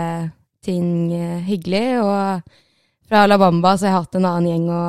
ting 0.66 0.90
eh, 1.16 1.40
hyggelig. 1.48 1.86
Og 2.04 3.10
fra 3.10 3.24
Alabamba 3.26 3.76
så 3.76 3.88
har 3.88 3.94
jeg 3.94 4.00
hatt 4.00 4.20
en 4.20 4.30
annen 4.30 4.52
gjeng 4.52 4.68
å 4.74 4.84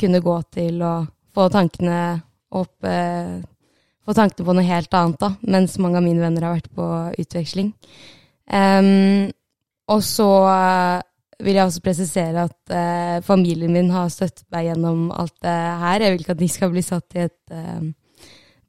kunne 0.00 0.22
gå 0.24 0.36
til 0.54 0.82
og 0.86 1.10
få 1.34 1.48
tankene 1.52 2.02
opp 2.52 2.88
eh, 2.88 3.40
Få 4.02 4.16
tankene 4.18 4.42
på 4.42 4.54
noe 4.58 4.66
helt 4.66 4.94
annet, 4.98 5.20
da, 5.20 5.28
mens 5.46 5.76
mange 5.78 6.00
av 6.00 6.02
mine 6.02 6.18
venner 6.18 6.42
har 6.42 6.56
vært 6.56 6.72
på 6.74 6.86
utveksling. 7.22 7.68
Um, 8.50 9.28
og 9.94 10.00
så 10.02 10.26
eh, 10.50 11.04
vil 11.42 11.58
jeg 11.58 11.68
også 11.68 11.82
presisere 11.84 12.46
at 12.48 12.74
eh, 12.74 13.18
familien 13.22 13.72
min 13.74 13.90
har 13.94 14.10
støttet 14.12 14.46
meg 14.54 14.70
gjennom 14.70 15.10
alt 15.14 15.34
det 15.44 15.54
her. 15.84 16.02
Jeg 16.02 16.14
vil 16.14 16.24
ikke 16.24 16.36
at 16.36 16.42
de 16.42 16.50
skal 16.50 16.72
bli 16.74 16.84
satt 16.86 17.16
i 17.18 17.24
et 17.26 17.54
eh, 17.54 17.86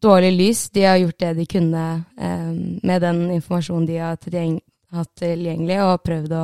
dårlig 0.04 0.32
lys. 0.36 0.68
De 0.76 0.84
har 0.86 1.00
gjort 1.02 1.20
det 1.24 1.34
de 1.40 1.46
kunne 1.50 1.84
eh, 2.18 2.52
med 2.84 3.02
den 3.02 3.24
informasjonen 3.40 3.88
de 3.90 3.98
har 4.02 4.18
hatt 4.94 5.16
tilgjengelig, 5.20 5.80
og 5.84 6.04
prøvd 6.06 6.36
å 6.38 6.44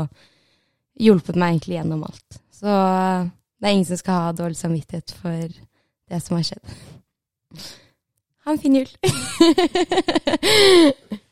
hjulpet 0.99 1.39
meg 1.39 1.55
egentlig 1.55 1.77
gjennom 1.79 2.05
alt. 2.07 2.39
Så 2.55 2.71
eh, 2.71 3.29
det 3.59 3.67
er 3.67 3.75
ingen 3.75 3.89
som 3.91 3.99
skal 3.99 4.23
ha 4.23 4.35
dårlig 4.35 4.59
samvittighet 4.59 5.15
for 5.21 5.47
det 6.09 6.21
som 6.23 6.37
har 6.37 6.47
skjedd. 6.47 6.77
Ha 8.45 8.55
en 8.55 8.61
fin 8.61 8.79
jul. 8.79 8.91